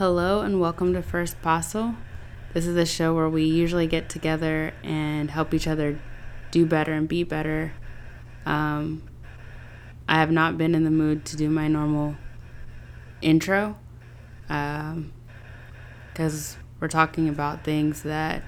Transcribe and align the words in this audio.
Hello 0.00 0.40
and 0.40 0.58
welcome 0.58 0.94
to 0.94 1.02
First 1.02 1.42
Paso. 1.42 1.94
This 2.54 2.66
is 2.66 2.74
a 2.74 2.86
show 2.86 3.14
where 3.14 3.28
we 3.28 3.44
usually 3.44 3.86
get 3.86 4.08
together 4.08 4.72
and 4.82 5.30
help 5.30 5.52
each 5.52 5.66
other 5.66 6.00
do 6.50 6.64
better 6.64 6.94
and 6.94 7.06
be 7.06 7.22
better. 7.22 7.74
Um, 8.46 9.02
I 10.08 10.14
have 10.14 10.30
not 10.30 10.56
been 10.56 10.74
in 10.74 10.84
the 10.84 10.90
mood 10.90 11.26
to 11.26 11.36
do 11.36 11.50
my 11.50 11.68
normal 11.68 12.16
intro 13.20 13.76
because 14.46 14.96
um, 14.96 15.12
we're 16.80 16.88
talking 16.88 17.28
about 17.28 17.62
things 17.62 18.02
that 18.04 18.42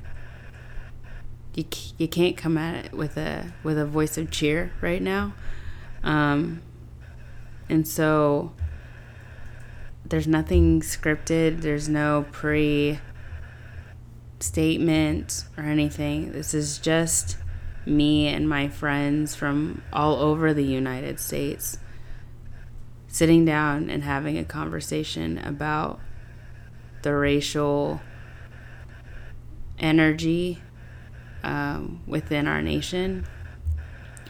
you, 1.55 1.67
you 1.99 2.09
can't 2.09 2.35
come 2.35 2.57
at 2.57 2.87
it 2.87 2.93
with 2.95 3.19
a 3.19 3.53
with 3.63 3.79
a 3.79 3.85
voice 3.85 4.17
of 4.17 4.31
cheer 4.31 4.73
right 4.81 5.03
now. 5.03 5.35
Um, 6.03 6.63
and 7.69 7.87
so 7.87 8.53
there's 10.13 10.29
nothing 10.29 10.83
scripted, 10.83 11.63
there's 11.63 11.89
no 11.89 12.27
pre 12.33 12.99
statement 14.41 15.47
or 15.57 15.65
anything. 15.65 16.33
This 16.33 16.53
is 16.53 16.77
just 16.77 17.39
me 17.87 18.29
and 18.29 18.47
my 18.47 18.69
friends 18.69 19.35
from 19.35 19.83
all 19.91 20.17
over 20.17 20.53
the 20.53 20.65
United 20.65 21.19
States 21.19 21.79
sitting 23.09 23.47
down 23.47 23.89
and 23.89 24.05
having 24.05 24.37
a 24.37 24.45
conversation 24.45 25.39
about 25.39 25.99
the 27.01 27.15
racial 27.15 28.03
energy 29.79 30.61
um, 31.43 32.03
within 32.07 32.47
our 32.47 32.61
nation 32.61 33.27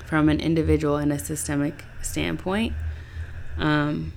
from 0.06 0.28
an 0.28 0.38
individual 0.38 0.96
and 0.96 1.12
a 1.12 1.18
systemic 1.18 1.84
standpoint. 2.02 2.72
Um, 3.58 4.12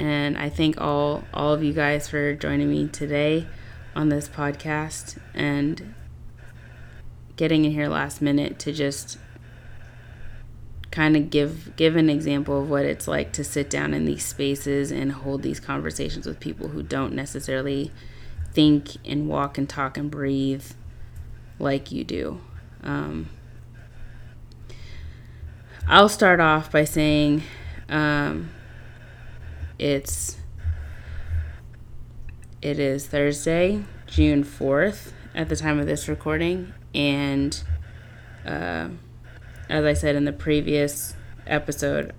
and 0.00 0.38
I 0.38 0.48
thank 0.48 0.80
all 0.80 1.24
all 1.32 1.52
of 1.52 1.62
you 1.62 1.74
guys 1.74 2.08
for 2.08 2.34
joining 2.34 2.70
me 2.70 2.88
today 2.88 3.46
on 3.94 4.08
this 4.08 4.28
podcast 4.28 5.18
and 5.34 5.94
getting 7.36 7.66
in 7.66 7.72
here 7.72 7.86
last 7.86 8.22
minute 8.22 8.58
to 8.60 8.72
just 8.72 9.18
kind 10.90 11.16
of 11.18 11.28
give 11.28 11.76
give 11.76 11.96
an 11.96 12.08
example 12.08 12.62
of 12.62 12.70
what 12.70 12.86
it's 12.86 13.06
like 13.06 13.30
to 13.32 13.44
sit 13.44 13.68
down 13.68 13.92
in 13.92 14.06
these 14.06 14.24
spaces 14.24 14.90
and 14.90 15.12
hold 15.12 15.42
these 15.42 15.60
conversations 15.60 16.26
with 16.26 16.40
people 16.40 16.68
who 16.68 16.82
don't 16.82 17.12
necessarily 17.12 17.92
think 18.54 18.96
and 19.06 19.28
walk 19.28 19.58
and 19.58 19.68
talk 19.68 19.98
and 19.98 20.10
breathe 20.10 20.64
like 21.58 21.92
you 21.92 22.04
do. 22.04 22.40
Um, 22.82 23.28
I'll 25.86 26.08
start 26.08 26.40
off 26.40 26.72
by 26.72 26.84
saying 26.84 27.42
um, 27.90 28.50
it's 29.80 30.36
it 32.60 32.78
is 32.78 33.06
Thursday, 33.06 33.82
June 34.06 34.44
4th 34.44 35.12
at 35.34 35.48
the 35.48 35.56
time 35.56 35.80
of 35.80 35.86
this 35.86 36.06
recording 36.06 36.74
and 36.94 37.62
uh, 38.44 38.90
as 39.70 39.84
I 39.86 39.94
said 39.94 40.16
in 40.16 40.26
the 40.26 40.34
previous 40.34 41.14
episode 41.46 42.12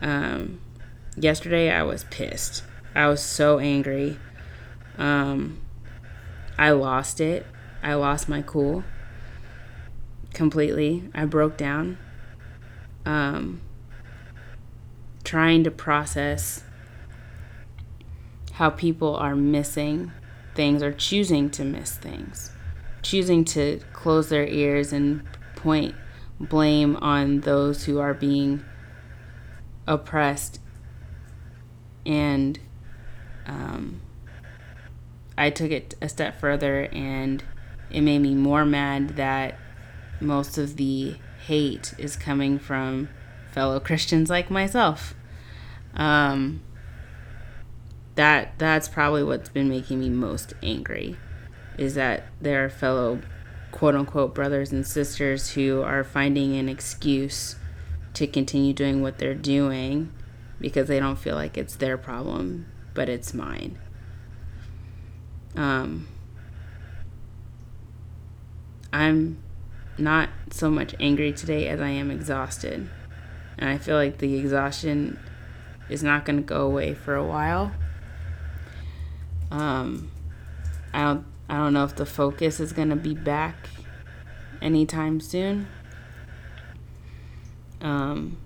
um, 0.00 0.58
yesterday 1.18 1.70
I 1.70 1.82
was 1.82 2.04
pissed. 2.04 2.64
I 2.94 3.08
was 3.08 3.22
so 3.22 3.58
angry. 3.58 4.18
Um, 4.96 5.60
I 6.56 6.70
lost 6.70 7.20
it. 7.20 7.44
I 7.82 7.92
lost 7.92 8.26
my 8.26 8.40
cool 8.40 8.84
completely. 10.32 11.10
I 11.14 11.26
broke 11.26 11.58
down. 11.58 11.98
Um, 13.04 13.60
trying 15.24 15.62
to 15.64 15.70
process 15.70 16.62
how 18.56 18.70
people 18.70 19.14
are 19.16 19.36
missing 19.36 20.10
things 20.54 20.82
or 20.82 20.90
choosing 20.90 21.50
to 21.50 21.62
miss 21.62 21.94
things, 21.94 22.52
choosing 23.02 23.44
to 23.44 23.78
close 23.92 24.30
their 24.30 24.46
ears 24.46 24.94
and 24.94 25.22
point 25.56 25.94
blame 26.40 26.96
on 26.96 27.40
those 27.40 27.84
who 27.84 27.98
are 27.98 28.14
being 28.14 28.64
oppressed. 29.86 30.58
And 32.06 32.58
um, 33.44 34.00
I 35.36 35.50
took 35.50 35.70
it 35.70 35.94
a 36.00 36.08
step 36.08 36.40
further, 36.40 36.84
and 36.92 37.44
it 37.90 38.00
made 38.00 38.20
me 38.20 38.34
more 38.34 38.64
mad 38.64 39.16
that 39.16 39.58
most 40.18 40.56
of 40.56 40.76
the 40.76 41.16
hate 41.44 41.92
is 41.98 42.16
coming 42.16 42.58
from 42.58 43.10
fellow 43.52 43.80
Christians 43.80 44.30
like 44.30 44.50
myself. 44.50 45.14
Um, 45.94 46.62
that 48.16 48.58
that's 48.58 48.88
probably 48.88 49.22
what's 49.22 49.48
been 49.48 49.68
making 49.68 50.00
me 50.00 50.10
most 50.10 50.54
angry 50.62 51.16
is 51.78 51.94
that 51.94 52.24
there 52.40 52.64
are 52.64 52.68
fellow 52.68 53.20
quote 53.70 53.94
unquote 53.94 54.34
brothers 54.34 54.72
and 54.72 54.86
sisters 54.86 55.52
who 55.52 55.82
are 55.82 56.02
finding 56.02 56.56
an 56.56 56.68
excuse 56.68 57.56
to 58.14 58.26
continue 58.26 58.72
doing 58.72 59.02
what 59.02 59.18
they're 59.18 59.34
doing 59.34 60.10
because 60.58 60.88
they 60.88 60.98
don't 60.98 61.18
feel 61.18 61.34
like 61.34 61.58
it's 61.58 61.76
their 61.76 61.98
problem, 61.98 62.66
but 62.94 63.10
it's 63.10 63.34
mine. 63.34 63.78
Um, 65.54 66.08
I'm 68.92 69.42
not 69.98 70.30
so 70.50 70.70
much 70.70 70.94
angry 70.98 71.32
today 71.32 71.68
as 71.68 71.80
I 71.80 71.90
am 71.90 72.10
exhausted. 72.10 72.88
And 73.58 73.68
I 73.68 73.76
feel 73.76 73.96
like 73.96 74.18
the 74.18 74.36
exhaustion 74.36 75.18
is 75.90 76.02
not 76.02 76.24
going 76.24 76.36
to 76.36 76.42
go 76.42 76.62
away 76.62 76.94
for 76.94 77.14
a 77.14 77.24
while. 77.24 77.72
Um, 79.50 80.10
I 80.92 81.02
don't 81.02 81.26
I 81.48 81.56
don't 81.58 81.72
know 81.72 81.84
if 81.84 81.94
the 81.94 82.06
focus 82.06 82.60
is 82.60 82.72
gonna 82.72 82.96
be 82.96 83.14
back 83.14 83.68
anytime 84.60 85.20
soon. 85.20 85.68
Um, 87.80 88.38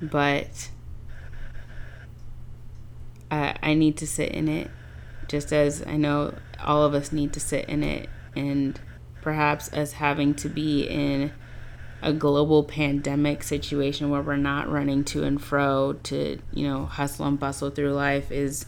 but 0.00 0.70
I 3.30 3.56
I 3.62 3.74
need 3.74 3.96
to 3.98 4.06
sit 4.06 4.30
in 4.30 4.48
it, 4.48 4.70
just 5.28 5.52
as 5.52 5.84
I 5.86 5.96
know 5.96 6.34
all 6.62 6.84
of 6.84 6.94
us 6.94 7.12
need 7.12 7.32
to 7.32 7.40
sit 7.40 7.68
in 7.68 7.82
it, 7.82 8.08
and 8.36 8.78
perhaps 9.20 9.68
as 9.68 9.94
having 9.94 10.34
to 10.34 10.48
be 10.48 10.82
in 10.82 11.32
a 12.02 12.12
global 12.12 12.64
pandemic 12.64 13.42
situation 13.42 14.08
where 14.08 14.22
we're 14.22 14.36
not 14.36 14.68
running 14.70 15.04
to 15.04 15.22
and 15.22 15.42
fro 15.42 15.92
to 16.02 16.38
you 16.52 16.66
know 16.66 16.86
hustle 16.86 17.26
and 17.26 17.38
bustle 17.38 17.70
through 17.70 17.92
life 17.92 18.32
is 18.32 18.66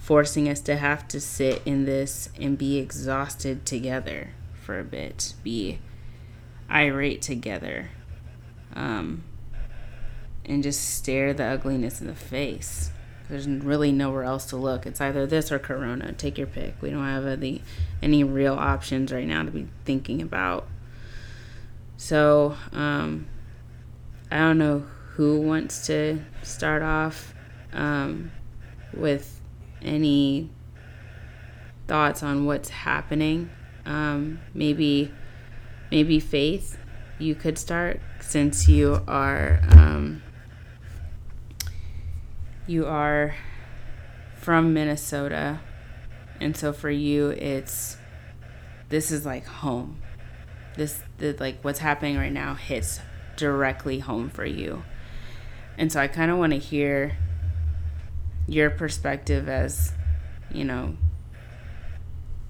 forcing 0.00 0.48
us 0.48 0.60
to 0.60 0.76
have 0.76 1.06
to 1.06 1.20
sit 1.20 1.62
in 1.66 1.84
this 1.84 2.30
and 2.40 2.56
be 2.56 2.78
exhausted 2.78 3.66
together 3.66 4.30
for 4.54 4.80
a 4.80 4.84
bit, 4.84 5.34
be 5.44 5.78
irate 6.70 7.20
together, 7.20 7.90
um, 8.74 9.22
and 10.46 10.62
just 10.62 10.96
stare 10.96 11.34
the 11.34 11.44
ugliness 11.44 12.00
in 12.00 12.06
the 12.06 12.14
face. 12.14 12.90
There's 13.28 13.46
really 13.46 13.92
nowhere 13.92 14.24
else 14.24 14.46
to 14.46 14.56
look. 14.56 14.86
It's 14.86 15.00
either 15.00 15.26
this 15.26 15.52
or 15.52 15.58
Corona. 15.58 16.12
Take 16.12 16.38
your 16.38 16.48
pick. 16.48 16.80
We 16.80 16.90
don't 16.90 17.04
have 17.04 17.26
any, 17.26 17.62
any 18.02 18.24
real 18.24 18.54
options 18.54 19.12
right 19.12 19.26
now 19.26 19.44
to 19.44 19.50
be 19.50 19.68
thinking 19.84 20.22
about. 20.22 20.66
So, 21.96 22.56
um, 22.72 23.26
I 24.30 24.38
don't 24.38 24.58
know 24.58 24.84
who 25.14 25.40
wants 25.42 25.86
to 25.88 26.20
start 26.42 26.82
off 26.82 27.34
um, 27.72 28.32
with 28.94 29.39
any 29.82 30.50
thoughts 31.86 32.22
on 32.22 32.46
what's 32.46 32.68
happening. 32.68 33.50
Um, 33.84 34.40
maybe, 34.54 35.12
maybe 35.90 36.20
Faith, 36.20 36.78
you 37.18 37.34
could 37.34 37.58
start 37.58 38.00
since 38.20 38.68
you 38.68 39.02
are 39.06 39.60
um, 39.70 40.22
you 42.66 42.86
are 42.86 43.34
from 44.36 44.72
Minnesota, 44.72 45.60
and 46.40 46.56
so 46.56 46.72
for 46.72 46.90
you, 46.90 47.30
it's 47.30 47.96
this 48.88 49.10
is 49.10 49.26
like 49.26 49.44
home. 49.44 50.00
This 50.76 51.02
the, 51.18 51.36
like 51.40 51.62
what's 51.62 51.80
happening 51.80 52.16
right 52.16 52.32
now 52.32 52.54
hits 52.54 53.00
directly 53.36 53.98
home 53.98 54.30
for 54.30 54.46
you, 54.46 54.84
and 55.76 55.90
so 55.90 56.00
I 56.00 56.06
kind 56.08 56.30
of 56.30 56.38
want 56.38 56.52
to 56.52 56.58
hear 56.58 57.16
your 58.50 58.68
perspective 58.68 59.48
as, 59.48 59.92
you 60.52 60.64
know, 60.64 60.96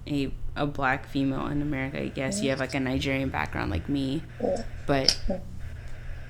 a 0.07 0.33
a 0.55 0.65
black 0.65 1.07
female 1.07 1.47
in 1.47 1.61
America. 1.61 2.01
I 2.01 2.07
guess 2.07 2.41
you 2.41 2.49
have 2.49 2.59
like 2.59 2.73
a 2.73 2.79
Nigerian 2.79 3.29
background 3.29 3.71
like 3.71 3.87
me, 3.87 4.23
but 4.87 5.17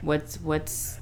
what's 0.02 0.40
what's 0.42 1.00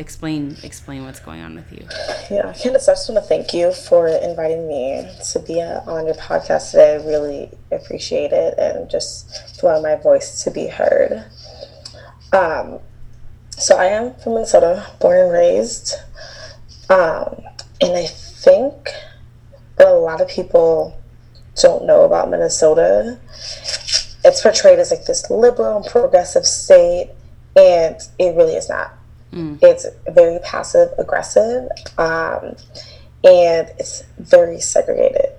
explain 0.00 0.56
explain 0.64 1.04
what's 1.04 1.20
going 1.20 1.40
on 1.40 1.54
with 1.54 1.72
you. 1.72 1.86
Yeah, 2.28 2.52
Candace, 2.52 2.88
I 2.88 2.92
just 2.92 3.08
want 3.08 3.22
to 3.22 3.28
thank 3.28 3.54
you 3.54 3.72
for 3.72 4.08
inviting 4.08 4.66
me 4.66 5.08
to 5.32 5.38
be 5.38 5.62
on 5.62 6.06
your 6.06 6.16
podcast 6.16 6.72
today. 6.72 6.94
I 6.94 7.06
really 7.06 7.50
appreciate 7.70 8.32
it 8.32 8.54
and 8.58 8.90
just 8.90 9.60
for 9.60 9.80
my 9.80 9.94
voice 9.94 10.42
to 10.42 10.50
be 10.50 10.66
heard. 10.66 11.24
Um, 12.32 12.80
so 13.50 13.76
I 13.76 13.86
am 13.86 14.14
from 14.16 14.34
Minnesota, 14.34 14.90
born 15.00 15.18
and 15.18 15.32
raised. 15.32 15.94
Um, 16.90 17.42
and 17.80 17.96
I 17.96 18.06
think 18.06 18.90
but 19.78 19.86
a 19.86 19.94
lot 19.94 20.20
of 20.20 20.28
people 20.28 21.00
don't 21.54 21.86
know 21.86 22.02
about 22.02 22.28
Minnesota. 22.28 23.18
It's 24.24 24.42
portrayed 24.42 24.78
as 24.80 24.90
like 24.90 25.06
this 25.06 25.30
liberal 25.30 25.76
and 25.78 25.86
progressive 25.86 26.44
state, 26.44 27.10
and 27.56 27.96
it 28.18 28.36
really 28.36 28.54
is 28.54 28.68
not. 28.68 28.92
Mm. 29.32 29.58
It's 29.62 29.86
very 30.08 30.40
passive 30.40 30.88
aggressive, 30.98 31.68
um, 31.96 32.56
and 33.24 33.68
it's 33.78 34.02
very 34.18 34.60
segregated. 34.60 35.30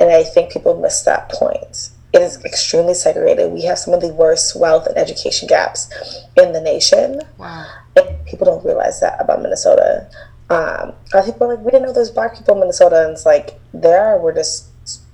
And 0.00 0.10
I 0.10 0.24
think 0.24 0.52
people 0.52 0.78
miss 0.80 1.02
that 1.02 1.30
point. 1.30 1.90
It 2.12 2.22
is 2.22 2.44
extremely 2.44 2.94
segregated. 2.94 3.52
We 3.52 3.62
have 3.66 3.78
some 3.78 3.94
of 3.94 4.00
the 4.00 4.12
worst 4.12 4.58
wealth 4.58 4.86
and 4.86 4.96
education 4.96 5.46
gaps 5.46 5.88
in 6.36 6.52
the 6.52 6.60
nation. 6.60 7.20
Wow. 7.38 7.66
And 7.94 8.24
people 8.24 8.46
don't 8.46 8.64
realize 8.64 9.00
that 9.00 9.20
about 9.20 9.42
Minnesota. 9.42 10.10
Um, 10.50 10.56
a 10.58 11.14
lot 11.14 11.20
of 11.20 11.24
people 11.26 11.46
are 11.46 11.54
like, 11.54 11.64
we 11.64 11.70
didn't 11.70 11.86
know 11.86 11.92
there's 11.92 12.10
black 12.10 12.36
people 12.36 12.54
in 12.54 12.60
Minnesota. 12.60 13.04
And 13.04 13.12
it's 13.12 13.24
like, 13.24 13.60
there 13.72 14.18
we're 14.18 14.34
just 14.34 14.68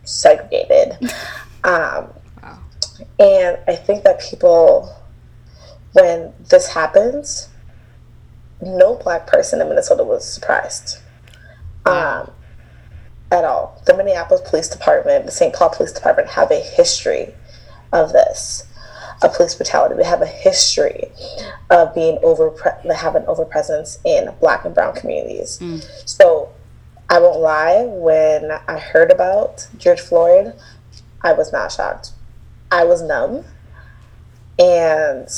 segregated. 0.04 0.92
um, 1.64 2.10
wow. 2.42 2.58
And 3.18 3.58
I 3.68 3.76
think 3.76 4.04
that 4.04 4.20
people, 4.20 4.94
when 5.92 6.32
this 6.48 6.68
happens, 6.68 7.50
no 8.62 8.94
black 8.94 9.26
person 9.26 9.60
in 9.60 9.68
Minnesota 9.68 10.02
was 10.02 10.26
surprised. 10.26 10.98
Um, 11.84 12.30
at 13.30 13.44
all. 13.44 13.82
The 13.86 13.96
Minneapolis 13.96 14.48
Police 14.48 14.68
Department, 14.68 15.26
the 15.26 15.32
St. 15.32 15.54
Paul 15.54 15.70
Police 15.70 15.92
Department 15.92 16.28
have 16.30 16.50
a 16.50 16.60
history 16.60 17.34
of 17.92 18.12
this, 18.12 18.64
of 19.22 19.34
police 19.34 19.54
brutality. 19.54 19.94
We 19.94 20.04
have 20.04 20.22
a 20.22 20.26
history 20.26 21.10
of 21.70 21.94
being 21.94 22.18
over, 22.22 22.52
having 22.94 23.22
overpresence 23.22 23.98
in 24.04 24.32
Black 24.40 24.64
and 24.64 24.74
Brown 24.74 24.94
communities. 24.94 25.58
Mm. 25.58 25.84
So 26.08 26.50
I 27.08 27.20
won't 27.20 27.40
lie, 27.40 27.84
when 27.86 28.50
I 28.66 28.78
heard 28.78 29.10
about 29.10 29.68
George 29.78 30.00
Floyd, 30.00 30.54
I 31.22 31.32
was 31.32 31.52
not 31.52 31.72
shocked. 31.72 32.10
I 32.70 32.84
was 32.84 33.00
numb, 33.00 33.44
and 34.58 35.28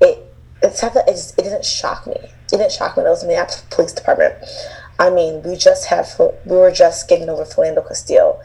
it 0.00 0.34
it's 0.62 0.80
that 0.80 0.96
it, 1.08 1.12
just, 1.12 1.38
it 1.38 1.42
didn't 1.42 1.64
shock 1.64 2.06
me. 2.06 2.14
It 2.14 2.32
didn't 2.48 2.72
shock 2.72 2.96
me. 2.96 3.02
That 3.02 3.10
was 3.10 3.22
in 3.22 3.28
the 3.28 3.62
Police 3.70 3.92
Department. 3.92 4.34
I 4.98 5.10
mean, 5.10 5.42
we 5.42 5.56
just 5.56 5.86
had 5.86 6.06
we 6.18 6.56
were 6.56 6.70
just 6.70 7.08
getting 7.08 7.28
over 7.28 7.44
Philando 7.44 7.86
Castile, 7.86 8.40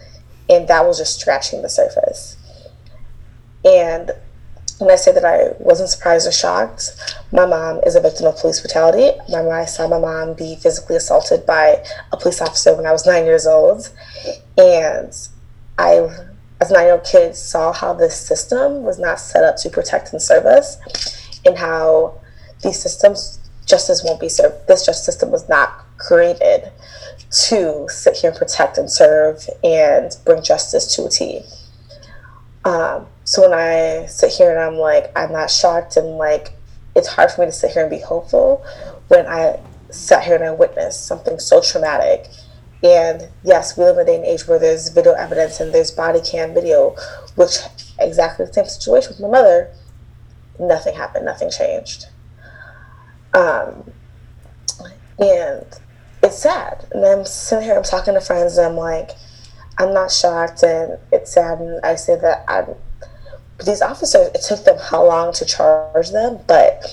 and 0.49 0.67
that 0.67 0.85
was 0.85 0.97
just 0.97 1.19
scratching 1.19 1.61
the 1.61 1.69
surface. 1.69 2.35
And 3.65 4.11
when 4.79 4.91
I 4.91 4.95
say 4.95 5.11
that 5.11 5.25
I 5.25 5.53
wasn't 5.59 5.89
surprised 5.89 6.27
or 6.27 6.31
shocked, 6.31 6.91
my 7.31 7.45
mom 7.45 7.79
is 7.85 7.95
a 7.95 8.01
victim 8.01 8.27
of 8.27 8.37
police 8.37 8.59
brutality. 8.59 9.17
My 9.29 9.41
mom, 9.41 9.51
I 9.51 9.65
saw 9.65 9.87
my 9.87 9.99
mom 9.99 10.33
be 10.33 10.55
physically 10.55 10.95
assaulted 10.95 11.45
by 11.45 11.83
a 12.11 12.17
police 12.17 12.41
officer 12.41 12.75
when 12.75 12.85
I 12.85 12.91
was 12.91 13.05
nine 13.05 13.25
years 13.25 13.47
old. 13.47 13.89
And 14.57 15.11
I, 15.77 16.09
as 16.61 16.69
a 16.69 16.73
nine 16.73 16.85
year 16.85 16.93
old 16.93 17.05
kid, 17.05 17.35
saw 17.35 17.73
how 17.73 17.93
this 17.93 18.15
system 18.19 18.83
was 18.83 18.99
not 18.99 19.19
set 19.19 19.43
up 19.43 19.57
to 19.57 19.69
protect 19.69 20.13
and 20.13 20.21
serve 20.21 20.45
us, 20.45 20.77
and 21.45 21.57
how 21.57 22.19
these 22.61 22.79
systems, 22.79 23.39
justice 23.65 24.03
won't 24.03 24.19
be 24.19 24.29
served. 24.29 24.67
This 24.67 24.85
justice 24.85 25.05
system 25.05 25.31
was 25.31 25.47
not 25.49 25.85
created 25.97 26.71
to 27.29 27.87
sit 27.89 28.17
here 28.17 28.29
and 28.29 28.39
protect 28.39 28.77
and 28.77 28.89
serve 28.89 29.49
and 29.63 30.15
bring 30.23 30.41
justice 30.43 30.95
to 30.95 31.03
a 31.03 31.05
a 31.05 31.09
T. 31.09 31.41
Um, 32.67 33.07
so 33.23 33.43
when 33.43 33.57
I 33.57 34.07
sit 34.07 34.33
here 34.33 34.51
and 34.51 34.59
I'm 34.59 34.75
like, 34.75 35.17
I'm 35.17 35.31
not 35.31 35.49
shocked 35.49 35.95
and 35.95 36.17
like, 36.17 36.51
it's 36.97 37.07
hard 37.07 37.31
for 37.31 37.41
me 37.41 37.47
to 37.47 37.51
sit 37.53 37.71
here 37.71 37.83
and 37.83 37.89
be 37.89 38.01
hopeful 38.01 38.65
when 39.07 39.25
I 39.25 39.61
sat 39.89 40.25
here 40.25 40.35
and 40.35 40.43
I 40.43 40.51
witnessed 40.51 41.05
something 41.05 41.39
so 41.39 41.61
traumatic. 41.61 42.27
And 42.83 43.29
yes, 43.41 43.77
we 43.77 43.85
live 43.85 43.95
in 43.95 44.01
a 44.01 44.05
day 44.05 44.15
and 44.17 44.25
age 44.25 44.47
where 44.49 44.59
there's 44.59 44.89
video 44.89 45.13
evidence 45.13 45.61
and 45.61 45.73
there's 45.73 45.91
body 45.91 46.19
cam 46.19 46.53
video, 46.53 46.93
which 47.35 47.59
exactly 48.01 48.45
the 48.45 48.51
same 48.51 48.65
situation 48.65 49.11
with 49.11 49.21
my 49.21 49.29
mother. 49.29 49.71
Nothing 50.59 50.93
happened, 50.93 51.23
nothing 51.23 51.49
changed. 51.49 52.07
Um, 53.33 53.91
and 55.19 55.65
it's 56.21 56.39
sad. 56.39 56.85
And 56.91 57.05
I'm 57.05 57.25
sitting 57.25 57.63
here, 57.63 57.77
I'm 57.77 57.83
talking 57.83 58.13
to 58.15 58.21
friends, 58.21 58.57
and 58.57 58.67
I'm 58.67 58.75
like, 58.75 59.11
I'm 59.77 59.93
not 59.93 60.11
shocked, 60.11 60.63
and 60.63 60.97
it's 61.11 61.33
sad. 61.33 61.59
And 61.59 61.79
I 61.85 61.95
say 61.95 62.15
that 62.19 62.43
I'm 62.47 62.75
these 63.65 63.81
officers, 63.81 64.29
it 64.35 64.41
took 64.47 64.65
them 64.65 64.77
how 64.79 65.05
long 65.05 65.33
to 65.33 65.45
charge 65.45 66.11
them, 66.11 66.39
but 66.47 66.83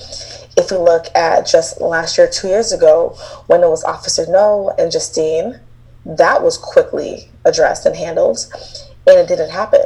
if 0.57 0.71
we 0.71 0.77
look 0.77 1.05
at 1.15 1.45
just 1.45 1.79
last 1.79 2.17
year, 2.17 2.27
two 2.27 2.47
years 2.47 2.71
ago, 2.71 3.15
when 3.47 3.61
it 3.61 3.69
was 3.69 3.83
Officer 3.83 4.25
Noor 4.27 4.73
and 4.79 4.91
Justine, 4.91 5.59
that 6.05 6.41
was 6.41 6.57
quickly 6.57 7.29
addressed 7.43 7.85
and 7.85 7.95
handled, 7.95 8.37
and 9.05 9.19
it 9.19 9.27
didn't 9.27 9.51
happen. 9.51 9.85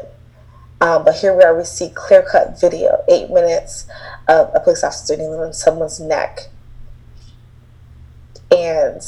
Um, 0.82 1.04
but 1.04 1.16
here 1.16 1.36
we 1.36 1.44
are, 1.44 1.58
we 1.58 1.66
see 1.66 1.92
clear 1.94 2.22
cut 2.22 2.60
video, 2.60 3.04
eight 3.10 3.30
minutes 3.30 3.86
of 4.30 4.50
a 4.54 4.62
police 4.62 4.84
officer 4.84 5.18
kneeling 5.18 5.40
on 5.42 5.54
someone's 5.54 6.00
neck. 6.00 6.48
And 8.52 9.02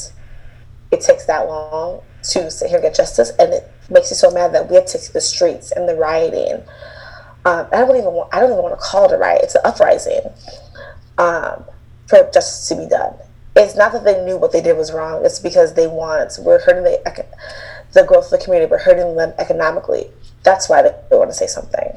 it 0.90 1.00
takes 1.00 1.24
that 1.24 1.48
long 1.48 2.02
to 2.24 2.50
sit 2.50 2.68
here 2.68 2.76
and 2.76 2.84
get 2.84 2.94
justice, 2.94 3.32
and 3.38 3.54
it 3.54 3.70
makes 3.92 4.10
you 4.10 4.16
so 4.16 4.30
mad 4.30 4.52
that 4.54 4.68
we 4.68 4.74
had 4.76 4.86
to 4.86 4.98
take 4.98 5.12
the 5.12 5.20
streets 5.20 5.70
and 5.72 5.88
the 5.88 5.94
rioting 5.94 6.62
um, 7.44 7.66
I 7.72 7.78
don't 7.78 7.96
even 7.96 8.12
want, 8.12 8.32
I 8.32 8.40
don't 8.40 8.52
even 8.52 8.62
want 8.62 8.78
to 8.78 8.84
call 8.84 9.10
it 9.10 9.14
a 9.14 9.18
riot. 9.18 9.40
It's 9.42 9.54
an 9.56 9.62
uprising 9.64 10.20
um, 11.18 11.64
for 12.06 12.30
justice 12.32 12.68
to 12.68 12.76
be 12.76 12.88
done. 12.88 13.14
It's 13.56 13.76
not 13.76 13.92
that 13.92 14.04
they 14.04 14.24
knew 14.24 14.38
what 14.38 14.52
they 14.52 14.62
did 14.62 14.76
was 14.76 14.92
wrong. 14.92 15.24
It's 15.24 15.38
because 15.38 15.74
they 15.74 15.86
want 15.86 16.38
we're 16.40 16.60
hurting 16.60 16.84
the 16.84 17.26
the 17.92 18.04
growth 18.04 18.26
of 18.26 18.38
the 18.38 18.38
community. 18.38 18.70
We're 18.70 18.78
hurting 18.78 19.16
them 19.16 19.34
economically. 19.38 20.10
That's 20.44 20.68
why 20.68 20.82
they, 20.82 20.94
they 21.10 21.16
want 21.16 21.30
to 21.30 21.36
say 21.36 21.46
something. 21.46 21.96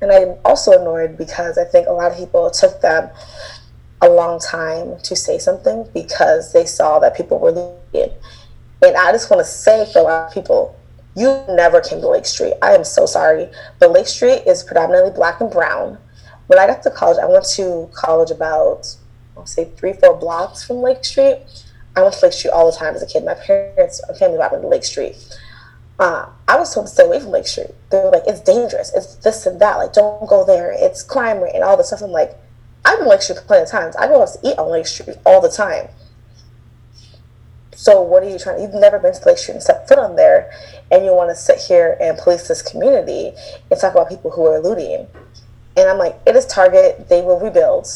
And 0.00 0.12
I'm 0.12 0.36
also 0.44 0.78
annoyed 0.78 1.16
because 1.16 1.56
I 1.58 1.64
think 1.64 1.88
a 1.88 1.92
lot 1.92 2.12
of 2.12 2.18
people 2.18 2.50
took 2.50 2.80
them 2.80 3.10
a 4.02 4.08
long 4.08 4.38
time 4.38 4.98
to 5.02 5.16
say 5.16 5.38
something 5.38 5.88
because 5.94 6.52
they 6.52 6.66
saw 6.66 6.98
that 6.98 7.16
people 7.16 7.38
were 7.38 7.52
leaving. 7.92 8.14
And 8.82 8.96
I 8.96 9.12
just 9.12 9.30
want 9.30 9.40
to 9.40 9.50
say 9.50 9.90
for 9.92 10.00
a 10.00 10.02
lot 10.02 10.28
of 10.28 10.34
people, 10.34 10.76
you 11.14 11.44
never 11.48 11.80
came 11.80 12.00
to 12.00 12.08
Lake 12.08 12.26
Street. 12.26 12.54
I 12.60 12.74
am 12.74 12.84
so 12.84 13.06
sorry. 13.06 13.48
But 13.78 13.92
Lake 13.92 14.08
Street 14.08 14.42
is 14.46 14.64
predominantly 14.64 15.12
black 15.12 15.40
and 15.40 15.50
brown. 15.50 15.98
When 16.46 16.58
I 16.58 16.66
got 16.66 16.82
to 16.82 16.90
college, 16.90 17.18
I 17.18 17.26
went 17.26 17.46
to 17.56 17.88
college 17.94 18.30
about, 18.30 18.96
I'll 19.36 19.46
say, 19.46 19.70
three, 19.76 19.92
four 19.92 20.16
blocks 20.16 20.64
from 20.64 20.78
Lake 20.78 21.04
Street. 21.04 21.38
I 21.96 22.02
went 22.02 22.14
to 22.14 22.26
Lake 22.26 22.32
Street 22.32 22.50
all 22.50 22.70
the 22.70 22.76
time 22.76 22.94
as 22.94 23.02
a 23.02 23.06
kid. 23.06 23.24
My 23.24 23.34
parents, 23.34 24.02
my 24.08 24.14
family 24.14 24.36
brought 24.36 24.52
me 24.52 24.60
to 24.60 24.66
Lake 24.66 24.84
Street. 24.84 25.16
Uh, 25.98 26.26
I 26.48 26.58
was 26.58 26.74
told 26.74 26.86
to 26.86 26.92
stay 26.92 27.04
away 27.04 27.20
from 27.20 27.30
Lake 27.30 27.46
Street. 27.46 27.70
They 27.90 27.98
were 27.98 28.10
like, 28.10 28.24
it's 28.26 28.40
dangerous. 28.40 28.92
It's 28.94 29.14
this 29.16 29.46
and 29.46 29.60
that. 29.60 29.76
Like, 29.76 29.92
don't 29.92 30.28
go 30.28 30.44
there. 30.44 30.74
It's 30.76 31.04
crime 31.04 31.40
rate 31.40 31.54
and 31.54 31.62
all 31.62 31.76
this 31.76 31.88
stuff. 31.88 32.02
I'm 32.02 32.10
like, 32.10 32.36
I've 32.84 32.98
been 32.98 33.08
Lake 33.08 33.22
Street 33.22 33.38
plenty 33.46 33.62
of 33.62 33.70
times. 33.70 33.94
I 33.96 34.08
go 34.08 34.20
out 34.20 34.28
to 34.32 34.38
eat 34.48 34.58
on 34.58 34.70
Lake 34.70 34.86
Street 34.86 35.16
all 35.24 35.40
the 35.40 35.48
time. 35.48 35.88
So 37.84 38.00
what 38.00 38.22
are 38.22 38.30
you 38.30 38.38
trying? 38.38 38.56
To 38.56 38.62
you've 38.62 38.72
never 38.72 38.98
been 38.98 39.12
to 39.12 39.28
Lake 39.28 39.36
Street 39.36 39.56
and 39.56 39.62
set 39.62 39.86
foot 39.86 39.98
on 39.98 40.16
there, 40.16 40.50
and 40.90 41.04
you 41.04 41.14
want 41.14 41.28
to 41.28 41.34
sit 41.34 41.58
here 41.60 41.98
and 42.00 42.16
police 42.16 42.48
this 42.48 42.62
community 42.62 43.32
and 43.70 43.78
talk 43.78 43.92
about 43.92 44.08
people 44.08 44.30
who 44.30 44.46
are 44.46 44.58
looting. 44.58 45.06
And 45.76 45.90
I'm 45.90 45.98
like, 45.98 46.18
it 46.26 46.34
is 46.34 46.46
Target. 46.46 47.10
They 47.10 47.20
will 47.20 47.38
rebuild 47.38 47.86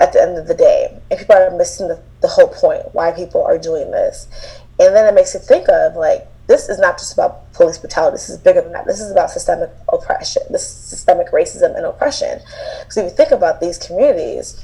at 0.00 0.12
the 0.12 0.20
end 0.20 0.36
of 0.36 0.48
the 0.48 0.54
day. 0.54 1.00
And 1.12 1.20
people 1.20 1.36
are 1.36 1.56
missing 1.56 1.86
the, 1.86 2.02
the 2.22 2.26
whole 2.26 2.48
point 2.48 2.92
why 2.92 3.12
people 3.12 3.44
are 3.44 3.56
doing 3.56 3.92
this. 3.92 4.26
And 4.80 4.96
then 4.96 5.06
it 5.06 5.14
makes 5.14 5.32
you 5.32 5.38
think 5.38 5.68
of 5.68 5.94
like, 5.94 6.26
this 6.48 6.68
is 6.68 6.80
not 6.80 6.98
just 6.98 7.12
about 7.12 7.52
police 7.52 7.78
brutality. 7.78 8.16
This 8.16 8.28
is 8.28 8.38
bigger 8.38 8.62
than 8.62 8.72
that. 8.72 8.86
This 8.86 8.98
is 8.98 9.12
about 9.12 9.30
systemic 9.30 9.70
oppression. 9.92 10.42
This 10.50 10.62
is 10.62 10.74
systemic 10.74 11.30
racism 11.30 11.76
and 11.76 11.86
oppression. 11.86 12.40
Because 12.80 12.96
if 12.96 13.04
you 13.04 13.10
think 13.10 13.30
about 13.30 13.60
these 13.60 13.78
communities, 13.78 14.60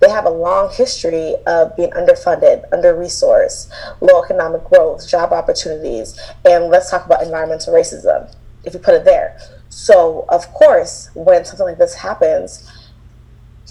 they 0.00 0.08
have 0.08 0.26
a 0.26 0.30
long 0.30 0.72
history 0.72 1.34
of 1.46 1.74
being 1.76 1.90
underfunded, 1.90 2.64
under 2.72 2.94
resourced, 2.94 3.70
low 4.00 4.22
economic 4.22 4.64
growth, 4.64 5.08
job 5.08 5.32
opportunities, 5.32 6.18
and 6.44 6.66
let's 6.66 6.90
talk 6.90 7.04
about 7.04 7.22
environmental 7.22 7.74
racism, 7.74 8.32
if 8.64 8.74
you 8.74 8.80
put 8.80 8.94
it 8.94 9.04
there. 9.04 9.38
So, 9.70 10.24
of 10.28 10.52
course, 10.52 11.10
when 11.14 11.44
something 11.44 11.66
like 11.66 11.78
this 11.78 11.94
happens, 11.94 12.70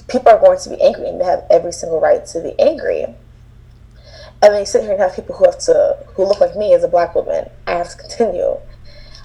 people 0.07 0.31
are 0.31 0.39
going 0.39 0.60
to 0.60 0.69
be 0.69 0.81
angry 0.81 1.07
and 1.07 1.19
they 1.19 1.25
have 1.25 1.46
every 1.50 1.72
single 1.72 2.00
right 2.00 2.25
to 2.27 2.41
be 2.41 2.60
angry. 2.60 3.03
And 3.03 4.53
then 4.53 4.60
you 4.60 4.65
sit 4.65 4.84
here 4.84 4.91
and 4.91 5.01
have 5.01 5.15
people 5.15 5.36
who 5.36 5.46
have 5.46 5.60
to, 5.60 5.98
who 6.13 6.25
look 6.25 6.39
like 6.39 6.55
me 6.55 6.74
as 6.74 6.84
a 6.84 6.88
black 6.88 7.15
woman. 7.15 7.50
I 7.65 7.72
have 7.72 7.89
to 7.89 7.98
continue 7.98 8.57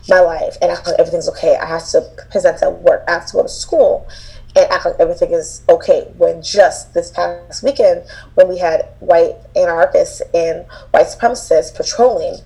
my 0.09 0.21
life 0.21 0.57
and 0.63 0.73
like 0.73 0.99
everything's 0.99 1.29
okay. 1.29 1.57
I 1.57 1.67
have 1.67 1.87
to 1.91 2.09
present 2.31 2.63
at 2.63 2.81
work. 2.81 3.05
I 3.07 3.13
have 3.13 3.27
to 3.27 3.33
go 3.35 3.43
to 3.43 3.49
school 3.49 4.09
and 4.55 4.71
act 4.71 4.85
like 4.85 4.95
everything 4.99 5.33
is 5.33 5.63
okay 5.69 6.13
when 6.17 6.43
just 6.43 6.93
this 6.95 7.11
past 7.11 7.63
weekend 7.63 8.05
when 8.35 8.49
we 8.49 8.59
had 8.59 8.89
white 9.01 9.35
anarchists 9.57 10.21
and 10.35 10.67
white 10.91 11.07
supremacists 11.07 11.75
patrolling 11.75 12.37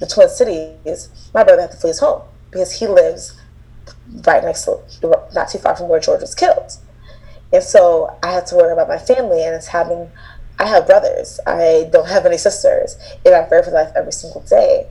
the 0.00 0.06
twin 0.06 0.28
cities 0.28 1.08
my 1.32 1.42
brother 1.42 1.62
had 1.62 1.70
to 1.70 1.76
flee 1.76 1.88
his 1.88 2.00
home 2.00 2.22
because 2.50 2.72
he 2.72 2.86
lives 2.86 3.40
right 4.26 4.44
next 4.44 4.64
to 4.64 4.80
not 5.34 5.48
too 5.48 5.58
far 5.58 5.74
from 5.76 5.88
where 5.88 6.00
george 6.00 6.20
was 6.20 6.34
killed. 6.34 6.72
And 7.52 7.62
so 7.62 8.16
i 8.22 8.32
had 8.32 8.46
to 8.46 8.56
worry 8.56 8.72
about 8.72 8.88
my 8.88 8.98
family 8.98 9.44
and 9.44 9.54
it's 9.54 9.68
having 9.68 10.10
i 10.58 10.66
have 10.66 10.86
brothers. 10.86 11.40
I 11.46 11.88
don't 11.92 12.08
have 12.08 12.26
any 12.26 12.38
sisters 12.38 12.96
and 13.24 13.34
i 13.34 13.48
fear 13.48 13.62
for 13.62 13.70
life 13.70 13.92
every 13.96 14.12
single 14.12 14.42
day. 14.42 14.88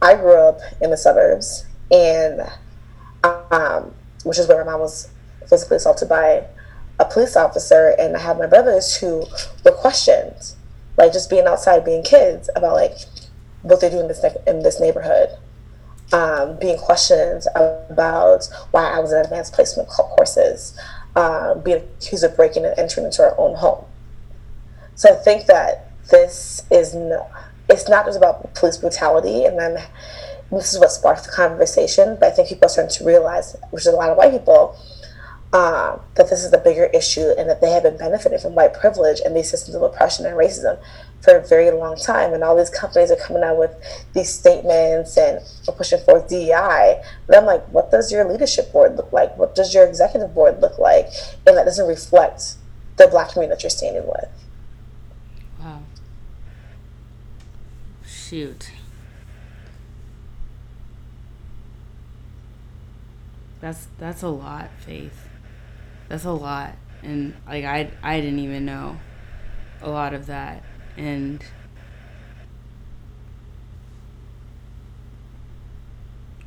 I 0.00 0.14
grew 0.14 0.34
up 0.34 0.60
in 0.80 0.90
the 0.90 0.96
suburbs, 0.96 1.66
and 1.90 2.42
um, 3.24 3.94
which 4.24 4.38
is 4.38 4.46
where 4.46 4.64
my 4.64 4.70
mom 4.70 4.80
was 4.80 5.08
physically 5.48 5.76
assaulted 5.76 6.08
by 6.08 6.46
a 6.98 7.04
police 7.04 7.36
officer, 7.36 7.94
and 7.98 8.16
I 8.16 8.20
had 8.20 8.38
my 8.38 8.46
brothers 8.46 8.96
who 8.96 9.26
were 9.64 9.72
questioned, 9.72 10.54
like 10.96 11.12
just 11.12 11.30
being 11.30 11.46
outside, 11.46 11.84
being 11.84 12.02
kids, 12.02 12.50
about 12.56 12.74
like 12.74 12.96
what 13.62 13.80
they 13.80 13.90
do 13.90 14.00
in 14.00 14.08
this 14.08 14.24
in 14.46 14.62
this 14.62 14.80
neighborhood, 14.80 15.30
um, 16.12 16.58
being 16.58 16.78
questioned 16.78 17.42
about 17.54 18.48
why 18.70 18.84
I 18.84 18.98
was 18.98 19.12
in 19.12 19.18
advanced 19.18 19.52
placement 19.52 19.88
courses, 19.88 20.78
uh, 21.14 21.54
being 21.54 21.82
accused 21.98 22.24
of 22.24 22.36
breaking 22.36 22.64
and 22.64 22.78
entering 22.78 23.06
into 23.06 23.22
our 23.22 23.38
own 23.38 23.56
home. 23.56 23.84
So 24.94 25.10
I 25.10 25.16
think 25.16 25.46
that 25.46 25.92
this 26.10 26.62
is 26.70 26.94
no, 26.94 27.28
it's 27.68 27.88
not 27.88 28.06
just 28.06 28.18
about 28.18 28.54
police 28.54 28.78
brutality, 28.78 29.44
and 29.44 29.58
then 29.58 29.78
this 30.50 30.72
is 30.72 30.80
what 30.80 30.90
sparked 30.90 31.24
the 31.24 31.30
conversation. 31.30 32.16
But 32.18 32.32
I 32.32 32.34
think 32.34 32.48
people 32.48 32.66
are 32.66 32.70
starting 32.70 32.94
to 32.96 33.04
realize, 33.04 33.54
which 33.70 33.82
is 33.82 33.86
a 33.86 33.92
lot 33.92 34.10
of 34.10 34.16
white 34.16 34.32
people, 34.32 34.76
uh, 35.52 35.98
that 36.14 36.28
this 36.28 36.44
is 36.44 36.52
a 36.52 36.58
bigger 36.58 36.86
issue 36.92 37.32
and 37.38 37.48
that 37.48 37.60
they 37.60 37.70
have 37.70 37.82
been 37.82 37.96
benefiting 37.96 38.38
from 38.38 38.54
white 38.54 38.74
privilege 38.74 39.20
and 39.24 39.34
these 39.34 39.48
systems 39.48 39.74
of 39.74 39.82
oppression 39.82 40.26
and 40.26 40.36
racism 40.36 40.78
for 41.22 41.36
a 41.36 41.46
very 41.46 41.70
long 41.70 41.96
time. 41.96 42.34
And 42.34 42.44
all 42.44 42.56
these 42.56 42.68
companies 42.68 43.10
are 43.10 43.16
coming 43.16 43.42
out 43.42 43.58
with 43.58 43.70
these 44.12 44.28
statements 44.28 45.16
and 45.16 45.40
pushing 45.76 46.00
forth 46.00 46.28
DEI. 46.28 47.02
But 47.26 47.38
I'm 47.38 47.46
like, 47.46 47.64
what 47.68 47.90
does 47.90 48.12
your 48.12 48.30
leadership 48.30 48.72
board 48.72 48.96
look 48.96 49.10
like? 49.12 49.36
What 49.38 49.54
does 49.54 49.72
your 49.74 49.86
executive 49.86 50.34
board 50.34 50.60
look 50.60 50.78
like? 50.78 51.06
And 51.46 51.56
that 51.56 51.64
doesn't 51.64 51.88
reflect 51.88 52.56
the 52.96 53.08
black 53.08 53.32
community 53.32 53.56
that 53.56 53.62
you're 53.62 53.70
standing 53.70 54.06
with. 54.06 54.28
Wow. 55.60 55.82
Shoot. 58.06 58.70
That's 63.60 63.88
that's 63.98 64.22
a 64.22 64.28
lot, 64.28 64.70
Faith. 64.78 65.27
That's 66.08 66.24
a 66.24 66.32
lot. 66.32 66.74
And 67.02 67.34
like 67.46 67.64
I 67.64 67.90
I 68.02 68.20
didn't 68.20 68.40
even 68.40 68.64
know 68.64 68.98
a 69.82 69.90
lot 69.90 70.14
of 70.14 70.26
that. 70.26 70.64
And 70.96 71.44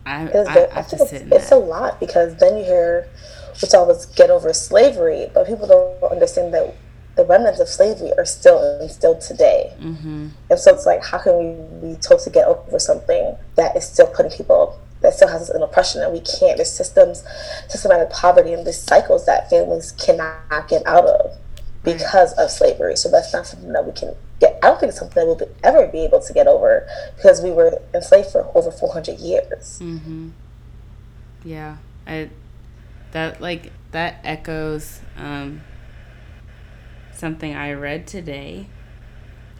I, 0.05 0.27
I, 0.27 0.67
I 0.71 0.73
have 0.73 0.87
to 0.89 0.97
sit 0.97 1.21
in 1.21 1.33
it's 1.33 1.51
a 1.51 1.57
lot 1.57 1.99
because 1.99 2.35
then 2.37 2.57
you 2.57 2.63
hear 2.63 3.07
it's 3.53 3.73
always 3.73 4.05
get 4.07 4.29
over 4.29 4.51
slavery, 4.53 5.27
but 5.33 5.45
people 5.47 5.67
don't 5.67 6.11
understand 6.11 6.53
that 6.53 6.75
the 7.15 7.25
remnants 7.25 7.59
of 7.59 7.67
slavery 7.67 8.11
are 8.17 8.25
still 8.25 8.79
instilled 8.81 9.21
today. 9.21 9.73
Mm-hmm. 9.79 10.29
And 10.49 10.59
so 10.59 10.73
it's 10.73 10.85
like, 10.85 11.03
how 11.03 11.19
can 11.19 11.81
we 11.81 11.93
be 11.93 11.99
told 11.99 12.21
to 12.21 12.29
get 12.29 12.47
over 12.47 12.79
something 12.79 13.35
that 13.55 13.75
is 13.75 13.87
still 13.87 14.07
putting 14.07 14.31
people 14.31 14.79
that 15.01 15.13
still 15.13 15.27
has 15.27 15.49
an 15.49 15.61
oppression 15.61 16.01
and 16.01 16.13
we 16.13 16.19
can't. 16.21 16.57
There's 16.57 16.71
systems, 16.71 17.23
systematic 17.67 18.09
poverty, 18.11 18.53
and 18.53 18.65
there's 18.65 18.81
cycles 18.81 19.25
that 19.25 19.49
families 19.49 19.91
cannot 19.93 20.67
get 20.67 20.85
out 20.85 21.05
of 21.05 21.37
because 21.83 22.33
of 22.33 22.49
slavery. 22.51 22.95
So 22.95 23.09
that's 23.09 23.33
not 23.33 23.47
something 23.47 23.71
that 23.73 23.85
we 23.85 23.91
can 23.91 24.15
get. 24.39 24.59
I 24.63 24.67
don't 24.67 24.79
think 24.79 24.91
it's 24.91 24.99
something 24.99 25.15
that 25.15 25.25
we'll 25.25 25.35
be, 25.35 25.45
ever 25.63 25.87
be 25.87 26.05
able 26.05 26.21
to 26.21 26.33
get 26.33 26.47
over 26.47 26.87
because 27.15 27.41
we 27.41 27.51
were 27.51 27.81
enslaved 27.93 28.29
for 28.29 28.49
over 28.55 28.71
400 28.71 29.19
years. 29.19 29.79
Mm-hmm. 29.81 30.29
Yeah, 31.43 31.77
I 32.05 32.29
that 33.11 33.41
like 33.41 33.71
that 33.91 34.19
echoes 34.23 35.01
um, 35.17 35.61
something 37.13 37.55
I 37.55 37.73
read 37.73 38.07
today 38.07 38.67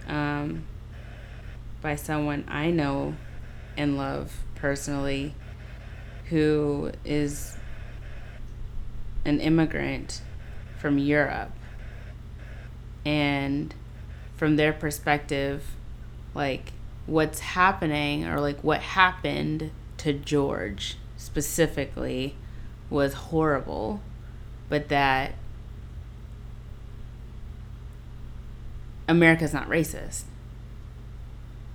um, 0.08 0.66
by 1.82 1.96
someone 1.96 2.46
I 2.48 2.70
know 2.70 3.16
and 3.76 3.98
love 3.98 4.44
personally 4.62 5.34
who 6.30 6.92
is 7.04 7.58
an 9.26 9.40
immigrant 9.40 10.22
from 10.78 10.98
Europe. 10.98 11.52
And 13.04 13.74
from 14.38 14.56
their 14.56 14.72
perspective, 14.72 15.66
like 16.34 16.72
what's 17.08 17.40
happening 17.40 18.26
or 18.26 18.40
like 18.40 18.64
what 18.64 18.82
happened 18.82 19.72
to 19.98 20.14
George 20.14 20.98
specifically 21.18 22.36
was 22.90 23.14
horrible, 23.14 24.02
but 24.70 24.90
that 24.90 25.34
America's 29.08 29.54
not 29.54 29.68
racist. 29.68 30.24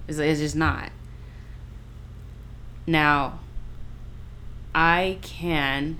It's, 0.08 0.18
it's 0.18 0.40
just 0.40 0.56
not. 0.56 0.90
Now, 2.86 3.40
I 4.74 5.18
can 5.22 5.98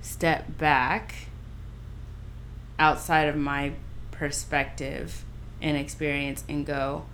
step 0.00 0.58
back 0.58 1.14
outside 2.78 3.28
of 3.28 3.36
my 3.36 3.72
perspective 4.10 5.24
and 5.60 5.76
experience 5.76 6.44
and 6.48 6.64
go, 6.64 7.06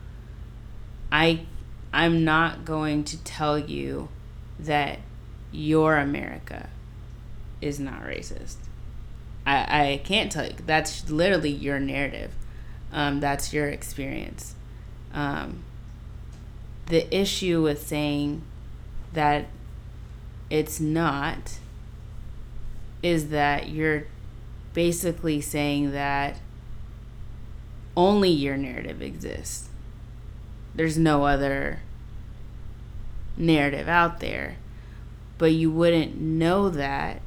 I 1.10 1.46
I'm 1.92 2.24
not 2.24 2.64
going 2.64 3.04
to 3.04 3.22
tell 3.22 3.56
you 3.58 4.08
that 4.58 4.98
your 5.52 5.96
America 5.96 6.68
is 7.60 7.78
not 7.78 8.02
racist. 8.02 8.56
I, 9.46 9.92
I 9.92 10.00
can't 10.02 10.32
tell 10.32 10.44
you. 10.46 10.54
That's 10.66 11.08
literally 11.08 11.50
your 11.50 11.78
narrative. 11.78 12.32
Um, 12.92 13.20
that's 13.20 13.52
your 13.52 13.68
experience. 13.68 14.54
Um, 15.12 15.62
the 16.86 17.14
issue 17.14 17.62
with 17.62 17.86
saying 17.86 18.42
that 19.14 19.46
it's 20.50 20.78
not 20.78 21.58
is 23.02 23.28
that 23.30 23.68
you're 23.68 24.04
basically 24.72 25.40
saying 25.40 25.92
that 25.92 26.38
only 27.96 28.30
your 28.30 28.56
narrative 28.56 29.00
exists. 29.00 29.68
There's 30.74 30.98
no 30.98 31.24
other 31.24 31.80
narrative 33.36 33.88
out 33.88 34.20
there. 34.20 34.56
But 35.38 35.52
you 35.52 35.70
wouldn't 35.70 36.20
know 36.20 36.70
that 36.70 37.20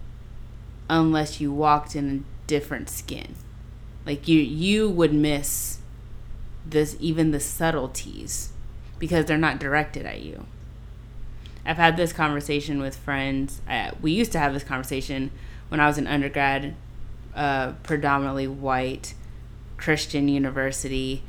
unless 0.90 1.42
you 1.42 1.52
walked 1.52 1.96
in 1.96 2.10
a 2.10 2.48
different 2.48 2.90
skin. 2.90 3.36
Like 4.06 4.28
you 4.28 4.40
you 4.40 4.90
would 4.90 5.14
miss 5.14 5.80
this 6.66 6.96
even 7.00 7.32
the 7.32 7.40
subtleties 7.40 8.52
because 9.00 9.26
they're 9.26 9.38
not 9.38 9.60
directed 9.60 10.06
at 10.06 10.22
you. 10.22 10.46
I've 11.68 11.78
had 11.78 11.98
this 11.98 12.14
conversation 12.14 12.80
with 12.80 12.96
friends. 12.96 13.62
I, 13.68 13.92
we 14.02 14.14
used 14.14 14.32
to 14.32 14.40
have 14.40 14.54
this 14.54 14.64
conversation 14.64 15.32
when 15.68 15.82
I 15.82 15.88
was 15.88 15.98
an 15.98 16.08
undergrad, 16.08 16.76
uh, 17.36 17.74
predominantly 17.84 18.48
white 18.48 19.14
Christian 19.76 20.30
university, 20.30 21.24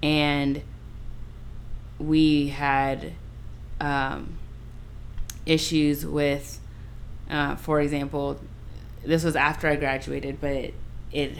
and 0.00 0.62
we 1.98 2.48
had 2.48 3.12
um, 3.80 4.38
issues 5.44 6.06
with, 6.06 6.60
uh, 7.28 7.56
for 7.56 7.80
example, 7.80 8.40
this 9.04 9.24
was 9.24 9.34
after 9.34 9.66
I 9.66 9.74
graduated, 9.74 10.40
but 10.40 10.52
it, 10.52 10.74
it 11.12 11.32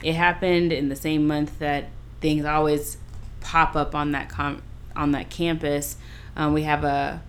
it 0.00 0.14
happened 0.14 0.72
in 0.72 0.88
the 0.90 0.96
same 0.96 1.26
month 1.26 1.58
that 1.58 1.86
things 2.20 2.44
always 2.44 2.98
pop 3.40 3.74
up 3.74 3.96
on 3.96 4.12
that 4.12 4.28
com- 4.28 4.62
on 4.94 5.10
that 5.10 5.28
campus. 5.28 5.96
Um, 6.36 6.52
we 6.52 6.62
have 6.62 6.84
a 6.84 7.20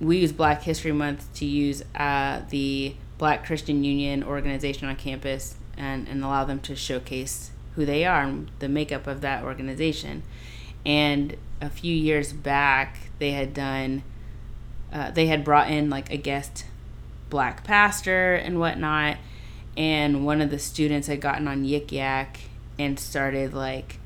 we 0.00 0.18
use 0.18 0.32
Black 0.32 0.62
History 0.62 0.92
Month 0.92 1.32
to 1.34 1.44
use 1.44 1.82
uh, 1.94 2.42
the 2.48 2.94
Black 3.18 3.44
Christian 3.44 3.84
Union 3.84 4.24
organization 4.24 4.88
on 4.88 4.96
campus 4.96 5.56
and, 5.76 6.08
and 6.08 6.24
allow 6.24 6.44
them 6.44 6.58
to 6.60 6.74
showcase 6.74 7.50
who 7.74 7.84
they 7.84 8.04
are 8.04 8.22
and 8.22 8.50
the 8.58 8.68
makeup 8.68 9.06
of 9.06 9.20
that 9.20 9.44
organization. 9.44 10.22
And 10.86 11.36
a 11.60 11.68
few 11.68 11.94
years 11.94 12.32
back, 12.32 12.98
they 13.18 13.32
had 13.32 13.52
done, 13.52 14.02
uh, 14.92 15.10
they 15.10 15.26
had 15.26 15.44
brought 15.44 15.70
in 15.70 15.90
like 15.90 16.10
a 16.10 16.16
guest 16.16 16.64
black 17.28 17.62
pastor 17.62 18.34
and 18.34 18.58
whatnot. 18.58 19.18
And 19.76 20.24
one 20.24 20.40
of 20.40 20.50
the 20.50 20.58
students 20.58 21.06
had 21.06 21.20
gotten 21.20 21.46
on 21.46 21.64
Yik 21.64 21.92
Yak 21.92 22.40
and 22.78 22.98
started 22.98 23.52
like 23.52 23.98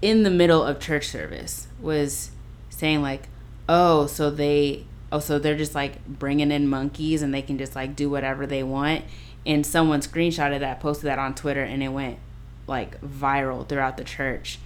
in 0.00 0.22
the 0.22 0.30
middle 0.30 0.62
of 0.62 0.78
church 0.78 1.08
service 1.08 1.66
was 1.80 2.30
saying 2.70 3.02
like, 3.02 3.28
oh, 3.68 4.06
so 4.06 4.30
they 4.30 4.86
oh, 5.10 5.20
so 5.20 5.38
they're 5.38 5.56
just 5.56 5.74
like 5.74 6.04
bringing 6.06 6.50
in 6.50 6.68
monkeys 6.68 7.22
and 7.22 7.32
they 7.32 7.42
can 7.42 7.58
just 7.58 7.74
like 7.74 7.96
do 7.96 8.10
whatever 8.10 8.46
they 8.46 8.62
want. 8.62 9.04
And 9.46 9.64
someone 9.64 10.00
screenshotted 10.00 10.60
that, 10.60 10.80
posted 10.80 11.06
that 11.06 11.18
on 11.18 11.34
Twitter, 11.34 11.62
and 11.62 11.82
it 11.82 11.88
went 11.88 12.18
like 12.66 13.00
viral 13.00 13.66
throughout 13.66 13.96
the 13.96 14.04
church. 14.04 14.58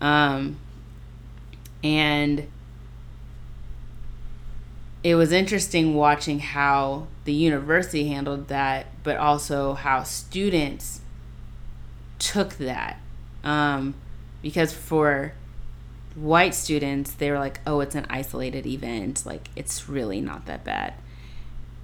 Um, 0.00 0.58
and 1.82 2.46
it 5.02 5.14
was 5.14 5.32
interesting 5.32 5.94
watching 5.94 6.40
how 6.40 7.06
the 7.24 7.32
university 7.32 8.08
handled 8.08 8.48
that, 8.48 8.86
but 9.02 9.16
also 9.16 9.74
how 9.74 10.02
students 10.02 11.00
took 12.18 12.54
that. 12.54 13.00
Um, 13.44 13.94
because 14.42 14.72
for 14.72 15.32
white 16.20 16.54
students, 16.54 17.12
they 17.12 17.30
were 17.30 17.38
like, 17.38 17.60
"Oh, 17.66 17.80
it's 17.80 17.94
an 17.94 18.06
isolated 18.10 18.66
event. 18.66 19.24
Like 19.24 19.48
it's 19.56 19.88
really 19.88 20.20
not 20.20 20.46
that 20.46 20.64
bad." 20.64 20.94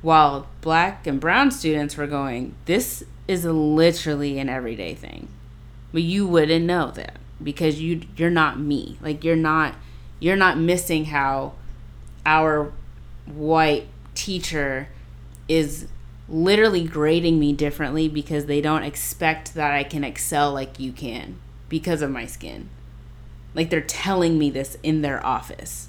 While 0.02 0.46
black 0.60 1.06
and 1.06 1.20
brown 1.20 1.50
students 1.50 1.96
were 1.96 2.06
going, 2.06 2.54
"This 2.66 3.04
is 3.26 3.44
literally 3.44 4.38
an 4.38 4.48
everyday 4.48 4.94
thing." 4.94 5.28
But 5.92 6.02
you 6.02 6.26
wouldn't 6.26 6.64
know 6.64 6.90
that 6.92 7.16
because 7.42 7.80
you 7.80 8.02
you're 8.16 8.30
not 8.30 8.58
me. 8.58 8.98
Like 9.00 9.24
you're 9.24 9.36
not 9.36 9.74
you're 10.20 10.36
not 10.36 10.58
missing 10.58 11.06
how 11.06 11.54
our 12.26 12.72
white 13.26 13.86
teacher 14.14 14.88
is 15.48 15.88
literally 16.28 16.84
grading 16.84 17.38
me 17.38 17.52
differently 17.52 18.08
because 18.08 18.46
they 18.46 18.60
don't 18.60 18.82
expect 18.82 19.54
that 19.54 19.72
I 19.72 19.84
can 19.84 20.04
excel 20.04 20.52
like 20.52 20.80
you 20.80 20.92
can 20.92 21.36
because 21.68 22.02
of 22.02 22.10
my 22.10 22.26
skin. 22.26 22.68
Like 23.54 23.70
they're 23.70 23.80
telling 23.80 24.38
me 24.38 24.50
this 24.50 24.76
in 24.82 25.02
their 25.02 25.24
office. 25.24 25.88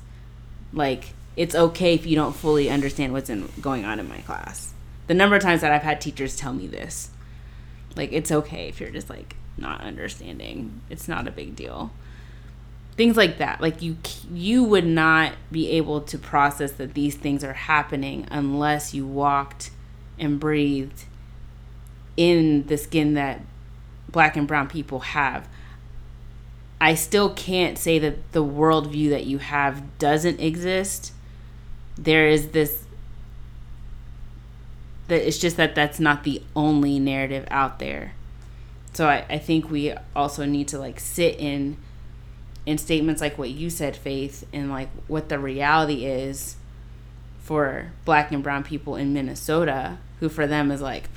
Like 0.72 1.14
it's 1.36 1.56
okay 1.56 1.94
if 1.94 2.06
you 2.06 2.16
don't 2.16 2.36
fully 2.36 2.70
understand 2.70 3.14
what's 3.14 3.30
in, 3.30 3.50
going 3.62 3.86
on 3.86 4.00
in 4.00 4.08
my 4.08 4.20
class. 4.20 4.74
The 5.08 5.14
number 5.14 5.36
of 5.36 5.42
times 5.42 5.62
that 5.62 5.72
I've 5.72 5.84
had 5.84 6.02
teachers 6.02 6.36
tell 6.36 6.54
me 6.54 6.68
this. 6.68 7.10
Like 7.96 8.12
it's 8.12 8.32
okay 8.32 8.68
if 8.68 8.80
you're 8.80 8.90
just 8.90 9.10
like 9.10 9.36
not 9.58 9.82
understanding. 9.82 10.82
It's 10.90 11.08
not 11.08 11.28
a 11.28 11.32
big 11.32 11.56
deal. 11.56 11.92
Things 12.96 13.18
like 13.18 13.40
that. 13.40 13.62
Like 13.62 13.82
you 13.82 13.98
you 14.32 14.64
would 14.64 14.86
not 14.86 15.34
be 15.52 15.72
able 15.72 16.02
to 16.02 16.18
process 16.18 16.74
that 16.74 16.94
these 16.94 17.16
things 17.16 17.44
are 17.44 17.54
happening 17.54 18.28
unless 18.32 18.94
you 18.94 19.06
walked 19.06 19.72
and 20.18 20.40
breathed 20.40 21.04
in 22.16 22.66
the 22.68 22.78
skin 22.78 23.14
that 23.16 23.42
black 24.10 24.38
and 24.38 24.48
brown 24.48 24.68
people 24.68 25.00
have. 25.00 25.48
I 26.80 26.96
still 26.96 27.34
can't 27.34 27.78
say 27.78 28.00
that 28.00 28.32
the 28.34 28.44
worldview 28.44 29.10
that 29.10 29.26
you 29.26 29.38
have 29.38 29.98
doesn't 29.98 30.40
exist. 30.40 31.14
There 31.98 32.28
is 32.28 32.50
this 32.50 32.86
that 35.08 35.26
it's 35.26 35.38
just 35.38 35.56
that 35.58 35.76
that's 35.76 36.00
not 36.00 36.24
the 36.24 36.42
only 36.56 37.00
narrative 37.00 37.48
out 37.52 37.80
there. 37.80 38.14
So 38.94 39.08
I, 39.08 39.26
I 39.30 39.38
think 39.38 39.70
we 39.70 39.94
also 40.16 40.46
need 40.46 40.68
to 40.70 40.80
like 40.80 41.00
sit 41.00 41.40
in 41.40 41.78
in 42.66 42.78
statements 42.78 43.22
like 43.22 43.38
what 43.38 43.52
you 43.52 43.70
said, 43.70 43.96
Faith, 43.96 44.46
and 44.52 44.70
like 44.70 44.90
what 45.08 45.30
the 45.30 45.38
reality 45.40 46.06
is 46.06 46.56
for 47.40 47.92
black 48.06 48.32
and 48.32 48.42
brown 48.42 48.64
people 48.64 48.96
in 48.96 49.14
Minnesota, 49.14 50.00
who 50.20 50.28
for 50.28 50.48
them 50.48 50.72
is 50.72 50.82
like, 50.82 51.08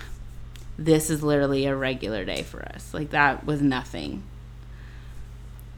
this 0.76 1.08
is 1.08 1.22
literally 1.22 1.64
a 1.64 1.74
regular 1.74 2.24
day 2.24 2.42
for 2.42 2.62
us. 2.62 2.92
Like 2.92 3.10
that 3.10 3.46
was 3.46 3.62
nothing 3.62 4.22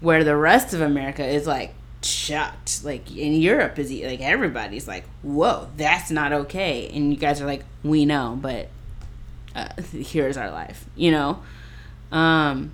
where 0.00 0.25
the 0.25 0.37
rest 0.37 0.75
of 0.75 0.80
America 0.80 1.26
is 1.26 1.47
like 1.47 1.75
shocked. 2.02 2.85
Like 2.85 3.14
in 3.14 3.35
Europe 3.35 3.78
is 3.78 3.90
like 3.90 4.21
everybody's 4.21 4.88
like, 4.88 5.04
"Whoa, 5.23 5.69
that's 5.76 6.11
not 6.11 6.33
okay," 6.33 6.88
and 6.88 7.12
you 7.12 7.19
guys 7.19 7.40
are 7.40 7.47
like, 7.47 7.64
"We 7.83 8.04
know, 8.04 8.38
but 8.40 8.69
uh, 9.54 9.69
here's 9.92 10.37
our 10.37 10.50
life," 10.50 10.87
you 10.97 11.11
know. 11.11 11.42
Um, 12.12 12.73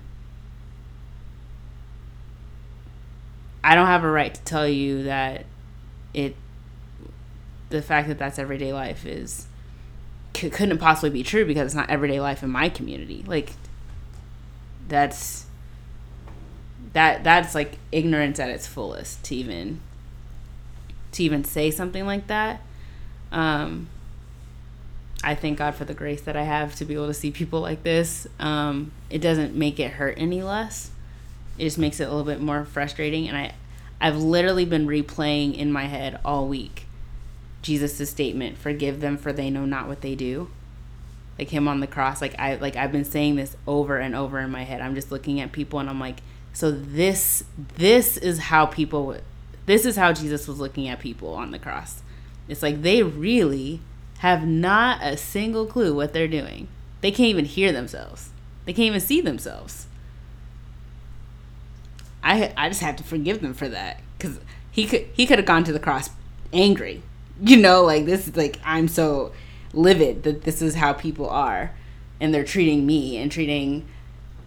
I 3.63 3.75
don't 3.75 3.87
have 3.87 4.03
a 4.03 4.09
right 4.09 4.33
to 4.33 4.41
tell 4.43 4.67
you 4.67 5.03
that 5.03 5.45
it 6.13 6.35
the 7.69 7.81
fact 7.81 8.07
that 8.07 8.17
that's 8.17 8.39
everyday 8.39 8.71
life 8.71 9.05
is 9.05 9.45
c- 10.33 10.49
couldn't 10.49 10.77
possibly 10.77 11.09
be 11.09 11.21
true 11.21 11.45
because 11.45 11.65
it's 11.65 11.75
not 11.75 11.89
everyday 11.89 12.21
life 12.21 12.43
in 12.43 12.49
my 12.49 12.69
community. 12.69 13.25
Like 13.27 13.51
that's 14.87 15.46
that 16.93 17.23
that's 17.23 17.53
like 17.55 17.77
ignorance 17.91 18.39
at 18.39 18.49
its 18.49 18.67
fullest 18.67 19.23
to 19.25 19.35
even 19.35 19.81
to 21.13 21.23
even 21.23 21.43
say 21.43 21.71
something 21.71 22.05
like 22.05 22.27
that. 22.27 22.61
Um, 23.31 23.89
I 25.23 25.35
thank 25.35 25.57
God 25.57 25.75
for 25.75 25.85
the 25.85 25.93
grace 25.93 26.21
that 26.21 26.37
I 26.37 26.43
have 26.43 26.75
to 26.75 26.85
be 26.85 26.93
able 26.93 27.07
to 27.07 27.13
see 27.13 27.31
people 27.31 27.59
like 27.59 27.83
this. 27.83 28.27
Um, 28.39 28.91
it 29.09 29.19
doesn't 29.19 29.55
make 29.55 29.79
it 29.79 29.93
hurt 29.93 30.15
any 30.17 30.43
less. 30.43 30.91
It 31.57 31.63
just 31.63 31.77
makes 31.77 31.99
it 31.99 32.03
a 32.03 32.09
little 32.09 32.23
bit 32.23 32.39
more 32.39 32.65
frustrating. 32.65 33.27
And 33.27 33.35
I, 33.35 33.53
I've 33.99 34.17
literally 34.17 34.65
been 34.65 34.87
replaying 34.87 35.57
in 35.57 35.71
my 35.71 35.85
head 35.85 36.19
all 36.23 36.47
week 36.47 36.87
Jesus' 37.61 38.09
statement, 38.09 38.57
"Forgive 38.57 39.01
them, 39.01 39.17
for 39.17 39.33
they 39.33 39.49
know 39.49 39.65
not 39.65 39.87
what 39.87 40.01
they 40.01 40.15
do." 40.15 40.49
Like 41.37 41.49
him 41.49 41.67
on 41.67 41.81
the 41.81 41.87
cross. 41.87 42.21
Like 42.21 42.33
I, 42.39 42.55
like 42.55 42.75
I've 42.75 42.91
been 42.91 43.05
saying 43.05 43.35
this 43.35 43.57
over 43.67 43.97
and 43.97 44.15
over 44.15 44.39
in 44.39 44.49
my 44.49 44.63
head. 44.63 44.81
I'm 44.81 44.95
just 44.95 45.11
looking 45.11 45.41
at 45.41 45.51
people 45.51 45.79
and 45.79 45.89
I'm 45.89 45.99
like, 45.99 46.21
so 46.57 46.71
this 46.71 47.43
this 47.75 48.17
is 48.17 48.39
how 48.39 48.65
people 48.65 49.15
this 49.67 49.85
is 49.85 49.95
how 49.95 50.11
Jesus 50.11 50.47
was 50.47 50.59
looking 50.59 50.87
at 50.87 50.97
people 50.97 51.35
on 51.35 51.51
the 51.51 51.59
cross. 51.59 52.01
It's 52.47 52.63
like 52.63 52.81
they 52.81 53.03
really 53.03 53.79
have 54.19 54.47
not 54.47 55.03
a 55.03 55.17
single 55.17 55.67
clue 55.67 55.93
what 55.93 56.13
they're 56.13 56.27
doing. 56.27 56.67
They 57.01 57.11
can't 57.11 57.29
even 57.29 57.45
hear 57.45 57.71
themselves. 57.71 58.31
They 58.65 58.73
can't 58.73 58.87
even 58.87 59.01
see 59.01 59.21
themselves. 59.21 59.85
I 62.23 62.51
I 62.57 62.69
just 62.69 62.81
have 62.81 62.95
to 62.95 63.03
forgive 63.03 63.41
them 63.41 63.53
for 63.53 63.69
that 63.69 64.01
cuz 64.17 64.39
he 64.71 64.87
could 64.87 65.05
he 65.13 65.27
could 65.27 65.37
have 65.37 65.45
gone 65.45 65.63
to 65.63 65.71
the 65.71 65.79
cross 65.79 66.09
angry. 66.51 67.03
You 67.39 67.57
know, 67.57 67.83
like 67.83 68.07
this 68.07 68.27
is 68.27 68.35
like 68.35 68.59
I'm 68.65 68.87
so 68.87 69.31
livid 69.73 70.23
that 70.23 70.41
this 70.41 70.63
is 70.63 70.73
how 70.73 70.93
people 70.93 71.29
are 71.29 71.75
and 72.19 72.33
they're 72.33 72.43
treating 72.43 72.87
me 72.87 73.15
and 73.17 73.31
treating 73.31 73.87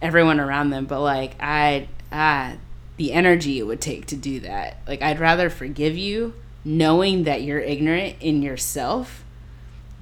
everyone 0.01 0.41
around 0.41 0.71
them, 0.71 0.87
but 0.87 0.99
like 0.99 1.35
I 1.39 1.87
ah, 2.11 2.53
the 2.97 3.13
energy 3.13 3.59
it 3.59 3.63
would 3.63 3.81
take 3.81 4.05
to 4.07 4.15
do 4.15 4.39
that. 4.41 4.77
Like, 4.87 5.01
I'd 5.01 5.19
rather 5.19 5.49
forgive 5.49 5.97
you 5.97 6.33
knowing 6.63 7.23
that 7.23 7.41
you're 7.41 7.59
ignorant 7.59 8.17
in 8.19 8.41
yourself 8.41 9.23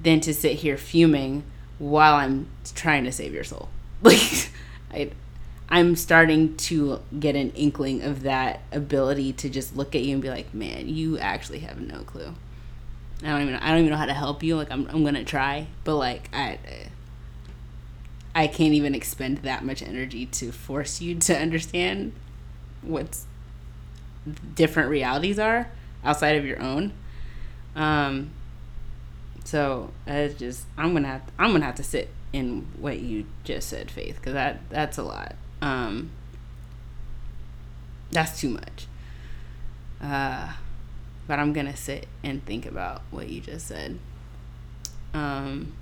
than 0.02 0.20
to 0.20 0.34
sit 0.34 0.58
here 0.58 0.76
fuming 0.76 1.44
while 1.78 2.14
I'm 2.14 2.48
trying 2.74 3.04
to 3.04 3.12
save 3.12 3.32
your 3.34 3.44
soul. 3.44 3.68
Like, 4.02 4.50
I, 4.92 5.10
I'm 5.68 5.94
starting 5.94 6.56
to 6.56 7.00
get 7.18 7.36
an 7.36 7.50
inkling 7.50 8.02
of 8.02 8.22
that 8.22 8.60
ability 8.72 9.34
to 9.34 9.48
just 9.48 9.76
look 9.76 9.94
at 9.94 10.02
you 10.02 10.14
and 10.14 10.22
be 10.22 10.28
like, 10.28 10.52
man, 10.52 10.88
you 10.88 11.18
actually 11.18 11.60
have 11.60 11.78
no 11.80 12.00
clue. 12.00 12.34
I 13.22 13.26
don't 13.28 13.42
even 13.42 13.54
I 13.54 13.68
don't 13.68 13.78
even 13.80 13.90
know 13.90 13.96
how 13.96 14.06
to 14.06 14.14
help 14.14 14.42
you. 14.42 14.56
Like 14.56 14.70
I'm 14.70 14.86
I'm 14.88 15.04
gonna 15.04 15.24
try, 15.24 15.66
but 15.84 15.96
like 15.96 16.28
I 16.32 16.58
I 18.34 18.46
can't 18.46 18.74
even 18.74 18.94
expend 18.94 19.38
that 19.38 19.64
much 19.64 19.82
energy 19.82 20.26
to 20.26 20.52
force 20.52 21.00
you 21.00 21.16
to 21.16 21.36
understand 21.36 22.12
what's 22.82 23.26
different 24.54 24.90
realities 24.90 25.38
are 25.38 25.70
outside 26.04 26.36
of 26.36 26.44
your 26.44 26.60
own. 26.60 26.92
Um, 27.74 28.30
so 29.44 29.90
it's 30.06 30.38
just 30.38 30.66
I'm 30.78 30.92
gonna 30.92 31.08
have 31.08 31.26
to, 31.26 31.32
I'm 31.38 31.52
gonna 31.52 31.64
have 31.64 31.74
to 31.76 31.82
sit 31.82 32.10
in 32.32 32.66
what 32.78 33.00
you 33.00 33.26
just 33.42 33.68
said, 33.68 33.90
Faith, 33.90 34.16
because 34.16 34.34
that 34.34 34.60
that's 34.70 34.98
a 34.98 35.02
lot. 35.02 35.34
Um, 35.60 36.10
that's 38.12 38.40
too 38.40 38.50
much. 38.50 38.86
Uh, 40.00 40.52
but 41.26 41.38
I'm 41.38 41.52
gonna 41.52 41.76
sit 41.76 42.06
and 42.22 42.44
think 42.44 42.64
about 42.64 43.02
what 43.10 43.28
you 43.28 43.40
just 43.40 43.66
said. 43.66 43.98
Um, 45.12 45.72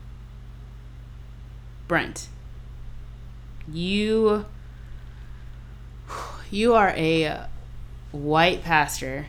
Brent 1.87 2.29
you 3.73 4.45
you 6.51 6.75
are 6.75 6.91
a 6.91 7.47
white 8.13 8.63
pastor 8.63 9.27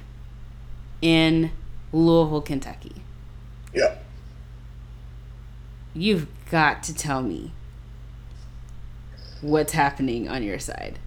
in 1.02 1.52
Louisville, 1.92 2.42
Kentucky. 2.42 2.96
Yeah. 3.74 3.96
You've 5.94 6.28
got 6.50 6.84
to 6.84 6.94
tell 6.94 7.22
me 7.22 7.52
what's 9.42 9.74
happening 9.74 10.30
on 10.30 10.44
your 10.44 10.60
side. 10.60 11.00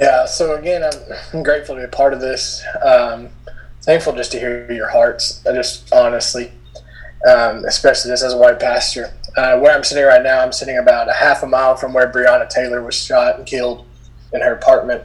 Yeah, 0.00 0.26
so 0.26 0.56
again, 0.56 0.82
I'm, 0.84 1.16
I'm 1.32 1.42
grateful 1.42 1.74
to 1.74 1.80
be 1.80 1.84
a 1.84 1.88
part 1.88 2.12
of 2.12 2.20
this. 2.20 2.64
Um, 2.82 3.28
thankful 3.82 4.14
just 4.14 4.32
to 4.32 4.38
hear 4.38 4.70
your 4.70 4.88
hearts, 4.88 5.42
just 5.44 5.92
honestly, 5.92 6.52
um, 7.28 7.64
especially 7.64 8.10
this 8.10 8.22
as 8.22 8.32
a 8.32 8.38
white 8.38 8.60
pastor 8.60 9.12
uh, 9.36 9.58
where 9.58 9.74
I'm 9.74 9.84
sitting 9.84 10.04
right 10.04 10.22
now, 10.22 10.40
I'm 10.40 10.52
sitting 10.52 10.78
about 10.78 11.08
a 11.08 11.12
half 11.12 11.42
a 11.42 11.46
mile 11.46 11.76
from 11.76 11.92
where 11.92 12.10
Breonna 12.10 12.48
Taylor 12.48 12.82
was 12.82 12.94
shot 12.94 13.38
and 13.38 13.46
killed 13.46 13.86
in 14.32 14.40
her 14.40 14.54
apartment. 14.54 15.04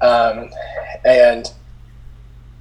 Um, 0.00 0.50
and 1.04 1.50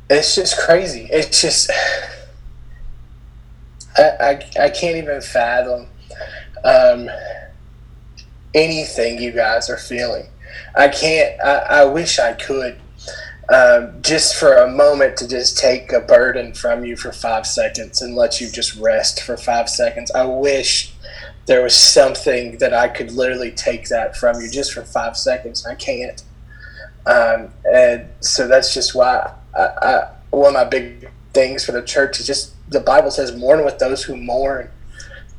it's 0.10 0.36
just 0.36 0.58
crazy. 0.58 1.08
It's 1.12 1.42
just, 1.42 1.72
I, 3.98 4.04
I, 4.04 4.52
I 4.60 4.70
can't 4.70 4.98
even 4.98 5.22
fathom 5.22 5.88
um, 6.64 7.10
anything 8.54 9.22
you 9.22 9.32
guys 9.32 9.70
are 9.70 9.78
feeling. 9.78 10.28
I 10.76 10.88
can't, 10.88 11.40
I, 11.42 11.82
I 11.82 11.86
wish 11.86 12.20
I 12.20 12.34
could 12.34 12.80
um, 13.48 14.02
just 14.02 14.36
for 14.36 14.56
a 14.56 14.70
moment 14.70 15.18
to 15.18 15.28
just 15.28 15.58
take 15.58 15.92
a 15.92 16.00
burden 16.00 16.54
from 16.54 16.84
you 16.84 16.96
for 16.96 17.12
five 17.12 17.46
seconds 17.46 18.02
and 18.02 18.16
let 18.16 18.42
you 18.42 18.50
just 18.50 18.76
rest 18.78 19.22
for 19.22 19.38
five 19.38 19.70
seconds. 19.70 20.10
I 20.12 20.26
wish 20.26 20.95
there 21.46 21.62
was 21.62 21.76
something 21.76 22.58
that 22.58 22.74
I 22.74 22.88
could 22.88 23.12
literally 23.12 23.52
take 23.52 23.90
that 23.90 24.18
from 24.18 24.42
you 24.42 24.50
just 24.50 24.74
for 24.74 24.84
five 24.84 25.16
seconds. 25.16 25.66
I 25.66 25.76
can't. 25.76 26.24
Um, 27.06 27.50
and 27.72 28.10
so 28.20 28.48
that's 28.48 28.74
just 28.74 28.96
why 28.96 29.32
I, 29.56 29.62
I, 29.62 30.12
one 30.32 30.50
of 30.50 30.54
my 30.54 30.64
big 30.64 31.12
things 31.34 31.64
for 31.64 31.72
the 31.72 31.84
church 31.84 32.20
is 32.20 32.26
just 32.26 32.54
the 32.70 32.80
Bible 32.80 33.12
says, 33.12 33.36
mourn 33.36 33.64
with 33.64 33.78
those 33.78 34.04
who 34.04 34.18
mourn, 34.18 34.70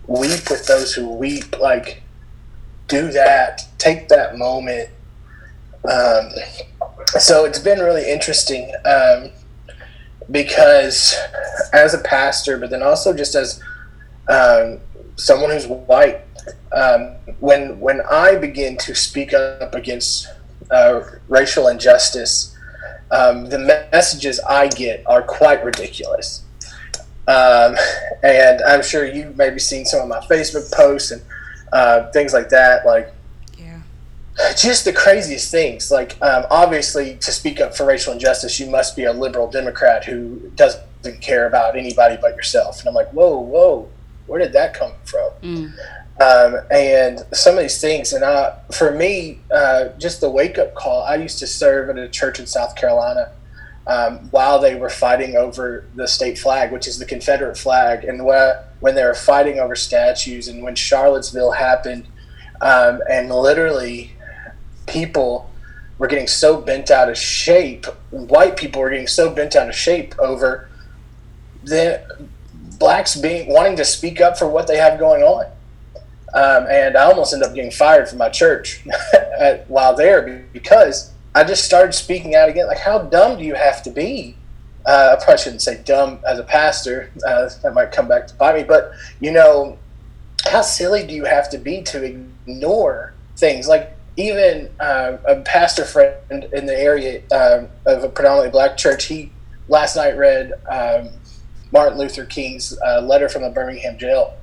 weep 0.06 0.48
with 0.48 0.66
those 0.66 0.94
who 0.94 1.08
weep. 1.08 1.58
Like, 1.58 2.02
do 2.86 3.10
that, 3.10 3.62
take 3.78 4.08
that 4.08 4.38
moment. 4.38 4.90
Um, 5.84 6.30
so 7.18 7.44
it's 7.44 7.58
been 7.58 7.80
really 7.80 8.08
interesting 8.08 8.72
um, 8.84 9.30
because 10.30 11.16
as 11.72 11.94
a 11.94 11.98
pastor, 11.98 12.58
but 12.58 12.70
then 12.70 12.82
also 12.82 13.12
just 13.12 13.34
as 13.34 13.60
um, 14.28 14.80
someone 15.16 15.50
who's 15.50 15.66
white, 15.66 16.20
um, 16.72 17.16
when 17.40 17.80
when 17.80 18.00
I 18.10 18.36
begin 18.36 18.76
to 18.78 18.94
speak 18.94 19.34
up 19.34 19.74
against 19.74 20.28
uh, 20.70 21.00
racial 21.28 21.68
injustice, 21.68 22.56
um, 23.10 23.48
the 23.48 23.58
messages 23.58 24.40
I 24.40 24.68
get 24.68 25.02
are 25.06 25.22
quite 25.22 25.64
ridiculous. 25.64 26.42
Um, 27.28 27.76
and 28.22 28.62
I'm 28.62 28.82
sure 28.82 29.04
you've 29.04 29.36
maybe 29.36 29.58
seen 29.58 29.84
some 29.84 30.00
of 30.00 30.08
my 30.08 30.20
Facebook 30.26 30.72
posts 30.72 31.10
and 31.10 31.22
uh, 31.72 32.10
things 32.12 32.32
like 32.32 32.48
that. 32.50 32.86
Like, 32.86 33.12
Yeah. 33.58 33.80
just 34.56 34.84
the 34.84 34.92
craziest 34.92 35.50
things. 35.50 35.90
Like, 35.90 36.16
um, 36.22 36.44
obviously, 36.50 37.16
to 37.16 37.32
speak 37.32 37.60
up 37.60 37.76
for 37.76 37.84
racial 37.84 38.12
injustice, 38.12 38.60
you 38.60 38.70
must 38.70 38.94
be 38.94 39.04
a 39.04 39.12
liberal 39.12 39.50
Democrat 39.50 40.04
who 40.04 40.52
doesn't 40.54 41.20
care 41.20 41.46
about 41.46 41.76
anybody 41.76 42.16
but 42.20 42.36
yourself. 42.36 42.78
And 42.80 42.88
I'm 42.88 42.94
like, 42.94 43.10
whoa, 43.10 43.38
whoa, 43.38 43.88
where 44.26 44.40
did 44.40 44.52
that 44.52 44.74
come 44.74 44.92
from? 45.04 45.30
Mm. 45.42 45.72
Um, 46.18 46.60
and 46.70 47.26
some 47.32 47.56
of 47.56 47.60
these 47.60 47.80
things, 47.80 48.12
and 48.12 48.24
I, 48.24 48.58
for 48.72 48.90
me, 48.90 49.40
uh, 49.50 49.88
just 49.98 50.20
the 50.20 50.30
wake 50.30 50.58
up 50.58 50.74
call. 50.74 51.02
I 51.02 51.16
used 51.16 51.38
to 51.40 51.46
serve 51.46 51.90
at 51.90 51.98
a 51.98 52.08
church 52.08 52.38
in 52.38 52.46
South 52.46 52.74
Carolina 52.74 53.32
um, 53.86 54.18
while 54.30 54.58
they 54.58 54.74
were 54.74 54.88
fighting 54.88 55.36
over 55.36 55.84
the 55.94 56.08
state 56.08 56.38
flag, 56.38 56.72
which 56.72 56.88
is 56.88 56.98
the 56.98 57.04
Confederate 57.04 57.58
flag, 57.58 58.04
and 58.04 58.22
wh- 58.22 58.82
when 58.82 58.94
they 58.94 59.04
were 59.04 59.14
fighting 59.14 59.58
over 59.58 59.76
statues, 59.76 60.48
and 60.48 60.62
when 60.62 60.74
Charlottesville 60.74 61.52
happened, 61.52 62.06
um, 62.62 63.00
and 63.10 63.30
literally 63.30 64.12
people 64.86 65.50
were 65.98 66.06
getting 66.06 66.26
so 66.26 66.60
bent 66.60 66.90
out 66.90 67.08
of 67.08 67.18
shape. 67.18 67.86
White 68.10 68.56
people 68.56 68.80
were 68.80 68.90
getting 68.90 69.06
so 69.06 69.30
bent 69.30 69.54
out 69.54 69.68
of 69.68 69.74
shape 69.74 70.18
over 70.18 70.68
the 71.62 72.28
blacks 72.78 73.16
being 73.16 73.48
wanting 73.48 73.76
to 73.76 73.84
speak 73.84 74.20
up 74.20 74.38
for 74.38 74.48
what 74.48 74.66
they 74.66 74.76
have 74.76 74.98
going 74.98 75.22
on. 75.22 75.46
Um, 76.34 76.66
and 76.68 76.96
I 76.96 77.04
almost 77.04 77.32
ended 77.32 77.48
up 77.48 77.54
getting 77.54 77.70
fired 77.70 78.08
from 78.08 78.18
my 78.18 78.28
church 78.28 78.84
while 79.68 79.94
there 79.94 80.44
because 80.52 81.12
I 81.34 81.44
just 81.44 81.64
started 81.64 81.92
speaking 81.92 82.34
out 82.34 82.48
again. 82.48 82.66
Like, 82.66 82.78
how 82.78 82.98
dumb 82.98 83.38
do 83.38 83.44
you 83.44 83.54
have 83.54 83.82
to 83.84 83.90
be? 83.90 84.36
Uh, 84.84 85.16
I 85.16 85.24
probably 85.24 85.42
shouldn't 85.42 85.62
say 85.62 85.82
dumb 85.82 86.20
as 86.26 86.38
a 86.38 86.44
pastor. 86.44 87.10
Uh, 87.26 87.48
that 87.62 87.74
might 87.74 87.90
come 87.90 88.06
back 88.06 88.26
to 88.28 88.34
bite 88.34 88.54
me. 88.54 88.62
But 88.62 88.92
you 89.20 89.32
know, 89.32 89.78
how 90.44 90.62
silly 90.62 91.06
do 91.06 91.14
you 91.14 91.24
have 91.24 91.50
to 91.50 91.58
be 91.58 91.82
to 91.82 92.04
ignore 92.04 93.14
things? 93.36 93.66
Like 93.66 93.96
even 94.16 94.70
uh, 94.80 95.18
a 95.26 95.40
pastor 95.42 95.84
friend 95.84 96.44
in 96.52 96.66
the 96.66 96.78
area 96.78 97.22
um, 97.32 97.68
of 97.84 98.04
a 98.04 98.08
predominantly 98.08 98.50
black 98.50 98.76
church, 98.76 99.06
he 99.06 99.32
last 99.68 99.96
night 99.96 100.16
read 100.16 100.52
um, 100.70 101.10
Martin 101.72 101.98
Luther 101.98 102.24
King's 102.24 102.78
uh, 102.86 103.00
letter 103.00 103.28
from 103.28 103.42
the 103.42 103.50
Birmingham 103.50 103.98
jail. 103.98 104.34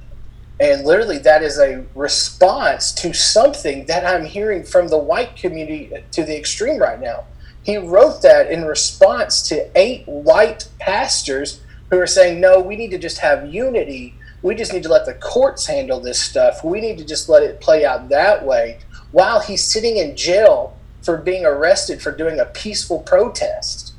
And 0.60 0.86
literally, 0.86 1.18
that 1.20 1.42
is 1.42 1.58
a 1.58 1.86
response 1.96 2.92
to 2.94 3.14
something 3.14 3.86
that 3.88 4.06
I'm 4.06 4.26
hearing 4.26 4.64
from 4.64 4.88
the 4.88 4.98
white 4.98 5.36
community 5.36 5.92
to 6.12 6.24
the 6.24 6.38
extreme 6.38 6.80
right 6.80 7.00
now. 7.00 7.26
He 7.64 7.78
wrote 7.78 8.22
that 8.22 8.52
in 8.52 8.66
response 8.66 9.42
to 9.50 9.70
eight 9.76 10.06
white 10.06 10.68
pastors 10.80 11.62
who 11.90 12.00
are 12.00 12.08
saying, 12.08 12.40
no, 12.40 12.60
we 12.60 12.76
need 12.76 12.92
to 12.92 12.98
just 12.98 13.20
have 13.20 13.54
unity. 13.54 14.16
We 14.42 14.56
just 14.56 14.74
need 14.74 14.84
to 14.84 14.90
let 14.90 15.06
the 15.06 15.14
courts 15.14 15.66
handle 15.66 16.00
this 16.00 16.20
stuff. 16.20 16.64
We 16.64 16.82
need 16.82 16.98
to 16.98 17.06
just 17.06 17.30
let 17.30 17.44
it 17.44 17.62
play 17.62 17.86
out 17.86 18.10
that 18.10 18.46
way 18.46 18.80
while 19.12 19.40
he's 19.40 19.64
sitting 19.64 19.98
in 19.98 20.16
jail 20.16 20.78
for 21.02 21.18
being 21.18 21.46
arrested 21.46 22.02
for 22.02 22.12
doing 22.12 22.40
a 22.40 22.46
peaceful 22.46 23.00
protest. 23.00 23.94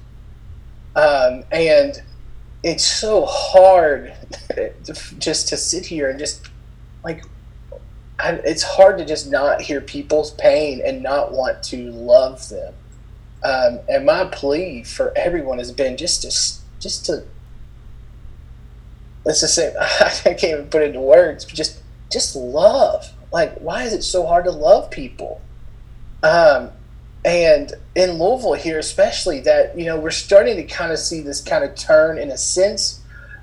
Um, 0.95 1.45
and 1.51 2.03
it's 2.64 2.85
so 2.87 3.27
hard 3.27 4.14
just 5.18 5.48
to 5.48 5.57
sit 5.57 5.85
here 5.85 6.09
and 6.09 6.18
just 6.18 6.48
like 7.05 7.22
I, 8.18 8.33
it's 8.44 8.62
hard 8.62 8.96
to 8.98 9.05
just 9.05 9.31
not 9.31 9.61
hear 9.61 9.83
people's 9.83 10.31
pain 10.33 10.81
and 10.85 11.03
not 11.03 11.33
want 11.33 11.62
to 11.64 11.90
love 11.90 12.48
them. 12.48 12.72
Um, 13.42 13.81
and 13.88 14.07
my 14.07 14.24
plea 14.24 14.83
for 14.83 15.12
everyone 15.14 15.59
has 15.59 15.72
been 15.72 15.98
just 15.98 16.22
to 16.22 16.81
just 16.81 17.05
to 17.07 17.24
let's 19.27 19.40
just 19.40 19.55
say 19.55 19.74
i 19.81 20.35
can't 20.35 20.44
even 20.44 20.66
put 20.66 20.83
it 20.83 20.88
into 20.88 21.00
words 21.00 21.44
but 21.44 21.55
just 21.55 21.83
just 22.11 22.35
love. 22.35 23.12
Like 23.31 23.59
why 23.59 23.83
is 23.83 23.92
it 23.92 24.03
so 24.05 24.24
hard 24.24 24.46
to 24.46 24.50
love 24.53 24.90
people? 24.90 25.42
Um, 26.22 26.70
and 27.25 27.73
in 27.95 28.19
Louisville 28.19 28.53
here, 28.53 28.79
especially 28.79 29.41
that 29.41 29.79
you 29.79 29.87
know 29.87 29.99
we're 29.99 30.11
starting 30.11 30.57
to 30.57 30.65
kind 30.65 30.93
of 30.93 30.99
see 30.99 31.21
this 31.21 31.41
kind 31.41 31.65
of 31.65 31.75
turn 31.75 32.19
in 32.19 32.31
a 32.31 32.37
sense 32.37 33.01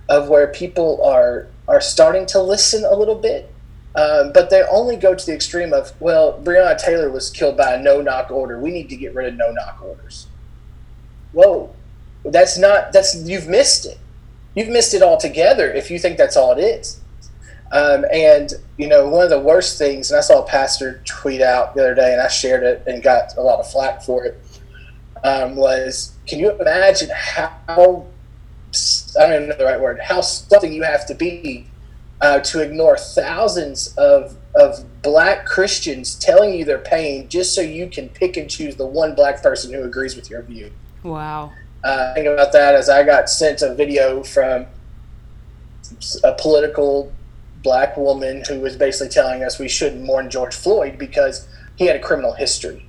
of 0.07 0.29
where 0.29 0.47
people 0.47 1.03
are 1.03 1.47
are 1.67 1.81
starting 1.81 2.25
to 2.27 2.41
listen 2.41 2.85
a 2.85 2.95
little 2.95 3.15
bit, 3.15 3.51
um, 3.95 4.31
but 4.33 4.49
they 4.49 4.63
only 4.71 4.95
go 4.95 5.15
to 5.15 5.25
the 5.25 5.33
extreme 5.33 5.73
of 5.73 5.99
well, 5.99 6.39
Breonna 6.39 6.77
Taylor 6.77 7.09
was 7.09 7.29
killed 7.29 7.57
by 7.57 7.73
a 7.73 7.81
no 7.81 8.01
knock 8.01 8.29
order. 8.29 8.59
We 8.59 8.71
need 8.71 8.89
to 8.89 8.95
get 8.95 9.15
rid 9.15 9.27
of 9.27 9.35
no 9.35 9.51
knock 9.51 9.81
orders. 9.83 10.27
Whoa, 11.31 11.73
that's 12.23 12.57
not 12.57 12.93
that's 12.93 13.15
you've 13.15 13.47
missed 13.47 13.85
it. 13.87 13.97
You've 14.53 14.69
missed 14.69 14.93
it 14.93 15.01
altogether 15.01 15.71
if 15.71 15.89
you 15.89 15.97
think 15.97 16.17
that's 16.17 16.37
all 16.37 16.51
it 16.51 16.61
is. 16.61 17.00
Um, 17.71 18.05
and 18.11 18.53
you 18.77 18.87
know, 18.87 19.07
one 19.07 19.23
of 19.23 19.29
the 19.29 19.39
worst 19.39 19.77
things, 19.77 20.11
and 20.11 20.17
I 20.17 20.21
saw 20.21 20.43
a 20.43 20.47
pastor 20.47 21.01
tweet 21.05 21.41
out 21.41 21.73
the 21.73 21.81
other 21.81 21.95
day, 21.95 22.11
and 22.11 22.21
I 22.21 22.27
shared 22.27 22.63
it 22.63 22.83
and 22.85 23.01
got 23.01 23.37
a 23.37 23.41
lot 23.41 23.59
of 23.59 23.71
flack 23.71 24.01
for 24.01 24.25
it. 24.25 24.39
Um, 25.23 25.55
was 25.55 26.13
can 26.27 26.39
you 26.39 26.51
imagine 26.59 27.09
how 27.13 27.51
I 27.67 27.75
don't 27.75 29.33
even 29.33 29.49
know 29.49 29.55
the 29.55 29.65
right 29.65 29.79
word 29.79 29.99
how 30.01 30.21
something 30.21 30.73
you 30.73 30.81
have 30.81 31.05
to 31.07 31.13
be 31.13 31.67
uh, 32.21 32.39
to 32.39 32.61
ignore 32.61 32.97
thousands 32.97 33.93
of 33.97 34.35
of 34.55 34.83
black 35.01 35.45
Christians 35.45 36.15
telling 36.15 36.53
you 36.53 36.65
their 36.65 36.79
pain 36.79 37.29
just 37.29 37.55
so 37.55 37.61
you 37.61 37.87
can 37.87 38.09
pick 38.09 38.35
and 38.35 38.49
choose 38.49 38.75
the 38.75 38.85
one 38.85 39.15
black 39.15 39.41
person 39.41 39.73
who 39.73 39.83
agrees 39.83 40.15
with 40.15 40.29
your 40.29 40.41
view. 40.41 40.71
Wow. 41.03 41.53
Uh, 41.83 42.13
think 42.13 42.27
about 42.27 42.51
that 42.51 42.75
as 42.75 42.89
I 42.89 43.03
got 43.03 43.29
sent 43.29 43.61
a 43.61 43.73
video 43.73 44.23
from 44.23 44.67
a 46.23 46.33
political 46.33 47.11
black 47.63 47.97
woman 47.97 48.43
who 48.47 48.59
was 48.59 48.75
basically 48.75 49.09
telling 49.09 49.43
us 49.43 49.59
we 49.59 49.69
shouldn't 49.69 50.03
mourn 50.03 50.29
George 50.29 50.55
Floyd 50.55 50.97
because 50.97 51.47
he 51.75 51.85
had 51.85 51.95
a 51.95 51.99
criminal 51.99 52.33
history. 52.33 52.85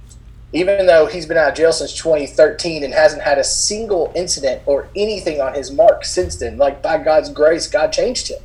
Even 0.55 0.87
though 0.87 1.07
he's 1.07 1.25
been 1.25 1.39
out 1.39 1.51
of 1.51 1.55
jail 1.55 1.73
since 1.73 1.95
2013 1.95 2.85
and 2.85 2.93
hasn't 2.93 3.23
had 3.23 3.39
a 3.39 3.45
single 3.45 4.13
incident 4.15 4.63
or 4.67 4.89
anything 4.95 5.41
on 5.41 5.55
his 5.55 5.71
mark 5.71 6.05
since 6.05 6.37
then, 6.37 6.59
like 6.59 6.83
by 6.83 6.99
God's 6.99 7.31
grace, 7.31 7.67
God 7.67 7.93
changed 7.93 8.29
him. 8.29 8.43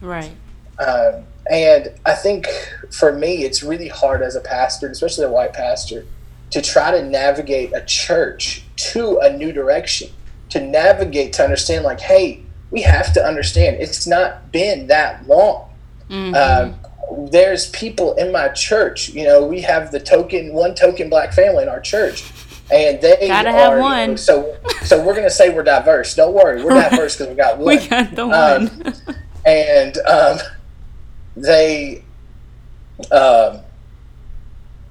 Right. 0.00 0.30
Um, 0.78 1.24
and 1.50 1.92
I 2.06 2.14
think 2.14 2.46
for 2.92 3.12
me, 3.12 3.44
it's 3.44 3.62
really 3.62 3.88
hard 3.88 4.22
as 4.22 4.36
a 4.36 4.40
pastor, 4.40 4.88
especially 4.88 5.24
a 5.24 5.30
white 5.30 5.52
pastor, 5.52 6.06
to 6.50 6.62
try 6.62 6.90
to 6.92 7.02
navigate 7.02 7.72
a 7.74 7.84
church 7.84 8.62
to 8.92 9.18
a 9.18 9.36
new 9.36 9.52
direction, 9.52 10.10
to 10.50 10.60
navigate 10.60 11.32
to 11.34 11.42
understand, 11.42 11.84
like, 11.84 12.00
hey, 12.00 12.42
we 12.70 12.82
have 12.82 13.12
to 13.14 13.24
understand 13.24 13.76
it's 13.80 14.06
not 14.06 14.52
been 14.52 14.86
that 14.88 15.26
long. 15.26 15.67
Mhm. 16.10 16.34
Um, 16.34 16.74
there's 17.30 17.68
people 17.70 18.14
in 18.14 18.32
my 18.32 18.48
church. 18.48 19.08
You 19.10 19.24
know, 19.24 19.44
we 19.44 19.60
have 19.62 19.90
the 19.92 20.00
token, 20.00 20.52
one 20.52 20.74
token 20.74 21.08
black 21.08 21.32
family 21.32 21.62
in 21.62 21.68
our 21.68 21.80
church, 21.80 22.24
and 22.70 23.00
they 23.00 23.28
Gotta 23.28 23.48
are, 23.50 23.52
have 23.52 23.78
one. 23.80 24.16
so, 24.18 24.56
so 24.84 25.02
we're 25.04 25.14
gonna 25.14 25.30
say 25.30 25.50
we're 25.50 25.62
diverse. 25.62 26.14
Don't 26.14 26.34
worry, 26.34 26.62
we're 26.62 26.70
diverse 26.90 27.16
because 27.16 27.28
we 27.28 27.34
got 27.34 27.58
one 27.58 27.76
we 27.76 27.86
got 27.88 28.14
the 28.14 28.22
Um, 28.24 28.30
one. 28.68 28.94
and 29.46 29.96
um, 30.06 30.38
they 31.36 32.02
um, 33.12 33.60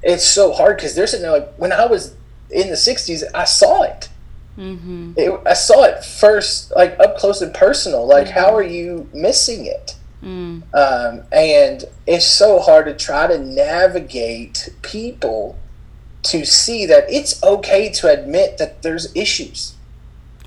it's 0.01 0.25
so 0.25 0.53
hard 0.53 0.77
because 0.77 0.95
they're 0.95 1.08
sitting 1.08 1.23
there 1.23 1.32
like 1.32 1.53
when 1.58 1.71
I 1.71 1.86
was 1.86 2.15
in 2.49 2.69
the 2.69 2.75
'60s, 2.75 3.23
I 3.36 3.43
saw 3.43 3.84
it. 3.84 4.10
hmm 4.56 5.12
it. 5.17 5.39
I 5.45 5.53
saw 5.53 5.84
it 5.84 6.03
first, 6.03 6.71
like 6.75 6.97
up 6.99 7.17
close 7.17 7.41
and 7.41 7.53
personal. 7.53 8.08
Like, 8.08 8.30
how 8.30 8.56
are 8.56 8.63
you 8.63 9.10
missing 9.13 9.65
it? 9.65 9.95
Mm. 10.23 10.63
Um, 10.73 11.23
and 11.32 11.86
it's 12.06 12.25
so 12.25 12.60
hard 12.60 12.86
to 12.86 12.95
try 12.95 13.27
to 13.27 13.38
navigate 13.38 14.69
people 14.82 15.58
to 16.23 16.45
see 16.45 16.86
that 16.86 17.06
it's 17.10 17.41
okay 17.43 17.89
to 17.93 18.12
admit 18.12 18.58
that 18.58 18.82
there's 18.82 19.15
issues. 19.15 19.75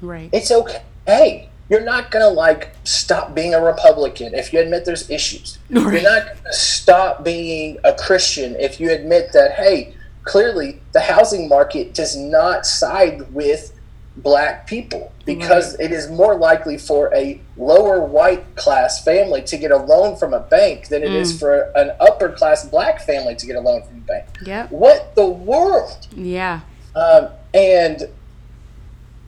Right. 0.03 0.29
It's 0.33 0.51
okay. 0.51 0.83
Hey, 1.07 1.49
you're 1.69 1.81
not 1.81 2.11
gonna 2.11 2.29
like 2.29 2.75
stop 2.85 3.35
being 3.35 3.55
a 3.55 3.63
Republican 3.63 4.35
if 4.35 4.53
you 4.53 4.61
admit 4.61 4.85
there's 4.85 5.09
issues. 5.09 5.59
You're 5.71 6.03
not 6.03 6.27
gonna 6.27 6.53
stop 6.53 7.25
being 7.25 7.79
a 7.85 7.95
Christian 7.95 8.57
if 8.57 8.81
you 8.81 8.91
admit 8.91 9.33
that 9.33 9.53
hey, 9.53 9.95
clearly 10.25 10.81
the 10.93 11.01
housing 11.01 11.49
market 11.49 11.95
does 11.95 12.17
not 12.17 12.67
side 12.67 13.33
with 13.33 13.73
black 14.17 14.67
people 14.67 15.13
because 15.25 15.77
right. 15.77 15.87
it 15.87 15.93
is 15.93 16.11
more 16.11 16.37
likely 16.37 16.77
for 16.77 17.15
a 17.15 17.41
lower 17.57 18.05
white 18.05 18.57
class 18.57 19.03
family 19.05 19.41
to 19.43 19.57
get 19.57 19.71
a 19.71 19.77
loan 19.77 20.17
from 20.17 20.35
a 20.35 20.41
bank 20.41 20.89
than 20.89 21.03
it 21.03 21.11
mm. 21.11 21.15
is 21.15 21.39
for 21.39 21.71
an 21.77 21.93
upper 22.01 22.31
class 22.31 22.69
black 22.69 23.01
family 23.01 23.35
to 23.37 23.47
get 23.47 23.57
a 23.57 23.61
loan 23.61 23.83
from 23.83 23.99
a 23.99 24.01
bank. 24.01 24.27
Yeah. 24.45 24.67
What 24.69 25.15
the 25.15 25.27
world? 25.27 26.09
Yeah. 26.15 26.61
Um, 26.95 27.29
and 27.55 28.09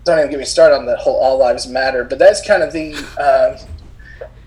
don't 0.04 0.18
even 0.18 0.30
get 0.30 0.38
me 0.38 0.44
started 0.44 0.76
on 0.76 0.86
the 0.86 0.96
whole 0.96 1.16
all 1.16 1.38
lives 1.38 1.66
matter, 1.66 2.04
but 2.04 2.18
that's 2.18 2.44
kind 2.46 2.62
of 2.62 2.72
the 2.72 2.94
um, 3.18 3.68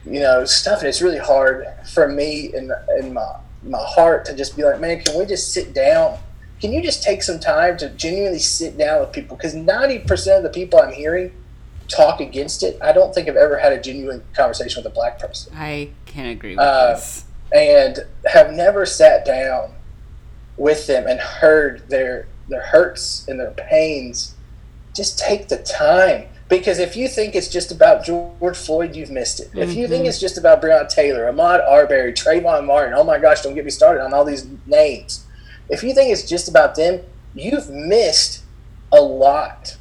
you 0.06 0.20
know 0.20 0.46
stuff. 0.46 0.80
And 0.80 0.88
it's 0.90 1.02
really 1.02 1.18
hard 1.18 1.66
for 1.94 2.08
me 2.10 2.54
in 2.54 2.72
in 3.00 3.14
my 3.14 3.40
my 3.64 3.82
heart 3.82 4.26
to 4.26 4.36
just 4.36 4.56
be 4.56 4.64
like, 4.64 4.80
man, 4.80 5.02
can 5.02 5.18
we 5.18 5.26
just 5.26 5.54
sit 5.54 5.74
down 5.74 6.20
can 6.66 6.74
you 6.74 6.82
just 6.82 7.04
take 7.04 7.22
some 7.22 7.40
time 7.40 7.78
to 7.78 7.92
genuinely 7.92 8.40
sit 8.40 8.76
down 8.76 9.00
with 9.00 9.12
people? 9.12 9.38
Because 9.38 9.54
90% 9.54 10.38
of 10.38 10.42
the 10.42 10.50
people 10.50 10.80
I'm 10.80 10.92
hearing 10.92 11.32
talk 11.88 12.20
against 12.20 12.64
it, 12.64 12.80
I 12.82 12.92
don't 12.92 13.14
think 13.14 13.30
I've 13.30 13.36
ever 13.36 13.60
had 13.60 13.72
a 13.72 13.80
genuine 13.80 14.24
conversation 14.34 14.82
with 14.84 14.92
a 14.92 14.96
black 14.96 15.20
person. 15.20 15.54
I 15.56 15.92
can 16.08 16.26
agree 16.26 16.56
with 16.56 16.60
uh, 16.60 16.94
this. 16.94 17.26
And 17.54 18.00
have 18.26 18.52
never 18.52 18.84
sat 18.88 19.28
down 19.28 19.74
with 20.58 20.88
them 20.88 21.06
and 21.06 21.20
heard 21.20 21.88
their 21.90 22.28
their 22.50 22.64
hurts 22.64 23.28
and 23.28 23.40
their 23.40 23.52
pains. 23.52 24.34
Just 24.96 25.20
take 25.20 25.50
the 25.50 25.58
time. 25.58 26.30
Because 26.50 26.80
if 26.80 26.96
you 26.96 27.08
think 27.08 27.36
it's 27.36 27.48
just 27.48 27.72
about 27.72 28.04
George 28.04 28.58
Floyd, 28.58 28.96
you've 28.96 29.12
missed 29.12 29.40
it. 29.40 29.50
Mm-hmm. 29.50 29.60
If 29.60 29.76
you 29.76 29.88
think 29.88 30.02
mm-hmm. 30.02 30.10
it's 30.10 30.20
just 30.20 30.40
about 30.40 30.64
Breonna 30.64 30.90
Taylor, 30.90 31.32
Ahmaud 31.32 31.64
Arbery, 31.70 32.12
Trayvon 32.14 32.66
Martin, 32.66 32.96
oh 32.96 33.04
my 33.04 33.20
gosh, 33.20 33.42
don't 33.42 33.54
get 33.54 33.66
me 33.66 33.72
started 33.72 34.04
on 34.04 34.16
all 34.16 34.26
these 34.26 34.48
names 34.66 35.26
if 35.70 35.84
you 35.84 35.94
think 35.94 36.12
it's 36.12 36.28
just 36.28 36.48
about 36.48 36.76
them, 36.76 37.02
you've 37.34 37.70
missed 37.70 38.44
a 38.92 39.02
lot. 39.02 39.78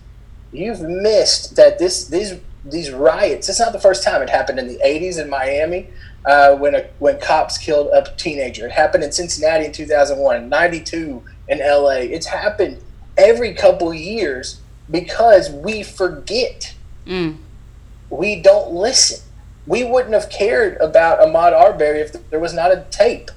You've 0.53 0.81
missed 0.81 1.57
that 1.57 1.79
this 1.79 2.07
these 2.07 2.35
these 2.65 2.91
riots. 2.91 3.49
It's 3.49 3.61
not 3.61 3.73
the 3.73 3.81
first 3.81 4.03
time 4.03 4.23
it 4.23 4.31
happened 4.31 4.59
in 4.59 4.69
the 4.69 4.79
'80s 4.85 5.21
in 5.21 5.29
Miami 5.29 5.89
uh, 6.25 6.55
when 6.57 6.75
a, 6.75 6.87
when 6.99 7.21
cops 7.21 7.59
killed 7.59 7.91
a 7.93 8.05
teenager. 8.17 8.67
It 8.67 8.73
happened 8.73 9.05
in 9.05 9.13
Cincinnati 9.13 9.67
in 9.67 9.73
2001, 9.73 10.49
'92 10.49 11.23
in 11.49 11.59
LA. 11.59 11.91
It's 11.91 12.27
happened 12.27 12.81
every 13.17 13.55
couple 13.55 13.93
years 13.93 14.61
because 14.91 15.51
we 15.51 15.83
forget. 15.83 16.75
Mm. 17.07 17.39
We 18.11 18.41
don't 18.41 18.73
listen. 18.73 19.25
We 19.67 19.85
wouldn't 19.85 20.15
have 20.15 20.31
cared 20.31 20.77
about 20.77 21.21
Ahmaud 21.21 21.53
Arbery 21.53 22.01
if 22.01 22.31
there 22.31 22.41
was 22.41 22.55
not 22.55 22.71
a 22.71 22.85
tape. 22.91 23.31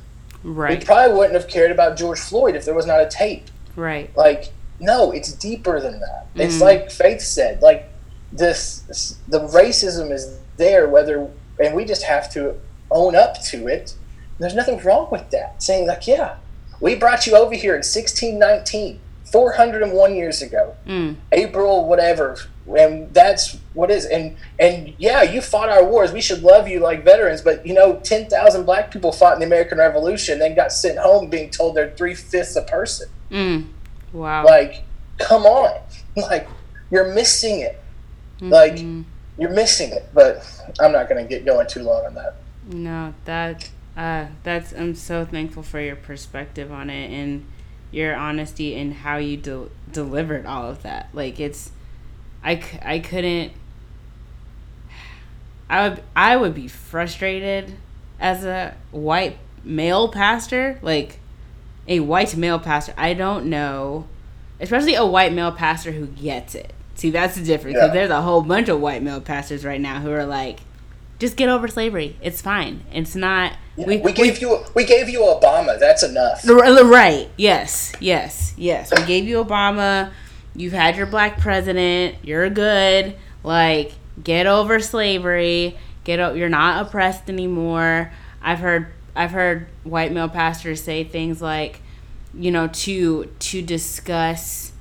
Right. 0.44 0.80
We 0.80 0.86
probably 0.86 1.16
wouldn't 1.16 1.36
have 1.36 1.48
cared 1.48 1.72
about 1.72 1.98
George 1.98 2.20
Floyd 2.20 2.56
if 2.56 2.66
there 2.66 2.76
was 2.76 2.86
not 2.86 3.02
a 3.02 3.08
tape. 3.08 3.46
Right. 3.76 4.16
Like, 4.16 4.52
no, 4.80 5.12
it's 5.12 5.32
deeper 5.34 5.80
than 5.80 6.00
that. 6.00 6.34
Mm. 6.36 6.42
It's 6.42 6.62
like 6.62 6.92
Faith 6.92 7.22
said, 7.22 7.62
like 7.62 7.90
this, 8.32 9.18
the 9.28 9.40
racism 9.40 10.12
is 10.12 10.40
there, 10.58 10.88
whether, 10.88 11.30
and 11.60 11.76
we 11.76 11.86
just 11.86 12.04
have 12.04 12.32
to 12.34 12.56
own 12.92 13.16
up 13.16 13.42
to 13.46 13.68
it. 13.68 13.96
There's 14.40 14.56
nothing 14.56 14.80
wrong 14.80 15.08
with 15.12 15.30
that. 15.32 15.62
Saying 15.64 15.88
like, 15.88 16.08
yeah, 16.08 16.38
we 16.80 16.96
brought 16.96 17.26
you 17.26 17.36
over 17.36 17.56
here 17.56 17.74
in 17.74 17.80
1619, 17.80 19.00
401 19.32 20.16
years 20.16 20.42
ago, 20.42 20.76
mm. 20.86 21.16
April, 21.32 21.88
whatever, 21.88 22.38
and 22.76 23.14
that's 23.14 23.58
what 23.74 23.90
is 23.90 24.06
and 24.06 24.36
and 24.60 24.94
yeah 24.98 25.22
you 25.22 25.42
fought 25.42 25.70
our 25.70 25.84
wars. 25.86 26.12
We 26.12 26.22
should 26.22 26.42
love 26.44 26.68
you 26.68 26.80
like 26.80 27.04
veterans 27.06 27.42
but 27.42 27.66
you 27.66 27.74
know 27.74 28.00
10,000 28.04 28.66
black 28.66 28.92
people 28.92 29.12
fought 29.12 29.34
in 29.34 29.40
the 29.40 29.46
american 29.46 29.78
revolution 29.78 30.40
then 30.40 30.56
got 30.56 30.72
sent 30.72 30.98
home 30.98 31.30
being 31.30 31.50
told 31.50 31.76
they're 31.76 31.92
three-fifths 31.92 32.56
a 32.56 32.64
person. 32.64 33.10
Mm. 33.32 33.68
wow. 34.12 34.44
Like 34.46 34.84
come 35.18 35.44
on. 35.44 35.80
Like 36.16 36.48
you're 36.90 37.14
missing 37.14 37.60
it. 37.60 37.80
Mm-hmm. 38.38 38.50
like 38.50 38.80
you're 39.40 39.50
missing 39.52 39.92
it 39.92 40.10
but 40.14 40.46
i'm 40.80 40.92
not 40.92 41.10
going 41.10 41.24
to 41.24 41.28
get 41.28 41.44
going 41.44 41.66
too 41.68 41.82
long 41.82 42.06
on 42.06 42.14
that. 42.16 42.36
No 42.68 43.14
that 43.26 43.70
uh 43.96 44.28
that's 44.44 44.74
i'm 44.74 44.94
so 44.94 45.26
thankful 45.26 45.64
for 45.64 45.80
your 45.80 45.96
perspective 45.96 46.72
on 46.72 46.90
it 46.90 47.10
and 47.10 47.46
your 47.92 48.16
honesty 48.16 48.76
and 48.76 48.94
how 48.94 49.18
you 49.18 49.38
de- 49.38 49.70
delivered 49.92 50.46
all 50.46 50.70
of 50.70 50.84
that. 50.84 51.10
Like 51.14 51.40
it's 51.40 51.72
I, 52.44 52.62
I 52.82 53.00
couldn't 53.00 53.54
I 55.70 55.90
would 55.90 56.04
I 56.16 56.38
would 56.38 56.54
be 56.54 56.68
frustrated 56.68 57.76
as 58.20 58.46
a 58.46 58.76
white 58.92 59.38
male 59.64 60.08
pastor, 60.08 60.80
like 60.82 61.20
a 61.88 62.00
white 62.00 62.36
male 62.36 62.60
pastor. 62.60 62.94
I 62.98 63.14
don't 63.14 63.48
know, 63.48 64.08
especially 64.60 64.96
a 64.96 65.06
white 65.06 65.34
male 65.34 65.52
pastor 65.52 65.92
who 65.92 66.08
gets 66.08 66.56
it. 66.56 66.74
See, 66.96 67.10
that's 67.10 67.36
the 67.36 67.44
difference 67.44 67.76
because 67.76 67.90
yeah. 67.90 67.94
there's 67.94 68.10
a 68.10 68.22
whole 68.22 68.42
bunch 68.42 68.70
of 68.70 68.80
white 68.80 69.04
male 69.04 69.22
pastors 69.22 69.64
right 69.64 69.80
now 69.80 70.00
who 70.00 70.12
are 70.12 70.26
like, 70.26 70.60
just 71.20 71.36
get 71.36 71.50
over 71.50 71.68
slavery. 71.68 72.16
It's 72.22 72.42
fine. 72.42 72.84
It's 72.92 73.16
not. 73.16 73.54
We, 73.76 73.98
we 73.98 74.14
gave 74.14 74.36
we, 74.36 74.42
you 74.42 74.64
we 74.74 74.86
gave 74.86 75.10
you 75.10 75.20
Obama. 75.20 75.78
That's 75.80 76.02
enough. 76.02 76.48
Right. 76.48 77.30
Yes. 77.38 77.94
Yes. 78.00 78.54
Yes. 78.58 78.92
We 78.98 79.06
gave 79.06 79.26
you 79.26 79.44
Obama 79.44 80.12
you've 80.58 80.74
had 80.74 80.98
your 80.98 81.06
black 81.06 81.40
president, 81.40 82.16
you're 82.24 82.50
good. 82.50 83.16
Like, 83.44 83.94
get 84.22 84.48
over 84.48 84.82
slavery. 84.82 85.78
Get 86.04 86.20
o- 86.20 86.34
you're 86.34 86.50
not 86.50 86.86
oppressed 86.86 87.30
anymore. 87.30 88.12
I've 88.42 88.60
heard 88.60 88.88
I've 89.16 89.32
heard 89.32 89.68
white 89.84 90.12
male 90.12 90.30
pastors 90.30 90.84
say 90.84 91.04
things 91.04 91.42
like, 91.42 91.82
you 92.34 92.52
know, 92.52 92.68
to 92.68 93.26
to 93.26 93.62
discuss 93.62 94.74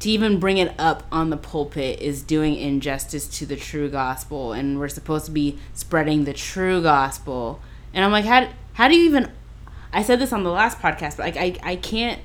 to 0.00 0.10
even 0.10 0.40
bring 0.40 0.58
it 0.58 0.74
up 0.80 1.04
on 1.12 1.30
the 1.30 1.36
pulpit 1.36 2.00
is 2.00 2.22
doing 2.22 2.56
injustice 2.56 3.28
to 3.28 3.46
the 3.46 3.54
true 3.54 3.88
gospel 3.88 4.52
and 4.52 4.80
we're 4.80 4.88
supposed 4.88 5.26
to 5.26 5.30
be 5.30 5.58
spreading 5.74 6.24
the 6.24 6.32
true 6.32 6.82
gospel. 6.82 7.60
And 7.94 8.04
I'm 8.04 8.10
like, 8.10 8.24
how 8.24 8.48
how 8.74 8.88
do 8.88 8.96
you 8.96 9.04
even 9.04 9.30
I 9.92 10.02
said 10.02 10.18
this 10.18 10.32
on 10.32 10.42
the 10.42 10.50
last 10.50 10.78
podcast, 10.78 11.18
but 11.18 11.34
like 11.34 11.36
I 11.36 11.56
I 11.62 11.76
can't 11.76 12.20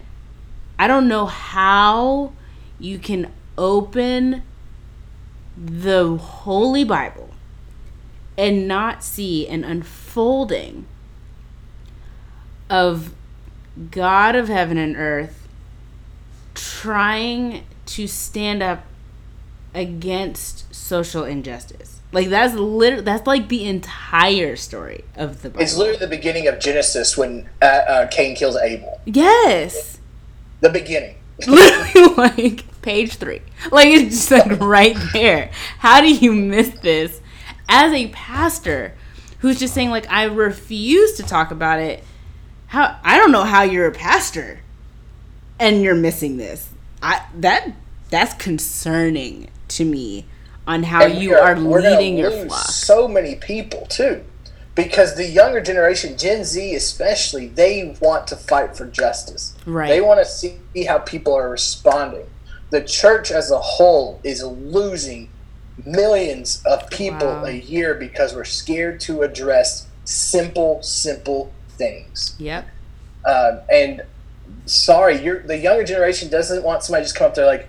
I 0.80 0.88
don't 0.88 1.08
know 1.08 1.28
how 1.28 2.34
you 2.80 3.00
can 3.00 3.32
open 3.58 4.44
the 5.58 6.18
Holy 6.18 6.84
Bible 6.84 7.30
and 8.38 8.68
not 8.68 9.04
see 9.04 9.48
an 9.48 9.64
unfolding 9.64 10.86
of 12.70 13.14
God 13.92 14.36
of 14.36 14.48
heaven 14.48 14.78
and 14.78 14.96
earth 14.96 15.48
trying 16.54 17.64
to 17.86 18.08
stand 18.08 18.62
up 18.62 18.84
against 19.74 20.74
social 20.74 21.24
injustice. 21.24 22.02
Like 22.12 22.30
that's 22.30 22.54
literally 22.54 23.04
that's 23.04 23.28
like 23.28 23.50
the 23.50 23.66
entire 23.66 24.56
story 24.56 25.04
of 25.16 25.42
the 25.42 25.50
Bible. 25.50 25.62
It's 25.62 25.76
literally 25.76 26.00
the 26.00 26.08
beginning 26.08 26.48
of 26.48 26.60
Genesis 26.60 27.18
when 27.18 27.50
uh, 27.62 27.66
uh, 27.66 28.08
Cain 28.08 28.36
kills 28.36 28.56
Abel. 28.56 29.02
Yes. 29.06 30.00
The 30.62 30.70
beginning. 30.70 31.18
literally 31.48 32.16
like 32.16 32.82
page 32.82 33.16
three. 33.16 33.42
Like 33.72 33.88
it's 33.88 34.28
just 34.28 34.32
like 34.32 34.60
right 34.60 34.98
there. 35.14 35.52
How 35.80 36.02
do 36.02 36.14
you 36.14 36.34
miss 36.34 36.70
this 36.80 37.22
as 37.70 37.94
a 37.94 38.08
pastor 38.10 38.96
who's 39.40 39.60
just 39.60 39.74
saying 39.74 39.90
like 39.90 40.10
I 40.10 40.24
refuse 40.24 41.14
to 41.18 41.24
talk 41.24 41.52
about 41.52 41.80
it? 41.80 42.04
How 42.68 43.00
I 43.04 43.18
don't 43.18 43.32
know 43.32 43.44
how 43.44 43.64
you're 43.64 43.88
a 43.88 43.92
pastor 43.92 44.62
and 45.60 45.82
you're 45.82 45.96
missing 45.96 46.38
this. 46.38 46.70
I 47.02 47.26
that 47.36 47.74
that's 48.10 48.34
concerning 48.36 49.50
to 49.70 49.86
me 49.86 50.26
on 50.66 50.84
how 50.84 51.06
you 51.06 51.36
are, 51.36 51.56
are 51.56 51.60
leading 51.60 52.18
your 52.18 52.32
flock. 52.32 52.66
So 52.66 53.08
many 53.08 53.36
people 53.36 53.86
too 53.88 54.24
because 54.78 55.16
the 55.16 55.26
younger 55.26 55.60
generation, 55.60 56.16
Gen 56.18 56.44
Z 56.44 56.76
especially, 56.76 57.48
they 57.48 57.98
want 58.00 58.28
to 58.28 58.36
fight 58.36 58.78
for 58.78 58.86
justice. 58.86 59.58
Right. 59.66 59.90
They 59.90 60.02
want 60.02 60.20
to 60.20 60.26
see 60.26 60.60
how 60.88 61.00
people 61.00 61.36
are 61.36 61.50
responding. 61.50 62.28
The 62.70 62.84
church 62.84 63.32
as 63.32 63.50
a 63.50 63.58
whole 63.58 64.22
is 64.24 64.44
losing 64.44 65.30
millions 65.84 66.62
of 66.64 66.90
people 66.92 67.28
wow. 67.28 67.46
a 67.46 67.54
year 67.54 67.96
because 67.96 68.36
we're 68.36 68.44
scared 68.44 69.00
to 69.02 69.24
address 69.24 69.88
simple, 70.06 70.84
simple 70.84 71.52
things. 71.70 72.36
Yep. 72.38 72.68
Um, 73.26 73.60
and 73.72 74.04
sorry, 74.68 75.24
you're 75.24 75.42
the 75.42 75.58
younger 75.58 75.86
generation 75.86 76.30
doesn't 76.30 76.64
want 76.64 76.84
somebody 76.84 77.04
just 77.04 77.16
come 77.16 77.28
up 77.28 77.36
there 77.36 77.48
like 77.48 77.68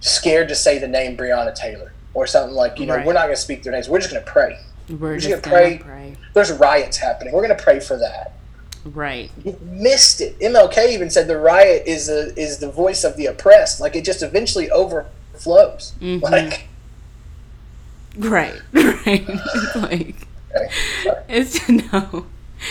scared 0.00 0.48
to 0.48 0.56
say 0.56 0.78
the 0.78 0.88
name 0.88 1.16
Breonna 1.16 1.54
Taylor 1.54 1.92
or 2.12 2.26
something 2.26 2.56
like 2.56 2.80
you 2.80 2.86
know 2.86 2.96
right. 2.96 3.06
we're 3.06 3.12
not 3.12 3.26
going 3.26 3.36
to 3.36 3.40
speak 3.40 3.62
their 3.62 3.72
names. 3.72 3.88
We're 3.88 4.00
just 4.00 4.10
going 4.10 4.24
to 4.24 4.30
pray. 4.30 4.58
We're, 4.98 5.16
just, 5.16 5.28
just 5.28 5.44
to 5.44 5.50
pray. 5.50 5.78
pray 5.78 6.16
there's 6.34 6.52
riots 6.52 6.96
happening. 6.98 7.32
We're 7.32 7.46
going 7.46 7.56
to 7.56 7.62
pray 7.62 7.80
for 7.80 7.96
that. 7.98 8.32
Right. 8.84 9.30
You 9.44 9.58
missed 9.62 10.20
it. 10.20 10.38
MLK 10.38 10.90
even 10.90 11.10
said 11.10 11.26
the 11.26 11.38
riot 11.38 11.84
is 11.86 12.08
a, 12.08 12.38
is 12.38 12.58
the 12.58 12.70
voice 12.70 13.04
of 13.04 13.16
the 13.16 13.26
oppressed. 13.26 13.80
Like 13.80 13.94
it 13.94 14.04
just 14.04 14.22
eventually 14.22 14.70
overflows. 14.70 15.94
Mm-hmm. 16.00 16.24
Like. 16.24 16.68
Right. 18.16 18.60
Right. 19.06 19.26
like. 19.76 20.26
Okay, 20.54 20.68
it's 21.28 21.68
no. 21.92 22.26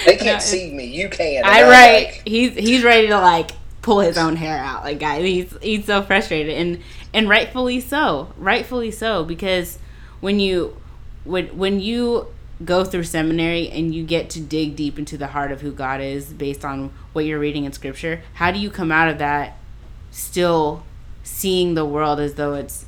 They 0.06 0.18
can't 0.18 0.36
no, 0.36 0.40
see 0.40 0.72
me. 0.72 0.86
You 0.86 1.10
can. 1.10 1.44
I 1.44 1.64
right. 1.64 2.06
Like, 2.06 2.22
he's 2.26 2.54
he's 2.54 2.84
ready 2.84 3.08
to 3.08 3.18
like 3.18 3.52
pull 3.82 4.02
his 4.02 4.18
own 4.18 4.36
hair 4.36 4.58
out. 4.58 4.84
Like 4.84 5.00
guys, 5.00 5.24
he's 5.24 5.58
he's 5.62 5.86
so 5.86 6.02
frustrated 6.04 6.56
and 6.56 6.82
and 7.14 7.28
rightfully 7.28 7.80
so. 7.80 8.34
Rightfully 8.38 8.92
so 8.92 9.24
because 9.24 9.80
when 10.20 10.40
you 10.40 10.79
when 11.30 11.58
when 11.58 11.80
you 11.80 12.28
go 12.66 12.84
through 12.84 13.04
seminary 13.04 13.70
and 13.70 13.96
you 13.96 14.04
get 14.04 14.30
to 14.32 14.42
dig 14.42 14.76
deep 14.76 15.00
into 15.00 15.18
the 15.18 15.28
heart 15.28 15.52
of 15.52 15.62
who 15.62 15.72
God 15.72 16.02
is 16.02 16.34
based 16.34 16.66
on 16.66 16.92
what 17.14 17.24
you're 17.26 17.40
reading 17.40 17.64
in 17.64 17.72
scripture, 17.72 18.22
how 18.34 18.52
do 18.52 18.60
you 18.60 18.70
come 18.70 18.92
out 18.92 19.08
of 19.08 19.18
that 19.20 19.58
still 20.12 20.84
seeing 21.24 21.76
the 21.76 21.86
world 21.86 22.20
as 22.20 22.34
though 22.34 22.56
it's 22.56 22.86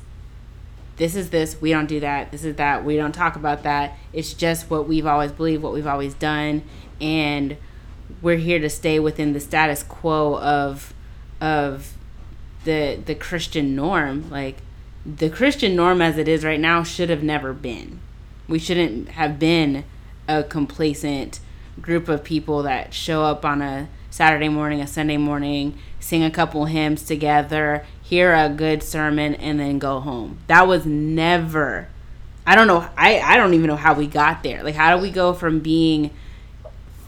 this 0.96 1.16
is 1.16 1.30
this, 1.30 1.60
we 1.60 1.70
don't 1.70 1.86
do 1.86 2.00
that, 2.00 2.30
this 2.30 2.44
is 2.44 2.56
that, 2.56 2.84
we 2.84 2.96
don't 2.96 3.14
talk 3.14 3.34
about 3.34 3.62
that. 3.62 3.96
It's 4.12 4.34
just 4.34 4.68
what 4.68 4.86
we've 4.86 5.06
always 5.06 5.32
believed, 5.32 5.62
what 5.62 5.72
we've 5.72 5.86
always 5.86 6.12
done, 6.12 6.62
and 7.00 7.56
we're 8.20 8.36
here 8.36 8.58
to 8.58 8.68
stay 8.68 9.00
within 9.00 9.32
the 9.32 9.40
status 9.40 9.82
quo 9.82 10.38
of 10.38 10.92
of 11.40 11.94
the 12.64 13.00
the 13.04 13.14
Christian 13.14 13.74
norm. 13.74 14.28
Like 14.30 14.58
the 15.06 15.30
Christian 15.30 15.74
norm 15.74 16.02
as 16.02 16.18
it 16.18 16.28
is 16.28 16.44
right 16.44 16.60
now 16.60 16.82
should 16.82 17.08
have 17.08 17.22
never 17.22 17.54
been. 17.54 18.01
We 18.48 18.58
shouldn't 18.58 19.10
have 19.10 19.38
been 19.38 19.84
a 20.28 20.42
complacent 20.42 21.40
group 21.80 22.08
of 22.08 22.22
people 22.24 22.62
that 22.64 22.92
show 22.92 23.22
up 23.22 23.44
on 23.44 23.62
a 23.62 23.88
Saturday 24.10 24.48
morning, 24.48 24.80
a 24.80 24.86
Sunday 24.86 25.16
morning, 25.16 25.78
sing 25.98 26.22
a 26.22 26.30
couple 26.30 26.66
hymns 26.66 27.02
together, 27.02 27.86
hear 28.02 28.34
a 28.34 28.48
good 28.48 28.82
sermon, 28.82 29.34
and 29.36 29.58
then 29.58 29.78
go 29.78 30.00
home. 30.00 30.38
That 30.48 30.66
was 30.68 30.84
never. 30.84 31.88
I 32.46 32.54
don't 32.54 32.66
know. 32.66 32.88
I, 32.96 33.20
I 33.20 33.36
don't 33.36 33.54
even 33.54 33.68
know 33.68 33.76
how 33.76 33.94
we 33.94 34.06
got 34.06 34.42
there. 34.42 34.62
Like, 34.62 34.74
how 34.74 34.94
do 34.94 35.02
we 35.02 35.10
go 35.10 35.32
from 35.32 35.60
being 35.60 36.10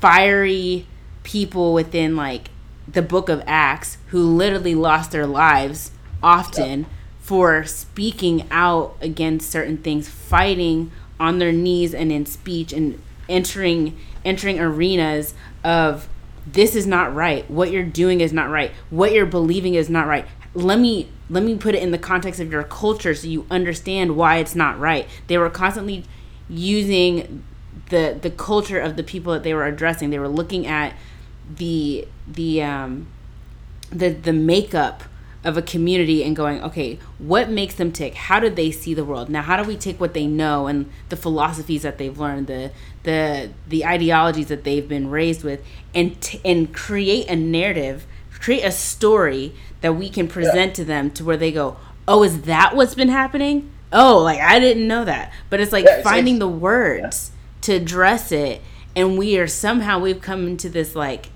fiery 0.01 0.87
people 1.25 1.75
within, 1.75 2.17
like, 2.17 2.49
the 2.87 3.03
book 3.03 3.29
of 3.29 3.43
Acts 3.47 3.99
who 4.09 4.23
literally 4.23 4.75
lost 4.75 5.11
their 5.11 5.27
lives 5.27 5.91
often 6.23 6.87
for 7.19 7.65
speaking 7.65 8.47
out 8.51 8.97
against 9.01 9.51
certain 9.51 9.79
things, 9.79 10.09
fighting 10.09 10.93
on 11.19 11.39
their 11.39 11.53
knees 11.53 11.95
and 11.95 12.11
in 12.11 12.27
speech 12.27 12.73
and 12.73 13.01
entering 13.29 13.99
entering 14.25 14.59
arenas 14.59 15.35
of 15.63 16.09
this 16.47 16.75
is 16.75 16.87
not 16.87 17.15
right. 17.15 17.51
What 17.51 17.71
you're 17.71 17.83
doing 17.83 18.21
is 18.21 18.33
not 18.33 18.51
right. 18.51 18.71
What 18.91 19.13
you're 19.13 19.27
believing 19.27 19.75
is 19.75 19.89
not 19.89 20.07
right. 20.07 20.27
Let 20.55 20.79
me 20.79 21.09
let 21.31 21.43
me 21.43 21.57
put 21.57 21.75
it 21.75 21.83
in 21.83 21.91
the 21.91 21.99
context 21.99 22.41
of 22.41 22.53
your 22.53 22.65
culture 22.65 23.15
so 23.15 23.27
you 23.27 23.47
understand 23.51 24.17
why 24.17 24.37
it's 24.37 24.55
not 24.55 24.79
right. 24.79 25.09
They 25.27 25.39
were 25.39 25.51
constantly 25.51 26.05
using 26.49 27.45
the 27.89 28.19
the 28.21 28.31
culture 28.31 28.79
of 28.79 28.97
the 28.97 29.03
people 29.03 29.33
that 29.33 29.43
they 29.43 29.55
were 29.55 29.67
addressing. 29.67 30.11
They 30.11 30.19
were 30.19 30.29
looking 30.29 30.67
at 30.67 30.95
the 31.57 32.07
the 32.27 32.63
um 32.63 33.09
the 33.91 34.11
the 34.11 34.33
makeup 34.33 35.05
of 35.45 35.59
a 35.59 35.63
community 35.63 36.25
and 36.25 36.35
going, 36.35 36.63
okay, 36.63 36.99
what 37.19 37.51
makes 37.51 37.75
them 37.75 37.93
tick? 37.93 38.15
How 38.15 38.41
do 38.41 38.49
they 38.49 38.71
see 38.71 38.95
the 38.95 39.05
world? 39.05 39.29
Now, 39.29 39.43
how 39.43 39.63
do 39.63 39.69
we 39.69 39.77
take 39.77 40.01
what 40.01 40.15
they 40.15 40.27
know 40.27 40.67
and 40.67 40.91
the 41.11 41.17
philosophies 41.17 41.83
that 41.83 41.99
they've 41.99 42.19
learned, 42.19 42.47
the 42.47 42.73
the 43.03 43.51
the 43.69 43.85
ideologies 43.85 44.49
that 44.49 44.65
they've 44.65 44.89
been 44.89 45.11
raised 45.11 45.45
with, 45.45 45.63
and 45.95 46.19
t- 46.23 46.41
and 46.45 46.75
create 46.75 47.29
a 47.29 47.37
narrative, 47.37 48.07
create 48.33 48.63
a 48.63 48.73
story 48.73 49.55
that 49.83 49.93
we 49.93 50.09
can 50.09 50.27
present 50.27 50.71
yeah. 50.71 50.75
to 50.75 50.85
them 50.85 51.11
to 51.11 51.25
where 51.25 51.37
they 51.37 51.53
go, 51.53 51.77
oh, 52.09 52.23
is 52.23 52.43
that 52.43 52.75
what's 52.75 52.95
been 52.95 53.11
happening? 53.11 53.71
Oh, 53.93 54.19
like 54.19 54.41
I 54.41 54.59
didn't 54.59 54.89
know 54.89 55.05
that. 55.05 55.31
But 55.51 55.61
it's 55.61 55.73
like 55.73 55.85
yeah, 55.85 56.03
finding 56.03 56.39
the 56.39 56.49
words 56.49 57.31
yeah. 57.31 57.61
to 57.63 57.73
address 57.75 58.33
it, 58.33 58.63
and 58.97 59.19
we 59.19 59.39
are 59.39 59.47
somehow 59.47 59.99
we've 59.99 60.23
come 60.23 60.47
into 60.47 60.71
this 60.71 60.97
like 60.97 61.27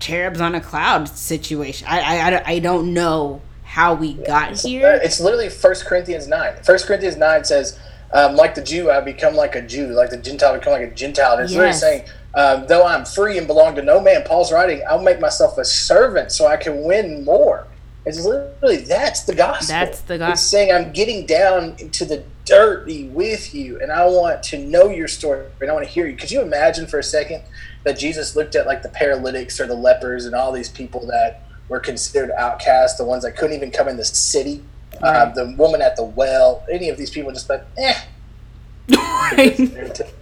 cherubs 0.00 0.38
on 0.38 0.54
a 0.54 0.60
cloud 0.60 1.08
situation. 1.08 1.88
I 1.88 2.30
I, 2.30 2.42
I 2.44 2.58
don't 2.58 2.92
know 2.92 3.40
how 3.74 3.92
we 3.92 4.14
got 4.14 4.56
here. 4.60 5.00
It's 5.02 5.18
literally 5.18 5.48
First 5.48 5.84
Corinthians 5.84 6.28
nine. 6.28 6.54
First 6.62 6.86
Corinthians 6.86 7.16
nine 7.16 7.42
says, 7.42 7.76
um, 8.12 8.36
"Like 8.36 8.54
the 8.54 8.62
Jew, 8.62 8.88
I 8.88 9.00
become 9.00 9.34
like 9.34 9.56
a 9.56 9.62
Jew; 9.62 9.88
like 9.88 10.10
the 10.10 10.16
Gentile, 10.16 10.54
I 10.54 10.58
become 10.58 10.74
like 10.74 10.92
a 10.92 10.94
Gentile." 10.94 11.32
And 11.32 11.42
it's 11.42 11.52
yes. 11.52 11.58
literally 11.58 11.78
saying, 11.80 12.04
um, 12.34 12.66
"Though 12.68 12.86
I'm 12.86 13.04
free 13.04 13.36
and 13.36 13.48
belong 13.48 13.74
to 13.74 13.82
no 13.82 14.00
man," 14.00 14.22
Paul's 14.22 14.52
writing, 14.52 14.80
"I'll 14.88 15.02
make 15.02 15.18
myself 15.20 15.58
a 15.58 15.64
servant 15.64 16.30
so 16.30 16.46
I 16.46 16.56
can 16.56 16.84
win 16.84 17.24
more." 17.24 17.66
It's 18.06 18.24
literally 18.24 18.76
that's 18.76 19.24
the 19.24 19.34
gospel. 19.34 19.74
That's 19.74 20.02
the 20.02 20.18
gospel. 20.18 20.32
It's 20.34 20.42
saying 20.42 20.70
I'm 20.70 20.92
getting 20.92 21.26
down 21.26 21.74
into 21.80 22.04
the 22.04 22.22
dirty 22.44 23.08
with 23.08 23.56
you, 23.56 23.80
and 23.80 23.90
I 23.90 24.06
want 24.06 24.44
to 24.44 24.58
know 24.58 24.88
your 24.88 25.08
story, 25.08 25.46
and 25.60 25.68
I 25.68 25.74
want 25.74 25.84
to 25.84 25.90
hear 25.90 26.06
you. 26.06 26.16
Could 26.16 26.30
you 26.30 26.42
imagine 26.42 26.86
for 26.86 27.00
a 27.00 27.02
second 27.02 27.42
that 27.82 27.98
Jesus 27.98 28.36
looked 28.36 28.54
at 28.54 28.68
like 28.68 28.82
the 28.82 28.88
paralytics 28.88 29.58
or 29.58 29.66
the 29.66 29.74
lepers 29.74 30.26
and 30.26 30.34
all 30.36 30.52
these 30.52 30.68
people 30.68 31.06
that 31.08 31.43
were 31.68 31.80
considered 31.80 32.30
outcasts, 32.38 32.98
the 32.98 33.04
ones 33.04 33.22
that 33.24 33.36
couldn't 33.36 33.56
even 33.56 33.70
come 33.70 33.88
in 33.88 33.96
the 33.96 34.04
city. 34.04 34.62
Uh, 34.94 34.98
right. 35.02 35.16
Uh, 35.16 35.32
the 35.32 35.54
woman 35.56 35.82
at 35.82 35.96
the 35.96 36.04
well, 36.04 36.64
any 36.70 36.88
of 36.88 36.96
these 36.96 37.10
people 37.10 37.32
just 37.32 37.48
like, 37.48 37.64
eh. 37.78 37.94
Right. 39.32 39.58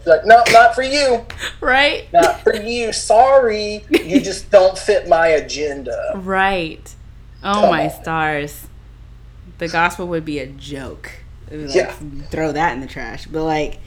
like, 0.07 0.25
no, 0.25 0.43
not 0.51 0.75
for 0.75 0.83
you. 0.83 1.27
Right. 1.61 2.11
Not 2.13 2.41
for 2.43 2.55
you. 2.55 2.93
Sorry. 2.93 3.85
You 3.91 4.21
just 4.23 4.51
don't 4.51 4.79
fit 4.79 5.09
my 5.09 5.27
agenda. 5.29 6.13
Right. 6.15 6.95
Oh, 7.43 7.53
Come 7.55 7.71
my 7.71 7.85
on. 7.89 8.03
stars. 8.03 8.67
The 9.59 9.67
gospel 9.69 10.07
would 10.09 10.25
be 10.25 10.39
a 10.39 10.47
joke. 10.47 11.11
Like, 11.51 11.75
yeah. 11.75 11.93
Throw 12.31 12.53
that 12.53 12.75
in 12.75 12.81
the 12.81 12.87
trash. 12.87 13.27
But, 13.27 13.43
like, 13.45 13.79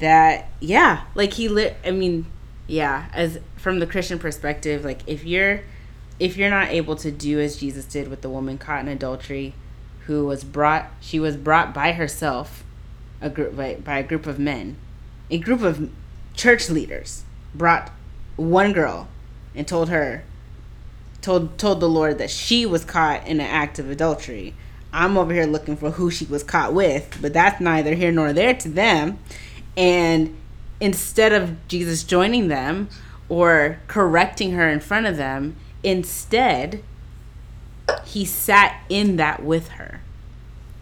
that, 0.00 0.48
yeah. 0.60 1.04
Like, 1.14 1.34
he 1.34 1.48
lit, 1.48 1.76
I 1.84 1.90
mean, 1.90 2.26
yeah. 2.66 3.06
As 3.12 3.38
from 3.56 3.80
the 3.80 3.86
Christian 3.86 4.18
perspective, 4.18 4.82
like, 4.84 5.00
if 5.06 5.24
you're 5.24 5.60
if 6.18 6.36
you're 6.36 6.50
not 6.50 6.68
able 6.68 6.96
to 6.96 7.10
do 7.10 7.40
as 7.40 7.58
Jesus 7.58 7.84
did 7.84 8.08
with 8.08 8.22
the 8.22 8.30
woman 8.30 8.58
caught 8.58 8.80
in 8.80 8.88
adultery, 8.88 9.54
who 10.06 10.26
was 10.26 10.44
brought, 10.44 10.90
she 11.00 11.18
was 11.18 11.36
brought 11.36 11.74
by 11.74 11.92
herself, 11.92 12.64
a 13.20 13.28
group 13.28 13.56
by, 13.56 13.74
by 13.74 13.98
a 13.98 14.02
group 14.02 14.26
of 14.26 14.38
men, 14.38 14.76
a 15.30 15.38
group 15.38 15.62
of 15.62 15.90
church 16.34 16.70
leaders 16.70 17.24
brought 17.54 17.90
one 18.36 18.72
girl 18.72 19.08
and 19.54 19.66
told 19.66 19.88
her, 19.88 20.24
told 21.22 21.58
told 21.58 21.80
the 21.80 21.88
Lord 21.88 22.18
that 22.18 22.30
she 22.30 22.64
was 22.64 22.84
caught 22.84 23.26
in 23.26 23.40
an 23.40 23.46
act 23.46 23.78
of 23.78 23.90
adultery. 23.90 24.54
I'm 24.92 25.18
over 25.18 25.34
here 25.34 25.46
looking 25.46 25.76
for 25.76 25.90
who 25.90 26.10
she 26.10 26.24
was 26.26 26.42
caught 26.42 26.72
with, 26.72 27.18
but 27.20 27.32
that's 27.32 27.60
neither 27.60 27.94
here 27.94 28.12
nor 28.12 28.32
there 28.32 28.54
to 28.54 28.68
them. 28.68 29.18
And 29.76 30.36
instead 30.80 31.32
of 31.32 31.68
Jesus 31.68 32.04
joining 32.04 32.48
them 32.48 32.88
or 33.28 33.78
correcting 33.88 34.52
her 34.52 34.68
in 34.68 34.80
front 34.80 35.06
of 35.06 35.16
them, 35.16 35.56
Instead, 35.86 36.82
he 38.04 38.24
sat 38.24 38.82
in 38.88 39.14
that 39.18 39.44
with 39.44 39.68
her 39.68 40.00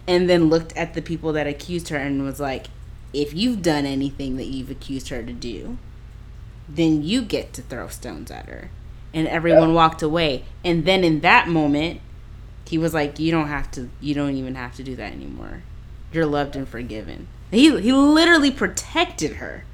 and 0.07 0.27
then 0.27 0.49
looked 0.49 0.75
at 0.75 0.95
the 0.95 1.01
people 1.01 1.31
that 1.33 1.45
accused 1.45 1.89
her 1.89 1.97
and 1.97 2.23
was 2.23 2.39
like, 2.39 2.67
if 3.13 3.31
you've 3.31 3.61
done 3.61 3.85
anything 3.85 4.35
that 4.37 4.47
you've 4.47 4.71
accused 4.71 5.09
her 5.09 5.21
to 5.21 5.31
do, 5.31 5.77
then 6.67 7.03
you 7.03 7.21
get 7.21 7.53
to 7.53 7.61
throw 7.61 7.87
stones 7.87 8.31
at 8.31 8.47
her. 8.47 8.71
And 9.13 9.27
everyone 9.27 9.69
yeah. 9.69 9.75
walked 9.75 10.01
away. 10.01 10.45
And 10.63 10.85
then 10.85 11.03
in 11.03 11.19
that 11.19 11.47
moment, 11.47 12.01
he 12.67 12.79
was 12.79 12.95
like, 12.95 13.19
You 13.19 13.29
don't 13.29 13.47
have 13.47 13.69
to, 13.71 13.91
you 14.01 14.15
don't 14.15 14.35
even 14.35 14.55
have 14.55 14.75
to 14.77 14.83
do 14.83 14.95
that 14.95 15.13
anymore. 15.13 15.61
You're 16.11 16.25
loved 16.25 16.55
and 16.55 16.67
forgiven. 16.67 17.27
He, 17.51 17.79
he 17.79 17.91
literally 17.91 18.49
protected 18.49 19.33
her 19.33 19.65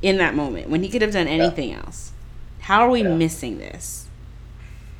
in 0.00 0.16
that 0.16 0.34
moment 0.34 0.70
when 0.70 0.82
he 0.82 0.88
could 0.88 1.02
have 1.02 1.12
done 1.12 1.28
anything 1.28 1.68
yeah. 1.70 1.82
else. 1.84 2.12
How 2.60 2.80
are 2.80 2.90
we 2.90 3.02
yeah. 3.02 3.14
missing 3.14 3.58
this? 3.58 4.03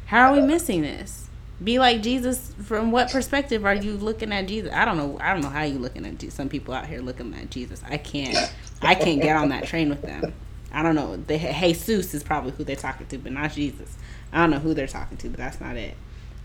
How 0.07 0.31
are 0.31 0.33
we 0.35 0.41
missing 0.41 0.83
this? 0.83 1.29
Be 1.63 1.79
like 1.79 2.03
Jesus. 2.03 2.53
From 2.65 2.91
what 2.91 3.11
perspective 3.11 3.65
are 3.65 3.75
you 3.75 3.95
looking 3.95 4.33
at 4.33 4.47
Jesus? 4.47 4.73
I 4.73 4.85
don't 4.85 4.97
know. 4.97 5.19
I 5.21 5.33
don't 5.33 5.43
know 5.43 5.49
how 5.49 5.63
you 5.63 5.79
looking 5.79 6.05
at 6.05 6.19
Jesus. 6.19 6.35
some 6.35 6.49
people 6.49 6.75
out 6.75 6.87
here 6.87 7.01
looking 7.01 7.33
at 7.35 7.51
Jesus. 7.51 7.83
I 7.89 7.97
can't. 7.97 8.53
I 8.83 8.95
can't 8.95 9.23
get 9.23 9.37
on 9.37 9.49
that 9.51 9.65
train 9.65 9.89
with 9.89 10.03
them. 10.03 10.35
I 10.73 10.83
don't 10.83 10.95
know. 10.95 11.17
They, 11.17 11.39
Jesus 11.39 12.13
is 12.15 12.23
probably 12.23 12.51
who 12.53 12.65
they're 12.65 12.77
talking 12.77 13.07
to, 13.07 13.19
but 13.19 13.33
not 13.33 13.53
Jesus. 13.53 13.97
I 14.33 14.39
don't 14.39 14.51
know 14.51 14.59
who 14.59 14.75
they're 14.75 14.89
talking 14.89 15.17
to, 15.19 15.29
but 15.29 15.39
that's 15.39 15.61
not 15.61 15.77
it. 15.77 15.97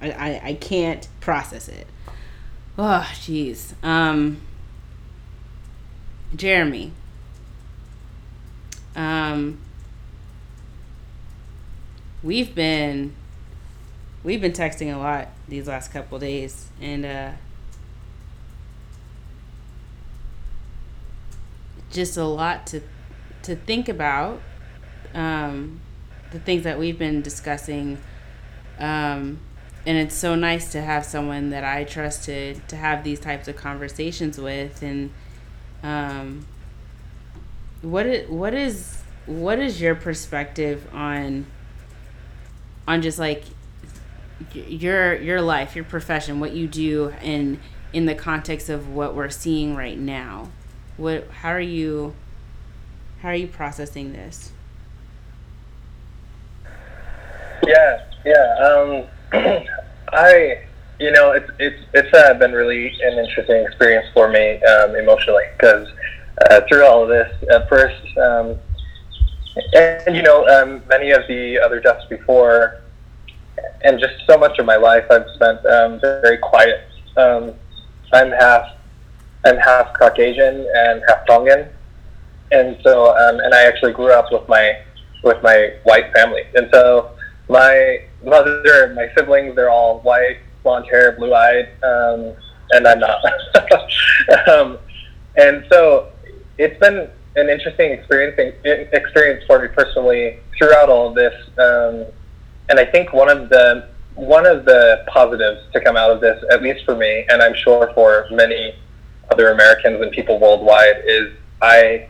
I, 0.01 0.12
I, 0.12 0.41
I 0.49 0.53
can't 0.53 1.07
process 1.20 1.68
it. 1.68 1.88
Oh, 2.78 3.10
jeez. 3.16 3.74
Um, 3.84 4.41
Jeremy. 6.36 6.93
Um, 8.95 9.60
we've 12.22 12.53
been 12.53 13.16
we've 14.24 14.41
been 14.41 14.51
texting 14.51 14.93
a 14.93 14.97
lot 14.97 15.30
these 15.47 15.67
last 15.67 15.91
couple 15.91 16.20
days, 16.20 16.67
and 16.82 17.05
uh, 17.05 17.32
just 21.91 22.17
a 22.17 22.26
lot 22.26 22.67
to 22.67 22.82
to 23.43 23.55
think 23.55 23.89
about. 23.89 24.41
Um, 25.13 25.82
the 26.32 26.39
things 26.39 26.63
that 26.63 26.78
we've 26.78 26.99
been 26.99 27.24
discussing, 27.24 27.97
um, 28.78 29.39
and 29.88 29.97
it's 29.97 30.13
so 30.13 30.36
nice 30.36 30.72
to 30.74 30.82
have 30.82 31.03
someone 31.03 31.49
that 31.49 31.63
I 31.63 31.84
trusted 31.84 32.67
to 32.67 32.76
have 32.76 33.03
these 33.03 33.20
types 33.20 33.47
of 33.47 33.55
conversations 33.55 34.38
with, 34.38 34.84
and 34.84 35.11
um, 35.82 36.45
what 37.82 38.05
is, 38.05 38.30
what 38.30 38.53
is 38.53 39.01
what 39.26 39.59
is 39.59 39.82
your 39.82 39.95
perspective 39.95 40.88
on 40.93 41.45
on 42.88 43.01
just 43.01 43.17
like 43.17 43.43
your 44.54 45.16
your 45.16 45.42
life, 45.42 45.76
your 45.76 45.86
profession, 45.86 46.40
what 46.40 46.54
you 46.54 46.68
do, 46.68 47.14
and 47.22 47.60
in 47.94 48.06
the 48.06 48.16
context 48.16 48.70
of 48.70 48.90
what 48.90 49.16
we're 49.16 49.30
seeing 49.30 49.76
right 49.76 49.98
now. 49.98 50.50
What? 50.98 51.28
How 51.30 51.50
are 51.50 51.60
you? 51.60 52.14
How 53.22 53.30
are 53.30 53.36
you 53.36 53.48
processing 53.48 54.14
this? 54.14 54.52
Yeah, 57.66 58.06
yeah. 58.26 58.56
Um, 58.62 59.06
I, 60.14 60.64
you 61.00 61.12
know, 61.12 61.32
it's 61.32 61.50
it's 61.60 61.84
it's 61.94 62.14
uh, 62.14 62.34
been 62.36 62.52
really 62.52 62.88
an 63.02 63.18
interesting 63.18 63.64
experience 63.66 64.08
for 64.14 64.30
me 64.30 64.62
um, 64.64 64.96
emotionally 64.96 65.46
because 65.58 65.88
uh, 66.50 66.62
through 66.68 66.86
all 66.86 67.04
of 67.04 67.10
this, 67.10 67.32
at 67.52 67.68
first, 67.68 68.18
um, 68.18 68.58
and, 69.74 70.08
and, 70.08 70.16
you 70.16 70.22
know, 70.22 70.48
um, 70.48 70.82
many 70.88 71.12
of 71.12 71.28
the 71.28 71.60
other 71.60 71.80
deaths 71.80 72.06
before, 72.10 72.82
and 73.84 73.99
just 73.99 74.14
so 74.28 74.38
much 74.38 74.60
of 74.60 74.66
my 74.66 74.76
life 74.76 75.05
I've 75.10 75.30
spent 75.36 75.66
um, 75.66 75.99
very 75.99 76.38
quiet. 76.38 76.88
Um, 77.18 77.53
I'm 78.14 78.32
half 78.32 78.76
I'm 79.45 79.57
half 79.57 79.93
Caucasian 79.97 80.68
and 80.76 81.01
half 81.07 81.26
Tongan, 81.28 81.70
and 82.51 82.78
so 82.84 83.16
um, 83.16 83.39
and 83.39 83.53
I 83.53 83.64
actually 83.64 83.93
grew 83.93 84.12
up 84.12 84.32
with 84.32 84.47
my 84.47 84.82
with 85.24 85.41
my 85.43 85.74
white 85.84 86.12
family, 86.14 86.43
and 86.55 86.70
so 86.74 87.12
my 87.49 88.01
mother 88.24 88.86
and 88.86 88.95
my 88.95 89.10
siblings 89.16 89.55
they're 89.55 89.70
all 89.70 89.99
white, 90.01 90.38
blonde 90.64 90.86
hair, 90.89 91.14
blue 91.14 91.34
eyed, 91.34 91.70
um, 91.84 92.36
and 92.72 92.88
I'm 92.88 92.99
not. 92.99 93.24
um, 94.47 94.78
and 95.38 95.66
so 95.72 96.12
it's 96.57 96.80
been 96.80 97.10
an 97.36 97.49
interesting 97.49 97.91
experience 97.91 98.36
experience 98.66 99.43
for 99.47 99.60
me 99.60 99.68
personally 99.70 100.39
throughout 100.57 100.89
all 100.89 101.10
of 101.10 101.16
this. 101.16 101.34
Um, 101.57 102.05
and 102.70 102.80
I 102.80 102.86
think 102.86 103.13
one 103.13 103.30
of 103.30 103.49
the 103.49 103.89
one 104.15 104.45
of 104.45 104.65
the 104.65 105.05
positives 105.07 105.61
to 105.72 105.80
come 105.80 105.95
out 105.95 106.11
of 106.11 106.20
this, 106.20 106.43
at 106.51 106.61
least 106.61 106.84
for 106.84 106.95
me, 106.95 107.26
and 107.30 107.41
I'm 107.41 107.55
sure 107.55 107.91
for 107.93 108.28
many 108.32 108.76
other 109.32 109.51
Americans 109.51 110.01
and 110.01 110.11
people 110.11 110.39
worldwide, 110.39 111.03
is 111.05 111.34
I 111.61 112.09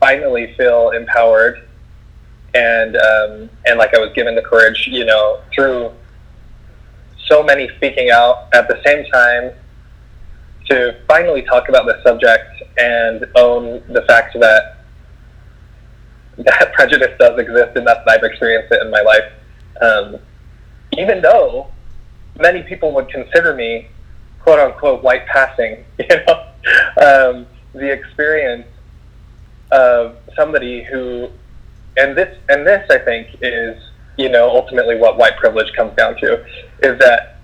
finally 0.00 0.54
feel 0.54 0.90
empowered 0.90 1.68
and 2.54 2.96
um, 2.96 3.50
and 3.66 3.78
like 3.78 3.94
I 3.94 3.98
was 3.98 4.12
given 4.14 4.34
the 4.34 4.42
courage, 4.42 4.88
you 4.90 5.04
know, 5.04 5.40
through 5.54 5.92
so 7.26 7.42
many 7.42 7.68
speaking 7.76 8.10
out 8.10 8.48
at 8.54 8.68
the 8.68 8.80
same 8.84 9.04
time 9.10 9.52
to 10.70 10.98
finally 11.06 11.42
talk 11.42 11.68
about 11.68 11.86
the 11.86 12.00
subject 12.02 12.62
and 12.78 13.24
own 13.34 13.82
the 13.92 14.02
fact 14.02 14.38
that 14.40 14.78
that 16.38 16.72
prejudice 16.74 17.16
does 17.18 17.38
exist 17.38 17.76
and 17.76 17.86
that 17.86 18.08
I've 18.08 18.22
experienced 18.22 18.72
it 18.72 18.82
in 18.82 18.90
my 18.90 19.00
life. 19.00 19.32
Um, 19.80 20.18
even 20.96 21.20
though 21.20 21.68
many 22.38 22.62
people 22.62 22.92
would 22.94 23.08
consider 23.08 23.54
me 23.54 23.88
quote 24.40 24.58
unquote 24.58 25.02
white 25.02 25.26
passing, 25.26 25.84
you 25.98 26.06
know, 26.08 26.46
um, 27.02 27.46
the 27.72 27.90
experience 27.90 28.66
of 29.70 30.16
somebody 30.36 30.84
who 30.84 31.28
and 31.96 32.16
this 32.16 32.36
and 32.48 32.66
this 32.66 32.88
I 32.90 32.98
think 32.98 33.28
is 33.40 33.82
you 34.16 34.28
know 34.28 34.48
ultimately 34.48 34.96
what 34.96 35.18
white 35.18 35.36
privilege 35.36 35.72
comes 35.74 35.94
down 35.96 36.16
to 36.18 36.44
is 36.82 36.98
that 37.00 37.38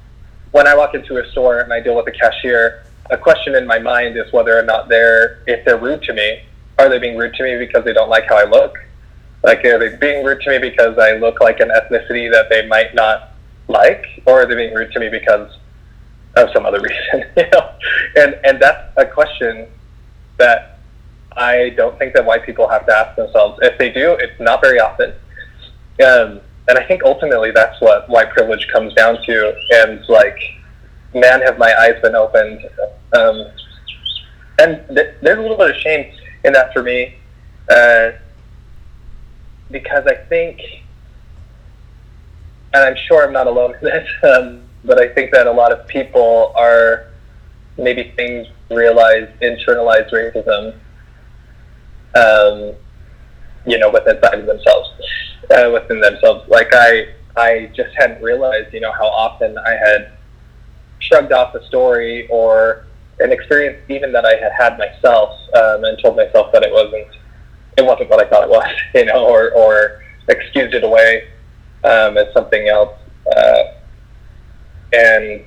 when 0.53 0.67
I 0.67 0.77
walk 0.77 0.95
into 0.95 1.19
a 1.19 1.31
store 1.31 1.61
and 1.61 1.73
I 1.73 1.81
deal 1.81 1.97
with 1.97 2.07
a 2.07 2.13
cashier, 2.13 2.85
a 3.11 3.17
question 3.17 3.55
in 3.55 3.67
my 3.67 3.79
mind 3.79 4.17
is 4.17 4.31
whether 4.33 4.57
or 4.57 4.63
not 4.63 4.89
they're 4.89 5.43
if 5.47 5.65
they're 5.65 5.79
rude 5.79 6.03
to 6.05 6.13
me, 6.13 6.43
are 6.79 6.89
they 6.89 6.99
being 6.99 7.17
rude 7.17 7.35
to 7.35 7.43
me 7.43 7.59
because 7.59 7.85
they 7.85 7.93
don't 7.93 8.11
like 8.11 8.29
how 8.29 8.37
I 8.37 8.45
look? 8.45 8.77
Like 9.43 9.65
are 9.65 9.79
they 9.79 9.97
being 9.97 10.25
rude 10.25 10.41
to 10.43 10.51
me 10.51 10.59
because 10.59 10.99
I 10.99 11.13
look 11.13 11.41
like 11.41 11.61
an 11.61 11.71
ethnicity 11.71 12.31
that 12.31 12.49
they 12.49 12.67
might 12.67 12.95
not 12.95 13.31
like, 13.69 14.05
or 14.27 14.43
are 14.43 14.47
they 14.47 14.55
being 14.55 14.75
rude 14.75 14.93
to 14.93 15.01
me 15.01 15.09
because 15.09 15.57
of 16.37 16.49
some 16.53 16.65
other 16.65 16.81
reason? 16.83 17.29
you 17.37 17.51
know, 17.51 17.75
and 18.17 18.39
and 18.45 18.61
that's 18.61 18.93
a 18.97 19.07
question 19.07 19.67
that 20.39 20.79
I 21.37 21.71
don't 21.71 21.99
think 21.99 22.15
that 22.15 22.25
white 22.25 22.45
people 22.45 22.69
have 22.69 22.87
to 22.87 22.95
ask 22.95 23.17
themselves. 23.17 23.59
If 23.63 23.79
they 23.79 23.91
do, 23.91 24.13
it's 24.13 24.39
not 24.41 24.61
very 24.63 24.81
often. 24.81 25.13
Um, 26.05 26.41
and 26.69 26.79
I 26.79 26.85
think 26.87 27.03
ultimately 27.05 27.51
that's 27.51 27.81
what 27.81 28.09
white 28.09 28.31
privilege 28.31 28.69
comes 28.73 28.95
down 28.95 29.23
to. 29.25 29.55
And 29.73 30.05
like, 30.09 30.39
man, 31.15 31.43
have 31.43 31.59
my 31.59 31.75
eyes 31.81 32.01
been 32.03 32.15
opened. 32.15 32.69
Um, 33.13 33.47
and 34.59 34.87
th- 34.89 35.17
there's 35.23 35.39
a 35.39 35.43
little 35.43 35.57
bit 35.57 35.71
of 35.71 35.77
shame 35.77 36.13
in 36.45 36.53
that 36.53 36.73
for 36.73 36.83
me, 36.83 37.17
uh, 37.71 38.13
because 39.71 40.07
I 40.07 40.15
think, 40.15 40.61
and 42.75 42.85
I'm 42.85 42.97
sure 43.09 43.25
I'm 43.27 43.33
not 43.33 43.47
alone 43.47 43.75
in 43.75 43.81
this, 43.85 44.09
um, 44.25 44.63
but 44.85 44.99
I 44.99 45.09
think 45.09 45.33
that 45.33 45.47
a 45.47 45.53
lot 45.53 45.73
of 45.73 45.87
people 45.87 46.53
are 46.57 47.07
maybe 47.79 48.13
things 48.17 48.47
realize 48.69 49.29
internalized 49.41 50.11
racism 50.13 50.75
um, 52.15 52.75
you 53.67 53.79
know, 53.79 53.91
within 53.91 54.17
of 54.17 54.47
themselves, 54.47 54.91
uh, 55.51 55.71
within 55.73 56.01
themselves. 56.01 56.49
Like 56.49 56.69
I, 56.73 57.15
I 57.37 57.71
just 57.75 57.95
hadn't 57.97 58.23
realized, 58.23 58.73
you 58.73 58.81
know, 58.81 58.93
how 58.93 59.07
often 59.07 59.57
I 59.59 59.73
had 59.73 60.13
shrugged 60.99 61.33
off 61.33 61.55
a 61.55 61.65
story 61.67 62.29
or 62.29 62.87
an 63.21 63.33
experience 63.33 63.79
even 63.89 64.13
that 64.13 64.25
I 64.25 64.37
had 64.37 64.53
had 64.53 64.79
myself, 64.79 65.39
um, 65.55 65.85
and 65.85 65.99
told 66.03 66.17
myself 66.17 66.53
that 66.53 66.63
it 66.63 66.73
wasn't, 66.73 67.09
it 67.77 67.85
wasn't 67.85 68.11
what 68.11 68.25
I 68.25 68.29
thought 68.29 68.45
it 68.45 68.51
was, 68.51 68.71
you 68.95 69.05
know, 69.05 69.27
or 69.27 69.53
or 69.53 70.03
excused 70.29 70.75
it 70.75 70.85
away 70.85 71.29
um, 71.85 72.17
as 72.17 72.33
something 72.33 72.69
else, 72.69 72.97
uh, 73.35 73.63
and 74.93 75.45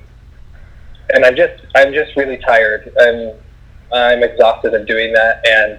and 1.10 1.24
I'm 1.24 1.36
just 1.36 1.62
I'm 1.74 1.92
just 1.92 2.16
really 2.16 2.38
tired 2.38 2.92
and 2.96 3.34
I'm 3.92 4.22
exhausted 4.22 4.74
of 4.74 4.86
doing 4.86 5.12
that. 5.12 5.46
And 5.46 5.78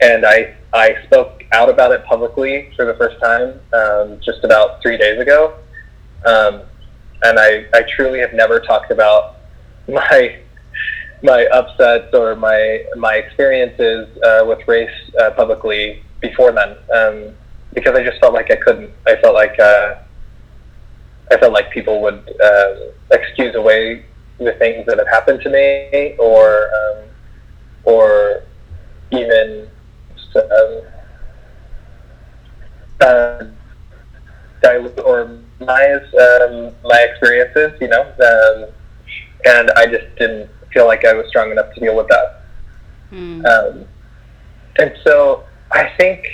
and 0.00 0.26
I 0.26 0.54
I 0.72 1.02
spoke 1.04 1.44
out 1.52 1.68
about 1.68 1.92
it 1.92 2.04
publicly 2.04 2.72
for 2.76 2.84
the 2.84 2.94
first 2.94 3.18
time 3.20 3.60
um, 3.72 4.20
just 4.20 4.44
about 4.44 4.82
three 4.82 4.98
days 4.98 5.20
ago, 5.20 5.54
um, 6.26 6.62
and 7.22 7.38
I 7.38 7.66
I 7.72 7.82
truly 7.96 8.20
have 8.20 8.32
never 8.32 8.60
talked 8.60 8.90
about 8.90 9.36
my 9.88 10.38
my 11.24 11.46
upsets 11.46 12.14
or 12.14 12.36
my 12.36 12.84
my 12.96 13.14
experiences 13.14 14.06
uh, 14.22 14.44
with 14.46 14.60
race 14.68 14.94
uh, 15.20 15.30
publicly 15.30 16.02
before 16.20 16.52
then 16.52 16.76
um, 16.94 17.34
because 17.72 17.96
I 17.96 18.04
just 18.04 18.20
felt 18.20 18.34
like 18.34 18.50
I 18.50 18.56
couldn't. 18.56 18.90
I 19.06 19.16
felt 19.16 19.34
like 19.34 19.58
uh, 19.58 19.94
I 21.32 21.38
felt 21.38 21.52
like 21.52 21.70
people 21.70 22.02
would 22.02 22.22
uh, 22.42 22.74
excuse 23.10 23.54
away 23.54 24.04
the 24.38 24.52
things 24.52 24.84
that 24.86 24.98
had 24.98 25.08
happened 25.08 25.40
to 25.42 25.50
me 25.50 26.14
or 26.18 26.70
um, 26.78 27.04
or 27.84 28.42
even 29.10 29.66
um, 30.36 30.82
uh, 33.00 33.44
dilute 34.62 35.00
or 35.00 35.38
minimize 35.58 36.04
um, 36.14 36.74
my 36.84 37.00
experiences, 37.10 37.72
you 37.80 37.88
know, 37.88 38.02
um, 38.02 38.70
and 39.46 39.70
I 39.72 39.86
just 39.86 40.04
didn't 40.18 40.50
feel 40.74 40.86
like 40.86 41.04
I 41.04 41.14
was 41.14 41.26
strong 41.28 41.50
enough 41.50 41.72
to 41.74 41.80
deal 41.80 41.96
with 41.96 42.08
that. 42.08 42.42
Mm. 43.12 43.46
Um, 43.46 43.84
and 44.78 44.92
so 45.04 45.44
I 45.72 45.90
think, 45.96 46.26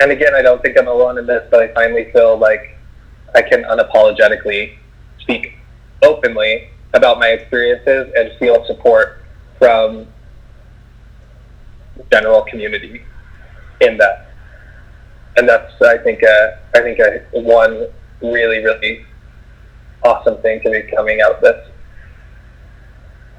and 0.00 0.10
again, 0.12 0.34
I 0.34 0.42
don't 0.42 0.62
think 0.62 0.78
I'm 0.78 0.88
alone 0.88 1.18
in 1.18 1.26
this, 1.26 1.46
but 1.50 1.60
I 1.60 1.74
finally 1.74 2.10
feel 2.12 2.38
like 2.38 2.78
I 3.34 3.42
can 3.42 3.64
unapologetically 3.64 4.76
speak 5.18 5.54
openly 6.02 6.70
about 6.94 7.18
my 7.18 7.28
experiences 7.28 8.12
and 8.16 8.32
feel 8.38 8.64
support 8.66 9.22
from 9.58 10.06
general 12.10 12.42
community 12.42 13.02
in 13.80 13.98
that. 13.98 14.32
And 15.36 15.48
that's, 15.48 15.72
I 15.82 15.98
think, 15.98 16.22
uh, 16.22 16.50
I 16.74 16.80
think 16.80 16.98
uh, 16.98 17.18
one 17.32 17.86
really, 18.22 18.64
really 18.64 19.04
awesome 20.02 20.40
thing 20.42 20.60
to 20.62 20.70
be 20.70 20.82
coming 20.94 21.20
out 21.20 21.36
of 21.36 21.40
this. 21.40 21.69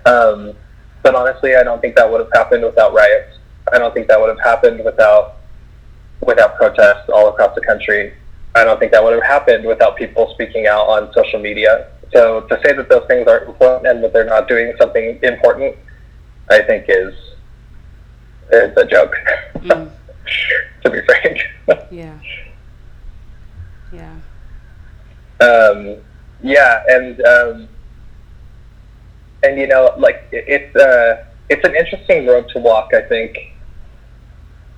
Um, 0.06 0.54
but 1.04 1.16
honestly, 1.16 1.56
I 1.56 1.64
don't 1.64 1.82
think 1.82 1.96
that 1.96 2.10
would 2.10 2.20
have 2.20 2.32
happened 2.34 2.64
without 2.64 2.94
riots. 2.94 3.38
I 3.72 3.78
don't 3.78 3.94
think 3.94 4.08
that 4.08 4.20
would 4.20 4.30
have 4.30 4.40
happened 4.40 4.84
without 4.84 5.38
without 6.22 6.56
protests 6.56 7.10
all 7.10 7.30
across 7.30 7.56
the 7.56 7.62
country. 7.62 8.14
I 8.54 8.64
don't 8.64 8.80
think 8.80 8.92
that 8.92 9.04
would 9.04 9.14
have 9.14 9.24
happened 9.24 9.66
without 9.66 9.98
people 9.98 10.32
speaking 10.34 10.68
out 10.68 10.88
on 10.88 11.12
social 11.14 11.40
media. 11.40 11.88
So 12.14 12.42
to 12.42 12.60
say 12.64 12.74
that 12.74 12.90
those 12.90 13.08
things 13.08 13.28
aren't 13.28 13.48
important 13.48 13.88
and 13.88 14.04
that 14.04 14.14
they're 14.14 14.26
not 14.26 14.48
doing 14.48 14.74
something 14.80 15.20
important, 15.24 15.76
I 16.50 16.62
think 16.62 16.86
is 16.90 17.14
it's 18.52 18.78
a 18.78 18.86
joke. 18.86 19.16
Mm. 19.56 19.92
to 20.84 20.90
be 20.90 21.02
frank. 21.06 21.40
yeah. 21.92 22.18
Yeah. 23.94 24.16
Um, 25.40 25.98
yeah, 26.44 26.84
and 26.88 27.22
um, 27.22 27.70
and 29.44 29.60
you 29.60 29.68
know, 29.68 29.94
like 29.98 30.28
it, 30.32 30.46
it's 30.48 30.76
uh, 30.76 31.26
it's 31.50 31.66
an 31.68 31.76
interesting 31.76 32.26
road 32.28 32.50
to 32.50 32.60
walk. 32.60 32.94
I 32.94 33.02
think. 33.02 33.38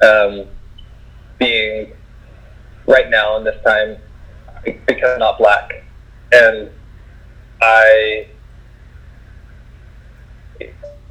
Um, 0.01 0.47
being 1.39 1.91
right 2.87 3.09
now 3.09 3.37
in 3.37 3.43
this 3.43 3.61
time, 3.63 3.97
because 4.63 5.13
I'm 5.13 5.19
not 5.19 5.37
black, 5.37 5.83
and 6.31 6.69
I 7.61 8.27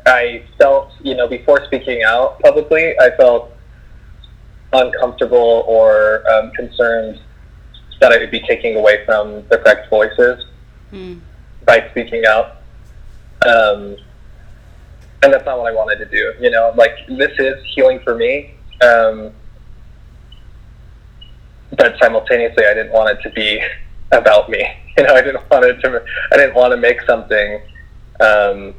I 0.07 0.43
felt, 0.59 0.93
you 1.01 1.15
know, 1.15 1.29
before 1.29 1.65
speaking 1.67 2.03
out 2.03 2.41
publicly, 2.41 2.99
I 2.99 3.11
felt 3.17 3.53
uncomfortable 4.73 5.65
or 5.67 6.29
um, 6.31 6.51
concerned 6.53 7.21
that 8.01 8.11
I 8.11 8.19
would 8.19 8.31
be 8.31 8.41
taking 8.41 8.77
away 8.77 9.05
from 9.05 9.47
the 9.49 9.59
correct 9.59 9.89
voices 9.91 10.45
mm. 10.93 11.21
by 11.65 11.89
speaking 11.91 12.25
out. 12.27 12.62
Um, 13.47 13.97
and 15.23 15.33
that's 15.33 15.45
not 15.45 15.59
what 15.59 15.73
I 15.73 15.75
wanted 15.75 15.99
to 15.99 16.07
do. 16.07 16.35
You 16.41 16.51
know, 16.51 16.73
like 16.77 16.93
this 17.09 17.33
is 17.39 17.65
healing 17.75 18.01
for 18.01 18.15
me. 18.15 18.55
Um, 18.83 19.33
but 21.77 21.97
simultaneously, 22.01 22.65
I 22.67 22.75
didn't 22.75 22.93
want 22.93 23.17
it 23.17 23.23
to 23.23 23.31
be 23.31 23.61
about 24.13 24.49
me. 24.49 24.67
You 24.95 25.05
know, 25.05 25.15
I 25.15 25.23
didn't 25.23 25.51
want 25.51 25.65
it 25.65 25.81
to. 25.81 26.05
I 26.33 26.37
didn't 26.37 26.55
want 26.55 26.73
to 26.73 26.77
make 26.77 27.01
something 27.07 27.63
um, 28.21 28.75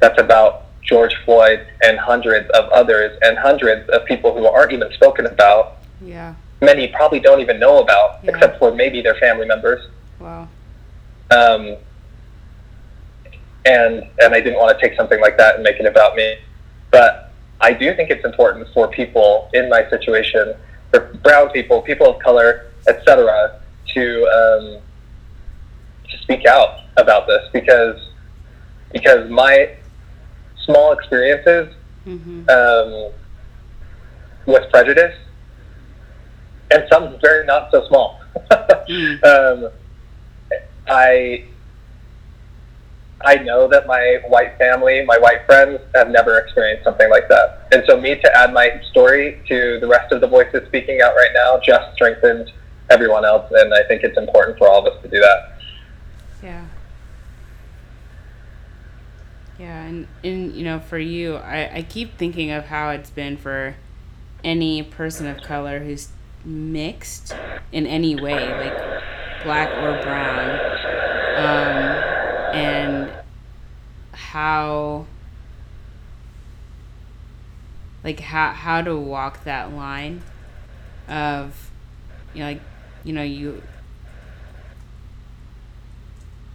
that's 0.00 0.20
about 0.20 0.64
George 0.82 1.14
Floyd 1.24 1.66
and 1.82 1.98
hundreds 1.98 2.50
of 2.50 2.68
others 2.70 3.16
and 3.22 3.38
hundreds 3.38 3.88
of 3.90 4.04
people 4.06 4.36
who 4.36 4.44
aren't 4.46 4.72
even 4.72 4.92
spoken 4.92 5.26
about. 5.26 5.76
Yeah. 6.02 6.34
Many 6.60 6.88
probably 6.88 7.20
don't 7.20 7.40
even 7.40 7.60
know 7.60 7.78
about, 7.80 8.24
yeah. 8.24 8.32
except 8.32 8.58
for 8.58 8.74
maybe 8.74 9.02
their 9.02 9.14
family 9.14 9.46
members. 9.46 9.86
Wow. 10.18 10.48
Um, 11.30 11.76
and 13.64 14.02
and 14.20 14.34
I 14.34 14.40
didn't 14.40 14.58
want 14.58 14.78
to 14.78 14.86
take 14.86 14.96
something 14.96 15.20
like 15.20 15.36
that 15.38 15.54
and 15.54 15.62
make 15.62 15.80
it 15.80 15.86
about 15.86 16.14
me. 16.16 16.36
But 16.90 17.32
I 17.60 17.72
do 17.72 17.94
think 17.94 18.10
it's 18.10 18.24
important 18.24 18.68
for 18.74 18.88
people 18.88 19.48
in 19.54 19.68
my 19.68 19.88
situation, 19.88 20.54
for 20.90 21.14
brown 21.22 21.50
people, 21.50 21.80
people 21.82 22.08
of 22.08 22.22
color, 22.22 22.70
etc., 22.86 23.60
to 23.94 24.26
um, 24.26 24.82
to 26.10 26.18
speak 26.22 26.46
out 26.46 26.80
about 26.96 27.26
this 27.26 27.48
because 27.52 28.10
because 28.92 29.28
my 29.30 29.74
small 30.64 30.92
experiences 30.92 31.74
mm-hmm. 32.06 32.48
um, 32.48 33.12
with 34.46 34.70
prejudice, 34.70 35.16
and 36.70 36.84
some 36.92 37.18
very 37.20 37.46
not 37.46 37.70
so 37.70 37.86
small. 37.88 38.20
mm. 38.88 39.24
um, 39.24 39.70
I 40.86 41.44
I 43.24 43.36
know 43.36 43.68
that 43.68 43.86
my 43.86 44.20
white 44.28 44.58
family, 44.58 45.04
my 45.04 45.18
white 45.18 45.46
friends, 45.46 45.80
have 45.94 46.10
never 46.10 46.38
experienced 46.38 46.84
something 46.84 47.08
like 47.10 47.28
that, 47.28 47.68
and 47.72 47.82
so 47.86 48.00
me 48.00 48.14
to 48.20 48.36
add 48.36 48.52
my 48.52 48.80
story 48.90 49.42
to 49.48 49.78
the 49.80 49.88
rest 49.88 50.12
of 50.12 50.20
the 50.20 50.28
voices 50.28 50.66
speaking 50.66 51.00
out 51.00 51.14
right 51.14 51.30
now 51.34 51.58
just 51.64 51.94
strengthened 51.94 52.52
everyone 52.90 53.24
else, 53.24 53.50
and 53.52 53.72
I 53.72 53.82
think 53.84 54.02
it's 54.02 54.18
important 54.18 54.58
for 54.58 54.68
all 54.68 54.86
of 54.86 54.92
us 54.92 55.02
to 55.02 55.08
do 55.08 55.20
that. 55.20 55.58
Yeah. 56.42 56.64
Yeah, 59.58 59.84
and, 59.84 60.08
and 60.22 60.54
you 60.54 60.64
know, 60.64 60.80
for 60.80 60.98
you, 60.98 61.36
I, 61.36 61.76
I 61.76 61.82
keep 61.82 62.18
thinking 62.18 62.50
of 62.50 62.66
how 62.66 62.90
it's 62.90 63.10
been 63.10 63.36
for 63.36 63.76
any 64.42 64.82
person 64.82 65.26
of 65.26 65.42
color 65.42 65.78
who's 65.78 66.08
mixed 66.44 67.34
in 67.72 67.86
any 67.86 68.14
way, 68.14 68.52
like 68.52 69.44
black 69.44 69.70
or 69.70 70.02
brown, 70.02 70.50
um, 71.36 71.93
and 72.54 73.12
how 74.12 75.06
like 78.02 78.20
how 78.20 78.52
how 78.52 78.82
to 78.82 78.96
walk 78.96 79.44
that 79.44 79.72
line 79.72 80.22
of 81.08 81.70
you 82.34 82.40
know 82.40 82.46
like 82.48 82.60
you 83.04 83.12
know 83.12 83.22
you 83.22 83.62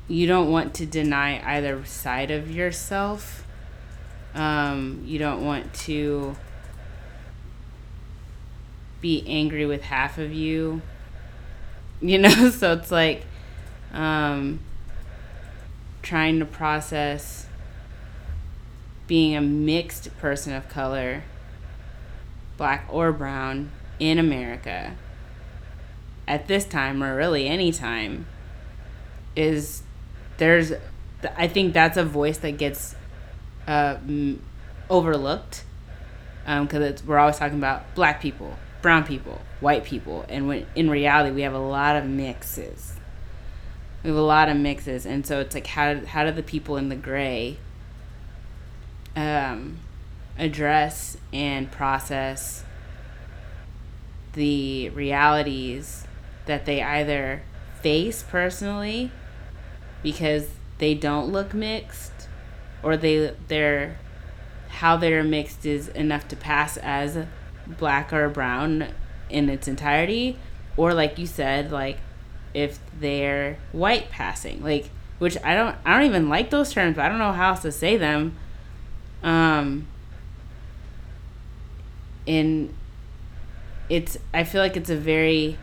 you 0.08 0.26
don't 0.26 0.50
want 0.52 0.74
to 0.74 0.86
deny 0.86 1.39
either 1.56 1.86
side 1.86 2.32
of 2.32 2.50
yourself. 2.50 3.45
Um, 4.34 5.04
you 5.06 5.20
don't 5.20 5.45
want 5.45 5.74
to 5.86 6.36
be 9.02 9.24
angry 9.28 9.66
with 9.66 9.84
half 9.84 10.18
of 10.18 10.34
you. 10.34 10.82
You 12.02 12.18
know, 12.18 12.50
so 12.50 12.72
it's 12.76 12.91
like 12.91 13.26
um, 13.91 14.62
trying 16.02 16.39
to 16.39 16.45
process 16.45 17.47
being 19.08 19.36
a 19.36 19.41
mixed 19.41 20.16
person 20.20 20.54
of 20.54 20.70
color, 20.70 21.24
black 22.58 22.86
or 22.89 23.12
brown, 23.12 23.72
in 24.00 24.18
America 24.18 24.95
at 26.28 26.47
this 26.47 26.64
time 26.64 27.04
or 27.04 27.16
really 27.16 27.47
any 27.47 27.72
time 27.72 28.26
is 29.36 29.84
there's 30.38 30.72
I 31.36 31.47
think 31.47 31.74
that's 31.74 31.97
a 31.97 32.06
voice 32.06 32.38
that 32.38 32.58
gets 32.58 32.95
uh, 33.68 33.97
overlooked 34.89 35.66
because 36.45 37.02
um, 37.02 37.08
we're 37.08 37.18
always 37.18 37.38
talking 37.38 37.58
about 37.58 37.93
black 37.93 38.22
people, 38.22 38.58
brown 38.82 39.04
people, 39.04 39.41
white 39.60 39.84
people, 39.84 40.26
and 40.30 40.47
when 40.47 40.66
in 40.76 40.89
reality 40.89 41.32
we 41.32 41.41
have 41.41 41.54
a 41.54 41.60
lot 41.60 41.97
of 41.97 42.06
mixes. 42.06 42.95
We 44.04 44.10
have 44.10 44.18
a 44.18 44.22
lot 44.22 44.47
of 44.50 44.58
mixes, 44.58 45.06
and 45.06 45.26
so 45.26 45.39
it's 45.39 45.54
like 45.54 45.68
how 45.68 46.06
how 46.06 46.24
do 46.24 46.32
the 46.32 46.43
people 46.43 46.78
in 46.78 46.89
the 46.89 46.95
gray 46.95 47.58
um, 49.16 49.80
address 50.38 51.18
and 51.34 51.70
process 51.72 52.64
the 54.34 54.89
realities 54.89 56.06
that 56.45 56.66
they 56.66 56.82
either 56.82 57.41
face 57.82 58.24
personally 58.24 59.12
because 60.02 60.50
they 60.78 60.93
don't 60.93 61.32
look 61.32 61.54
mixed 61.54 62.28
or 62.82 62.95
they 62.95 63.34
they're 63.47 63.97
how 64.70 64.95
they're 64.95 65.24
mixed 65.24 65.66
is 65.66 65.89
enough 65.89 66.28
to 66.28 66.36
pass 66.36 66.78
as 66.78 67.26
black 67.68 68.14
or 68.14 68.30
brown 68.30 68.88
in 69.30 69.50
its 69.50 69.68
entirety? 69.68 70.38
Or 70.78 70.93
like 70.93 71.18
you 71.18 71.26
said 71.26 71.72
like 71.72 71.97
if 72.54 72.80
they're 73.00 73.58
white 73.72 74.10
passing 74.10 74.64
like 74.64 74.89
which 75.20 75.38
I 75.43 75.54
don't 75.54 75.76
I 75.86 75.97
don't 75.97 76.08
even 76.08 76.30
like 76.30 76.50
those 76.50 76.74
terms 76.74 76.97
I 76.97 77.08
don't 77.10 77.20
know 77.20 77.34
how 77.34 77.50
else 77.50 77.62
to 77.62 77.72
say 77.72 77.97
them. 77.97 78.38
Um 79.22 79.88
in 82.26 82.74
it's 83.89 84.18
I 84.34 84.43
feel 84.43 84.62
like 84.62 84.78
it's 84.78 84.89
a 84.89 84.95
very 84.95 85.58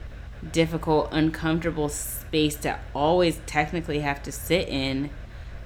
difficult 0.52 1.08
uncomfortable 1.10 1.88
space 1.88 2.54
to 2.56 2.78
always 2.94 3.40
technically 3.46 4.00
have 4.00 4.22
to 4.24 4.32
sit 4.32 4.68
in, 4.68 5.10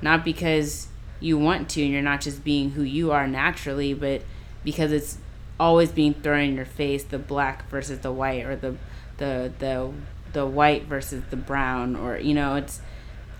not 0.00 0.24
because 0.24 0.88
you 1.18 1.36
want 1.36 1.68
to 1.70 1.82
and 1.82 1.92
you're 1.92 2.00
not 2.00 2.20
just 2.20 2.44
being 2.44 2.70
who 2.70 2.82
you 2.82 3.10
are 3.10 3.26
naturally, 3.26 3.92
but 3.92 4.22
because 4.64 4.92
it's 4.92 5.18
always 5.58 5.90
being 5.90 6.14
thrown 6.14 6.40
in 6.40 6.54
your 6.54 6.64
face 6.64 7.04
the 7.04 7.18
black 7.18 7.68
versus 7.68 7.98
the 7.98 8.12
white 8.12 8.44
or 8.44 8.56
the 8.56 8.76
the 9.18 9.52
the 9.58 9.92
the 10.32 10.46
white 10.46 10.84
versus 10.84 11.22
the 11.30 11.36
brown 11.36 11.96
or 11.96 12.18
you 12.18 12.34
know 12.34 12.56
it's 12.56 12.80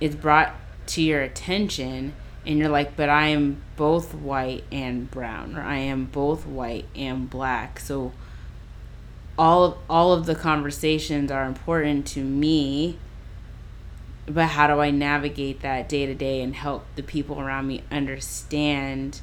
it's 0.01 0.15
brought 0.15 0.55
to 0.87 1.03
your 1.03 1.21
attention 1.21 2.13
and 2.47 2.59
you're 2.59 2.69
like 2.69 2.97
but 2.97 3.09
I 3.09 3.29
am 3.29 3.63
both 3.77 4.15
white 4.15 4.65
and 4.73 5.11
brown 5.11 5.57
or 5.57 5.63
I 5.63 5.77
am 5.79 6.07
both 6.07 6.47
white 6.47 6.87
and 6.97 7.29
black 7.29 7.79
so 7.79 8.13
all 9.39 9.65
of 9.65 9.79
all 9.89 10.13
of 10.13 10.27
the 10.27 10.35
conversations 10.35 11.31
are 11.31 11.45
important 11.45 12.07
to 12.09 12.25
me 12.25 12.99
but 14.27 14.47
how 14.47 14.67
do 14.67 14.81
I 14.81 14.91
navigate 14.91 15.61
that 15.61 15.89
day 15.89 16.07
to 16.07 16.15
day 16.15 16.41
and 16.41 16.55
help 16.55 16.87
the 16.95 17.03
people 17.03 17.41
around 17.41 17.67
me 17.67 17.83
understand 17.91 19.21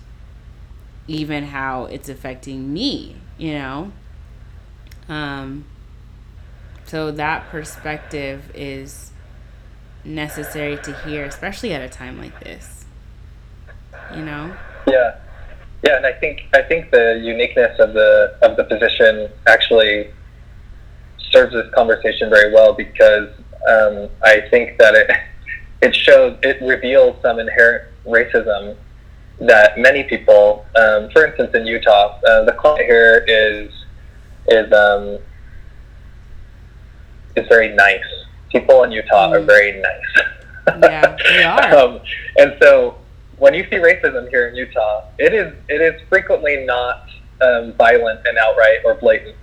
even 1.07 1.45
how 1.45 1.85
it's 1.85 2.09
affecting 2.09 2.73
me, 2.73 3.15
you 3.37 3.53
know? 3.53 3.91
Um, 5.07 5.65
so 6.87 7.11
that 7.11 7.49
perspective 7.49 8.49
is 8.55 9.11
necessary 10.03 10.77
to 10.77 10.93
hear, 10.99 11.25
especially 11.25 11.73
at 11.73 11.81
a 11.81 11.89
time 11.89 12.17
like 12.17 12.39
this. 12.39 12.85
You 14.15 14.23
know? 14.23 14.55
Yeah. 14.87 15.17
Yeah, 15.83 15.97
and 15.97 16.05
I 16.05 16.13
think 16.13 16.41
I 16.53 16.63
think 16.63 16.89
the 16.89 17.21
uniqueness 17.23 17.79
of 17.79 17.93
the 17.93 18.35
of 18.41 18.57
the 18.57 18.63
position 18.63 19.29
actually 19.45 20.09
serves 21.31 21.53
this 21.53 21.71
conversation 21.73 22.29
very 22.29 22.51
well 22.51 22.73
because 22.73 23.29
um, 23.69 24.09
I 24.23 24.41
think 24.49 24.79
that 24.79 24.95
it 24.95 25.11
it 25.81 25.95
shows 25.95 26.37
it 26.41 26.61
reveals 26.61 27.21
some 27.21 27.39
inherent 27.39 27.93
racism 28.05 28.75
that 29.39 29.77
many 29.77 30.03
people, 30.03 30.65
um, 30.75 31.11
for 31.11 31.27
instance, 31.27 31.51
in 31.53 31.67
Utah, 31.67 32.19
uh, 32.27 32.43
the 32.43 32.53
climate 32.53 32.87
here 32.87 33.23
is 33.27 33.71
is 34.47 34.71
um, 34.73 35.19
is 37.37 37.47
very 37.47 37.73
nice. 37.75 38.03
People 38.51 38.83
in 38.83 38.91
Utah 38.91 39.29
mm. 39.29 39.35
are 39.35 39.41
very 39.41 39.79
nice. 39.81 40.79
yeah, 40.81 41.15
they 41.29 41.43
are. 41.43 41.75
um, 41.77 41.99
and 42.37 42.55
so 42.61 42.95
when 43.37 43.53
you 43.53 43.63
see 43.69 43.77
racism 43.77 44.29
here 44.29 44.47
in 44.47 44.55
Utah, 44.55 45.03
it 45.19 45.33
is 45.33 45.53
it 45.69 45.81
is 45.81 46.01
frequently 46.09 46.65
not 46.65 47.07
um, 47.41 47.73
violent 47.73 48.19
and 48.25 48.37
outright 48.37 48.79
or 48.83 48.95
blatant. 48.95 49.35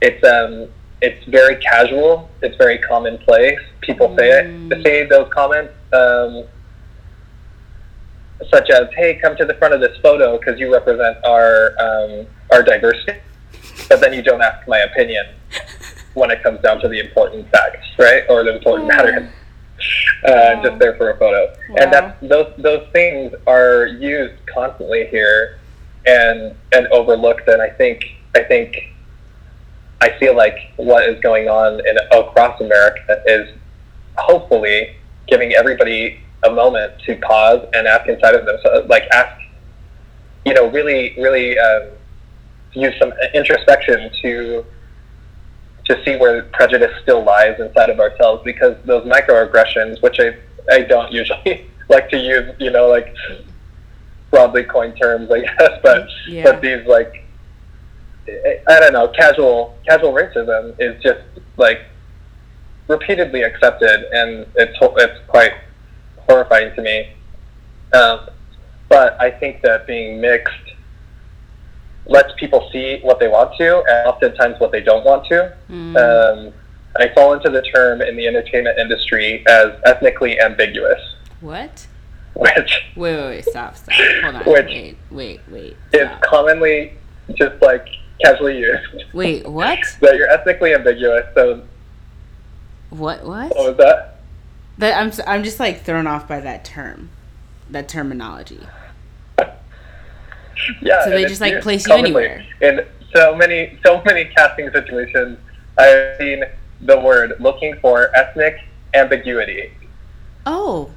It's 0.00 0.22
um, 0.24 0.68
it's 1.00 1.24
very 1.26 1.56
casual. 1.56 2.30
It's 2.42 2.56
very 2.56 2.78
commonplace. 2.78 3.58
People 3.80 4.14
say 4.16 4.30
Mm. 4.44 4.72
it. 4.72 4.82
Say 4.84 5.04
those 5.06 5.28
comments, 5.32 5.72
um, 5.92 6.44
such 8.50 8.70
as, 8.70 8.88
"Hey, 8.96 9.14
come 9.20 9.36
to 9.36 9.44
the 9.44 9.54
front 9.54 9.74
of 9.74 9.80
this 9.80 9.96
photo 9.98 10.38
because 10.38 10.58
you 10.60 10.72
represent 10.72 11.16
our 11.24 11.74
um, 11.80 12.26
our 12.52 12.62
diversity," 12.62 13.18
but 13.88 14.00
then 14.00 14.12
you 14.12 14.22
don't 14.22 14.42
ask 14.42 14.66
my 14.68 14.78
opinion 14.78 15.26
when 16.14 16.30
it 16.30 16.42
comes 16.42 16.60
down 16.60 16.80
to 16.80 16.88
the 16.88 16.98
important 17.00 17.50
facts, 17.50 17.86
right, 17.98 18.24
or 18.28 18.44
the 18.44 18.54
important 18.56 18.88
Yeah. 18.90 18.96
matters. 18.96 19.28
Uh, 20.24 20.30
Wow. 20.30 20.62
Just 20.62 20.78
there 20.78 20.94
for 20.94 21.10
a 21.10 21.16
photo, 21.16 21.46
Wow. 21.70 21.76
and 21.80 21.92
that's 21.92 22.16
those 22.22 22.52
those 22.58 22.86
things 22.92 23.34
are 23.48 23.86
used 23.86 24.34
constantly 24.46 25.06
here, 25.06 25.58
and 26.06 26.54
and 26.72 26.86
overlooked. 26.88 27.48
And 27.48 27.60
I 27.60 27.68
think 27.70 28.04
I 28.36 28.44
think 28.44 28.76
I 30.00 30.10
feel 30.20 30.36
like 30.36 30.56
what 30.76 31.08
is 31.08 31.18
going 31.20 31.48
on 31.48 31.80
in 31.86 31.96
across 32.12 32.60
America 32.60 33.22
is 33.26 33.48
hopefully 34.16 34.94
giving 35.26 35.54
everybody 35.54 36.20
a 36.44 36.50
moment 36.50 36.92
to 37.06 37.16
pause 37.16 37.66
and 37.72 37.86
ask 37.88 38.08
inside 38.08 38.34
of 38.34 38.44
themselves, 38.46 38.88
like 38.88 39.04
ask, 39.12 39.40
you 40.44 40.54
know, 40.54 40.66
really, 40.68 41.14
really 41.18 41.58
um, 41.58 41.88
use 42.72 42.94
some 43.00 43.12
introspection 43.34 44.10
to 44.22 44.64
to 45.86 46.02
see 46.04 46.16
where 46.16 46.42
prejudice 46.44 46.92
still 47.02 47.22
lies 47.24 47.58
inside 47.58 47.90
of 47.90 47.98
ourselves, 48.00 48.42
because 48.44 48.76
those 48.84 49.04
microaggressions, 49.06 50.00
which 50.02 50.18
I 50.20 50.36
I 50.70 50.82
don't 50.82 51.10
usually 51.12 51.68
like 51.88 52.08
to 52.10 52.16
use, 52.18 52.54
you 52.58 52.70
know, 52.70 52.88
like 52.88 53.14
broadly 54.30 54.62
coined 54.64 54.96
terms, 55.00 55.30
I 55.30 55.40
guess, 55.40 55.80
but 55.82 56.08
Yeah. 56.28 56.44
but 56.44 56.60
these 56.62 56.86
like 56.86 57.24
I 58.68 58.78
don't 58.80 58.92
know, 58.92 59.08
casual 59.08 59.76
casual 59.86 60.12
racism 60.12 60.74
is 60.78 61.02
just 61.02 61.20
like 61.56 61.80
repeatedly 62.88 63.42
accepted, 63.42 64.04
and 64.12 64.46
it's 64.54 64.76
it's 64.80 65.20
quite 65.26 65.52
horrifying 66.28 66.74
to 66.76 66.82
me. 66.82 67.12
Um, 67.92 68.20
but 68.88 69.20
I 69.20 69.30
think 69.30 69.62
that 69.62 69.86
being 69.86 70.20
mixed 70.20 70.54
lets 72.06 72.32
people 72.38 72.68
see 72.72 73.00
what 73.02 73.20
they 73.20 73.28
want 73.28 73.56
to, 73.58 73.78
and 73.78 74.06
oftentimes 74.08 74.58
what 74.58 74.72
they 74.72 74.80
don't 74.80 75.04
want 75.04 75.26
to. 75.26 75.54
Mm. 75.70 75.96
Um, 76.48 76.54
I 76.96 77.08
fall 77.14 77.32
into 77.32 77.48
the 77.48 77.62
term 77.62 78.02
in 78.02 78.16
the 78.16 78.26
entertainment 78.26 78.78
industry 78.78 79.44
as 79.48 79.72
ethnically 79.84 80.40
ambiguous, 80.40 81.00
what? 81.40 81.86
which 82.34 82.82
Wait, 82.96 83.16
wait, 83.16 83.24
wait, 83.26 83.44
stop, 83.44 83.76
stop. 83.76 83.94
Hold 84.22 84.34
on. 84.36 84.44
Which- 84.44 84.66
wait, 84.66 84.96
wait, 85.10 85.40
wait. 85.48 85.76
is 85.92 86.08
commonly 86.22 86.92
just 87.34 87.60
like 87.62 87.86
casually 88.24 88.58
used. 88.58 89.04
Wait, 89.12 89.46
what? 89.48 89.78
that 90.00 90.16
you're 90.16 90.28
ethnically 90.28 90.74
ambiguous. 90.74 91.26
So 91.34 91.62
What? 92.90 93.24
What? 93.24 93.54
what 93.56 93.68
was 93.68 93.76
that? 93.78 94.20
That 94.78 94.98
I'm. 95.00 95.12
I'm 95.26 95.44
just 95.44 95.60
like 95.60 95.82
thrown 95.84 96.06
off 96.06 96.26
by 96.26 96.40
that 96.40 96.64
term, 96.64 97.10
that 97.70 97.88
terminology. 97.88 98.60
Yeah. 100.80 101.04
So 101.04 101.10
they 101.10 101.24
just, 101.24 101.40
like, 101.40 101.60
place 101.62 101.86
you 101.86 101.92
commonly. 101.94 102.26
anywhere. 102.26 102.46
In 102.60 102.86
so 103.14 103.34
many, 103.34 103.78
so 103.84 104.02
many 104.04 104.26
casting 104.26 104.70
situations, 104.70 105.38
I've 105.78 106.16
seen 106.18 106.44
the 106.80 106.98
word 106.98 107.34
looking 107.40 107.78
for 107.80 108.14
ethnic 108.16 108.56
ambiguity. 108.94 109.72
Oh. 110.46 110.90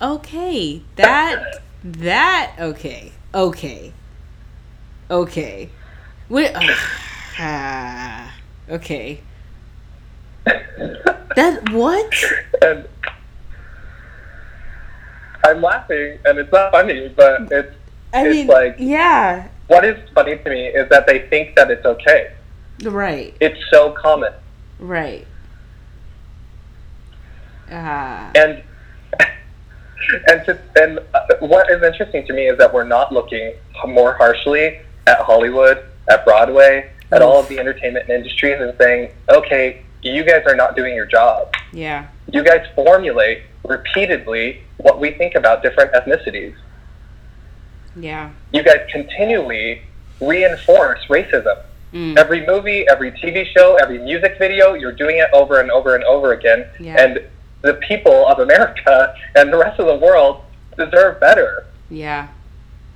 Okay. 0.00 0.82
That. 0.96 1.62
that. 1.82 2.54
Okay. 2.58 3.12
Okay. 3.34 3.92
Okay. 5.10 5.70
Wait. 6.28 6.50
ah, 7.38 8.34
okay. 8.70 9.20
That 11.36 11.70
what? 11.70 12.12
and 12.62 12.88
I'm 15.44 15.62
laughing, 15.62 16.18
and 16.24 16.38
it's 16.38 16.50
not 16.50 16.72
funny, 16.72 17.08
but 17.08 17.52
it's 17.52 17.74
I 18.16 18.26
It's 18.26 18.34
mean, 18.34 18.46
like- 18.46 18.76
yeah. 18.78 19.48
what 19.66 19.84
is 19.84 19.96
funny 20.14 20.36
to 20.38 20.50
me 20.50 20.66
is 20.68 20.88
that 20.90 21.06
they 21.06 21.20
think 21.28 21.54
that 21.56 21.70
it's 21.70 21.84
okay. 21.84 22.32
Right. 22.84 23.34
It's 23.40 23.58
so 23.70 23.90
common. 23.92 24.32
Right. 24.78 25.26
Ah. 27.70 28.30
and 28.36 28.62
and 30.28 30.44
to, 30.46 30.58
and 30.76 31.00
uh, 31.14 31.20
what 31.40 31.68
is 31.70 31.82
interesting 31.82 32.24
to 32.26 32.32
me 32.32 32.46
is 32.48 32.56
that 32.58 32.72
we're 32.72 32.84
not 32.84 33.12
looking 33.12 33.54
more 33.88 34.14
harshly 34.14 34.78
at 35.06 35.18
Hollywood, 35.20 35.84
at 36.08 36.24
Broadway, 36.24 36.90
at 37.12 37.22
all 37.22 37.40
of 37.40 37.48
the 37.48 37.58
entertainment 37.58 38.08
industries, 38.08 38.60
and 38.60 38.72
saying, 38.78 39.10
okay, 39.30 39.82
you 40.02 40.24
guys 40.24 40.42
are 40.46 40.54
not 40.54 40.76
doing 40.76 40.94
your 40.94 41.06
job. 41.06 41.52
yeah. 41.72 42.06
You 42.32 42.42
guys 42.42 42.66
formulate 42.74 43.42
repeatedly 43.64 44.60
what 44.78 44.98
we 45.00 45.12
think 45.12 45.34
about 45.36 45.62
different 45.62 45.92
ethnicities. 45.92 46.54
Yeah. 47.96 48.30
You 48.52 48.62
guys 48.62 48.86
continually 48.92 49.82
reinforce 50.20 51.00
racism. 51.08 51.62
Mm. 51.92 52.16
Every 52.18 52.46
movie, 52.46 52.86
every 52.90 53.12
TV 53.12 53.46
show, 53.46 53.76
every 53.76 53.98
music 53.98 54.36
video, 54.38 54.74
you're 54.74 54.92
doing 54.92 55.18
it 55.18 55.28
over 55.32 55.60
and 55.60 55.70
over 55.70 55.94
and 55.94 56.04
over 56.04 56.32
again. 56.32 56.66
Yeah. 56.78 57.02
And 57.02 57.20
the 57.62 57.74
people 57.74 58.26
of 58.26 58.38
America 58.38 59.14
and 59.34 59.52
the 59.52 59.56
rest 59.56 59.80
of 59.80 59.86
the 59.86 59.96
world 59.96 60.42
deserve 60.76 61.18
better, 61.20 61.66
Yeah. 61.88 62.28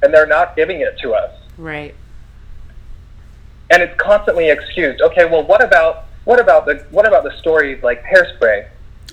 and 0.03 0.13
they're 0.13 0.27
not 0.27 0.55
giving 0.55 0.81
it 0.81 0.99
to 1.03 1.15
us. 1.15 1.33
Right. 1.57 1.95
And 3.71 3.83
it's 3.83 3.97
constantly 3.99 4.51
excused. 4.51 5.01
Okay, 5.01 5.25
well, 5.25 5.45
what 5.45 5.63
about 5.63 6.05
what 6.25 6.41
about 6.41 6.67
the 6.67 6.85
what 6.91 7.07
about 7.07 7.23
the 7.25 7.33
stories 7.39 7.83
like 7.83 8.03
Hairspray? 8.05 8.67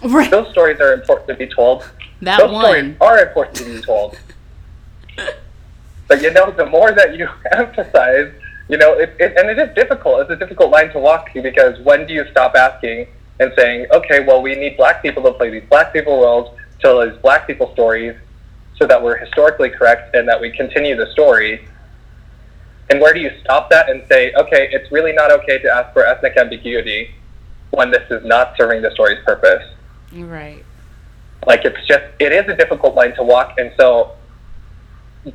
Right. 0.03 0.29
Those 0.31 0.49
stories 0.51 0.79
are 0.81 0.93
important 0.93 1.27
to 1.29 1.35
be 1.35 1.47
told. 1.47 1.87
That 2.23 2.39
Those 2.39 2.49
stories 2.49 2.83
one. 2.83 2.97
are 2.99 3.19
important 3.19 3.55
to 3.57 3.65
be 3.65 3.81
told. 3.81 4.17
but 6.07 6.21
you 6.21 6.31
know, 6.31 6.51
the 6.51 6.65
more 6.65 6.91
that 6.91 7.15
you 7.17 7.27
emphasize, 7.51 8.33
you 8.69 8.77
know, 8.77 8.93
it, 8.93 9.15
it, 9.19 9.37
and 9.37 9.49
it 9.49 9.59
is 9.59 9.73
difficult. 9.75 10.21
It's 10.21 10.31
a 10.31 10.35
difficult 10.35 10.71
line 10.71 10.91
to 10.91 10.99
walk 10.99 11.31
to 11.33 11.41
because 11.41 11.79
when 11.81 12.05
do 12.05 12.13
you 12.13 12.25
stop 12.31 12.55
asking 12.55 13.07
and 13.39 13.51
saying, 13.57 13.87
okay, 13.91 14.25
well, 14.25 14.41
we 14.41 14.55
need 14.55 14.77
black 14.77 15.01
people 15.01 15.23
to 15.23 15.31
play 15.33 15.49
these 15.49 15.67
black 15.69 15.93
people 15.93 16.21
roles, 16.21 16.57
tell 16.79 17.05
these 17.07 17.17
black 17.21 17.47
people 17.47 17.71
stories, 17.73 18.15
so 18.77 18.85
that 18.85 19.01
we're 19.01 19.17
historically 19.17 19.69
correct 19.69 20.15
and 20.15 20.27
that 20.27 20.39
we 20.39 20.51
continue 20.51 20.95
the 20.95 21.11
story. 21.11 21.67
And 22.89 23.01
where 23.01 23.13
do 23.13 23.19
you 23.19 23.31
stop 23.41 23.69
that 23.69 23.89
and 23.89 24.03
say, 24.07 24.33
okay, 24.33 24.69
it's 24.71 24.91
really 24.91 25.13
not 25.13 25.31
okay 25.31 25.59
to 25.59 25.69
ask 25.69 25.93
for 25.93 26.05
ethnic 26.05 26.37
ambiguity 26.37 27.11
when 27.71 27.91
this 27.91 28.09
is 28.09 28.25
not 28.25 28.55
serving 28.57 28.81
the 28.81 28.91
story's 28.91 29.23
purpose? 29.25 29.63
Right. 30.13 30.63
like 31.45 31.65
it's 31.65 31.85
just 31.85 32.03
it 32.19 32.31
is 32.31 32.47
a 32.47 32.55
difficult 32.55 32.95
line 32.95 33.13
to 33.15 33.23
walk 33.23 33.55
and 33.57 33.71
so 33.77 34.15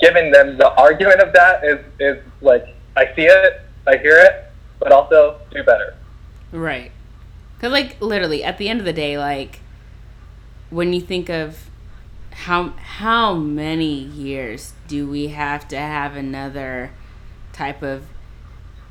giving 0.01 0.31
them 0.31 0.57
the 0.57 0.71
argument 0.75 1.21
of 1.21 1.33
that 1.33 1.65
is 1.65 1.79
is 1.99 2.23
like 2.41 2.65
i 2.97 3.05
see 3.15 3.27
it 3.27 3.61
i 3.87 3.97
hear 3.97 4.19
it 4.19 4.51
but 4.79 4.93
also 4.93 5.39
do 5.51 5.63
better 5.63 5.97
Right. 6.53 6.93
Cause 7.61 7.73
like 7.73 8.01
literally 8.01 8.45
at 8.45 8.59
the 8.59 8.69
end 8.69 8.79
of 8.81 8.87
the 8.87 8.93
day, 8.93 9.19
like 9.19 9.61
when 10.71 10.93
you 10.93 11.01
think 11.01 11.31
of 11.31 11.71
how 12.31 12.71
how 12.71 13.35
many 13.35 13.95
years 13.95 14.75
do 14.87 15.09
we 15.09 15.29
have 15.29 15.67
to 15.69 15.77
have 15.77 16.17
another 16.17 16.91
type 17.53 17.83
of 17.83 18.05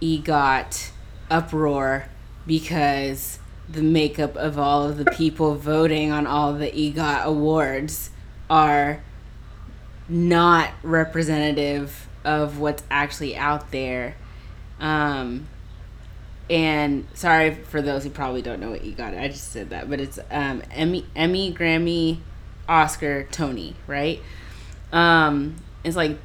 EGOT 0.02 0.92
uproar 1.30 2.06
because 2.48 3.40
the 3.70 3.82
makeup 3.82 4.36
of 4.36 4.58
all 4.58 4.90
of 4.90 4.98
the 4.98 5.06
people 5.06 5.56
voting 5.56 6.12
on 6.12 6.26
all 6.26 6.54
the 6.54 6.72
EGOT 6.72 7.24
awards 7.24 8.10
are 8.50 9.04
not 10.12 10.72
representative 10.84 12.08
of 12.26 12.60
what's 12.60 12.84
actually 12.92 13.36
out 13.36 13.72
there. 13.72 14.16
Um, 14.80 15.48
and 16.50 17.08
sorry 17.14 17.56
for 17.56 17.82
those 17.82 18.04
who 18.04 18.10
probably 18.10 18.42
don't 18.42 18.60
know 18.60 18.70
what 18.70 18.84
you 18.84 18.92
got. 18.92 19.16
I 19.16 19.30
just 19.30 19.52
said 19.52 19.70
that, 19.70 19.90
but 19.90 20.02
it's 20.02 20.20
um, 20.30 20.62
Emmy, 20.72 21.06
Emmy, 21.16 21.54
Grammy, 21.54 22.20
Oscar, 22.68 23.24
Tony, 23.32 23.76
right? 23.88 24.22
Um, 24.92 25.56
it's 25.84 25.96
like 25.96 26.18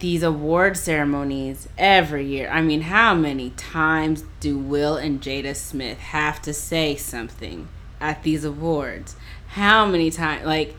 these 0.00 0.22
award 0.22 0.76
ceremonies 0.76 1.66
every 1.78 2.26
year. 2.26 2.50
I 2.50 2.60
mean, 2.60 2.82
how 2.82 3.14
many 3.14 3.50
times 3.50 4.24
do 4.40 4.58
Will 4.58 4.96
and 4.96 5.22
Jada 5.22 5.56
Smith 5.56 5.98
have 5.98 6.42
to 6.42 6.52
say 6.52 6.94
something 6.94 7.68
at 8.00 8.22
these 8.22 8.44
awards? 8.44 9.16
How 9.48 9.86
many 9.86 10.10
times? 10.10 10.44
Like, 10.44 10.76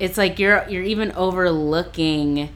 it's 0.00 0.18
like 0.18 0.38
you're 0.38 0.68
you're 0.68 0.82
even 0.82 1.12
overlooking 1.12 2.48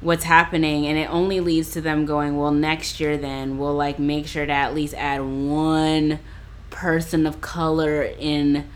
what's 0.00 0.24
happening 0.24 0.86
and 0.86 0.98
it 0.98 1.08
only 1.08 1.40
leads 1.40 1.70
to 1.70 1.80
them 1.80 2.04
going 2.04 2.36
well 2.36 2.50
next 2.50 2.98
year 3.00 3.16
then 3.16 3.56
we'll 3.56 3.74
like 3.74 3.98
make 3.98 4.26
sure 4.26 4.44
to 4.44 4.52
at 4.52 4.74
least 4.74 4.92
add 4.94 5.22
one 5.22 6.18
person 6.70 7.26
of 7.26 7.40
color 7.40 8.02
in 8.02 8.68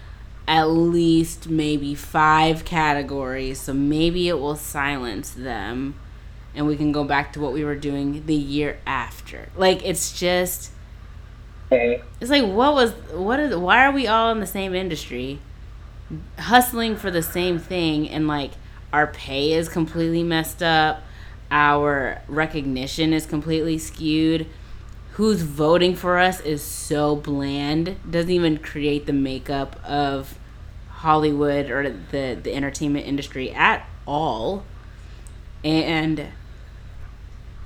at 0.49 0.65
least 0.65 1.49
maybe 1.51 1.95
five 1.95 2.65
categories. 2.65 3.61
So 3.61 3.75
maybe 3.75 4.29
it 4.29 4.41
will 4.41 4.57
silence 4.57 5.31
them 5.31 5.95
and 6.55 6.67
we 6.67 6.77
can 6.77 6.91
go 6.91 7.05
back 7.05 7.35
to 7.35 7.41
what 7.41 7.53
we 7.53 7.63
were 7.63 7.77
doing 7.77 8.25
the 8.25 8.35
year 8.35 8.79
after. 8.87 9.51
Like 9.57 9.85
it's 9.85 10.19
just 10.19 10.71
It's 12.19 12.31
like 12.31 12.45
what 12.45 12.75
was 12.75 12.93
what 13.13 13.39
is 13.39 13.55
why 13.55 13.85
are 13.85 13.93
we 13.93 14.07
all 14.07 14.33
in 14.33 14.41
the 14.41 14.47
same 14.47 14.75
industry 14.75 15.39
hustling 16.39 16.97
for 16.97 17.11
the 17.11 17.23
same 17.23 17.59
thing 17.59 18.09
and 18.09 18.27
like 18.27 18.53
our 18.93 19.07
pay 19.07 19.53
is 19.53 19.69
completely 19.69 20.23
messed 20.23 20.63
up, 20.63 21.03
our 21.51 22.23
recognition 22.29 23.13
is 23.13 23.27
completely 23.27 23.79
skewed. 23.79 24.47
Who's 25.13 25.43
voting 25.43 25.97
for 25.97 26.19
us 26.19 26.41
is 26.41 26.63
so 26.63 27.17
bland, 27.17 27.97
doesn't 28.09 28.31
even 28.31 28.59
create 28.59 29.07
the 29.07 29.13
makeup 29.13 29.79
of 29.85 30.39
Hollywood 30.89 31.71
or 31.71 31.91
the 31.91 32.39
the 32.41 32.55
entertainment 32.55 33.07
industry 33.07 33.51
at 33.53 33.89
all. 34.07 34.65
And 35.65 36.29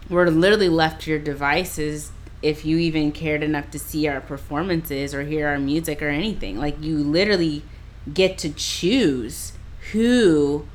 we're 0.08 0.28
literally 0.28 0.68
left 0.68 1.02
to 1.02 1.10
your 1.10 1.20
devices 1.20 2.10
if 2.40 2.64
you 2.64 2.78
even 2.78 3.12
cared 3.12 3.42
enough 3.42 3.70
to 3.70 3.78
see 3.78 4.08
our 4.08 4.20
performances 4.20 5.14
or 5.14 5.22
hear 5.22 5.46
our 5.48 5.58
music 5.58 6.02
or 6.02 6.08
anything. 6.08 6.58
Like 6.58 6.82
you 6.82 6.98
literally 6.98 7.62
get 8.12 8.38
to 8.38 8.50
choose 8.50 9.52
who 9.92 10.66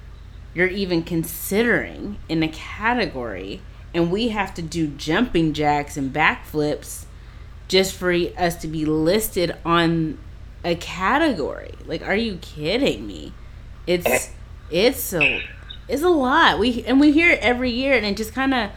you're 0.54 0.68
even 0.68 1.04
considering 1.04 2.18
in 2.30 2.44
a 2.44 2.48
category 2.48 3.62
and 3.94 4.12
we 4.12 4.30
have 4.30 4.54
to 4.54 4.62
do 4.62 4.88
jumping 4.88 5.54
jacks 5.54 5.98
and 5.98 6.14
backflips 6.14 7.06
just 7.68 7.96
for 7.96 8.12
us 8.38 8.56
to 8.56 8.68
be 8.68 8.86
listed 8.86 9.56
on 9.66 10.18
a 10.64 10.76
category. 10.76 11.74
Like 11.86 12.02
are 12.02 12.16
you 12.16 12.38
kidding 12.42 13.06
me? 13.06 13.34
It's 13.86 14.32
it's 14.70 15.14
a 15.14 15.44
it's 15.88 16.04
a 16.04 16.10
lot. 16.10 16.60
We 16.60 16.84
and 16.86 17.00
we 17.00 17.12
hear 17.12 17.32
it 17.32 17.40
every 17.40 17.72
year 17.72 17.96
and 17.96 18.06
it 18.06 18.18
just 18.18 18.34
kind 18.34 18.54
of 18.54 18.72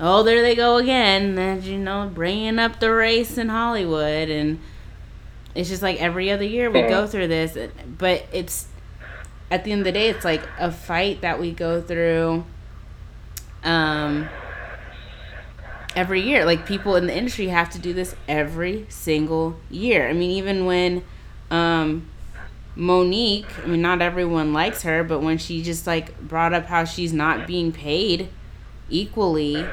oh, 0.00 0.22
there 0.22 0.42
they 0.42 0.54
go 0.54 0.76
again. 0.76 1.38
And, 1.38 1.62
you 1.62 1.78
know, 1.78 2.10
bringing 2.12 2.58
up 2.58 2.80
the 2.80 2.90
race 2.92 3.38
in 3.38 3.48
Hollywood. 3.48 4.28
And 4.28 4.60
it's 5.54 5.68
just 5.68 5.82
like 5.82 6.00
every 6.00 6.30
other 6.30 6.44
year 6.44 6.70
we 6.70 6.82
go 6.82 7.06
through 7.06 7.28
this. 7.28 7.56
But 7.98 8.26
it's, 8.32 8.66
at 9.50 9.64
the 9.64 9.72
end 9.72 9.80
of 9.80 9.84
the 9.84 9.92
day, 9.92 10.08
it's 10.08 10.24
like 10.24 10.42
a 10.58 10.70
fight 10.70 11.22
that 11.22 11.40
we 11.40 11.52
go 11.52 11.80
through 11.80 12.44
um, 13.64 14.28
every 15.96 16.20
year. 16.20 16.44
Like 16.44 16.66
people 16.66 16.96
in 16.96 17.06
the 17.06 17.16
industry 17.16 17.48
have 17.48 17.70
to 17.70 17.78
do 17.78 17.92
this 17.92 18.14
every 18.28 18.86
single 18.88 19.58
year. 19.70 20.08
I 20.08 20.12
mean, 20.12 20.30
even 20.30 20.66
when 20.66 21.04
um, 21.50 22.08
Mo'Nique, 22.76 23.46
I 23.64 23.66
mean, 23.66 23.82
not 23.82 24.00
everyone 24.00 24.52
likes 24.52 24.82
her, 24.82 25.02
but 25.02 25.20
when 25.20 25.38
she 25.38 25.62
just 25.62 25.86
like 25.86 26.18
brought 26.20 26.52
up 26.54 26.66
how 26.66 26.84
she's 26.84 27.12
not 27.12 27.46
being 27.46 27.72
paid 27.72 28.28
equally 28.88 29.66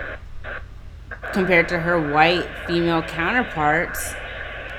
compared 1.33 1.69
to 1.69 1.79
her 1.79 2.13
white 2.13 2.47
female 2.67 3.01
counterparts 3.03 4.13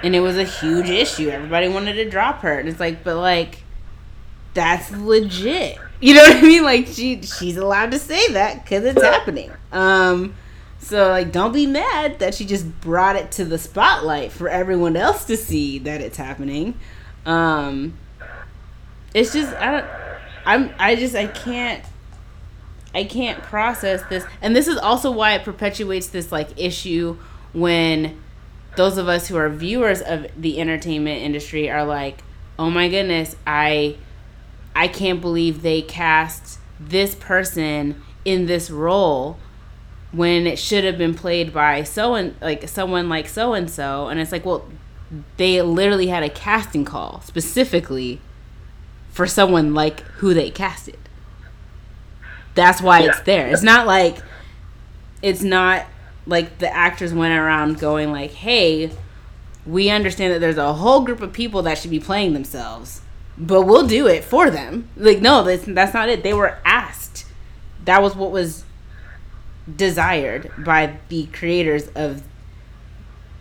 and 0.02 0.14
it 0.14 0.20
was 0.20 0.36
a 0.36 0.44
huge 0.44 0.88
issue. 0.88 1.28
Everybody 1.28 1.68
wanted 1.68 1.94
to 1.94 2.08
drop 2.08 2.40
her. 2.40 2.58
And 2.58 2.68
it's 2.68 2.80
like 2.80 3.04
but 3.04 3.16
like 3.16 3.62
that's 4.54 4.90
legit. 4.90 5.78
You 6.00 6.14
know 6.14 6.22
what 6.28 6.36
i 6.36 6.42
mean? 6.42 6.62
Like 6.62 6.86
she 6.86 7.22
she's 7.22 7.56
allowed 7.56 7.90
to 7.92 7.98
say 7.98 8.32
that 8.32 8.64
because 8.64 8.84
it's 8.84 9.02
happening. 9.02 9.52
Um 9.72 10.34
so 10.78 11.08
like 11.08 11.32
don't 11.32 11.52
be 11.52 11.66
mad 11.66 12.18
that 12.20 12.34
she 12.34 12.44
just 12.44 12.80
brought 12.80 13.16
it 13.16 13.32
to 13.32 13.44
the 13.44 13.58
spotlight 13.58 14.32
for 14.32 14.48
everyone 14.48 14.96
else 14.96 15.24
to 15.26 15.36
see 15.36 15.78
that 15.80 16.00
it's 16.00 16.16
happening. 16.16 16.78
Um 17.26 17.98
it's 19.14 19.32
just 19.32 19.54
i 19.56 19.70
don't 19.70 19.86
i'm 20.44 20.70
i 20.78 20.94
just 20.94 21.14
i 21.14 21.26
can't 21.26 21.82
I 22.94 23.04
can't 23.04 23.42
process 23.42 24.02
this. 24.08 24.24
And 24.40 24.56
this 24.56 24.66
is 24.66 24.76
also 24.76 25.10
why 25.10 25.34
it 25.34 25.44
perpetuates 25.44 26.08
this 26.08 26.32
like 26.32 26.48
issue 26.58 27.16
when 27.52 28.20
those 28.78 28.96
of 28.96 29.08
us 29.08 29.28
who 29.28 29.36
are 29.36 29.48
viewers 29.48 30.00
of 30.00 30.26
the 30.36 30.60
entertainment 30.60 31.22
industry 31.22 31.70
are 31.70 31.84
like, 31.84 32.22
"Oh 32.58 32.70
my 32.70 32.88
goodness, 32.88 33.36
I 33.46 33.96
I 34.74 34.88
can't 34.88 35.20
believe 35.20 35.62
they 35.62 35.82
cast 35.82 36.58
this 36.80 37.14
person 37.14 38.02
in 38.24 38.46
this 38.46 38.70
role." 38.70 39.38
when 40.10 40.46
it 40.46 40.58
should 40.58 40.84
have 40.84 40.96
been 40.96 41.12
played 41.12 41.52
by 41.52 41.82
so 41.82 42.14
and 42.14 42.34
like 42.40 42.66
someone 42.66 43.10
like 43.10 43.28
so 43.28 43.52
and 43.52 43.68
so 43.68 44.08
and 44.08 44.18
it's 44.18 44.32
like 44.32 44.42
well 44.42 44.66
they 45.36 45.60
literally 45.60 46.06
had 46.06 46.22
a 46.22 46.30
casting 46.30 46.82
call 46.82 47.20
specifically 47.20 48.18
for 49.10 49.26
someone 49.26 49.74
like 49.74 50.00
who 50.16 50.32
they 50.32 50.48
casted 50.48 50.96
that's 52.58 52.82
why 52.82 52.98
yeah. 52.98 53.10
it's 53.10 53.20
there. 53.20 53.46
It's 53.46 53.62
not 53.62 53.86
like 53.86 54.18
it's 55.22 55.42
not 55.42 55.86
like 56.28 56.58
the 56.58 56.72
actors 56.72 57.12
went 57.12 57.34
around 57.34 57.80
going 57.80 58.12
like, 58.12 58.30
"Hey, 58.30 58.92
we 59.66 59.90
understand 59.90 60.32
that 60.32 60.38
there's 60.38 60.58
a 60.58 60.74
whole 60.74 61.00
group 61.00 61.20
of 61.20 61.32
people 61.32 61.62
that 61.62 61.78
should 61.78 61.90
be 61.90 61.98
playing 61.98 62.34
themselves, 62.34 63.00
but 63.36 63.62
we'll 63.62 63.86
do 63.86 64.06
it 64.06 64.22
for 64.22 64.50
them." 64.50 64.88
Like, 64.96 65.20
no, 65.20 65.42
that's 65.42 65.64
that's 65.64 65.94
not 65.94 66.08
it. 66.08 66.22
They 66.22 66.34
were 66.34 66.58
asked. 66.64 67.24
That 67.84 68.02
was 68.02 68.14
what 68.14 68.30
was 68.30 68.64
desired 69.76 70.52
by 70.58 70.98
the 71.08 71.26
creators 71.26 71.88
of 71.88 72.22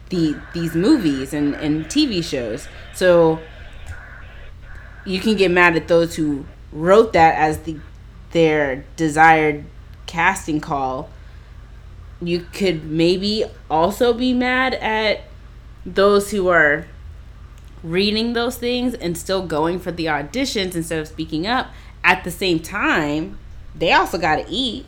the 0.10 0.38
these 0.54 0.74
movies 0.74 1.34
and, 1.34 1.54
and 1.56 1.86
TV 1.86 2.24
shows. 2.24 2.68
So 2.94 3.40
you 5.06 5.20
can 5.20 5.36
get 5.36 5.52
mad 5.52 5.76
at 5.76 5.88
those 5.88 6.16
who 6.16 6.46
wrote 6.72 7.14
that 7.14 7.36
as 7.36 7.60
the 7.60 7.78
their 8.32 8.84
desired 8.96 9.66
casting 10.06 10.60
call, 10.60 11.10
you 12.22 12.46
could 12.54 12.84
maybe 12.86 13.46
also 13.70 14.14
be 14.14 14.34
mad 14.34 14.74
at 14.76 15.22
those 15.86 16.32
who 16.32 16.48
are 16.48 16.88
reading 17.84 18.34
those 18.34 18.58
things 18.58 18.94
and 18.96 19.18
still 19.18 19.46
going 19.46 19.80
for 19.80 19.92
the 19.92 20.06
auditions 20.06 20.76
instead 20.76 21.00
of 21.00 21.08
speaking 21.08 21.46
up. 21.46 21.68
At 22.04 22.24
the 22.24 22.32
same 22.32 22.60
time 22.60 23.38
they 23.76 23.94
also 23.94 24.18
got 24.18 24.38
to 24.38 24.46
eat. 24.50 24.86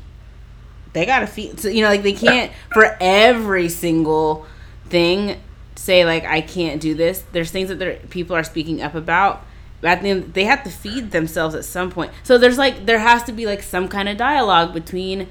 They 0.94 1.06
got 1.06 1.20
to 1.20 1.28
feed 1.28 1.60
so, 1.60 1.70
you 1.70 1.82
know 1.82 1.90
like 1.90 2.04
they 2.04 2.14
can't 2.14 2.52
for 2.74 2.98
every 3.00 3.70
single 3.70 4.48
thing 4.88 5.40
say 5.76 6.04
like 6.04 6.26
i 6.26 6.42
can't 6.42 6.82
do 6.82 6.96
this. 6.96 7.24
There's 7.32 7.52
things 7.52 7.70
that 7.70 7.80
their 7.80 7.96
people 8.10 8.36
are 8.36 8.44
speaking 8.44 8.82
up 8.82 8.96
about. 8.96 9.46
At 9.82 10.02
the 10.02 10.10
end, 10.10 10.34
they 10.34 10.44
have 10.44 10.64
to 10.66 10.70
feed 10.70 11.12
themselves 11.12 11.56
at 11.56 11.64
some 11.64 11.90
point. 11.90 12.12
So 12.24 12.38
there's 12.38 12.58
like 12.58 12.86
there 12.86 13.00
has 13.00 13.24
to 13.24 13.32
be 13.32 13.46
like 13.46 13.64
some 13.64 13.88
kind 13.88 14.10
of 14.10 14.18
dialogue 14.18 14.74
between 14.74 15.30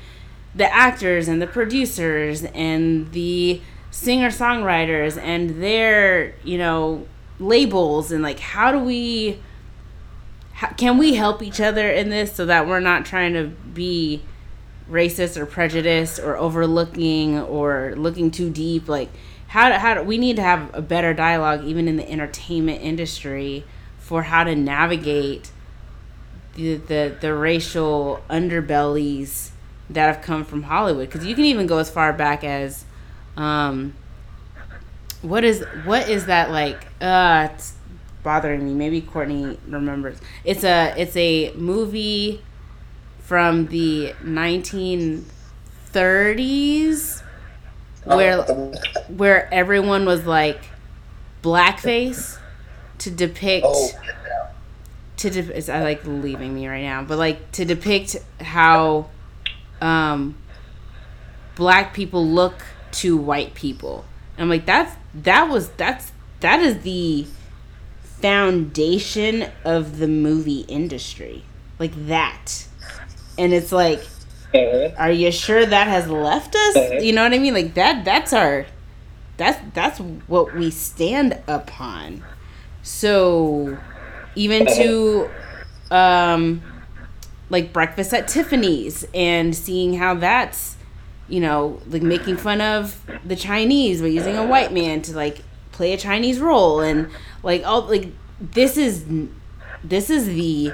the 0.55 0.73
actors 0.73 1.29
and 1.29 1.41
the 1.41 1.47
producers 1.47 2.45
and 2.45 3.13
the 3.13 3.61
singer 3.91 4.29
songwriters 4.29 5.21
and 5.21 5.63
their 5.63 6.35
you 6.45 6.59
know 6.59 7.07
labels 7.39 8.13
and 8.13 8.23
like 8.23 8.39
how 8.39 8.71
do 8.73 8.79
we 8.79 9.39
how, 10.53 10.69
can 10.71 10.99
we 10.99 11.15
help 11.15 11.43
each 11.43 11.61
other 11.61 11.89
in 11.89 12.11
this 12.11 12.35
so 12.35 12.45
that 12.47 12.67
we're 12.67 12.81
not 12.81 13.05
trying 13.05 13.33
to 13.35 13.47
be 13.47 14.23
racist 14.91 15.37
or 15.37 15.47
prejudiced 15.47 16.19
or 16.19 16.37
overlooking 16.37 17.39
or 17.39 17.95
looking 17.97 18.31
too 18.31 18.51
deep? 18.51 18.89
Like 18.89 19.09
how 19.49 19.69
do, 19.69 19.75
how 19.77 19.95
do, 19.95 20.03
we 20.03 20.19
need 20.19 20.37
to 20.37 20.43
have 20.43 20.75
a 20.75 20.83
better 20.83 21.15
dialogue 21.15 21.65
even 21.65 21.87
in 21.87 21.97
the 21.97 22.11
entertainment 22.11 22.83
industry 22.83 23.65
for 23.99 24.25
how 24.25 24.45
to 24.45 24.57
navigate 24.57 25.53
the 26.55 26.75
the, 26.75 27.17
the 27.21 27.35
racial 27.35 28.23
underbellies 28.29 29.51
that 29.91 30.15
have 30.15 30.25
come 30.25 30.45
from 30.45 30.65
Hollywood. 30.65 31.09
Because 31.09 31.25
you 31.27 31.35
can 31.35 31.45
even 31.45 31.67
go 31.67 31.79
as 31.79 31.91
far 31.91 32.13
back 32.13 32.45
as, 32.45 32.85
um, 33.37 33.95
what 35.23 35.45
is 35.45 35.65
what 35.85 36.09
is 36.09 36.27
that 36.27 36.51
like? 36.51 36.87
Uh, 37.01 37.49
it's 37.53 37.75
bothering 38.23 38.65
me. 38.65 38.73
Maybe 38.75 39.01
Courtney 39.01 39.59
remembers. 39.67 40.19
It's 40.45 40.65
a 40.65 40.95
it's 40.97 41.17
a 41.17 41.53
movie 41.55 42.43
from 43.21 43.67
the 43.67 44.15
nineteen 44.23 45.25
thirties 45.87 47.23
where 48.05 48.43
where 49.09 49.53
everyone 49.53 50.05
was 50.07 50.25
like 50.25 50.61
blackface 51.43 52.39
to 52.99 53.11
depict 53.11 53.67
oh. 53.69 53.91
to 55.17 55.31
de- 55.31 55.57
it's 55.57 55.69
I 55.69 55.83
like 55.83 56.05
leaving 56.05 56.55
me 56.55 56.69
right 56.69 56.83
now, 56.83 57.03
but 57.03 57.19
like 57.19 57.53
to 57.53 57.65
depict 57.65 58.17
how 58.41 59.09
um 59.81 60.37
black 61.55 61.93
people 61.93 62.27
look 62.27 62.65
to 62.93 63.17
white 63.17 63.55
people. 63.55 64.05
And 64.37 64.45
I'm 64.45 64.49
like 64.49 64.67
that's 64.67 64.97
that 65.15 65.49
was 65.49 65.71
that's 65.71 66.13
that 66.41 66.61
is 66.61 66.81
the 66.83 67.27
foundation 68.03 69.51
of 69.65 69.99
the 69.99 70.09
movie 70.09 70.61
industry. 70.61 71.45
Like 71.79 72.07
that. 72.07 72.67
And 73.37 73.53
it's 73.53 73.73
like 73.73 74.01
mm-hmm. 74.53 75.01
are 75.01 75.11
you 75.11 75.31
sure 75.31 75.65
that 75.65 75.87
has 75.89 76.09
left 76.09 76.55
us? 76.55 76.77
Mm-hmm. 76.77 77.05
You 77.05 77.13
know 77.13 77.23
what 77.23 77.35
I 77.35 77.39
mean? 77.39 77.55
Like 77.55 77.75
that 77.75 78.05
that's 78.05 78.33
our 78.33 78.67
that's 79.37 79.59
that's 79.75 79.99
what 80.27 80.55
we 80.55 80.71
stand 80.71 81.41
upon. 81.47 82.25
So 82.83 83.79
even 84.35 84.67
to 84.67 85.31
um 85.91 86.63
like 87.51 87.73
breakfast 87.73 88.13
at 88.13 88.29
Tiffany's 88.29 89.07
and 89.15 89.55
seeing 89.55 89.95
how 89.95 90.15
that's 90.15 90.77
you 91.29 91.41
know 91.41 91.81
like 91.89 92.03
making 92.03 92.37
fun 92.37 92.61
of 92.61 93.01
the 93.25 93.37
Chinese 93.37 94.01
by 94.01 94.09
using 94.09 94.37
a 94.37 94.47
white 94.47 94.73
man 94.73 95.03
to 95.03 95.15
like 95.15 95.43
play 95.73 95.93
a 95.93 95.97
Chinese 95.97 96.41
role 96.41 96.81
and 96.81 97.11
like 97.43 97.65
all 97.65 97.83
like 97.83 98.09
this 98.41 98.77
is 98.77 99.05
this 99.83 100.11
is 100.11 100.27
the 100.27 100.73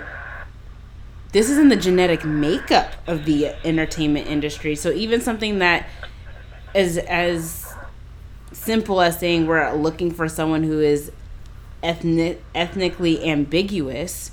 this 1.35 1.51
is 1.51 1.59
in 1.59 1.69
the 1.69 1.77
genetic 1.77 2.25
makeup 2.25 2.93
of 3.09 3.25
the 3.25 3.49
entertainment 3.67 4.29
industry. 4.29 4.77
So 4.77 4.93
even 4.93 5.21
something 5.21 5.59
that 5.59 5.89
is 6.77 6.97
as 6.97 7.75
simple 8.53 9.01
as 9.01 9.19
saying 9.19 9.49
we're 9.49 9.73
looking 9.75 10.13
for 10.13 10.29
someone 10.29 10.63
who 10.63 10.81
is 10.81 11.11
ethnic 11.83 12.41
ethnically 12.55 13.29
ambiguous, 13.29 14.31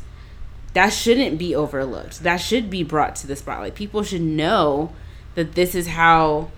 that 0.73 0.89
shouldn't 0.89 1.37
be 1.37 1.53
overlooked. 1.53 2.23
That 2.23 2.37
should 2.37 2.69
be 2.69 2.83
brought 2.83 3.15
to 3.17 3.27
the 3.27 3.35
spotlight. 3.35 3.75
People 3.75 4.03
should 4.03 4.21
know 4.21 4.93
that 5.35 5.53
this 5.53 5.75
is 5.75 5.87
how 5.87 6.49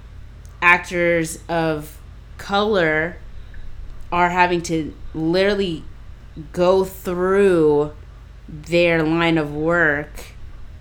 actors 0.61 1.39
of 1.49 1.99
color 2.37 3.17
are 4.11 4.29
having 4.29 4.61
to 4.61 4.93
literally 5.13 5.83
go 6.51 6.83
through 6.83 7.93
their 8.47 9.03
line 9.03 9.37
of 9.37 9.53
work 9.53 10.33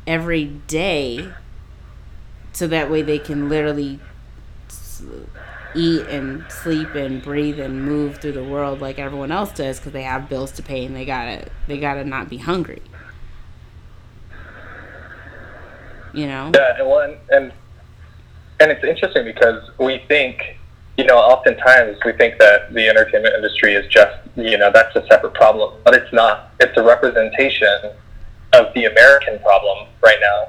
every 0.06 0.44
day 0.44 1.32
so 2.52 2.66
that 2.66 2.90
way 2.90 3.02
they 3.02 3.18
can 3.18 3.48
literally 3.48 3.98
eat 5.74 6.02
and 6.08 6.44
sleep 6.50 6.94
and 6.94 7.22
breathe 7.22 7.58
and 7.58 7.82
move 7.84 8.18
through 8.18 8.32
the 8.32 8.44
world 8.44 8.80
like 8.80 8.98
everyone 8.98 9.32
else 9.32 9.52
does 9.52 9.78
because 9.78 9.92
they 9.92 10.02
have 10.02 10.28
bills 10.28 10.52
to 10.52 10.62
pay 10.62 10.84
and 10.84 10.94
they 10.94 11.04
gotta 11.04 11.48
they 11.66 11.78
gotta 11.78 12.04
not 12.04 12.28
be 12.28 12.36
hungry 12.36 12.82
you 16.12 16.26
know 16.26 16.50
yeah 16.54 16.78
and 16.78 17.16
and 17.30 17.52
and 18.60 18.70
it's 18.70 18.84
interesting 18.84 19.24
because 19.24 19.70
we 19.78 19.98
think 20.08 20.58
you 20.96 21.04
know 21.04 21.16
oftentimes 21.16 21.98
we 22.04 22.12
think 22.12 22.38
that 22.38 22.72
the 22.74 22.88
entertainment 22.88 23.34
industry 23.34 23.74
is 23.74 23.86
just 23.90 24.16
you 24.36 24.58
know 24.58 24.70
that's 24.72 24.94
a 24.96 25.06
separate 25.06 25.34
problem 25.34 25.74
but 25.84 25.94
it's 25.94 26.12
not 26.12 26.52
it's 26.60 26.76
a 26.76 26.82
representation 26.82 27.92
of 28.52 28.72
the 28.74 28.84
American 28.84 29.38
problem 29.40 29.88
right 30.02 30.18
now. 30.20 30.48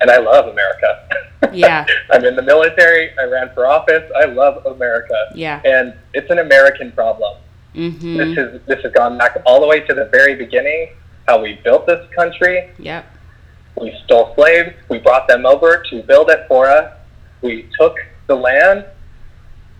And 0.00 0.10
I 0.10 0.18
love 0.18 0.48
America. 0.48 1.08
Yeah. 1.52 1.84
I'm 2.10 2.24
in 2.24 2.34
the 2.34 2.40
military. 2.40 3.10
I 3.18 3.24
ran 3.24 3.52
for 3.52 3.66
office. 3.66 4.10
I 4.16 4.24
love 4.24 4.64
America. 4.64 5.32
Yeah. 5.34 5.60
And 5.66 5.92
it's 6.14 6.30
an 6.30 6.38
American 6.38 6.92
problem. 6.92 7.36
mm-hmm. 7.74 8.16
This 8.16 8.38
is 8.38 8.62
this 8.64 8.82
has 8.84 8.92
gone 8.92 9.18
back 9.18 9.36
all 9.44 9.60
the 9.60 9.66
way 9.66 9.80
to 9.80 9.92
the 9.92 10.06
very 10.06 10.34
beginning. 10.34 10.94
How 11.28 11.42
we 11.42 11.60
built 11.62 11.86
this 11.86 12.08
country. 12.14 12.70
yep 12.78 13.04
We 13.80 13.96
stole 14.04 14.34
slaves. 14.34 14.74
We 14.88 14.98
brought 14.98 15.28
them 15.28 15.46
over 15.46 15.82
to 15.90 16.02
build 16.02 16.30
it 16.30 16.46
for 16.48 16.68
us. 16.68 16.92
We 17.40 17.68
took 17.78 17.96
the 18.26 18.34
land 18.36 18.84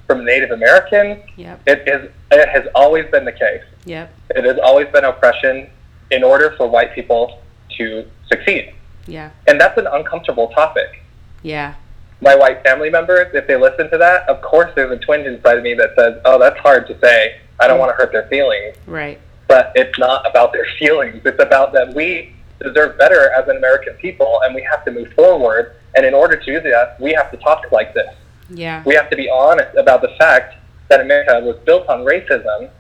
from 0.07 0.25
Native 0.25 0.51
Americans. 0.51 1.23
yep 1.37 1.61
It 1.67 1.87
is. 1.87 2.11
It 2.31 2.49
has 2.49 2.67
always 2.75 3.11
been 3.11 3.25
the 3.25 3.33
case. 3.33 3.63
yep 3.85 4.13
It 4.31 4.45
has 4.45 4.59
always 4.63 4.89
been 4.89 5.05
oppression 5.05 5.69
in 6.11 6.25
order 6.25 6.55
for 6.57 6.67
white 6.69 6.95
people 6.95 7.41
to 7.79 8.07
succeed. 8.29 8.75
yeah 9.07 9.31
And 9.47 9.61
that's 9.61 9.79
an 9.79 9.87
uncomfortable 9.87 10.49
topic. 10.49 11.03
yeah 11.43 11.75
My 12.21 12.35
white 12.35 12.63
family 12.63 12.91
members, 12.91 13.35
if 13.35 13.47
they 13.47 13.57
listen 13.57 13.91
to 13.91 13.99
that, 13.99 14.29
of 14.29 14.41
course 14.43 14.71
there's 14.75 14.91
a 14.91 14.99
twinge 14.99 15.27
inside 15.27 15.59
of 15.59 15.63
me 15.65 15.75
that 15.75 15.91
says, 15.97 16.21
oh, 16.25 16.39
that's 16.39 16.59
hard 16.59 16.87
to 16.89 16.99
say. 17.01 17.39
I 17.61 17.67
don't 17.69 17.77
mm. 17.77 17.81
want 17.81 17.91
to 17.93 17.97
hurt 17.97 18.13
their 18.13 18.27
feelings. 18.29 18.77
right 18.87 19.19
But 19.49 19.73
it's 19.75 19.99
not 19.99 20.29
about 20.29 20.53
their 20.53 20.67
feelings. 20.79 21.23
It's 21.25 21.41
about 21.43 21.73
that 21.75 21.95
we 21.95 22.35
deserve 22.63 22.99
better 22.99 23.31
as 23.33 23.49
an 23.49 23.57
American 23.57 23.95
people 23.95 24.41
and 24.45 24.55
we 24.55 24.63
have 24.63 24.85
to 24.85 24.91
move 24.91 25.13
forward. 25.15 25.77
And 25.95 26.07
in 26.07 26.15
order 26.15 26.37
to 26.37 26.45
do 26.45 26.61
that, 26.71 27.01
we 27.01 27.13
have 27.13 27.31
to 27.31 27.37
talk 27.39 27.71
like 27.73 27.93
this. 27.95 28.15
yeah 28.51 28.83
We 28.85 28.95
have 28.95 29.11
to 29.11 29.17
be 29.17 29.29
honest 29.31 29.77
about 29.77 30.01
the 30.03 30.13
fact 30.19 30.57
that 30.89 31.01
America 31.01 31.41
was 31.45 31.57
built 31.65 31.89
on 31.89 32.01
racism, 32.05 32.71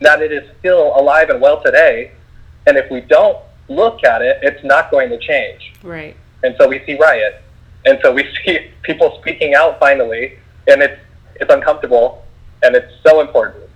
that 0.00 0.22
it 0.22 0.32
is 0.32 0.48
still 0.58 0.92
alive 0.98 1.30
and 1.30 1.40
well 1.40 1.62
today, 1.62 2.12
and 2.66 2.76
if 2.76 2.90
we 2.90 3.00
don't 3.02 3.38
look 3.68 4.02
at 4.04 4.22
it, 4.22 4.38
it's 4.42 4.62
not 4.64 4.90
going 4.90 5.08
to 5.10 5.18
change. 5.18 5.72
right 5.82 6.16
And 6.42 6.54
so 6.58 6.68
we 6.68 6.82
see 6.86 6.96
riot, 6.98 7.42
and 7.86 7.98
so 8.02 8.12
we 8.12 8.22
see 8.44 8.70
people 8.82 9.18
speaking 9.20 9.54
out 9.54 9.78
finally, 9.80 10.38
and 10.66 10.82
it's 10.82 11.00
it's 11.36 11.52
uncomfortable, 11.52 12.24
and 12.62 12.76
it's 12.76 12.92
so 13.06 13.20
important. 13.20 13.70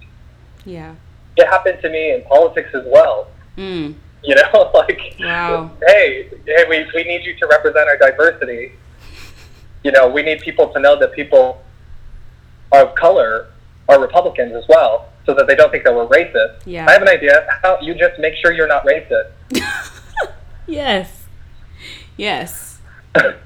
yeah 0.65 0.95
It 1.37 1.47
happened 1.47 1.79
to 1.83 1.89
me 1.91 2.13
in 2.15 2.23
politics 2.25 2.71
as 2.75 2.85
well. 2.87 3.29
mm. 3.57 3.95
You 4.29 4.35
know, 4.37 4.71
like, 4.75 5.17
Wow. 5.21 5.71
hey, 5.87 6.31
hey, 6.47 6.65
we, 6.69 6.87
we 6.95 7.05
need 7.05 7.25
you 7.25 7.37
to 7.37 7.47
represent 7.47 7.89
our 7.89 7.97
diversity. 7.99 8.73
You 9.83 9.93
know, 9.93 10.09
we 10.09 10.23
need 10.23 10.41
people 10.41 10.73
to 10.73 10.81
know 10.81 10.99
that 10.99 11.13
people 11.13 11.63
of 12.73 12.95
color 12.95 13.49
are 13.89 14.01
Republicans 14.01 14.55
as 14.55 14.65
well, 14.67 15.11
so 15.27 15.35
that 15.35 15.47
they 15.47 15.55
don't 15.55 15.71
think 15.71 15.85
that 15.85 15.95
we're 15.95 16.07
racist. 16.07 16.63
Yeah. 16.65 16.87
I 16.89 16.93
have 16.93 17.03
an 17.03 17.09
idea. 17.09 17.47
How 17.63 17.79
you 17.81 17.95
just 17.95 18.19
make 18.19 18.35
sure 18.37 18.51
you're 18.53 18.67
not 18.69 18.87
racist. 18.87 19.31
yes 20.67 21.25
yes 22.17 22.81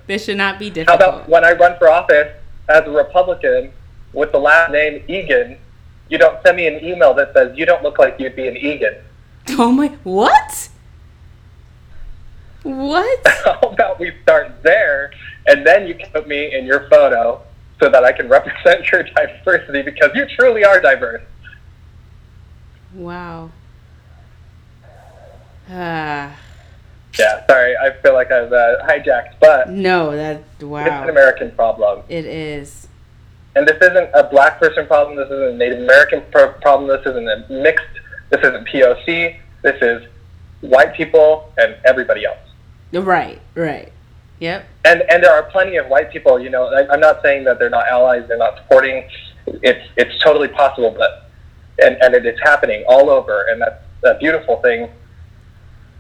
this 0.06 0.24
should 0.24 0.36
not 0.36 0.58
be 0.58 0.70
difficult. 0.70 1.00
How 1.00 1.08
about 1.08 1.28
when 1.28 1.44
I 1.44 1.52
run 1.52 1.76
for 1.78 1.88
office 1.90 2.32
as 2.68 2.84
a 2.86 2.90
Republican 2.90 3.72
with 4.12 4.30
the 4.32 4.38
last 4.38 4.70
name 4.72 5.02
Egan, 5.08 5.58
you 6.08 6.16
don't 6.18 6.40
send 6.46 6.56
me 6.56 6.66
an 6.68 6.82
email 6.84 7.12
that 7.14 7.32
says 7.34 7.56
you 7.58 7.66
don't 7.66 7.82
look 7.82 7.98
like 7.98 8.16
you'd 8.20 8.36
be 8.36 8.46
an 8.48 8.56
Egan. 8.56 8.94
oh 9.50 9.72
my 9.72 9.88
what 10.04 10.67
what 12.62 13.20
How 13.44 13.58
about 13.60 13.98
we 14.00 14.12
start 14.22 14.62
there, 14.62 15.10
and 15.46 15.66
then 15.66 15.86
you 15.86 15.94
can 15.94 16.10
put 16.10 16.26
me 16.28 16.54
in 16.54 16.66
your 16.66 16.88
photo 16.88 17.40
so 17.80 17.88
that 17.88 18.04
I 18.04 18.12
can 18.12 18.28
represent 18.28 18.90
your 18.90 19.04
diversity 19.04 19.82
because 19.82 20.10
you 20.14 20.26
truly 20.36 20.64
are 20.64 20.80
diverse. 20.80 21.22
wow 22.94 23.50
ah 25.70 26.36
Yeah, 27.18 27.44
sorry, 27.48 27.74
I 27.76 27.90
feel 28.02 28.12
like 28.12 28.30
I've 28.30 28.52
uh, 28.52 28.86
hijacked, 28.86 29.34
but 29.40 29.70
no 29.70 30.14
that 30.14 30.42
wow. 30.60 30.82
it's 30.84 30.90
an 31.04 31.08
American 31.10 31.50
problem. 31.52 32.02
it 32.08 32.24
is 32.26 32.86
And 33.56 33.66
this 33.66 33.76
isn't 33.80 34.10
a 34.14 34.24
black 34.24 34.60
person 34.60 34.86
problem, 34.86 35.16
this 35.16 35.26
isn't 35.26 35.54
a 35.54 35.56
Native 35.56 35.78
American 35.82 36.22
pro- 36.30 36.52
problem, 36.54 36.88
this 36.88 37.04
isn't 37.06 37.28
a 37.28 37.44
mixed, 37.50 37.86
this 38.30 38.40
isn't 38.44 38.66
POC, 38.68 39.36
this 39.62 39.80
is 39.82 40.06
white 40.60 40.94
people 40.94 41.52
and 41.56 41.76
everybody 41.84 42.24
else. 42.26 42.38
Right 42.92 43.40
right 43.54 43.92
yep 44.40 44.66
and 44.84 45.02
and 45.10 45.22
there 45.22 45.32
are 45.32 45.42
plenty 45.44 45.76
of 45.76 45.86
white 45.88 46.10
people. 46.10 46.38
You 46.40 46.50
know, 46.50 46.66
I, 46.72 46.86
I'm 46.92 47.00
not 47.00 47.20
saying 47.22 47.44
that 47.44 47.58
they're 47.58 47.70
not 47.70 47.86
allies, 47.88 48.26
they're 48.28 48.38
not 48.38 48.56
supporting. 48.58 49.08
It's 49.46 49.86
it's 49.96 50.22
totally 50.22 50.48
possible, 50.48 50.90
but 50.96 51.28
and 51.84 51.96
and 52.02 52.14
it 52.14 52.24
is 52.24 52.38
happening 52.42 52.84
all 52.88 53.10
over, 53.10 53.46
and 53.50 53.60
that's 53.60 53.82
a 54.04 54.14
beautiful 54.18 54.56
thing. 54.62 54.88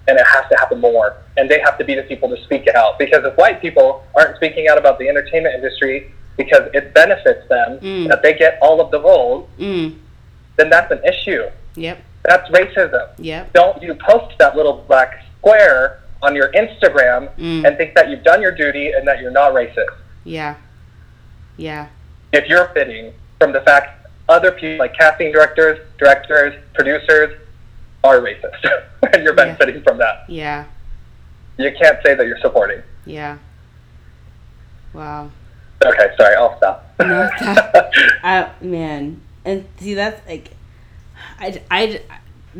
And 0.06 0.18
it 0.18 0.26
has 0.26 0.44
to 0.50 0.56
happen 0.56 0.80
more, 0.80 1.16
and 1.36 1.50
they 1.50 1.60
have 1.60 1.76
to 1.78 1.84
be 1.84 1.94
the 1.94 2.02
people 2.04 2.30
to 2.34 2.42
speak 2.44 2.66
out. 2.68 2.98
Because 2.98 3.24
if 3.24 3.36
white 3.36 3.60
people 3.60 4.02
aren't 4.16 4.36
speaking 4.36 4.66
out 4.70 4.78
about 4.78 4.98
the 4.98 5.06
entertainment 5.08 5.54
industry 5.54 6.10
because 6.38 6.70
it 6.72 6.94
benefits 6.94 7.46
them 7.48 7.78
Mm. 7.80 8.08
that 8.08 8.22
they 8.22 8.32
get 8.32 8.58
all 8.62 8.80
of 8.80 8.90
the 8.90 9.00
roles, 9.00 9.46
mm. 9.58 9.94
then 10.56 10.70
that's 10.70 10.90
an 10.92 11.02
issue. 11.04 11.44
yep 11.74 11.98
That's 12.24 12.48
racism. 12.50 13.08
yep 13.18 13.52
Don't 13.52 13.82
you 13.82 13.94
post 13.96 14.38
that 14.38 14.56
little 14.56 14.84
black 14.88 15.24
square 15.38 16.00
on 16.22 16.34
your 16.34 16.50
Instagram 16.52 17.30
Mm. 17.36 17.66
and 17.66 17.76
think 17.76 17.94
that 17.94 18.08
you've 18.10 18.24
done 18.24 18.42
your 18.42 18.52
duty 18.52 18.92
and 18.92 19.06
that 19.06 19.20
you're 19.20 19.30
not 19.30 19.52
racist. 19.54 19.94
yeah 20.24 20.54
yeah 21.56 21.86
if 22.32 22.46
you're 22.48 22.68
fitting 22.68 23.12
from 23.38 23.52
the 23.52 23.60
fact 23.62 24.06
other 24.28 24.50
people 24.52 24.78
like 24.78 24.94
casting 24.94 25.32
directors, 25.32 25.78
directors, 25.98 26.52
producers 26.74 27.38
are 28.04 28.18
racist, 28.20 28.62
and 29.12 29.22
you're 29.22 29.32
Yeah. 29.32 29.44
benefiting 29.44 29.82
from 29.82 29.98
that. 29.98 30.24
yeah 30.28 30.64
You 31.56 31.70
can't 31.80 31.98
say 32.04 32.14
that 32.14 32.26
you're 32.26 32.38
supporting. 32.40 32.82
yeah 33.06 33.38
wow 34.92 35.30
Okay, 35.84 36.08
sorry, 36.18 36.34
I'll 36.34 36.56
stop. 36.56 36.92
No, 36.98 37.06
that- 37.06 37.90
I 38.24 38.50
man, 38.60 39.20
and 39.44 39.64
see 39.78 39.94
that's 39.94 40.20
like, 40.26 40.50
I 41.38 41.62
I 41.70 42.00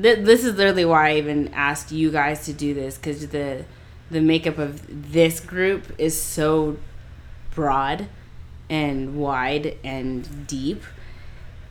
th- 0.01 0.25
this 0.25 0.45
is 0.45 0.57
literally 0.57 0.85
why 0.85 1.11
I 1.11 1.17
even 1.17 1.49
asked 1.55 1.93
you 1.93 2.11
guys 2.11 2.45
to 2.47 2.53
do 2.53 2.75
this 2.75 2.97
because 2.97 3.29
the 3.29 3.65
the 4.11 4.21
makeup 4.21 4.59
of 4.59 5.13
this 5.13 5.39
group 5.39 5.85
is 5.99 6.21
so 6.21 6.79
broad 7.55 8.09
and 8.71 9.17
wide 9.17 9.77
and 9.85 10.47
deep. 10.47 10.83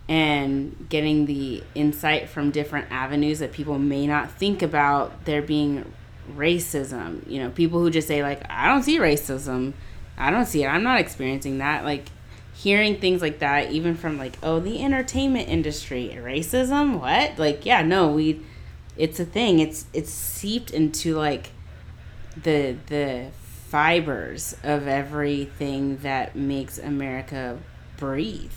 And 0.10 0.88
getting 0.88 1.26
the 1.26 1.64
insight 1.76 2.30
from 2.30 2.52
different 2.52 2.90
avenues 2.90 3.40
that 3.40 3.52
people 3.52 3.78
may 3.78 4.08
not 4.08 4.32
think 4.32 4.62
about 4.62 5.26
there 5.26 5.42
being 5.42 5.92
racism. 6.34 7.30
You 7.30 7.44
know 7.44 7.50
people 7.50 7.82
who 7.82 7.90
just 7.90 8.08
say 8.08 8.24
like 8.24 8.42
i 8.50 8.68
don't 8.68 8.84
see 8.84 9.00
racism. 9.00 9.74
I 10.18 10.32
don't 10.32 10.46
see 10.46 10.64
it. 10.64 10.68
I'm 10.68 10.84
not 10.84 11.00
experiencing 11.00 11.58
that. 11.58 11.84
Like 11.84 12.06
hearing 12.58 13.00
things 13.00 13.22
like 13.22 13.40
that 13.40 13.72
even 13.72 13.96
from 13.96 14.18
like 14.18 14.34
oh 14.42 14.60
the 14.60 14.82
entertainment 14.84 15.48
industry 15.48 16.18
racism 16.20 17.00
what? 17.00 17.38
Like 17.38 17.66
yeah 17.66 17.82
no 17.82 18.10
we 18.10 18.42
it's 18.98 19.20
a 19.20 19.26
thing. 19.26 19.60
It's 19.60 19.86
it's 19.94 20.12
seeped 20.12 20.72
into 20.72 21.16
like 21.16 21.52
the 22.42 22.76
the 22.88 23.28
fibers 23.70 24.56
of 24.64 24.88
everything 24.88 25.98
that 25.98 26.36
makes 26.36 26.78
america 26.78 27.60
breathe. 27.98 28.52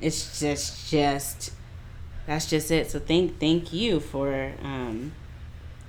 It's 0.00 0.40
just 0.40 0.90
just 0.90 1.52
that's 2.26 2.48
just 2.48 2.70
it. 2.70 2.90
So 2.90 2.98
thank 2.98 3.40
thank 3.40 3.72
you 3.72 4.00
for 4.00 4.52
um, 4.62 5.12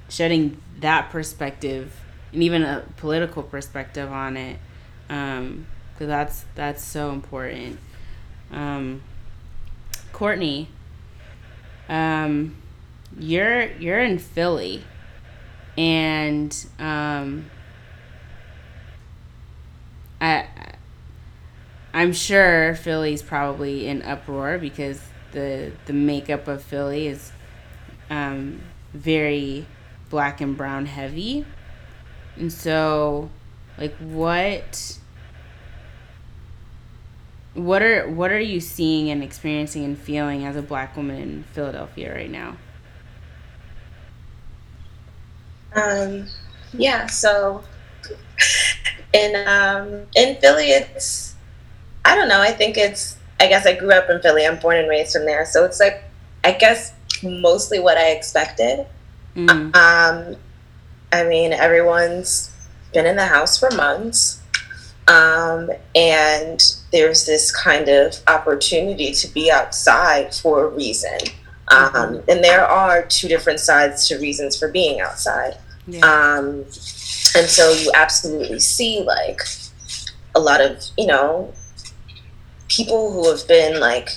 shedding 0.10 0.62
that 0.80 1.10
perspective 1.10 1.99
and 2.34 2.41
even 2.41 2.64
a 2.64 2.86
political 2.97 3.43
perspective 3.43 4.12
on 4.12 4.38
it, 4.38 4.58
because 6.02 6.10
that's 6.10 6.45
that's 6.56 6.84
so 6.84 7.12
important. 7.12 7.78
Um, 8.52 9.04
Courtney, 10.12 10.68
um, 11.88 12.56
you're 13.20 13.72
you're 13.74 13.99
in 13.99 14.18
Philly, 14.18 14.84
and 15.78 16.66
um, 16.80 17.52
I 20.20 20.47
I'm 21.93 22.14
sure 22.14 22.74
Philly's 22.74 23.22
probably 23.22 23.86
in 23.88 24.02
uproar 24.02 24.58
because 24.58 24.99
the 25.34 25.72
the 25.86 25.93
makeup 25.93 26.47
of 26.47 26.64
Philly 26.64 27.06
is 27.10 27.32
um, 28.10 28.62
very 28.91 29.68
black 30.10 30.41
and 30.41 30.58
brown 30.58 30.88
heavy, 30.88 31.45
and 32.38 32.52
so 32.52 33.30
like 33.78 33.95
what 33.97 34.97
what 37.54 37.82
are 37.82 38.08
what 38.10 38.32
are 38.32 38.39
you 38.39 38.60
seeing 38.60 39.10
and 39.10 39.24
experiencing 39.24 39.84
and 39.84 39.97
feeling 39.97 40.45
as 40.45 40.56
a 40.56 40.62
black 40.62 40.95
woman 40.95 41.18
in 41.18 41.43
Philadelphia 41.52 42.14
right 42.14 42.32
now? 42.32 42.58
Um, 45.74 46.28
yeah, 46.74 47.08
so 47.08 47.64
in 49.14 49.47
um, 49.47 50.06
in 50.16 50.38
Philly, 50.38 50.72
it's 50.72 51.36
I 52.06 52.16
don't 52.16 52.30
know. 52.30 52.41
I 52.41 52.52
think 52.52 52.78
it's 52.78 53.18
I 53.39 53.47
guess 53.47 53.66
I 53.66 53.76
grew 53.76 53.91
up 53.91 54.10
in 54.10 54.22
Philly. 54.22 54.45
I'm 54.45 54.60
born 54.60 54.78
and 54.78 54.89
raised 54.89 55.14
from 55.14 55.26
there, 55.26 55.45
so 55.45 55.66
it's 55.66 55.80
like 55.80 56.04
I 56.43 56.54
guess 56.54 56.93
mostly 57.24 57.80
what 57.80 57.97
I 57.97 58.12
expected. 58.12 58.86
Mm. 59.36 59.76
Um, 59.76 60.36
I 61.12 61.24
mean, 61.24 61.54
everyone's 61.54 62.52
been 62.93 63.06
in 63.06 63.16
the 63.16 63.26
house 63.26 63.58
for 63.58 63.70
months, 63.72 64.41
um, 65.08 65.70
and 65.95 66.76
there's 66.91 67.26
this 67.26 67.56
kind 67.56 67.89
of 67.89 68.16
opportunity 68.28 69.12
to 69.12 69.28
be 69.28 69.52
outside 69.52 70.34
for 70.34 70.66
a 70.66 70.70
reason. 70.70 71.18
Um, 71.70 71.93
mm-hmm. 71.93 72.30
and 72.30 72.43
there 72.43 72.66
are 72.66 73.04
two 73.04 73.28
different 73.28 73.60
sides 73.60 74.08
to 74.10 74.18
reasons 74.18 74.58
for 74.58 74.68
being 74.68 74.99
outside. 74.99 75.58
Yeah. 75.88 76.02
Um, 76.02 76.66
and 77.36 77.47
so 77.47 77.72
you 77.72 77.91
absolutely 77.93 78.60
see 78.60 79.02
like 79.02 79.41
a 80.36 80.39
lot 80.39 80.62
of 80.62 80.84
you 80.97 81.08
know 81.08 81.54
people 82.68 83.12
who 83.12 83.30
have 83.30 83.47
been 83.47 83.80
like 83.80 84.10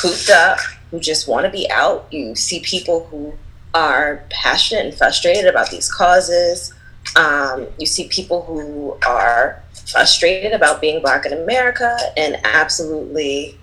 cooped 0.00 0.30
up 0.30 0.58
who 0.90 1.00
just 1.00 1.28
want 1.28 1.46
to 1.46 1.50
be 1.50 1.70
out 1.70 2.06
you 2.10 2.34
see 2.34 2.60
people 2.60 3.06
who 3.06 3.32
are 3.74 4.22
passionate 4.30 4.86
and 4.86 4.94
frustrated 4.94 5.46
about 5.46 5.70
these 5.70 5.90
causes 5.90 6.74
um, 7.16 7.66
you 7.78 7.86
see 7.86 8.08
people 8.08 8.42
who 8.42 8.96
are 9.06 9.61
frustrated 9.86 10.52
about 10.52 10.80
being 10.80 11.00
black 11.00 11.26
in 11.26 11.32
america 11.32 11.96
and 12.16 12.38
absolutely 12.44 13.58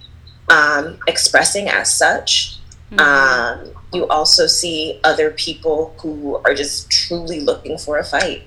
um, 0.49 0.97
expressing 1.07 1.69
as 1.69 1.93
such 1.93 2.57
mm-hmm. 2.91 2.99
um, 2.99 3.73
you 3.93 4.07
also 4.07 4.47
see 4.47 4.99
other 5.03 5.31
people 5.31 5.93
who 5.99 6.35
are 6.37 6.53
just 6.55 6.89
truly 6.89 7.39
looking 7.39 7.77
for 7.77 7.97
a 7.97 8.03
fight 8.03 8.43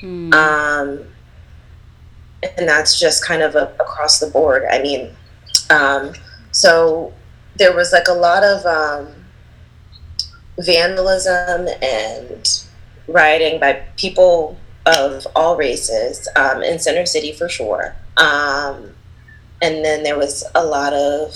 Hmm. 0.00 0.32
Um, 0.32 1.04
and 2.56 2.68
that's 2.68 3.00
just 3.00 3.24
kind 3.24 3.42
of 3.42 3.54
a, 3.54 3.74
across 3.80 4.20
the 4.20 4.26
board. 4.26 4.64
I 4.70 4.82
mean, 4.82 5.10
um, 5.70 6.12
so 6.52 7.12
there 7.56 7.74
was 7.74 7.92
like 7.92 8.08
a 8.08 8.12
lot 8.12 8.44
of 8.44 8.64
um, 8.66 9.08
vandalism 10.58 11.68
and 11.82 12.64
rioting 13.08 13.58
by 13.60 13.84
people 13.96 14.58
of 14.86 15.26
all 15.34 15.56
races 15.56 16.28
um, 16.36 16.62
in 16.62 16.78
Center 16.78 17.04
City 17.04 17.32
for 17.32 17.48
sure. 17.48 17.94
Um, 18.16 18.94
and 19.60 19.84
then 19.84 20.02
there 20.02 20.16
was 20.16 20.44
a 20.54 20.64
lot 20.64 20.92
of, 20.92 21.34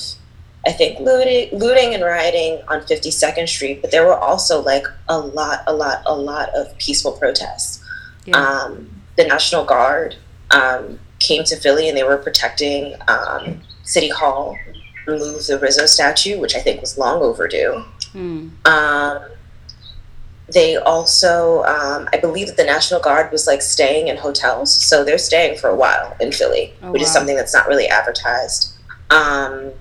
I 0.66 0.72
think, 0.72 1.00
looting, 1.00 1.58
looting 1.58 1.94
and 1.94 2.02
rioting 2.02 2.62
on 2.68 2.80
52nd 2.82 3.48
Street, 3.48 3.82
but 3.82 3.90
there 3.90 4.06
were 4.06 4.16
also 4.16 4.62
like 4.62 4.86
a 5.08 5.18
lot, 5.18 5.62
a 5.66 5.74
lot, 5.74 6.02
a 6.06 6.14
lot 6.14 6.50
of 6.50 6.76
peaceful 6.78 7.12
protests. 7.12 7.84
Yeah. 8.24 8.36
Um, 8.36 9.02
the 9.16 9.24
National 9.24 9.64
Guard 9.64 10.16
um, 10.50 10.98
came 11.18 11.44
to 11.44 11.56
Philly 11.56 11.88
and 11.88 11.96
they 11.96 12.04
were 12.04 12.18
protecting 12.18 12.94
um, 13.08 13.60
City 13.82 14.10
Hall, 14.10 14.56
remove 15.06 15.46
the 15.46 15.58
Rizzo 15.58 15.86
statue, 15.86 16.38
which 16.38 16.54
I 16.54 16.60
think 16.60 16.80
was 16.80 16.96
long 16.96 17.22
overdue. 17.22 17.84
Mm. 18.12 18.50
They 20.52 20.76
also, 20.76 21.62
um, 21.64 22.08
I 22.12 22.18
believe 22.18 22.48
that 22.48 22.56
the 22.56 22.64
National 22.64 23.00
Guard 23.00 23.30
was 23.30 23.46
like 23.46 23.62
staying 23.62 24.08
in 24.08 24.16
hotels, 24.16 24.72
so 24.72 25.04
they're 25.04 25.18
staying 25.18 25.58
for 25.58 25.68
a 25.68 25.76
while 25.76 26.16
in 26.20 26.32
Philly, 26.32 26.72
oh, 26.82 26.92
which 26.92 27.00
wow. 27.00 27.06
is 27.06 27.12
something 27.12 27.36
that's 27.36 27.54
not 27.54 27.68
really 27.68 27.86
advertised. 27.86 28.74
Um, 29.10 29.72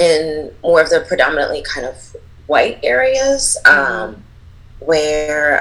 in 0.00 0.52
more 0.62 0.80
of 0.80 0.90
the 0.90 1.04
predominantly 1.06 1.62
kind 1.62 1.86
of 1.86 2.16
white 2.46 2.80
areas, 2.82 3.56
mm-hmm. 3.64 4.20
where 4.80 5.60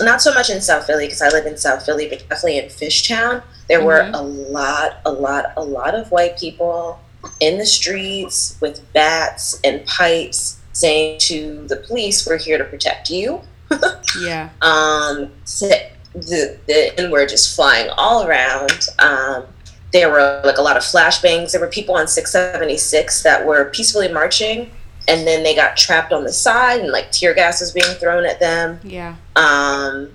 not 0.00 0.22
so 0.22 0.32
much 0.32 0.50
in 0.50 0.60
South 0.60 0.86
Philly 0.86 1.06
because 1.06 1.22
I 1.22 1.28
live 1.28 1.46
in 1.46 1.56
South 1.56 1.84
Philly, 1.84 2.08
but 2.08 2.20
definitely 2.20 2.58
in 2.58 2.66
Fishtown, 2.66 3.42
there 3.68 3.78
mm-hmm. 3.80 3.86
were 3.86 4.10
a 4.14 4.22
lot, 4.22 4.98
a 5.04 5.12
lot, 5.12 5.52
a 5.56 5.62
lot 5.62 5.94
of 5.94 6.10
white 6.10 6.38
people 6.38 7.00
in 7.40 7.58
the 7.58 7.66
streets 7.66 8.56
with 8.60 8.92
bats 8.92 9.60
and 9.64 9.84
pipes 9.86 10.57
saying 10.78 11.18
to 11.20 11.66
the 11.68 11.76
police, 11.76 12.26
"We're 12.26 12.38
here 12.38 12.58
to 12.58 12.64
protect 12.64 13.10
you." 13.10 13.40
yeah. 14.20 14.50
Um, 14.62 15.30
so 15.44 15.68
the 16.14 16.58
the 16.66 17.00
N 17.00 17.10
word 17.10 17.28
just 17.28 17.54
flying 17.54 17.90
all 17.96 18.26
around. 18.26 18.88
Um, 18.98 19.44
there 19.92 20.10
were 20.10 20.42
like 20.44 20.58
a 20.58 20.62
lot 20.62 20.76
of 20.76 20.82
flashbangs. 20.82 21.52
There 21.52 21.60
were 21.60 21.68
people 21.68 21.94
on 21.94 22.08
676 22.08 23.22
that 23.22 23.46
were 23.46 23.66
peacefully 23.66 24.12
marching 24.12 24.70
and 25.08 25.26
then 25.26 25.42
they 25.42 25.56
got 25.56 25.76
trapped 25.76 26.12
on 26.12 26.22
the 26.22 26.32
side 26.32 26.80
and 26.80 26.90
like 26.92 27.10
tear 27.10 27.34
gas 27.34 27.60
was 27.60 27.72
being 27.72 27.96
thrown 27.96 28.26
at 28.26 28.38
them. 28.38 28.78
Yeah. 28.84 29.16
Um, 29.34 30.10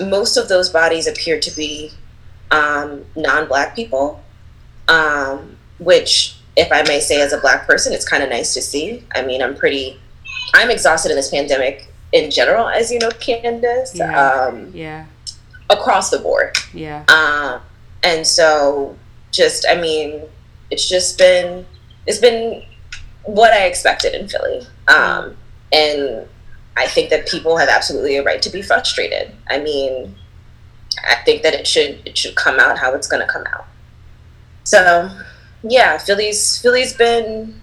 most 0.00 0.36
of 0.36 0.48
those 0.48 0.68
bodies 0.68 1.06
appeared 1.06 1.42
to 1.42 1.56
be 1.56 1.92
um, 2.50 3.04
non-black 3.14 3.76
people, 3.76 4.20
um, 4.88 5.56
which, 5.78 6.36
if 6.60 6.70
I 6.70 6.82
may 6.82 7.00
say, 7.00 7.20
as 7.20 7.32
a 7.32 7.38
black 7.38 7.66
person, 7.66 7.92
it's 7.92 8.08
kind 8.08 8.22
of 8.22 8.28
nice 8.28 8.54
to 8.54 8.62
see. 8.62 9.04
I 9.14 9.22
mean, 9.22 9.40
I'm 9.42 9.56
pretty, 9.56 9.98
I'm 10.54 10.70
exhausted 10.70 11.10
in 11.10 11.16
this 11.16 11.30
pandemic 11.30 11.92
in 12.12 12.30
general, 12.30 12.68
as 12.68 12.92
you 12.92 12.98
know, 12.98 13.10
Candace. 13.26 13.96
Yeah. 13.96 14.30
Um, 14.30 14.70
yeah. 14.74 15.06
Across 15.68 16.10
the 16.10 16.18
board. 16.18 16.56
Yeah. 16.74 17.04
Uh, 17.08 17.60
and 18.02 18.26
so, 18.26 18.96
just, 19.30 19.66
I 19.68 19.80
mean, 19.80 20.22
it's 20.70 20.88
just 20.88 21.18
been, 21.18 21.66
it's 22.06 22.18
been 22.18 22.62
what 23.24 23.52
I 23.52 23.66
expected 23.66 24.14
in 24.14 24.28
Philly. 24.28 24.66
Um, 24.88 25.36
and 25.72 26.26
I 26.76 26.86
think 26.86 27.10
that 27.10 27.28
people 27.28 27.56
have 27.56 27.68
absolutely 27.68 28.16
a 28.16 28.22
right 28.24 28.42
to 28.42 28.50
be 28.50 28.62
frustrated. 28.62 29.32
I 29.48 29.60
mean, 29.60 30.16
I 31.08 31.16
think 31.24 31.42
that 31.42 31.54
it 31.54 31.66
should 31.66 32.02
it 32.04 32.18
should 32.18 32.34
come 32.34 32.58
out 32.58 32.78
how 32.78 32.94
it's 32.94 33.06
going 33.06 33.24
to 33.24 33.32
come 33.32 33.44
out. 33.54 33.66
So, 34.64 35.10
yeah, 35.62 35.98
Philly's 35.98 36.60
Philly's 36.60 36.92
been 36.92 37.60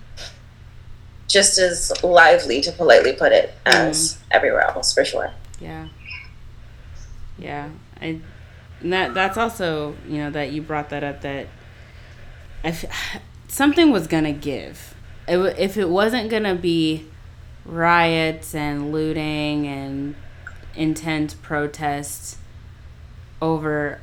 just 1.27 1.57
as 1.57 1.91
lively, 2.03 2.61
to 2.61 2.71
politely 2.71 3.13
put 3.13 3.31
it, 3.31 3.53
as 3.65 4.13
mm. 4.13 4.17
everywhere 4.31 4.61
else 4.61 4.93
for 4.93 5.03
sure. 5.03 5.33
Yeah. 5.59 5.87
Yeah, 7.37 7.69
I. 8.01 8.21
that 8.81 9.13
that's 9.13 9.37
also 9.37 9.95
you 10.07 10.17
know 10.17 10.29
that 10.31 10.51
you 10.51 10.61
brought 10.61 10.89
that 10.89 11.03
up 11.03 11.21
that 11.21 11.47
I 12.63 12.69
f- 12.69 13.21
something 13.47 13.91
was 13.91 14.07
gonna 14.07 14.33
give 14.33 14.95
it, 15.27 15.37
if 15.57 15.77
it 15.77 15.89
wasn't 15.89 16.29
gonna 16.29 16.55
be 16.55 17.05
riots 17.65 18.55
and 18.55 18.91
looting 18.91 19.67
and 19.67 20.15
intense 20.75 21.33
protests 21.33 22.37
over 23.41 23.99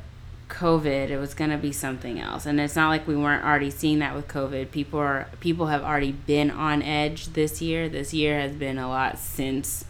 COVID, 0.49 1.09
it 1.09 1.17
was 1.17 1.33
gonna 1.33 1.57
be 1.57 1.71
something 1.71 2.19
else. 2.19 2.45
And 2.45 2.59
it's 2.59 2.75
not 2.75 2.89
like 2.89 3.07
we 3.07 3.15
weren't 3.15 3.43
already 3.43 3.71
seeing 3.71 3.99
that 3.99 4.15
with 4.15 4.27
COVID. 4.27 4.71
People 4.71 4.99
are 4.99 5.27
people 5.39 5.67
have 5.67 5.83
already 5.83 6.11
been 6.11 6.51
on 6.51 6.81
edge 6.81 7.27
this 7.27 7.61
year. 7.61 7.89
This 7.89 8.13
year 8.13 8.39
has 8.39 8.55
been 8.55 8.77
a 8.77 8.87
lot 8.87 9.17
since 9.17 9.85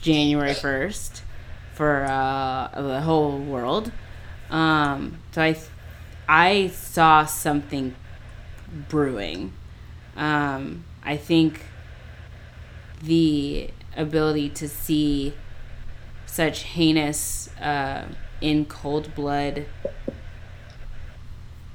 January 0.00 0.54
first 0.54 1.22
for 1.74 2.04
uh, 2.04 2.70
the 2.80 3.02
whole 3.02 3.38
world. 3.38 3.92
Um, 4.50 5.18
so 5.32 5.42
I 5.42 5.56
I 6.28 6.68
saw 6.68 7.24
something 7.24 7.94
brewing 8.88 9.52
um, 10.16 10.84
I 11.04 11.16
think 11.16 11.60
the 13.02 13.70
ability 13.96 14.48
to 14.50 14.68
see 14.68 15.34
such 16.24 16.62
heinous, 16.62 17.48
uh, 17.60 18.06
in 18.40 18.64
cold 18.66 19.14
blood 19.14 19.66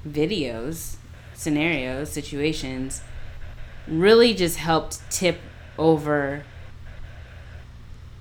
videos, 0.08 0.96
scenarios, 1.34 2.12
situations 2.12 3.02
really 3.88 4.34
just 4.34 4.58
helped 4.58 5.02
tip 5.10 5.40
over 5.78 6.44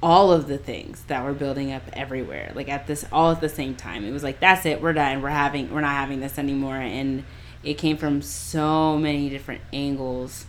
all 0.03 0.33
of 0.33 0.49
the 0.49 0.57
things 0.57 1.03
that 1.09 1.23
were 1.23 1.35
building 1.35 1.71
up 1.71 1.83
everywhere 1.93 2.51
like 2.55 2.71
at 2.71 2.87
this 2.87 3.05
all 3.13 3.33
at 3.33 3.41
the 3.41 3.49
same 3.49 3.75
time. 3.75 4.05
It 4.05 4.13
was 4.13 4.23
like 4.23 4.41
that's 4.41 4.65
it 4.65 4.81
we're 4.81 4.95
done 4.95 5.21
we're 5.21 5.29
having 5.29 5.73
we're 5.73 5.83
not 5.83 5.93
having 5.93 6.21
this 6.21 6.39
anymore 6.39 6.77
and 6.77 7.25
it 7.63 7.75
came 7.75 7.99
from 7.99 8.23
so 8.23 8.97
many 8.97 9.29
different 9.29 9.61
angles. 9.73 10.47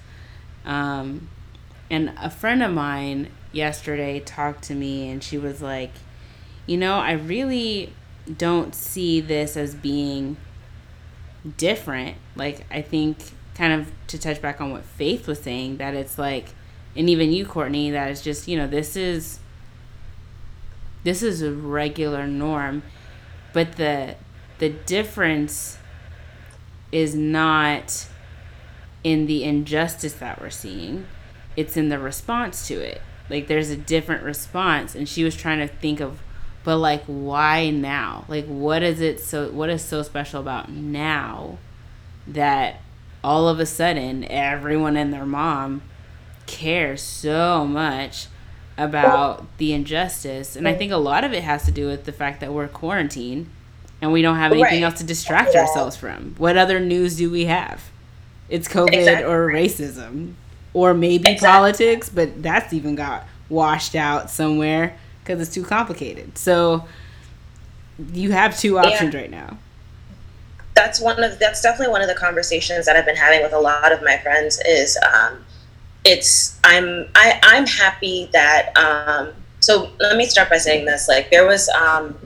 Um, 0.64 1.28
and 1.89 2.14
a 2.22 2.30
friend 2.30 2.64
of 2.64 2.72
mine 2.72 3.30
yesterday 3.52 4.22
talked 4.22 4.64
to 4.66 4.76
me 4.76 5.10
and 5.10 5.22
she 5.22 5.38
was 5.38 5.62
like 5.62 5.92
you 6.66 6.78
know 6.78 6.95
i 6.95 7.12
really 7.12 7.93
don't 8.38 8.76
see 8.76 9.20
this 9.20 9.57
as 9.57 9.74
being 9.74 10.38
different. 11.57 12.18
Like 12.36 12.66
i 12.72 12.82
think 12.82 13.18
kind 13.55 13.74
of 13.74 13.91
to 14.07 14.20
touch 14.20 14.41
back 14.41 14.62
on 14.62 14.72
what 14.72 14.84
faith 14.84 15.28
was 15.28 15.41
saying 15.41 15.78
that 15.78 15.93
it's 15.93 16.18
like 16.18 16.49
and 16.95 17.09
even 17.09 17.32
you 17.32 17.45
courtney 17.45 17.91
that 17.91 18.09
it's 18.09 18.22
just 18.22 18.47
you 18.47 18.57
know 18.57 18.68
this 18.68 18.95
is 18.95 19.39
this 21.03 21.24
is 21.24 21.41
a 21.41 21.51
regular 21.51 22.28
norm 22.28 22.84
but 23.53 23.74
the 23.74 24.16
the 24.59 24.70
difference 24.70 25.80
is 26.91 27.16
not 27.16 28.07
in 29.03 29.26
the 29.26 29.43
injustice 29.43 30.14
that 30.14 30.41
we're 30.41 30.49
seeing. 30.49 31.07
It's 31.55 31.76
in 31.76 31.89
the 31.89 31.99
response 31.99 32.68
to 32.68 32.76
it. 32.76 33.01
Like 33.30 33.47
there's 33.47 33.70
a 33.70 33.78
different 33.78 34.24
response 34.24 34.93
and 34.93 35.07
she 35.07 35.24
was 35.24 35.36
trying 35.36 35.59
to 35.59 35.68
think 35.68 35.99
of 35.99 36.22
but 36.64 36.78
like 36.78 37.03
why 37.05 37.70
now 37.70 38.26
like 38.28 38.45
what 38.45 38.84
is 38.84 39.01
it 39.01 39.20
so 39.20 39.49
what 39.51 39.70
is 39.70 39.84
so 39.84 40.03
special 40.03 40.39
about 40.39 40.70
now 40.70 41.57
that 42.28 42.82
all 43.24 43.47
of 43.47 43.59
a 43.59 43.66
sudden 43.66 44.24
everyone 44.26 44.95
and 44.95 45.14
their 45.14 45.26
mom 45.26 45.82
cares 46.45 47.01
so 47.01 47.66
much 47.66 48.28
about 48.78 49.45
the 49.57 49.74
injustice. 49.74 50.55
And 50.55 50.68
I 50.68 50.74
think 50.74 50.91
a 50.91 50.97
lot 50.97 51.24
of 51.24 51.34
it 51.34 51.43
has 51.43 51.64
to 51.66 51.72
do 51.72 51.88
with 51.88 52.05
the 52.05 52.12
fact 52.12 52.39
that 52.41 52.53
we're 52.53 52.68
quarantined 52.68 53.49
and 54.01 54.12
we 54.12 54.22
don't 54.22 54.38
have 54.38 54.51
anything 54.51 54.82
right. 54.82 54.91
else 54.91 54.99
to 54.99 55.05
distract 55.05 55.53
yeah. 55.53 55.62
ourselves 55.62 55.95
from. 55.95 56.36
What 56.38 56.57
other 56.57 56.80
news 56.80 57.18
do 57.18 57.30
we 57.30 57.45
have? 57.45 57.89
It's 58.49 58.68
COVID 58.68 58.93
exactly. 58.93 59.32
or 59.32 59.47
racism 59.47 60.34
or 60.74 60.93
maybe 60.93 61.30
exactly. 61.30 61.47
politics, 61.47 62.09
but 62.09 62.41
that's 62.41 62.74
even 62.74 62.95
got 62.95 63.26
washed 63.49 63.95
out 63.95 64.30
somewhere 64.30 64.97
because 65.24 65.41
it's 65.41 65.53
too 65.53 65.63
complicated. 65.63 66.38
So 66.38 66.88
you 68.13 68.32
have 68.32 68.57
two 68.57 68.78
options 68.78 69.13
yeah. 69.13 69.22
right 69.22 69.32
now. 69.32 69.57
That's 70.74 71.01
one 71.01 71.22
of 71.24 71.38
that's 71.38 71.61
definitely 71.61 71.91
one 71.91 72.01
of 72.01 72.07
the 72.07 72.15
conversations 72.15 72.86
that 72.86 72.95
I've 72.95 73.05
been 73.05 73.15
having 73.15 73.41
with 73.41 73.53
a 73.53 73.59
lot 73.59 73.91
of 73.91 74.01
my 74.03 74.17
friends 74.17 74.59
is 74.65 74.97
um, 75.13 75.43
it's 76.05 76.59
I'm 76.63 77.07
I, 77.13 77.39
I'm 77.43 77.67
happy 77.67 78.30
that 78.32 78.76
um, 78.78 79.34
so 79.59 79.91
let 79.99 80.17
me 80.17 80.26
start 80.26 80.49
by 80.49 80.57
saying 80.57 80.86
this 80.86 81.07
like 81.07 81.30
there 81.30 81.45
was 81.45 81.67
um, 81.69 82.17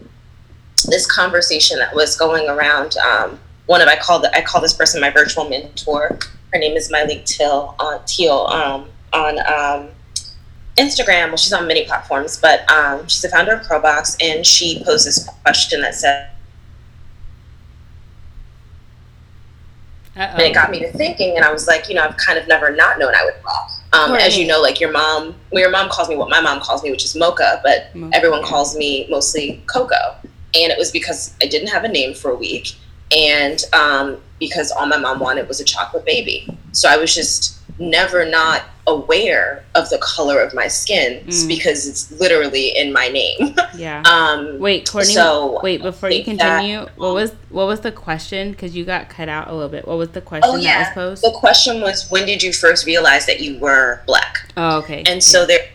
this 0.86 1.10
conversation 1.12 1.80
that 1.80 1.94
was 1.96 2.16
going 2.16 2.48
around 2.48 2.96
um, 2.98 3.40
one 3.66 3.82
of 3.82 3.88
I 3.88 3.98
call 3.98 4.20
the, 4.20 4.34
I 4.36 4.42
call 4.42 4.62
this 4.62 4.74
person 4.74 5.02
my 5.02 5.10
virtual 5.10 5.50
mentor 5.50 6.20
her 6.54 6.60
name 6.60 6.78
is 6.78 6.92
Myleik 6.92 7.26
Till 7.26 7.76
on 7.80 8.06
Teal 8.06 8.48
um, 8.48 8.88
on 9.12 9.40
um, 9.40 9.90
Instagram 10.78 11.28
well 11.28 11.38
she's 11.38 11.54
on 11.54 11.68
many 11.68 11.86
platforms 11.86 12.38
but 12.38 12.70
um, 12.70 13.08
she's 13.08 13.22
the 13.22 13.30
founder 13.30 13.54
of 13.54 13.66
CurlBox 13.66 14.18
and 14.22 14.46
she 14.46 14.84
posed 14.84 15.08
this 15.08 15.30
question 15.44 15.82
that 15.82 15.96
said 15.96 16.30
Uh-oh. 20.18 20.34
And 20.34 20.42
it 20.42 20.54
got 20.54 20.72
me 20.72 20.80
to 20.80 20.92
thinking, 20.94 21.36
and 21.36 21.44
I 21.44 21.52
was 21.52 21.68
like, 21.68 21.90
you 21.90 21.96
know, 21.96 22.04
I've 22.04 22.16
kind 22.16 22.40
of 22.40 22.48
never 22.48 22.74
not 22.74 23.00
known 23.00 23.14
I 23.14 23.26
would 23.26 23.36
rock. 23.44 23.70
Um, 23.92 24.12
right. 24.14 24.22
As 24.22 24.38
you 24.38 24.48
know, 24.48 24.62
like 24.62 24.80
your 24.80 24.92
mom, 24.92 25.36
well, 25.52 25.62
your 25.62 25.72
mom 25.72 25.90
calls 25.90 26.10
me 26.10 26.16
what 26.16 26.30
my 26.30 26.40
mom 26.40 26.62
calls 26.62 26.84
me, 26.84 26.92
which 26.92 27.04
is 27.04 27.16
Mocha, 27.16 27.60
but 27.64 27.94
Mocha. 27.94 28.16
everyone 28.16 28.44
calls 28.44 28.78
me 28.78 29.08
mostly 29.10 29.62
Coco. 29.68 30.16
And 30.54 30.72
it 30.72 30.78
was 30.78 30.92
because 30.92 31.36
I 31.42 31.48
didn't 31.48 31.68
have 31.68 31.84
a 31.84 31.90
name 31.90 32.14
for 32.14 32.32
a 32.32 32.36
week, 32.36 32.76
and 33.16 33.62
um, 33.74 34.22
because 34.40 34.72
all 34.72 34.86
my 34.86 34.98
mom 34.98 35.20
wanted 35.20 35.50
was 35.50 35.60
a 35.60 35.66
chocolate 35.66 36.06
baby. 36.06 36.48
So 36.72 36.90
I 36.90 36.96
was 36.96 37.14
just 37.14 37.60
never 37.80 38.26
not 38.26 38.64
aware 38.88 39.64
of 39.74 39.90
the 39.90 39.98
color 39.98 40.40
of 40.40 40.54
my 40.54 40.68
skin 40.68 41.26
mm. 41.26 41.48
because 41.48 41.88
it's 41.88 42.12
literally 42.20 42.70
in 42.78 42.94
my 42.94 43.08
name. 43.08 43.56
Yeah. 43.76 44.04
um, 44.10 44.60
wait, 44.60 44.90
Courtney. 44.90 45.14
So 45.14 45.60
wait, 45.62 45.82
before 45.82 46.10
you 46.10 46.24
continue, 46.24 46.86
that, 46.86 46.98
what 46.98 47.14
was 47.14 47.34
what 47.50 47.68
was 47.68 47.82
the 47.82 47.92
question? 47.92 48.52
Because 48.52 48.74
you 48.74 48.86
got 48.86 49.10
cut 49.10 49.28
out 49.28 49.50
a 49.50 49.54
little 49.54 49.68
bit. 49.68 49.86
What 49.86 49.98
was 49.98 50.12
the 50.12 50.22
question 50.22 50.50
oh, 50.50 50.56
yeah. 50.56 50.84
that 50.84 50.96
was 50.96 51.22
posed? 51.22 51.24
The 51.34 51.38
question 51.38 51.82
was, 51.82 52.10
when 52.10 52.26
did 52.26 52.42
you 52.42 52.54
first 52.54 52.86
realize 52.86 53.26
that 53.26 53.42
you 53.42 53.60
were 53.60 54.02
black? 54.08 54.50
Oh, 54.56 54.78
okay. 54.78 55.04
And 55.06 55.22
so 55.22 55.46
there, 55.46 55.68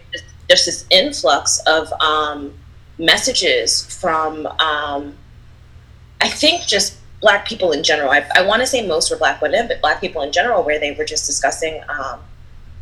there's 0.49 0.65
this 0.65 0.87
influx 0.91 1.61
of 1.67 1.93
um, 2.01 2.55
messages 2.99 3.85
from, 4.01 4.47
um, 4.47 5.15
I 6.23 6.29
think, 6.29 6.63
just 6.67 6.97
black 7.21 7.47
people 7.47 7.73
in 7.73 7.83
general. 7.83 8.11
I, 8.11 8.27
I 8.35 8.43
want 8.43 8.61
to 8.61 8.67
say 8.67 8.87
most 8.87 9.11
were 9.11 9.17
black 9.17 9.41
women, 9.43 9.69
but 9.69 9.81
black 9.81 10.01
people 10.01 10.23
in 10.23 10.33
general, 10.33 10.63
where 10.63 10.79
they 10.79 10.93
were 10.93 11.05
just 11.05 11.27
discussing 11.27 11.83
um, 11.89 12.21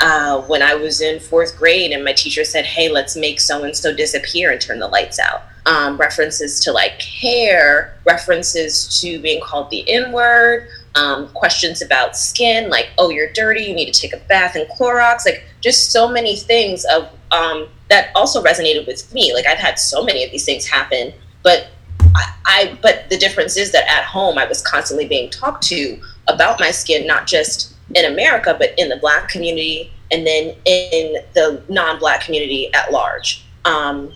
uh, 0.01 0.41
when 0.43 0.63
I 0.63 0.75
was 0.75 1.01
in 1.01 1.19
fourth 1.19 1.57
grade 1.57 1.91
and 1.91 2.05
my 2.05 2.13
teacher 2.13 2.45
said, 2.45 2.65
Hey, 2.65 2.89
let's 2.89 3.17
make 3.17 3.41
so 3.41 3.65
and 3.65 3.77
so 3.77 3.95
disappear 3.95 4.53
and 4.53 4.61
turn 4.61 4.79
the 4.79 4.89
lights 4.89 5.19
out. 5.19 5.43
Um, 5.67 5.97
references 5.99 6.61
to 6.61 6.73
like 6.73 7.03
hair, 7.03 7.99
references 8.07 9.01
to 9.01 9.21
being 9.21 9.41
called 9.41 9.71
the 9.71 9.89
N 9.91 10.13
word, 10.13 10.69
um, 10.95 11.29
questions 11.31 11.83
about 11.83 12.17
skin, 12.17 12.71
like, 12.71 12.91
Oh, 12.97 13.11
you're 13.11 13.33
dirty, 13.33 13.65
you 13.65 13.75
need 13.75 13.93
to 13.93 14.01
take 14.01 14.13
a 14.13 14.25
bath 14.29 14.55
and 14.55 14.69
Clorox. 14.71 15.27
Like, 15.27 15.45
just 15.61 15.91
so 15.91 16.09
many 16.09 16.37
things 16.37 16.85
of 16.85 17.09
um, 17.33 17.69
that 17.91 18.11
also 18.15 18.43
resonated 18.43 18.87
with 18.87 19.13
me. 19.13 19.35
Like, 19.35 19.47
I've 19.47 19.59
had 19.59 19.79
so 19.79 20.05
many 20.05 20.25
of 20.25 20.31
these 20.31 20.45
things 20.45 20.67
happen, 20.67 21.13
but 21.43 21.69
I, 22.15 22.35
I, 22.47 22.79
but 22.83 23.09
the 23.11 23.17
difference 23.17 23.57
is 23.57 23.73
that 23.73 23.89
at 23.91 24.05
home 24.05 24.39
I 24.39 24.47
was 24.47 24.63
constantly 24.63 25.07
being 25.07 25.31
talked 25.31 25.63
to 25.65 26.01
about 26.29 26.61
my 26.61 26.71
skin, 26.71 27.07
not 27.07 27.27
just 27.27 27.75
in 27.95 28.05
America, 28.05 28.55
but 28.59 28.71
in 28.79 28.89
the 28.89 28.97
Black 28.97 29.29
community 29.29 29.93
and 30.11 30.27
then 30.27 30.55
in 30.65 31.23
the 31.35 31.63
non-Black 31.69 32.23
community 32.23 32.73
at 32.75 32.93
large. 32.93 33.45
Um, 33.65 34.13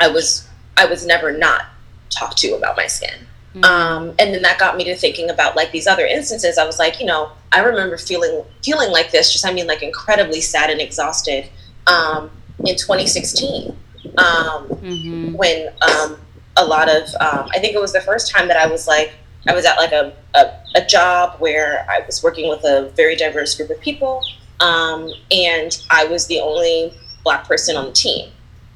I 0.00 0.08
was 0.08 0.48
I 0.76 0.86
was 0.86 1.04
never 1.06 1.36
not 1.36 1.66
talked 2.10 2.38
to 2.38 2.54
about 2.54 2.76
my 2.76 2.86
skin. 2.86 3.26
Mm-hmm. 3.54 3.64
Um, 3.64 4.08
and 4.18 4.34
then 4.34 4.42
that 4.42 4.58
got 4.58 4.76
me 4.76 4.84
to 4.84 4.94
thinking 4.94 5.30
about 5.30 5.56
like 5.56 5.72
these 5.72 5.86
other 5.86 6.06
instances. 6.06 6.58
I 6.58 6.66
was 6.66 6.78
like, 6.78 7.00
you 7.00 7.06
know, 7.06 7.32
I 7.52 7.60
remember 7.60 7.96
feeling 7.96 8.44
feeling 8.62 8.90
like 8.90 9.10
this. 9.10 9.32
Just 9.32 9.46
I 9.46 9.52
mean, 9.52 9.66
like 9.66 9.82
incredibly 9.82 10.40
sad 10.40 10.70
and 10.70 10.80
exhausted 10.80 11.48
um, 11.86 12.30
in 12.60 12.76
2016 12.76 13.76
um, 14.18 14.68
mm-hmm. 14.68 15.32
when 15.34 15.68
um, 15.82 16.18
a 16.58 16.64
lot 16.64 16.88
of 16.88 17.08
um, 17.20 17.48
I 17.54 17.58
think 17.58 17.74
it 17.74 17.80
was 17.80 17.92
the 17.92 18.00
first 18.00 18.30
time 18.30 18.48
that 18.48 18.56
I 18.56 18.66
was 18.66 18.86
like 18.86 19.12
I 19.46 19.54
was 19.54 19.64
at 19.64 19.76
like 19.76 19.92
a, 19.92 20.12
a, 20.34 20.52
a 20.76 20.86
job 20.86 21.40
where 21.40 21.86
I 21.88 22.04
was 22.04 22.22
working 22.22 22.50
with 22.50 22.64
a 22.64 22.92
very 22.96 23.16
diverse 23.16 23.54
group 23.54 23.70
of 23.70 23.80
people 23.80 24.22
um, 24.60 25.12
and 25.30 25.80
I 25.90 26.04
was 26.06 26.26
the 26.26 26.40
only 26.40 26.92
black 27.24 27.46
person 27.46 27.76
on 27.76 27.86
the 27.86 27.92
team. 27.92 28.30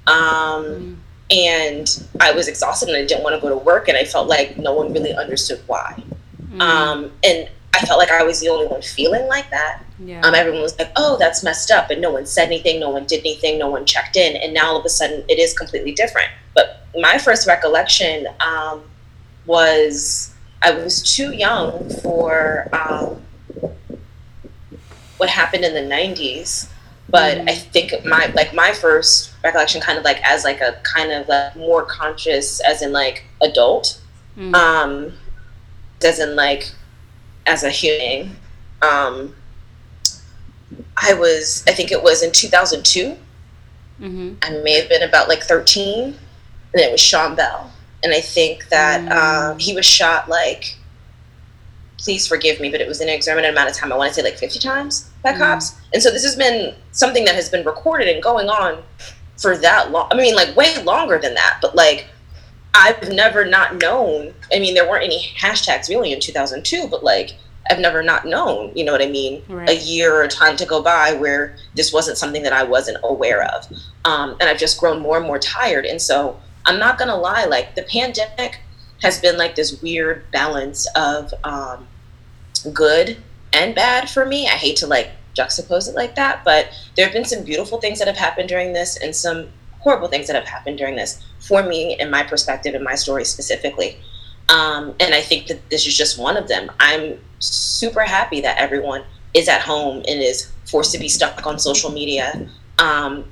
Um, 0.06 0.16
mm. 0.16 0.96
And 1.30 2.06
I 2.20 2.32
was 2.32 2.46
exhausted 2.46 2.88
and 2.88 2.98
I 2.98 3.06
didn't 3.06 3.24
want 3.24 3.34
to 3.34 3.40
go 3.40 3.48
to 3.48 3.56
work, 3.56 3.88
and 3.88 3.96
I 3.96 4.04
felt 4.04 4.28
like 4.28 4.58
no 4.58 4.74
one 4.74 4.92
really 4.92 5.14
understood 5.14 5.62
why. 5.66 6.02
Mm. 6.50 6.60
Um, 6.60 7.12
and 7.24 7.48
I 7.74 7.80
felt 7.86 7.98
like 7.98 8.10
I 8.10 8.22
was 8.22 8.40
the 8.40 8.48
only 8.48 8.66
one 8.66 8.82
feeling 8.82 9.26
like 9.28 9.48
that. 9.50 9.82
Yeah. 9.98 10.20
Um, 10.22 10.34
everyone 10.34 10.62
was 10.62 10.78
like, 10.78 10.92
"Oh, 10.96 11.16
that's 11.18 11.42
messed 11.42 11.70
up," 11.70 11.90
and 11.90 12.00
no 12.00 12.10
one 12.10 12.26
said 12.26 12.46
anything, 12.46 12.80
no 12.80 12.90
one 12.90 13.06
did 13.06 13.20
anything, 13.20 13.58
no 13.58 13.68
one 13.68 13.86
checked 13.86 14.16
in, 14.16 14.36
and 14.36 14.52
now 14.52 14.72
all 14.72 14.80
of 14.80 14.84
a 14.84 14.90
sudden 14.90 15.24
it 15.28 15.38
is 15.38 15.56
completely 15.56 15.92
different. 15.92 16.28
But 16.54 16.86
my 16.98 17.18
first 17.18 17.46
recollection 17.46 18.26
um, 18.40 18.82
was 19.46 20.34
I 20.60 20.72
was 20.72 21.02
too 21.02 21.32
young 21.32 21.88
for 22.02 22.68
um, 22.72 23.22
what 25.16 25.30
happened 25.30 25.64
in 25.64 25.72
the 25.72 25.94
90s 25.94 26.68
but 27.08 27.38
mm. 27.38 27.48
i 27.48 27.54
think 27.54 27.92
my 28.04 28.26
like 28.34 28.52
my 28.52 28.72
first 28.72 29.32
recollection 29.44 29.80
kind 29.80 29.96
of 29.96 30.04
like 30.04 30.20
as 30.24 30.42
like 30.42 30.60
a 30.60 30.80
kind 30.82 31.12
of 31.12 31.28
like 31.28 31.54
more 31.54 31.84
conscious 31.84 32.60
as 32.62 32.82
in 32.82 32.90
like 32.90 33.24
adult 33.40 34.00
mm. 34.36 34.52
um 34.54 35.12
as 36.02 36.18
in 36.18 36.34
like 36.34 36.72
as 37.46 37.62
a 37.62 37.70
human 37.70 38.36
um 38.82 39.34
i 40.96 41.14
was 41.14 41.64
i 41.66 41.72
think 41.72 41.90
it 41.90 42.02
was 42.02 42.22
in 42.22 42.32
2002 42.32 43.16
mm-hmm. 44.00 44.34
i 44.42 44.50
may 44.62 44.80
have 44.80 44.88
been 44.88 45.02
about 45.02 45.28
like 45.28 45.42
13 45.42 46.04
and 46.04 46.16
it 46.74 46.90
was 46.90 47.00
sean 47.00 47.34
bell 47.34 47.70
and 48.02 48.12
i 48.12 48.20
think 48.20 48.68
that 48.68 49.00
mm. 49.00 49.12
um, 49.12 49.58
he 49.58 49.74
was 49.74 49.86
shot 49.86 50.28
like 50.28 50.76
please 52.02 52.26
forgive 52.26 52.60
me, 52.60 52.68
but 52.68 52.80
it 52.80 52.88
was 52.88 53.00
an 53.00 53.08
exorbitant 53.08 53.52
amount 53.52 53.70
of 53.70 53.76
time. 53.76 53.92
I 53.92 53.96
want 53.96 54.12
to 54.12 54.14
say 54.14 54.22
like 54.22 54.36
50 54.36 54.58
times 54.58 55.08
by 55.22 55.32
mm 55.32 55.38
cops. 55.38 55.76
And 55.92 56.02
so 56.02 56.10
this 56.10 56.24
has 56.24 56.36
been 56.36 56.74
something 56.90 57.24
that 57.24 57.34
has 57.34 57.48
been 57.48 57.64
recorded 57.64 58.08
and 58.08 58.22
going 58.22 58.48
on 58.48 58.82
for 59.38 59.56
that 59.58 59.90
long. 59.90 60.08
I 60.10 60.16
mean, 60.16 60.34
like 60.34 60.54
way 60.56 60.82
longer 60.82 61.18
than 61.18 61.34
that, 61.34 61.58
but 61.62 61.74
like 61.74 62.06
I've 62.74 63.12
never 63.12 63.44
not 63.44 63.76
known. 63.76 64.34
I 64.52 64.58
mean, 64.58 64.74
there 64.74 64.88
weren't 64.88 65.04
any 65.04 65.34
hashtags 65.38 65.88
really 65.88 66.12
in 66.12 66.20
2002, 66.20 66.88
but 66.88 67.04
like 67.04 67.34
I've 67.70 67.78
never 67.78 68.02
not 68.02 68.26
known, 68.26 68.72
you 68.74 68.84
know 68.84 68.92
what 68.92 69.02
I 69.02 69.08
mean? 69.08 69.42
Right. 69.48 69.68
A 69.68 69.76
year 69.76 70.14
or 70.14 70.26
time 70.26 70.56
to 70.56 70.66
go 70.66 70.82
by 70.82 71.14
where 71.14 71.56
this 71.74 71.92
wasn't 71.92 72.18
something 72.18 72.42
that 72.42 72.52
I 72.52 72.64
wasn't 72.64 72.98
aware 73.04 73.44
of. 73.44 73.70
Um, 74.04 74.36
and 74.40 74.48
I've 74.48 74.58
just 74.58 74.80
grown 74.80 75.00
more 75.00 75.16
and 75.16 75.26
more 75.26 75.38
tired. 75.38 75.84
And 75.84 76.00
so 76.00 76.38
I'm 76.66 76.78
not 76.78 76.98
gonna 76.98 77.16
lie, 77.16 77.44
like 77.44 77.74
the 77.74 77.82
pandemic 77.82 78.60
has 79.02 79.20
been 79.20 79.36
like 79.36 79.54
this 79.54 79.80
weird 79.82 80.30
balance 80.30 80.86
of 80.96 81.32
um, 81.44 81.86
good 82.72 83.16
and 83.52 83.74
bad 83.74 84.08
for 84.08 84.24
me. 84.24 84.46
I 84.46 84.52
hate 84.52 84.76
to 84.76 84.86
like 84.86 85.10
juxtapose 85.36 85.88
it 85.88 85.94
like 85.94 86.14
that, 86.16 86.44
but 86.44 86.68
there 86.96 87.06
have 87.06 87.14
been 87.14 87.24
some 87.24 87.44
beautiful 87.44 87.80
things 87.80 87.98
that 87.98 88.08
have 88.08 88.16
happened 88.16 88.48
during 88.48 88.72
this 88.72 88.96
and 88.96 89.14
some 89.14 89.48
horrible 89.82 90.08
things 90.08 90.26
that 90.28 90.36
have 90.36 90.46
happened 90.46 90.78
during 90.78 90.96
this 90.96 91.22
for 91.40 91.62
me 91.62 91.96
and 91.96 92.10
my 92.10 92.22
perspective 92.22 92.74
and 92.74 92.84
my 92.84 92.94
story 92.94 93.24
specifically. 93.24 93.98
Um, 94.48 94.94
and 95.00 95.14
I 95.14 95.20
think 95.20 95.46
that 95.48 95.68
this 95.70 95.86
is 95.86 95.96
just 95.96 96.18
one 96.18 96.36
of 96.36 96.48
them. 96.48 96.70
I'm 96.80 97.18
super 97.38 98.02
happy 98.02 98.40
that 98.42 98.58
everyone 98.58 99.04
is 99.34 99.48
at 99.48 99.60
home 99.60 99.98
and 100.08 100.22
is 100.22 100.52
forced 100.70 100.92
to 100.92 100.98
be 100.98 101.08
stuck 101.08 101.46
on 101.46 101.58
social 101.58 101.90
media 101.90 102.48
um, 102.78 103.24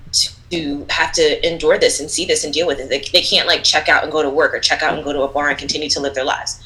to 0.50 0.86
have 0.90 1.12
to 1.12 1.46
endure 1.46 1.78
this 1.78 2.00
and 2.00 2.10
see 2.10 2.24
this 2.24 2.44
and 2.44 2.52
deal 2.52 2.66
with 2.66 2.80
it. 2.80 2.88
They, 2.88 3.00
they 3.12 3.22
can't 3.22 3.46
like 3.46 3.62
check 3.62 3.88
out 3.88 4.02
and 4.02 4.12
go 4.12 4.22
to 4.22 4.30
work 4.30 4.54
or 4.54 4.60
check 4.60 4.82
out 4.82 4.94
and 4.94 5.04
go 5.04 5.12
to 5.12 5.22
a 5.22 5.28
bar 5.28 5.48
and 5.48 5.58
continue 5.58 5.88
to 5.90 6.00
live 6.00 6.14
their 6.14 6.24
lives. 6.24 6.60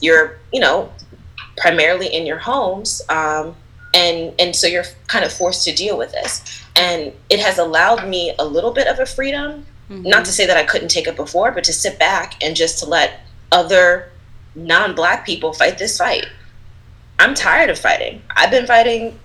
You're, 0.00 0.38
you 0.52 0.60
know, 0.60 0.92
primarily 1.56 2.06
in 2.06 2.26
your 2.26 2.38
homes. 2.38 3.02
Um, 3.08 3.56
and, 3.94 4.34
and 4.40 4.54
so 4.54 4.66
you're 4.66 4.84
kind 5.06 5.24
of 5.24 5.32
forced 5.32 5.64
to 5.64 5.74
deal 5.74 5.96
with 5.96 6.12
this. 6.12 6.62
And 6.76 7.12
it 7.30 7.38
has 7.38 7.58
allowed 7.58 8.08
me 8.08 8.34
a 8.38 8.44
little 8.44 8.72
bit 8.72 8.88
of 8.88 8.98
a 8.98 9.06
freedom, 9.06 9.64
mm-hmm. 9.88 10.02
not 10.02 10.24
to 10.24 10.32
say 10.32 10.44
that 10.46 10.56
I 10.56 10.64
couldn't 10.64 10.88
take 10.88 11.06
it 11.06 11.14
before, 11.16 11.52
but 11.52 11.64
to 11.64 11.72
sit 11.72 11.98
back 11.98 12.42
and 12.42 12.56
just 12.56 12.80
to 12.80 12.86
let 12.86 13.20
other 13.52 14.10
non-black 14.56 15.24
people 15.24 15.52
fight 15.52 15.78
this 15.78 15.96
fight. 15.96 16.26
I'm 17.20 17.34
tired 17.34 17.70
of 17.70 17.78
fighting. 17.78 18.22
I've 18.34 18.50
been 18.50 18.66
fighting, 18.66 19.18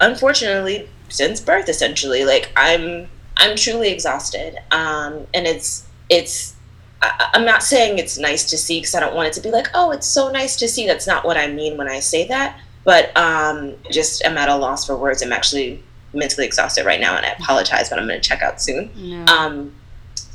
unfortunately, 0.00 0.88
since 1.08 1.40
birth. 1.40 1.68
Essentially, 1.70 2.26
like 2.26 2.52
I'm, 2.56 3.08
I'm 3.38 3.56
truly 3.56 3.90
exhausted. 3.90 4.58
Um, 4.70 5.26
and 5.32 5.46
it's, 5.46 5.86
it's. 6.10 6.54
I, 7.00 7.30
I'm 7.32 7.46
not 7.46 7.62
saying 7.62 7.98
it's 7.98 8.18
nice 8.18 8.50
to 8.50 8.58
see 8.58 8.78
because 8.80 8.94
I 8.94 9.00
don't 9.00 9.14
want 9.14 9.28
it 9.28 9.32
to 9.34 9.40
be 9.40 9.50
like, 9.50 9.68
oh, 9.72 9.90
it's 9.90 10.06
so 10.06 10.30
nice 10.30 10.56
to 10.56 10.68
see. 10.68 10.86
That's 10.86 11.06
not 11.06 11.24
what 11.24 11.38
I 11.38 11.46
mean 11.46 11.78
when 11.78 11.88
I 11.88 12.00
say 12.00 12.28
that. 12.28 12.60
But 12.84 13.16
um, 13.16 13.74
just 13.90 14.24
am 14.24 14.36
at 14.36 14.48
a 14.48 14.56
loss 14.56 14.86
for 14.86 14.96
words. 14.96 15.22
I'm 15.22 15.32
actually 15.32 15.82
mentally 16.12 16.46
exhausted 16.46 16.84
right 16.84 17.00
now, 17.00 17.16
and 17.16 17.24
I 17.24 17.30
apologize, 17.30 17.88
but 17.88 17.98
I'm 17.98 18.06
going 18.06 18.20
to 18.20 18.28
check 18.28 18.42
out 18.42 18.60
soon. 18.60 18.90
No. 18.96 19.24
Um, 19.26 19.74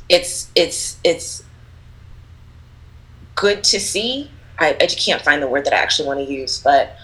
it's 0.08 0.50
it's 0.54 0.98
it's 1.04 1.44
good 3.34 3.62
to 3.64 3.78
see. 3.78 4.30
I, 4.58 4.76
I 4.80 4.86
just 4.86 5.04
can't 5.04 5.22
find 5.22 5.42
the 5.42 5.46
word 5.46 5.64
that 5.66 5.72
I 5.72 5.76
actually 5.76 6.08
want 6.08 6.20
to 6.20 6.32
use, 6.32 6.58
but 6.62 6.96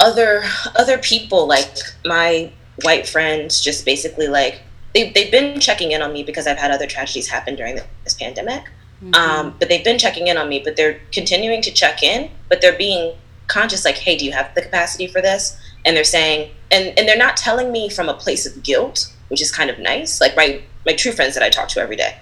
other 0.00 0.42
other 0.76 0.98
people 0.98 1.46
like 1.46 1.76
my 2.04 2.50
white 2.82 3.06
friends 3.06 3.60
just 3.60 3.84
basically 3.84 4.26
like 4.26 4.60
they, 4.94 5.10
they've 5.10 5.30
been 5.30 5.60
checking 5.60 5.92
in 5.92 6.02
on 6.02 6.12
me 6.12 6.22
because 6.22 6.46
I've 6.46 6.58
had 6.58 6.70
other 6.70 6.86
tragedies 6.86 7.28
happen 7.28 7.56
during 7.56 7.78
this 8.04 8.14
pandemic. 8.14 8.64
Mm-hmm. 9.02 9.14
Um, 9.14 9.56
but 9.58 9.68
they've 9.68 9.84
been 9.84 9.98
checking 9.98 10.28
in 10.28 10.38
on 10.38 10.48
me, 10.48 10.60
but 10.64 10.76
they're 10.76 11.00
continuing 11.12 11.62
to 11.62 11.72
check 11.72 12.02
in, 12.02 12.30
but 12.48 12.60
they're 12.60 12.76
being 12.76 13.14
conscious 13.46 13.84
like, 13.84 13.96
hey, 13.96 14.16
do 14.16 14.24
you 14.24 14.32
have 14.32 14.54
the 14.54 14.62
capacity 14.62 15.06
for 15.06 15.20
this? 15.20 15.56
And 15.84 15.96
they're 15.96 16.04
saying, 16.04 16.50
and, 16.70 16.98
and 16.98 17.08
they're 17.08 17.16
not 17.16 17.36
telling 17.36 17.70
me 17.70 17.88
from 17.88 18.08
a 18.08 18.14
place 18.14 18.46
of 18.46 18.62
guilt, 18.62 19.12
which 19.28 19.42
is 19.42 19.52
kind 19.52 19.70
of 19.70 19.78
nice. 19.78 20.20
Like 20.20 20.36
my, 20.36 20.62
my 20.86 20.94
true 20.94 21.12
friends 21.12 21.34
that 21.34 21.42
I 21.42 21.50
talk 21.50 21.68
to 21.68 21.80
every 21.80 21.96
day. 21.96 22.16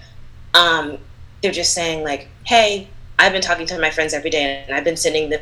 Um, 0.53 0.97
they're 1.41 1.51
just 1.51 1.73
saying 1.73 2.03
like, 2.03 2.27
hey, 2.45 2.87
I've 3.19 3.31
been 3.31 3.41
talking 3.41 3.65
to 3.67 3.79
my 3.79 3.91
friends 3.91 4.13
every 4.13 4.29
day, 4.29 4.63
and 4.67 4.75
I've 4.75 4.83
been 4.83 4.97
sending 4.97 5.29
them 5.29 5.41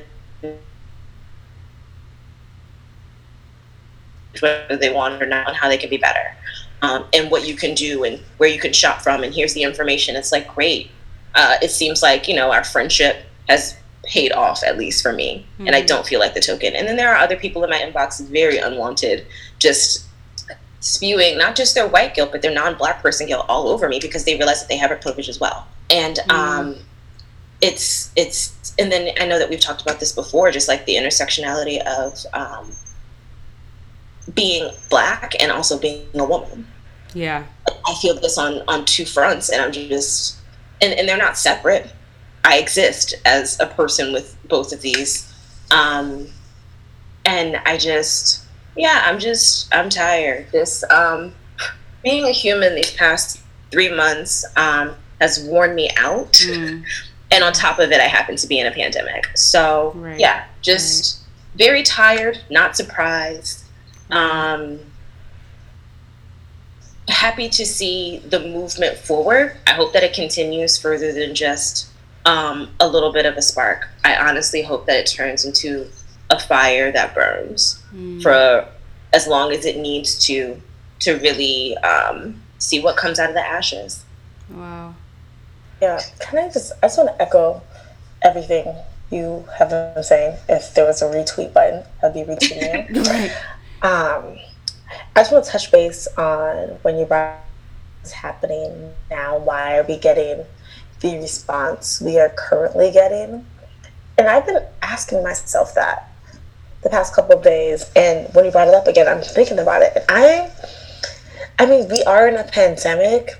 whether 4.39 4.77
they 4.77 4.91
want 4.91 5.21
or 5.21 5.25
not, 5.25 5.47
and 5.47 5.57
how 5.57 5.67
they 5.67 5.77
can 5.77 5.89
be 5.89 5.97
better, 5.97 6.35
um, 6.81 7.05
and 7.13 7.29
what 7.29 7.47
you 7.47 7.55
can 7.55 7.73
do, 7.73 8.03
and 8.03 8.19
where 8.37 8.49
you 8.49 8.59
can 8.59 8.73
shop 8.73 9.01
from, 9.01 9.23
and 9.23 9.33
here's 9.33 9.53
the 9.53 9.63
information. 9.63 10.15
It's 10.15 10.31
like 10.31 10.47
great. 10.53 10.89
Uh, 11.35 11.57
it 11.61 11.71
seems 11.71 12.01
like 12.01 12.27
you 12.27 12.35
know 12.35 12.51
our 12.51 12.63
friendship 12.63 13.17
has 13.47 13.77
paid 14.03 14.31
off 14.31 14.63
at 14.63 14.77
least 14.77 15.01
for 15.03 15.13
me, 15.13 15.45
mm-hmm. 15.53 15.67
and 15.67 15.75
I 15.75 15.79
mm-hmm. 15.79 15.87
don't 15.87 16.05
feel 16.05 16.19
like 16.19 16.33
the 16.33 16.41
token. 16.41 16.75
And 16.75 16.87
then 16.87 16.97
there 16.97 17.13
are 17.13 17.17
other 17.17 17.35
people 17.35 17.63
in 17.63 17.69
my 17.69 17.79
inbox, 17.79 18.25
very 18.27 18.57
unwanted, 18.57 19.25
just 19.59 20.05
spewing 20.79 21.37
not 21.37 21.55
just 21.55 21.75
their 21.75 21.87
white 21.87 22.15
guilt, 22.15 22.31
but 22.31 22.41
their 22.41 22.53
non-black 22.53 23.01
person 23.01 23.27
guilt 23.27 23.45
all 23.47 23.69
over 23.69 23.87
me 23.87 23.99
because 23.99 24.25
they 24.25 24.35
realize 24.35 24.59
that 24.61 24.67
they 24.67 24.77
have 24.77 24.91
a 24.91 24.95
privilege 24.95 25.29
as 25.29 25.39
well. 25.39 25.67
And 25.89 26.17
mm-hmm. 26.17 26.31
um, 26.31 26.75
it's 27.61 28.11
it's 28.15 28.73
and 28.79 28.91
then 28.91 29.13
I 29.19 29.27
know 29.27 29.39
that 29.39 29.49
we've 29.49 29.59
talked 29.59 29.81
about 29.81 29.99
this 29.99 30.11
before, 30.11 30.51
just 30.51 30.67
like 30.67 30.85
the 30.85 30.95
intersectionality 30.95 31.79
of 31.85 32.25
um, 32.33 32.71
being 34.33 34.71
black 34.89 35.33
and 35.39 35.51
also 35.51 35.77
being 35.77 36.07
a 36.15 36.25
woman. 36.25 36.67
Yeah, 37.13 37.45
I 37.85 37.93
feel 38.01 38.15
this 38.15 38.37
on 38.37 38.63
on 38.67 38.85
two 38.85 39.05
fronts, 39.05 39.49
and 39.49 39.61
I'm 39.61 39.71
just 39.71 40.37
and 40.81 40.93
and 40.93 41.07
they're 41.07 41.17
not 41.17 41.37
separate. 41.37 41.91
I 42.43 42.57
exist 42.57 43.15
as 43.25 43.59
a 43.59 43.67
person 43.67 44.13
with 44.13 44.37
both 44.47 44.73
of 44.73 44.81
these, 44.81 45.31
um, 45.69 46.27
and 47.25 47.57
I 47.57 47.77
just 47.77 48.43
yeah, 48.75 49.03
I'm 49.05 49.19
just 49.19 49.73
I'm 49.73 49.89
tired. 49.89 50.47
This 50.51 50.83
um, 50.89 51.33
being 52.03 52.25
a 52.25 52.31
human 52.31 52.75
these 52.75 52.93
past 52.93 53.39
three 53.69 53.93
months 53.93 54.45
um, 54.55 54.95
has 55.19 55.43
worn 55.43 55.75
me 55.75 55.89
out. 55.97 56.33
Mm 56.33 56.83
and 57.31 57.43
on 57.43 57.53
top 57.53 57.79
of 57.79 57.91
it, 57.91 57.99
I 57.99 58.07
happen 58.07 58.35
to 58.35 58.47
be 58.47 58.59
in 58.59 58.67
a 58.67 58.71
pandemic. 58.71 59.25
So 59.35 59.93
right. 59.95 60.19
yeah, 60.19 60.45
just 60.61 61.21
right. 61.21 61.57
very 61.57 61.83
tired, 61.83 62.39
not 62.49 62.75
surprised. 62.75 63.63
Um, 64.09 64.79
happy 67.07 67.47
to 67.49 67.65
see 67.65 68.19
the 68.19 68.39
movement 68.39 68.97
forward. 68.97 69.57
I 69.65 69.71
hope 69.71 69.93
that 69.93 70.03
it 70.03 70.13
continues 70.13 70.77
further 70.77 71.13
than 71.13 71.33
just 71.33 71.87
um, 72.25 72.69
a 72.79 72.87
little 72.87 73.11
bit 73.11 73.25
of 73.25 73.35
a 73.37 73.41
spark. 73.41 73.89
I 74.03 74.15
honestly 74.15 74.61
hope 74.61 74.85
that 74.85 74.97
it 74.97 75.07
turns 75.07 75.45
into 75.45 75.87
a 76.29 76.39
fire 76.39 76.91
that 76.91 77.13
burns 77.13 77.81
mm. 77.93 78.21
for 78.21 78.67
as 79.13 79.27
long 79.27 79.51
as 79.51 79.65
it 79.65 79.77
needs 79.77 80.17
to 80.27 80.61
to 80.99 81.17
really 81.17 81.75
um, 81.77 82.41
see 82.59 82.79
what 82.79 82.95
comes 82.95 83.19
out 83.19 83.29
of 83.29 83.35
the 83.35 83.45
ashes. 83.45 84.05
Wow. 84.49 84.95
Yeah, 85.81 85.99
can 86.19 86.37
I 86.37 86.49
just, 86.51 86.71
I 86.83 86.85
just 86.85 86.97
want 86.99 87.09
to 87.09 87.21
echo 87.21 87.61
everything 88.21 88.75
you 89.09 89.45
have 89.57 89.69
been 89.69 90.03
saying. 90.03 90.37
If 90.47 90.75
there 90.75 90.85
was 90.85 91.01
a 91.01 91.05
retweet 91.05 91.53
button, 91.53 91.83
I'd 92.03 92.13
be 92.13 92.21
retweeting 92.21 92.95
you. 92.95 93.01
right. 93.11 93.31
Um, 93.81 94.37
I 95.15 95.21
just 95.21 95.31
want 95.31 95.45
to 95.45 95.51
touch 95.51 95.71
base 95.71 96.07
on 96.17 96.77
when 96.83 96.99
you 96.99 97.05
brought 97.05 97.39
what's 98.01 98.11
happening 98.11 98.91
now. 99.09 99.39
Why 99.39 99.79
are 99.79 99.83
we 99.83 99.97
getting 99.97 100.45
the 101.01 101.17
response 101.17 102.01
we 102.01 102.19
are 102.19 102.29
currently 102.29 102.91
getting? 102.91 103.45
And 104.17 104.27
I've 104.27 104.45
been 104.45 104.63
asking 104.81 105.23
myself 105.23 105.73
that 105.75 106.11
the 106.81 106.89
past 106.89 107.13
couple 107.15 107.37
of 107.37 107.43
days. 107.43 107.89
And 107.95 108.33
when 108.33 108.45
you 108.45 108.51
brought 108.51 108.67
it 108.67 108.73
up 108.73 108.87
again, 108.87 109.07
I'm 109.07 109.21
thinking 109.21 109.59
about 109.59 109.81
it. 109.81 109.93
And 109.95 110.05
I, 110.09 110.51
I 111.59 111.65
mean, 111.65 111.87
we 111.89 112.03
are 112.03 112.27
in 112.27 112.35
a 112.35 112.43
pandemic, 112.43 113.31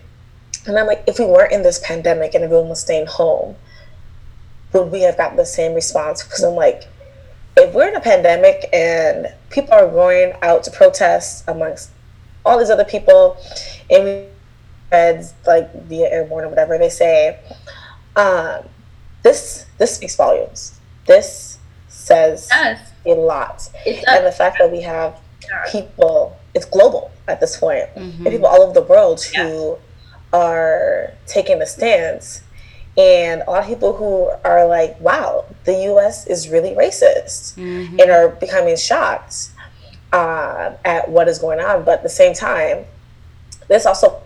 and 0.65 0.77
I'm 0.77 0.88
like, 0.88 1.03
if 1.07 1.17
we 1.17 1.25
weren't 1.25 1.51
in 1.51 1.63
this 1.63 1.79
pandemic 1.79 2.35
and 2.35 2.43
everyone 2.43 2.69
was 2.69 2.81
staying 2.81 3.07
home, 3.07 3.55
would 4.73 4.91
we 4.91 5.01
have 5.01 5.17
got 5.17 5.35
the 5.35 5.45
same 5.45 5.73
response? 5.73 6.23
Because 6.23 6.43
I'm 6.43 6.55
like, 6.55 6.83
if 7.57 7.73
we're 7.73 7.89
in 7.89 7.95
a 7.95 8.01
pandemic 8.01 8.69
and 8.71 9.33
people 9.49 9.73
are 9.73 9.88
going 9.88 10.33
out 10.41 10.63
to 10.63 10.71
protest 10.71 11.43
amongst 11.47 11.89
all 12.45 12.57
these 12.57 12.69
other 12.69 12.85
people, 12.85 13.38
and 13.89 14.27
reds 14.91 15.34
like 15.45 15.73
via 15.85 16.09
airborne 16.09 16.45
or 16.45 16.49
whatever 16.49 16.77
they 16.77 16.89
say, 16.89 17.39
um, 18.15 18.63
this 19.23 19.65
this 19.77 19.95
speaks 19.95 20.15
volumes. 20.15 20.80
This 21.05 21.59
says 21.88 22.47
a 23.05 23.09
lot, 23.09 23.69
and 23.85 24.26
the 24.26 24.31
fact 24.31 24.57
that 24.59 24.72
we 24.72 24.81
have 24.81 25.19
people, 25.72 26.38
it's 26.53 26.65
global 26.65 27.11
at 27.27 27.39
this 27.39 27.57
point, 27.57 27.85
mm-hmm. 27.95 28.26
and 28.26 28.35
people 28.35 28.47
all 28.47 28.61
over 28.61 28.73
the 28.73 28.85
world 28.85 29.23
who. 29.23 29.72
Yeah 29.72 29.76
are 30.34 31.13
taking 31.27 31.61
a 31.61 31.65
stance 31.65 32.43
and 32.97 33.41
a 33.47 33.51
lot 33.51 33.63
of 33.63 33.68
people 33.68 33.93
who 33.93 34.30
are 34.43 34.65
like 34.68 34.99
wow 34.99 35.45
the 35.65 35.73
us 35.73 36.27
is 36.27 36.49
really 36.49 36.72
racist 36.72 37.55
mm-hmm. 37.55 37.99
and 37.99 38.11
are 38.11 38.30
becoming 38.30 38.76
shocked 38.76 39.49
uh, 40.13 40.73
at 40.84 41.09
what 41.09 41.27
is 41.27 41.39
going 41.39 41.59
on 41.59 41.84
but 41.84 41.99
at 41.99 42.03
the 42.03 42.09
same 42.09 42.34
time 42.34 42.85
this 43.68 43.85
also 43.85 44.22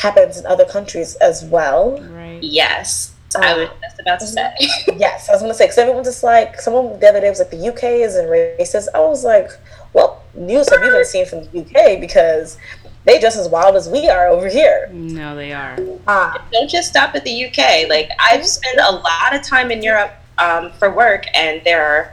happens 0.00 0.38
in 0.38 0.46
other 0.46 0.64
countries 0.64 1.14
as 1.16 1.44
well 1.44 2.00
right 2.10 2.42
yes 2.42 3.12
uh, 3.36 3.38
I 3.42 3.56
was 3.58 3.68
just 3.80 4.00
about 4.00 4.18
to 4.18 4.26
say. 4.26 4.52
yes, 4.96 5.28
I 5.28 5.32
was 5.32 5.40
going 5.40 5.52
to 5.52 5.56
say 5.56 5.66
because 5.66 5.78
everyone's 5.78 6.08
just 6.08 6.24
like 6.24 6.60
someone 6.60 6.98
the 6.98 7.06
other 7.08 7.20
day 7.20 7.28
was 7.30 7.38
like 7.38 7.50
the 7.52 7.68
UK 7.68 7.84
isn't 8.02 8.26
racist. 8.26 8.88
I 8.92 8.98
was 8.98 9.24
like, 9.24 9.48
well, 9.92 10.20
news 10.34 10.68
have 10.68 10.82
you 10.82 10.90
been 10.90 11.04
seeing 11.04 11.26
from 11.26 11.44
the 11.44 11.60
UK 11.60 12.00
because 12.00 12.58
they 13.04 13.20
just 13.20 13.38
as 13.38 13.48
wild 13.48 13.76
as 13.76 13.88
we 13.88 14.08
are 14.08 14.26
over 14.26 14.48
here. 14.48 14.88
No, 14.92 15.36
they 15.36 15.52
are. 15.52 15.76
Uh, 16.08 16.38
Don't 16.50 16.68
just 16.68 16.88
stop 16.88 17.14
at 17.14 17.22
the 17.22 17.44
UK. 17.46 17.88
Like 17.88 18.10
I've 18.18 18.44
spent 18.44 18.78
a 18.80 18.90
lot 18.90 19.32
of 19.32 19.42
time 19.44 19.70
in 19.70 19.80
Europe 19.80 20.10
um, 20.38 20.72
for 20.72 20.90
work, 20.90 21.24
and 21.32 21.62
there 21.64 21.86
are 21.86 22.12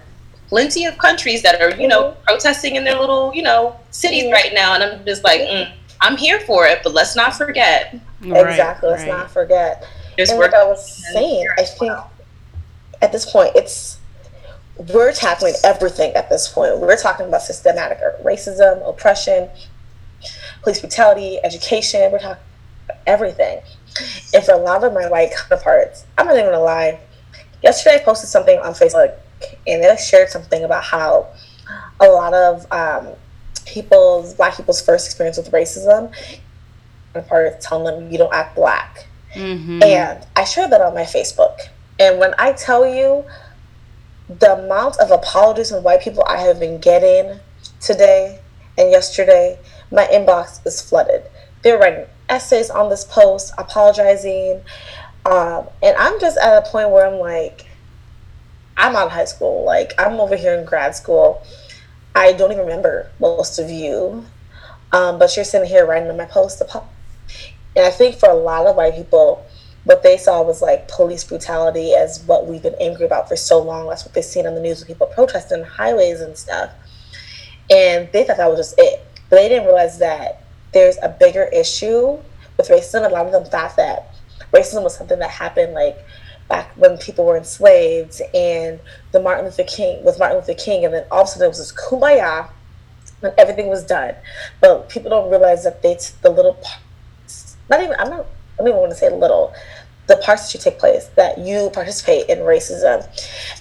plenty 0.50 0.86
of 0.86 1.00
countries 1.00 1.42
that 1.42 1.60
are, 1.60 1.72
you 1.82 1.88
know, 1.88 2.16
protesting 2.28 2.76
in 2.76 2.84
their 2.84 3.00
little, 3.00 3.32
you 3.34 3.42
know, 3.42 3.76
cities 3.90 4.26
Mhm. 4.26 4.34
right 4.34 4.54
now. 4.54 4.76
And 4.76 4.84
I'm 4.84 5.04
just 5.04 5.24
like, 5.24 5.42
mm, 5.42 5.72
I'm 6.02 6.18
here 6.18 6.40
for 6.42 6.66
it, 6.66 6.82
but 6.84 6.94
let's 6.94 7.16
not 7.16 7.34
forget. 7.34 8.00
Right, 8.22 8.48
exactly. 8.48 8.90
Let's 8.90 9.04
right. 9.04 9.10
not 9.10 9.32
forget. 9.32 9.88
There's 10.16 10.30
and 10.30 10.40
work 10.40 10.52
like 10.52 10.62
I 10.62 10.66
was 10.66 11.04
saying, 11.14 11.48
I 11.58 11.64
think 11.64 11.94
at 13.02 13.12
this 13.12 13.30
point, 13.30 13.52
it's 13.56 14.00
we're 14.94 15.12
tackling 15.12 15.54
everything 15.64 16.14
at 16.14 16.30
this 16.30 16.48
point. 16.48 16.80
We're 16.80 16.98
talking 16.98 17.28
about 17.28 17.42
systematic 17.42 18.00
racism, 18.24 18.88
oppression, 18.88 19.50
police 20.62 20.80
brutality, 20.80 21.40
education. 21.44 22.12
We're 22.12 22.20
talking 22.20 22.44
everything. 23.06 23.62
And 24.34 24.44
for 24.44 24.54
a 24.54 24.58
lot 24.58 24.84
of 24.84 24.94
my 24.94 25.10
white 25.10 25.32
counterparts, 25.36 26.06
I'm 26.18 26.28
not 26.28 26.36
even 26.36 26.52
gonna 26.52 26.60
lie. 26.60 27.00
Yesterday, 27.64 27.96
I 27.96 28.00
posted 28.00 28.30
something 28.30 28.60
on 28.60 28.74
Facebook, 28.74 29.16
and 29.66 29.84
they 29.84 29.98
shared 29.98 30.30
something 30.30 30.64
about 30.64 30.84
how 30.84 31.28
a 32.00 32.06
lot 32.06 32.34
of 32.34 32.72
um, 32.72 33.14
people's 33.68 34.34
black 34.34 34.56
people's 34.56 34.82
first 34.82 35.08
experience 35.08 35.38
with 35.38 35.52
racism, 35.52 36.12
and 37.14 37.28
part 37.28 37.48
of 37.48 37.60
telling 37.60 37.86
them 37.86 38.12
you 38.12 38.18
don't 38.18 38.34
act 38.34 38.56
black. 38.56 39.06
Mhm. 39.34 39.84
And 39.84 40.26
I 40.36 40.44
shared 40.44 40.72
that 40.72 40.82
on 40.82 40.94
my 40.94 41.04
Facebook. 41.04 41.68
And 42.00 42.20
when 42.20 42.34
I 42.38 42.54
tell 42.54 42.86
you 42.86 43.26
the 44.30 44.58
amount 44.58 44.98
of 44.98 45.12
apologies 45.12 45.70
from 45.70 45.84
white 45.84 46.02
people 46.02 46.24
I 46.28 46.38
have 46.42 46.60
been 46.60 46.80
getting 46.80 47.40
today 47.80 48.40
and 48.78 48.92
yesterday, 48.92 49.58
my 49.92 50.06
inbox 50.08 50.66
is 50.66 50.82
flooded. 50.82 51.24
They're 51.62 51.78
writing 51.78 52.06
essays 52.30 52.70
on 52.70 52.90
this 52.90 53.04
post, 53.06 53.54
apologizing. 53.58 54.62
Um, 55.26 55.68
and 55.82 55.96
I'm 55.98 56.20
just 56.20 56.38
at 56.38 56.66
a 56.66 56.70
point 56.70 56.90
where 56.90 57.06
I'm 57.06 57.20
like, 57.20 57.66
I'm 58.78 58.96
out 58.96 59.08
of 59.08 59.12
high 59.12 59.26
school. 59.26 59.66
Like, 59.66 59.94
I'm 59.98 60.20
over 60.20 60.36
here 60.36 60.54
in 60.54 60.66
grad 60.66 60.96
school. 60.96 61.42
I 62.18 62.34
don't 62.34 62.52
even 62.52 62.66
remember 62.66 63.12
most 63.20 63.60
of 63.60 63.70
you. 63.70 64.26
Um, 64.92 65.20
but 65.20 65.36
you're 65.36 65.46
sitting 65.46 65.70
here 65.70 65.86
writing 65.86 66.10
on 66.10 66.18
my 66.18 66.26
post. 66.26 66.62
And 66.62 67.86
I 67.86 67.92
think 67.92 68.16
for 68.16 68.30
a 68.30 68.34
lot 68.34 68.66
of 68.66 68.76
white 68.76 68.96
people, 68.96 69.46
what 69.84 70.02
they 70.02 70.18
saw 70.18 70.42
was 70.42 70.62
like 70.62 70.88
police 70.88 71.24
brutality 71.24 71.94
as 71.94 72.24
what 72.24 72.48
we've 72.48 72.64
been 72.64 72.76
angry 72.82 73.06
about 73.06 73.30
for 73.30 73.36
so 73.36 73.62
long. 73.62 73.88
That's 73.88 74.04
what 74.04 74.16
they've 74.16 74.24
seen 74.24 74.48
on 74.48 74.56
the 74.56 74.62
news 74.62 74.80
with 74.80 74.88
people 74.88 75.08
protesting 75.08 75.64
highways 75.64 76.22
and 76.22 76.36
stuff. 76.36 76.72
And 77.70 78.10
they 78.12 78.24
thought 78.24 78.38
that 78.38 78.50
was 78.50 78.60
just 78.60 78.76
it. 78.80 79.06
But 79.30 79.36
they 79.36 79.50
didn't 79.50 79.66
realize 79.66 80.00
that 80.00 80.42
there's 80.74 80.98
a 81.04 81.10
bigger 81.10 81.44
issue 81.54 82.18
with 82.58 82.70
racism. 82.70 83.06
A 83.06 83.14
lot 83.14 83.28
of 83.28 83.32
them 83.32 83.46
thought 83.46 83.76
that 83.76 84.16
racism 84.52 84.84
was 84.84 84.98
something 84.98 85.20
that 85.20 85.30
happened 85.30 85.74
like 85.74 85.98
back 86.48 86.72
when 86.76 86.98
people 86.98 87.26
were 87.26 87.38
enslaved 87.38 88.22
and 88.34 88.80
the 89.12 89.20
Martin 89.20 89.46
Luther 89.46 89.64
King 89.64 90.04
with 90.04 90.20
Martin 90.20 90.38
Luther 90.38 90.54
King 90.54 90.86
and 90.86 90.94
then 90.94 91.06
all 91.12 91.22
of 91.22 91.28
a 91.28 91.32
sudden 91.32 91.46
it 91.46 91.50
was 91.50 91.60
this 91.60 91.74
kumbaya 91.74 92.50
and 93.22 93.34
everything 93.38 93.68
was 93.68 93.84
done. 93.84 94.16
But 94.62 94.90
people 94.90 95.10
don't 95.10 95.30
realize 95.30 95.64
that 95.64 95.82
they 95.82 95.96
t- 95.96 96.14
the 96.22 96.30
little 96.30 96.54
parts 96.54 97.58
not 97.70 97.82
even 97.82 97.96
I'm 98.00 98.10
not 98.10 98.26
I 98.54 98.58
don't 98.58 98.70
even 98.70 98.80
want 98.80 98.92
to 98.92 98.98
say 98.98 99.10
little 99.10 99.54
the 100.08 100.18
parts 100.18 100.46
that 100.46 100.58
you 100.58 100.64
take 100.64 100.80
place 100.80 101.08
that 101.16 101.38
you 101.38 101.70
participate 101.74 102.30
in 102.30 102.40
racism. 102.40 103.06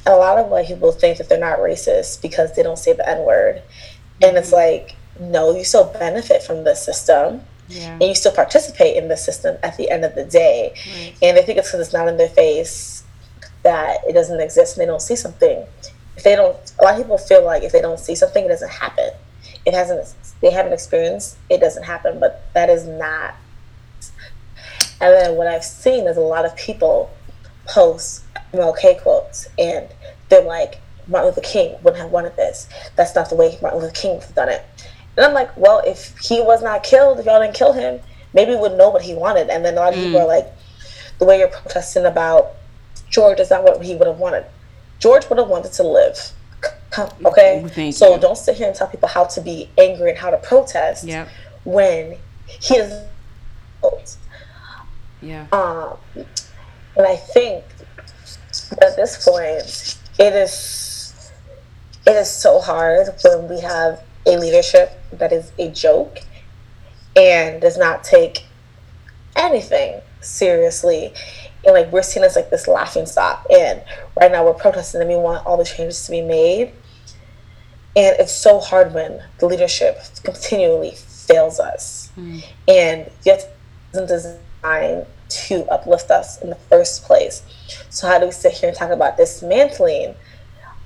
And 0.05 0.15
a 0.15 0.17
lot 0.17 0.39
of 0.39 0.49
white 0.49 0.67
people 0.67 0.93
think 0.93 1.19
that 1.19 1.29
they're 1.29 1.39
not 1.39 1.59
racist 1.59 2.23
because 2.23 2.55
they 2.55 2.63
don't 2.63 2.79
say 2.79 2.93
the 2.93 3.09
n-word 3.09 3.63
and 4.23 4.37
it's 4.37 4.51
mm-hmm. 4.51 4.57
like 4.57 4.97
no 5.19 5.55
you 5.57 5.65
still 5.65 5.93
benefit 5.99 6.43
from 6.43 6.65
the 6.65 6.75
system 6.75 7.43
Yeah. 7.69 7.93
and 7.93 8.03
you 8.03 8.15
still 8.15 8.33
participate 8.33 8.97
in 8.97 9.09
the 9.09 9.17
system 9.17 9.57
at 9.63 9.77
the 9.77 9.91
end 9.91 10.05
of 10.05 10.15
the 10.15 10.25
day. 10.25 10.73
Right. 10.75 11.15
and 11.23 11.37
they 11.37 11.43
think 11.43 11.59
it's 11.59 11.69
because 11.69 11.81
it's 11.87 11.93
not 11.93 12.09
in 12.09 12.17
their 12.17 12.29
face 12.29 13.03
that 13.63 13.99
it 14.09 14.13
doesn't 14.13 14.41
exist 14.41 14.77
and 14.77 14.83
they 14.83 14.87
don't 14.87 15.03
see 15.03 15.17
something. 15.17 15.65
If 16.17 16.23
they 16.23 16.37
don't 16.37 16.57
a 16.81 16.85
lot 16.85 16.95
of 16.95 17.01
people 17.01 17.19
feel 17.19 17.45
like 17.45 17.63
if 17.63 17.73
they 17.73 17.81
don't 17.83 17.99
see 18.01 18.15
something 18.15 18.45
it 18.45 18.49
doesn't 18.49 18.71
happen. 18.71 19.11
It 19.65 19.75
hasn't 19.75 20.15
they 20.41 20.51
haven't 20.51 20.73
experienced 20.73 21.39
it 21.51 21.61
doesn't 21.61 21.85
happen 21.85 22.21
but 22.21 22.45
that 22.55 22.69
is 22.71 22.87
not 22.87 23.35
and 25.01 25.13
then 25.13 25.37
what 25.37 25.47
i've 25.47 25.65
seen 25.65 26.07
is 26.07 26.17
a 26.17 26.21
lot 26.21 26.45
of 26.45 26.55
people 26.57 27.11
post 27.67 28.23
mlk 28.53 29.03
quotes 29.03 29.49
and 29.59 29.89
they're 30.29 30.43
like 30.43 30.81
martin 31.09 31.29
luther 31.31 31.41
king 31.41 31.75
wouldn't 31.83 32.03
have 32.03 32.11
wanted 32.11 32.37
this. 32.37 32.69
That's 32.97 33.15
not 33.15 33.29
the 33.31 33.37
way 33.37 33.59
martin 33.63 33.81
luther 33.81 33.93
king 33.93 34.15
would 34.15 34.25
have 34.25 34.35
done 34.35 34.49
it 34.49 34.65
and 35.17 35.25
i'm 35.27 35.35
like 35.35 35.55
well 35.57 35.83
if 35.87 36.17
he 36.19 36.41
was 36.41 36.63
not 36.63 36.83
killed 36.83 37.19
if 37.19 37.27
y'all 37.27 37.41
didn't 37.41 37.55
kill 37.57 37.73
him 37.73 38.01
maybe 38.35 38.51
we 38.53 38.57
would 38.59 38.77
know 38.77 38.91
what 38.91 39.03
he 39.03 39.15
wanted 39.15 39.49
and 39.51 39.65
then 39.65 39.75
a 39.75 39.81
lot 39.81 39.93
of 39.95 39.99
people 39.99 40.19
are 40.21 40.27
like 40.27 40.47
the 41.19 41.25
way 41.25 41.39
you're 41.39 41.49
protesting 41.49 42.05
about 42.05 42.53
george 43.11 43.39
is 43.41 43.51
not 43.51 43.63
what 43.63 43.83
he 43.85 43.95
would 43.95 44.07
have 44.07 44.19
wanted 44.19 44.45
george 44.99 45.29
would 45.29 45.39
have 45.39 45.49
wanted 45.49 45.73
to 45.73 45.83
live 45.83 46.33
okay 47.25 47.65
Thank 47.69 47.95
so 47.95 48.15
you. 48.15 48.21
don't 48.21 48.37
sit 48.39 48.57
here 48.57 48.67
and 48.69 48.75
tell 48.77 48.89
people 48.89 49.09
how 49.09 49.25
to 49.25 49.41
be 49.41 49.69
angry 49.79 50.11
and 50.11 50.19
how 50.19 50.31
to 50.31 50.39
protest 50.39 51.05
Yep. 51.05 51.29
when 51.65 52.17
he 52.47 52.79
doesn't. 52.79 54.17
Yeah. 55.21 55.47
Um, 55.53 55.97
and 56.97 57.07
I 57.07 57.17
think 57.17 57.65
at 58.81 58.97
this 58.97 59.25
point, 59.27 59.99
it 60.19 60.33
is 60.33 61.31
it 62.07 62.13
is 62.13 62.31
so 62.31 62.61
hard 62.61 63.09
when 63.25 63.49
we 63.49 63.61
have 63.61 64.03
a 64.27 64.37
leadership 64.37 64.93
that 65.13 65.33
is 65.33 65.53
a 65.59 65.71
joke 65.71 66.19
and 67.15 67.61
does 67.61 67.79
not 67.79 68.05
take 68.05 68.45
anything 69.37 70.01
seriously. 70.21 71.13
And 71.65 71.75
like 71.75 71.91
we're 71.93 72.03
seen 72.03 72.23
as 72.25 72.37
like 72.37 72.51
this 72.51 72.69
laughing 72.69 73.07
stock. 73.07 73.47
And 73.51 73.83
right 74.21 74.31
now 74.31 74.45
we're 74.45 74.55
protesting 74.55 75.01
and 75.01 75.11
we 75.11 75.17
want 75.17 75.47
all 75.47 75.57
the 75.57 75.65
changes 75.65 76.05
to 76.07 76.11
be 76.11 76.23
made. 76.23 76.73
And 77.97 78.15
it's 78.19 78.33
so 78.33 78.61
hard 78.61 78.93
when 78.93 79.23
the 79.39 79.47
leadership 79.47 79.99
continually 80.23 80.93
fails 80.97 81.59
us. 81.59 82.11
And 82.69 83.11
yet 83.25 83.57
isn't 83.95 84.09
designed 84.09 85.07
to 85.29 85.65
uplift 85.71 86.11
us 86.11 86.41
in 86.43 86.51
the 86.51 86.57
first 86.57 87.05
place. 87.05 87.43
So 87.91 88.07
how 88.07 88.19
do 88.19 88.27
we 88.27 88.33
sit 88.33 88.53
here 88.53 88.69
and 88.69 88.77
talk 88.77 88.91
about 88.91 89.17
dismantling 89.17 90.15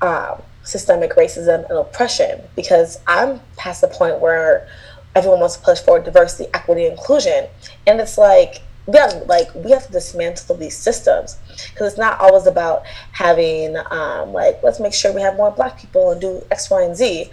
um, 0.00 0.40
systemic 0.70 1.12
racism 1.16 1.68
and 1.68 1.78
oppression? 1.78 2.40
Because 2.56 3.00
I'm 3.06 3.40
past 3.56 3.80
the 3.80 3.88
point 3.88 4.20
where 4.20 4.68
everyone 5.14 5.40
wants 5.40 5.56
to 5.56 5.62
push 5.62 5.80
for 5.80 5.98
diversity, 5.98 6.48
equity, 6.54 6.86
inclusion, 6.86 7.46
and 7.86 8.00
it's 8.00 8.16
like 8.16 8.62
have 8.92 9.22
like 9.26 9.54
we 9.54 9.70
have 9.70 9.86
to 9.86 9.92
dismantle 9.92 10.56
these 10.56 10.76
systems 10.76 11.36
because 11.48 11.92
it's 11.92 11.98
not 11.98 12.18
always 12.20 12.46
about 12.46 12.84
having 13.12 13.76
um, 13.90 14.32
like 14.32 14.62
let's 14.62 14.80
make 14.80 14.94
sure 14.94 15.12
we 15.12 15.20
have 15.20 15.36
more 15.36 15.50
black 15.50 15.78
people 15.78 16.10
and 16.10 16.20
do 16.20 16.44
X, 16.50 16.70
Y, 16.70 16.82
and 16.82 16.96
Z. 16.96 17.30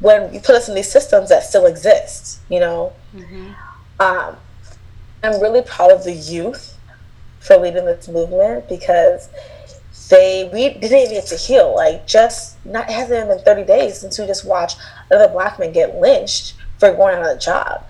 When 0.00 0.32
you 0.32 0.40
put 0.40 0.54
us 0.54 0.68
in 0.68 0.74
these 0.74 0.90
systems 0.90 1.28
that 1.28 1.44
still 1.44 1.66
exist, 1.66 2.40
you 2.48 2.58
know, 2.58 2.92
um, 4.00 4.36
I'm 5.22 5.40
really 5.40 5.62
proud 5.62 5.92
of 5.92 6.04
the 6.04 6.12
youth 6.12 6.78
for 7.40 7.56
leading 7.56 7.84
this 7.84 8.08
movement 8.08 8.68
because 8.68 9.28
they 10.10 10.50
we 10.52 10.70
didn't 10.70 10.98
even 10.98 11.14
get 11.14 11.26
to 11.26 11.36
heal. 11.36 11.74
Like 11.74 12.06
just 12.06 12.64
not 12.66 12.88
it 12.90 12.92
hasn't 12.92 13.28
been 13.28 13.38
30 13.40 13.64
days 13.64 13.98
since 14.00 14.18
we 14.18 14.26
just 14.26 14.44
watched 14.44 14.78
another 15.10 15.32
black 15.32 15.58
man 15.58 15.72
get 15.72 15.96
lynched 15.96 16.54
for 16.78 16.92
going 16.92 17.14
out 17.16 17.22
on 17.24 17.36
a 17.36 17.38
job. 17.38 17.84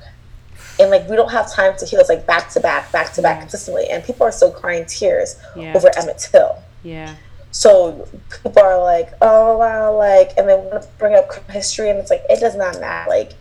And 0.79 0.91
like 0.91 1.09
we 1.09 1.17
don't 1.17 1.31
have 1.33 1.51
time 1.53 1.77
to 1.79 1.87
heal. 1.87 2.01
It's 2.01 2.09
like 2.09 2.27
back 2.27 2.49
to 2.51 2.61
back, 2.61 2.91
back 2.93 3.13
to 3.15 3.23
back 3.23 3.41
consistently. 3.41 3.87
And 3.91 4.05
people 4.05 4.25
are 4.27 4.33
still 4.33 4.51
crying 4.53 4.85
tears 4.87 5.37
Yeah. 5.57 5.73
over 5.75 5.91
Emmett 5.99 6.19
Till. 6.19 6.57
Yeah. 6.83 7.15
So 7.53 8.07
people 8.43 8.63
are 8.63 8.81
like, 8.81 9.11
oh 9.21 9.57
wow, 9.59 9.97
like, 9.97 10.31
and 10.39 10.49
they 10.49 10.55
want 10.55 10.83
to 10.83 10.89
bring 10.99 11.17
up 11.17 11.33
history, 11.51 11.91
and 11.91 11.99
it's 11.99 12.09
like 12.09 12.23
it 12.29 12.39
does 12.39 12.55
not 12.55 12.79
matter. 12.81 13.11
Like, 13.11 13.33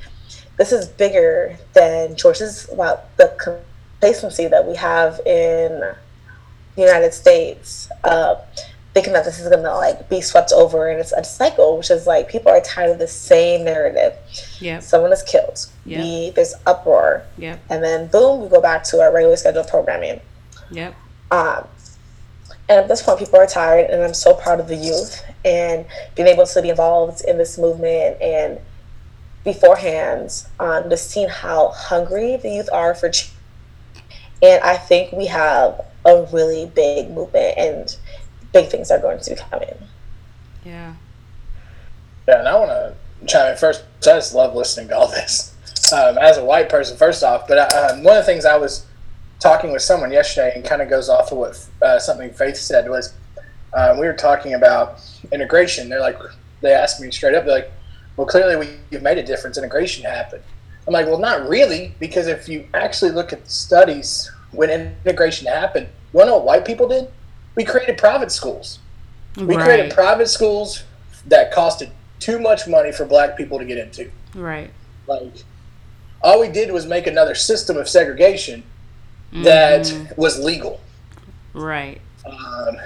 this 0.58 0.72
is 0.72 0.88
bigger 0.88 1.58
than 1.74 2.16
George. 2.16 2.40
This 2.40 2.64
is 2.66 2.74
about 2.74 3.16
the 3.18 3.28
complacency 3.40 4.48
that 4.48 4.68
we 4.68 4.76
have 4.76 5.20
in 5.28 5.80
the 6.76 6.82
United 6.82 7.14
States, 7.14 7.88
uh, 8.04 8.36
thinking 9.00 9.14
that 9.14 9.24
this 9.24 9.40
is 9.40 9.48
gonna 9.48 9.74
like 9.76 10.10
be 10.10 10.20
swept 10.20 10.52
over, 10.52 10.90
and 10.90 11.00
it's 11.00 11.14
a 11.14 11.24
cycle, 11.24 11.78
which 11.78 11.90
is 11.90 12.06
like 12.06 12.28
people 12.28 12.52
are 12.52 12.60
tired 12.60 12.92
of 12.92 13.00
the 13.00 13.08
same 13.08 13.64
narrative. 13.64 14.14
Yeah. 14.60 14.80
Someone 14.80 15.14
is 15.14 15.24
killed, 15.24 15.66
Yeah. 15.86 16.02
we 16.02 16.32
there's 16.32 16.54
uproar, 16.68 17.24
Yep. 17.38 17.60
and 17.70 17.82
then 17.82 18.08
boom, 18.08 18.42
we 18.42 18.50
go 18.50 18.60
back 18.60 18.84
to 18.86 19.00
our 19.00 19.14
regular 19.14 19.38
scheduled 19.38 19.70
programming. 19.70 20.20
Yep. 20.72 20.94
Um, 21.32 21.66
and 22.68 22.80
at 22.82 22.88
this 22.90 23.02
point, 23.02 23.20
people 23.20 23.40
are 23.40 23.48
tired, 23.48 23.90
and 23.90 24.04
I'm 24.04 24.14
so 24.14 24.34
proud 24.34 24.60
of 24.60 24.68
the 24.68 24.76
youth 24.76 25.24
and 25.46 25.86
being 26.16 26.28
able 26.28 26.46
to 26.46 26.62
be 26.62 26.70
involved 26.70 27.22
in 27.26 27.38
this 27.38 27.58
movement 27.58 28.22
and 28.22 28.60
beforehand, 29.46 30.44
um, 30.60 30.90
just 30.90 31.10
seeing 31.10 31.30
how 31.30 31.70
hungry 31.70 32.36
the 32.36 32.50
youth 32.50 32.70
are 32.74 32.94
for 32.94 33.10
change. 33.10 33.32
And 34.42 34.62
I 34.64 34.78
think 34.78 35.12
we 35.14 35.26
have 35.28 35.86
a 36.06 36.24
really 36.32 36.66
big 36.76 37.10
movement, 37.12 37.58
and 37.58 37.96
big 38.54 38.70
things 38.70 38.92
are 38.92 39.00
going 39.00 39.20
to 39.20 39.30
be 39.30 39.36
coming. 39.36 39.74
Yeah. 40.66 40.96
Yeah, 42.28 42.40
and 42.40 42.48
I 42.48 42.56
want 42.58 42.70
to 42.70 42.96
chime 43.28 43.52
in 43.52 43.58
first. 43.58 43.84
I 44.02 44.16
just 44.16 44.34
love 44.34 44.56
listening 44.56 44.90
to 44.90 44.98
all 44.98 45.08
this. 45.08 45.56
Um, 45.92 46.18
as 46.20 46.38
a 46.38 46.46
white 46.46 46.70
person, 46.70 46.98
first 46.98 47.24
off, 47.24 47.48
but 47.48 47.58
uh, 47.74 47.96
one 47.98 48.16
of 48.18 48.24
the 48.24 48.32
things 48.32 48.46
I 48.46 48.58
was 48.58 48.86
talking 49.40 49.72
with 49.72 49.82
someone 49.82 50.12
yesterday, 50.12 50.52
and 50.56 50.64
kind 50.64 50.82
of 50.82 50.90
goes 50.90 51.10
off 51.10 51.32
of 51.32 51.38
what 51.38 51.70
uh, 51.82 51.98
something 51.98 52.32
Faith 52.32 52.58
said 52.58 52.90
was, 52.90 53.14
uh, 53.74 53.96
we 54.00 54.06
were 54.06 54.14
talking 54.14 54.54
about 54.54 55.02
integration. 55.32 55.90
They're 55.90 56.00
like, 56.00 56.20
they 56.62 56.74
asked 56.74 57.02
me 57.02 57.10
straight 57.12 57.36
up, 57.36 57.46
they're 57.46 57.56
like, 57.56 57.72
"Well, 58.18 58.28
clearly 58.28 58.56
we, 58.56 58.70
you've 58.92 59.04
made 59.04 59.18
a 59.18 59.24
difference. 59.24 59.58
Integration 59.58 60.04
happened." 60.04 60.44
I'm 60.86 60.94
like, 60.94 61.06
"Well, 61.06 61.20
not 61.20 61.48
really, 61.48 61.96
because 62.00 62.28
if 62.28 62.50
you 62.50 62.68
actually 62.74 63.12
look 63.12 63.32
at 63.32 63.46
the 63.46 63.50
studies 63.50 64.32
when 64.52 64.70
integration 64.70 65.48
happened, 65.48 65.88
you 65.88 66.18
want 66.18 66.28
to 66.28 66.32
know 66.32 66.38
what 66.38 66.46
white 66.46 66.66
people 66.66 66.88
did? 66.88 67.10
We 67.60 67.66
created 67.66 67.98
private 67.98 68.32
schools. 68.32 68.80
We 69.36 69.58
right. 69.58 69.66
created 69.66 69.92
private 69.94 70.30
schools 70.30 70.86
that 71.28 71.52
costed 71.54 71.90
too 72.22 72.40
much 72.40 72.70
money 72.70 72.94
for 72.94 73.04
black 73.04 73.36
people 73.36 73.60
to 73.60 73.66
get 73.66 73.78
into. 73.78 74.10
right. 74.34 74.72
Like, 75.08 75.44
all 76.22 76.40
we 76.40 76.48
did 76.48 76.72
was 76.72 76.86
make 76.86 77.06
another 77.06 77.36
system 77.36 77.76
of 77.76 77.90
segregation 77.90 78.64
that 79.34 79.82
Mhm. 79.82 80.16
was 80.18 80.40
legal." 80.40 80.80
Right. 81.54 82.00
um, 82.26 82.78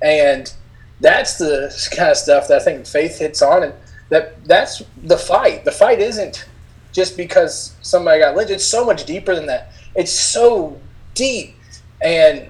and 0.00 0.52
that's 1.00 1.36
the 1.38 1.74
kind 1.96 2.10
of 2.10 2.16
stuff 2.16 2.46
that 2.46 2.60
I 2.60 2.64
think 2.64 2.86
faith 2.86 3.18
hits 3.18 3.42
on, 3.42 3.64
and 3.64 3.74
that 4.10 4.44
that's 4.44 4.80
the 5.02 5.18
fight. 5.18 5.64
The 5.64 5.72
fight 5.72 5.98
isn't 6.00 6.44
just 6.92 7.16
because 7.16 7.72
somebody 7.82 8.20
got 8.20 8.36
lynched; 8.36 8.52
it's 8.52 8.64
so 8.64 8.84
much 8.84 9.06
deeper 9.06 9.34
than 9.34 9.46
that. 9.46 9.72
It's 9.96 10.12
so 10.12 10.78
deep, 11.14 11.56
and 12.00 12.48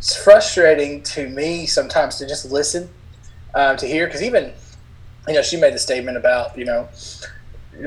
it's 0.00 0.16
frustrating 0.16 1.02
to 1.02 1.28
me 1.28 1.66
sometimes 1.66 2.16
to 2.16 2.26
just 2.26 2.50
listen 2.50 2.88
um, 3.54 3.76
to 3.76 3.86
hear 3.86 4.06
because 4.06 4.22
even 4.22 4.50
you 5.28 5.34
know 5.34 5.42
she 5.42 5.58
made 5.58 5.74
the 5.74 5.78
statement 5.78 6.16
about 6.16 6.56
you 6.56 6.64
know 6.64 6.88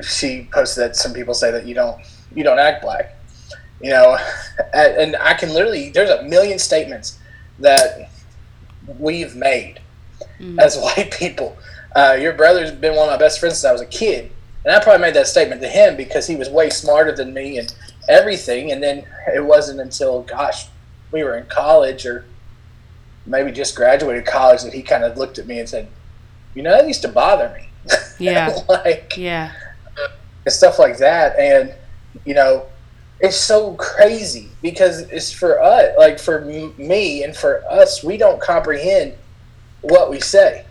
she 0.03 0.47
posted 0.53 0.83
that 0.83 0.95
some 0.95 1.11
people 1.11 1.33
say 1.33 1.49
that 1.49 1.65
you 1.65 1.73
don't 1.73 1.99
you 2.35 2.43
don't 2.43 2.59
act 2.59 2.83
black 2.83 3.15
you 3.81 3.89
know 3.89 4.15
and 4.75 5.15
i 5.17 5.33
can 5.33 5.51
literally 5.51 5.89
there's 5.89 6.11
a 6.11 6.21
million 6.23 6.59
statements 6.59 7.17
that 7.59 8.09
we've 8.99 9.35
made 9.35 9.79
Mhm. 10.39 10.59
as 10.59 10.77
white 10.85 11.11
people 11.11 11.57
uh, 11.95 12.15
your 12.19 12.33
brother's 12.33 12.71
been 12.71 12.95
one 12.95 13.07
of 13.07 13.11
my 13.13 13.17
best 13.17 13.39
friends 13.39 13.57
since 13.57 13.65
i 13.69 13.71
was 13.71 13.81
a 13.81 13.85
kid 13.87 14.31
and 14.63 14.73
i 14.73 14.79
probably 14.81 15.01
made 15.01 15.15
that 15.15 15.27
statement 15.27 15.61
to 15.61 15.67
him 15.67 15.97
because 15.97 16.27
he 16.27 16.35
was 16.35 16.49
way 16.49 16.69
smarter 16.69 17.11
than 17.11 17.33
me 17.33 17.57
and 17.57 17.73
everything 18.07 18.71
and 18.71 18.81
then 18.81 19.03
it 19.33 19.43
wasn't 19.43 19.79
until 19.79 20.21
gosh 20.23 20.67
we 21.13 21.23
were 21.23 21.37
in 21.37 21.45
college 21.45 22.05
or 22.05 22.25
maybe 23.25 23.51
just 23.51 23.75
graduated 23.75 24.25
college 24.25 24.63
that 24.63 24.73
he 24.73 24.81
kind 24.81 25.03
of 25.05 25.17
looked 25.17 25.37
at 25.37 25.47
me 25.47 25.59
and 25.59 25.69
said 25.69 25.87
you 26.55 26.61
know 26.61 26.71
that 26.71 26.85
used 26.87 27.01
to 27.03 27.07
bother 27.07 27.49
me 27.57 27.69
Yeah. 28.19 28.57
like 28.67 29.13
Yeah. 29.17 29.51
and 30.45 30.53
stuff 30.53 30.79
like 30.79 30.97
that. 30.97 31.37
And 31.39 31.73
you 32.25 32.33
know, 32.35 32.65
it's 33.19 33.35
so 33.37 33.73
crazy 33.75 34.49
because 34.61 34.99
it's 35.01 35.31
for 35.31 35.61
us, 35.61 35.93
like 35.97 36.19
for 36.19 36.41
me 36.41 37.23
and 37.23 37.35
for 37.35 37.63
us, 37.69 38.03
we 38.03 38.17
don't 38.17 38.39
comprehend 38.41 39.13
what 39.81 40.09
we 40.11 40.19
say. 40.19 40.65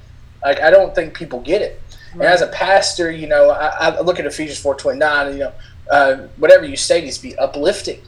Like 0.44 0.60
I 0.60 0.70
don't 0.70 0.94
think 0.94 1.14
people 1.14 1.40
get 1.40 1.62
it. 1.62 1.80
And 2.12 2.22
as 2.22 2.42
a 2.42 2.46
pastor, 2.48 3.10
you 3.10 3.26
know, 3.26 3.50
I, 3.50 3.88
I 3.88 4.00
look 4.00 4.20
at 4.20 4.26
Ephesians 4.26 4.58
four 4.60 4.74
twenty 4.74 4.98
nine, 4.98 5.26
and 5.28 5.38
you 5.38 5.44
know, 5.44 5.52
uh, 5.90 6.16
whatever 6.36 6.64
you 6.64 6.76
say 6.76 7.00
needs 7.02 7.16
to 7.16 7.22
be 7.22 7.36
uplifting 7.38 8.00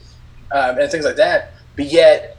um, 0.51 0.77
and 0.79 0.89
things 0.91 1.05
like 1.05 1.15
that. 1.17 1.51
But 1.75 1.85
yet, 1.85 2.37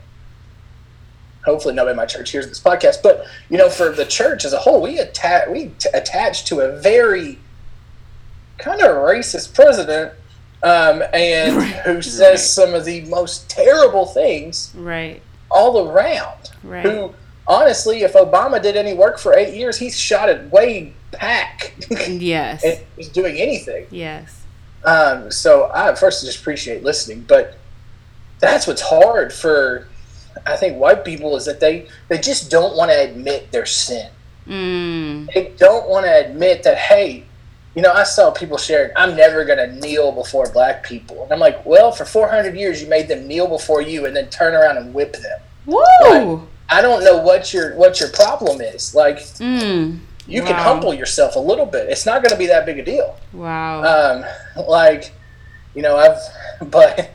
hopefully, 1.45 1.73
nobody 1.73 1.91
in 1.91 1.97
my 1.97 2.05
church 2.05 2.31
hears 2.31 2.47
this 2.47 2.59
podcast. 2.59 3.01
But 3.03 3.25
you 3.49 3.57
know, 3.57 3.69
for 3.69 3.89
the 3.91 4.05
church 4.05 4.45
as 4.45 4.53
a 4.53 4.57
whole, 4.59 4.81
we 4.81 4.99
attach 4.99 5.47
we 5.49 5.67
t- 5.79 5.89
attach 5.93 6.45
to 6.45 6.59
a 6.61 6.77
very 6.79 7.39
kind 8.57 8.81
of 8.81 8.89
racist 8.95 9.53
president, 9.53 10.13
um, 10.63 11.03
and 11.13 11.55
Right. 11.57 11.67
who 11.85 12.01
says 12.01 12.19
Right. 12.21 12.39
some 12.39 12.73
of 12.73 12.85
the 12.85 13.01
most 13.01 13.49
terrible 13.49 14.07
things 14.07 14.71
Right. 14.75 15.21
all 15.51 15.87
around 15.87 16.49
Right. 16.63 16.83
who 16.83 17.13
honestly, 17.47 18.01
if 18.01 18.13
Obama 18.13 18.61
did 18.61 18.75
any 18.75 18.93
work 18.93 19.19
for 19.19 19.37
eight 19.37 19.53
years, 19.53 19.77
he 19.77 19.89
shot 19.91 20.27
it 20.29 20.51
way 20.51 20.93
back 21.11 21.73
Yes. 22.07 22.63
and 22.63 22.79
was 22.97 23.07
doing 23.09 23.37
anything. 23.37 23.85
Yes. 23.91 24.31
Um, 24.83 25.31
so 25.31 25.69
I 25.73 25.93
first 25.95 26.25
just 26.25 26.39
appreciate 26.39 26.83
listening, 26.83 27.25
but 27.27 27.55
that's 28.39 28.67
what's 28.67 28.81
hard 28.81 29.33
for 29.33 29.87
I 30.45 30.55
think 30.55 30.77
white 30.77 31.03
people 31.03 31.35
is 31.35 31.45
that 31.45 31.59
they 31.59 31.87
they 32.07 32.17
just 32.19 32.49
don't 32.51 32.75
want 32.77 32.91
to 32.91 32.99
admit 32.99 33.51
their 33.51 33.65
sin. 33.65 34.09
Mm. 34.47 35.33
They 35.33 35.51
don't 35.57 35.89
want 35.89 36.05
to 36.05 36.25
admit 36.29 36.63
that 36.63 36.77
hey, 36.77 37.23
you 37.75 37.81
know, 37.81 37.91
I 37.91 38.03
saw 38.03 38.31
people 38.31 38.57
sharing, 38.57 38.91
I'm 38.95 39.15
never 39.15 39.45
going 39.45 39.59
to 39.59 39.75
kneel 39.79 40.11
before 40.11 40.49
black 40.51 40.83
people. 40.83 41.21
And 41.23 41.31
I'm 41.31 41.39
like, 41.39 41.63
well, 41.65 41.91
for 41.91 42.05
400 42.05 42.55
years 42.55 42.81
you 42.81 42.87
made 42.87 43.07
them 43.07 43.27
kneel 43.27 43.47
before 43.47 43.81
you 43.81 44.05
and 44.05 44.15
then 44.15 44.29
turn 44.29 44.53
around 44.55 44.77
and 44.77 44.93
whip 44.93 45.13
them. 45.13 45.39
Woo. 45.65 46.47
I 46.69 46.81
don't 46.81 47.03
know 47.03 47.17
what 47.17 47.53
your 47.53 47.75
what 47.75 47.99
your 47.99 48.09
problem 48.09 48.61
is. 48.61 48.93
Like 48.95 49.17
Mm. 49.19 49.99
you 50.27 50.41
can 50.43 50.55
humble 50.55 50.93
yourself 50.93 51.35
a 51.35 51.39
little 51.39 51.65
bit. 51.65 51.89
It's 51.89 52.05
not 52.05 52.21
going 52.21 52.31
to 52.31 52.37
be 52.37 52.47
that 52.47 52.65
big 52.65 52.79
a 52.79 52.83
deal. 52.83 53.17
Wow. 53.33 53.83
Um, 53.83 54.65
like, 54.67 55.11
you 55.75 55.81
know, 55.81 55.95
I've, 55.97 56.17
but 56.71 57.11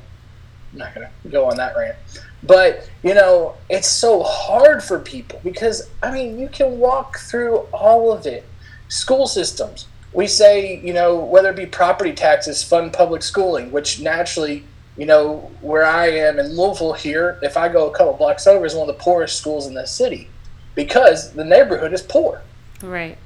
I'm 0.73 0.79
not 0.79 0.95
going 0.95 1.07
to 1.07 1.29
go 1.29 1.51
on 1.51 1.57
that 1.59 1.77
rant. 1.77 1.97
But, 2.43 2.89
you 3.03 3.15
know, 3.15 3.55
it's 3.71 3.89
so 3.89 4.23
hard 4.23 4.83
for 4.83 4.99
people 4.99 5.41
because, 5.45 5.89
I 6.03 6.11
mean, 6.11 6.39
you 6.39 6.49
can 6.49 6.79
walk 6.79 7.19
through 7.19 7.59
all 7.73 8.13
of 8.13 8.27
it. 8.27 8.45
School 8.89 9.27
systems. 9.27 9.87
We 10.13 10.27
say, 10.27 10.79
you 10.81 10.93
know, 10.93 11.17
whether 11.17 11.51
it 11.51 11.57
be 11.57 11.67
property 11.67 12.13
taxes, 12.13 12.63
fund 12.63 12.93
public 12.93 13.23
schooling, 13.23 13.71
which 13.71 14.01
naturally, 14.01 14.65
you 14.99 15.07
know, 15.07 15.51
where 15.63 15.87
I 15.87 16.09
am 16.09 16.39
in 16.39 16.55
Louisville 16.55 16.93
here, 16.93 17.39
if 17.43 17.57
I 17.57 17.69
go 17.69 17.89
a 17.89 17.97
couple 17.97 18.13
blocks 18.15 18.47
over, 18.47 18.67
is 18.67 18.75
one 18.75 18.89
of 18.89 18.95
the 18.95 19.03
poorest 19.03 19.39
schools 19.39 19.67
in 19.67 19.75
the 19.75 19.87
city 19.87 20.29
because 20.75 21.33
the 21.33 21.45
neighborhood 21.45 21.93
is 21.93 22.03
poor. 22.03 22.43
right. 22.83 23.17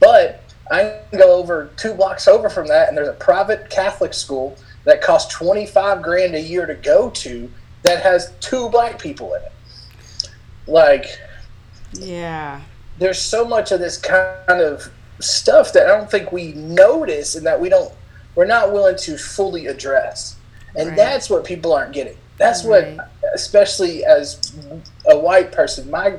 But 0.00 0.42
I 0.70 1.00
go 1.12 1.36
over 1.36 1.70
two 1.76 1.94
blocks 1.94 2.26
over 2.26 2.48
from 2.48 2.66
that, 2.68 2.88
and 2.88 2.96
there's 2.96 3.08
a 3.08 3.12
private 3.12 3.70
Catholic 3.70 4.14
school 4.14 4.56
that 4.84 5.00
costs 5.02 5.32
25 5.34 6.02
grand 6.02 6.34
a 6.34 6.40
year 6.40 6.66
to 6.66 6.74
go 6.74 7.10
to 7.10 7.50
that 7.82 8.02
has 8.02 8.32
two 8.40 8.68
black 8.68 8.98
people 8.98 9.34
in 9.34 9.42
it. 9.42 9.52
Like, 10.66 11.06
Yeah. 11.92 12.60
there's 12.98 13.20
so 13.20 13.44
much 13.44 13.72
of 13.72 13.80
this 13.80 13.96
kind 13.96 14.60
of 14.60 14.90
stuff 15.20 15.72
that 15.72 15.84
I 15.84 15.96
don't 15.96 16.10
think 16.10 16.32
we 16.32 16.52
notice 16.52 17.34
and 17.34 17.46
that 17.46 17.60
we 17.60 17.68
don't, 17.68 17.92
we're 18.34 18.44
not 18.46 18.72
willing 18.72 18.96
to 18.96 19.16
fully 19.18 19.66
address. 19.66 20.36
And 20.74 20.90
Right. 20.90 20.96
that's 20.96 21.28
what 21.28 21.44
people 21.44 21.72
aren't 21.72 21.92
getting. 21.92 22.16
That's 22.38 22.64
Right. 22.64 22.96
what, 22.96 23.08
especially 23.34 24.04
as 24.04 24.38
a 25.08 25.16
white 25.18 25.52
person, 25.52 25.90
my 25.90 26.14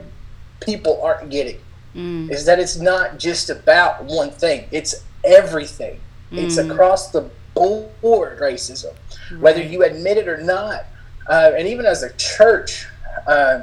people 0.60 1.02
aren't 1.04 1.30
getting 1.30 1.60
Mm. 1.96 2.32
is 2.32 2.46
that 2.46 2.60
it's 2.60 2.78
not 2.78 3.18
just 3.20 3.50
about 3.50 4.04
one 4.06 4.32
thing. 4.32 4.66
It's 4.72 4.96
everything. 5.24 6.00
It's 6.32 6.56
Mm. 6.58 6.72
across 6.72 7.10
the 7.10 7.30
board 7.54 8.40
racism, 8.40 8.94
whether 9.40 9.62
you 9.62 9.84
admit 9.84 10.18
it 10.18 10.28
or 10.28 10.38
not. 10.44 10.86
Uh, 11.28 11.52
and 11.58 11.68
even 11.68 11.86
as 11.86 12.04
a 12.04 12.12
church, 12.14 12.86
uh, 13.28 13.62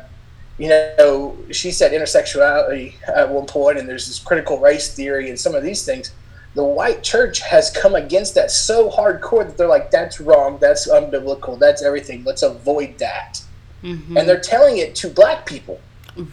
you 0.58 0.68
know, 0.68 1.36
she 1.50 1.70
said 1.70 1.92
intersectionality 1.92 2.94
at 3.08 3.28
one 3.28 3.46
point, 3.46 3.78
and 3.78 3.88
there's 3.88 4.06
this 4.06 4.18
critical 4.18 4.58
race 4.58 4.94
theory 4.94 5.28
and 5.28 5.38
some 5.38 5.54
of 5.54 5.62
these 5.62 5.84
things. 5.84 6.12
The 6.54 6.64
white 6.64 7.02
church 7.02 7.40
has 7.40 7.70
come 7.70 7.94
against 7.94 8.34
that 8.34 8.50
so 8.50 8.90
hardcore 8.90 9.46
that 9.46 9.56
they're 9.56 9.68
like, 9.68 9.90
that's 9.90 10.20
wrong, 10.20 10.58
that's 10.60 10.88
unbiblical, 10.88 11.58
that's 11.58 11.82
everything, 11.82 12.24
let's 12.24 12.42
avoid 12.42 12.98
that. 12.98 13.40
Mhm. 13.82 14.18
And 14.18 14.28
they're 14.28 14.40
telling 14.40 14.78
it 14.78 14.94
to 14.96 15.08
black 15.08 15.46
people. 15.46 15.80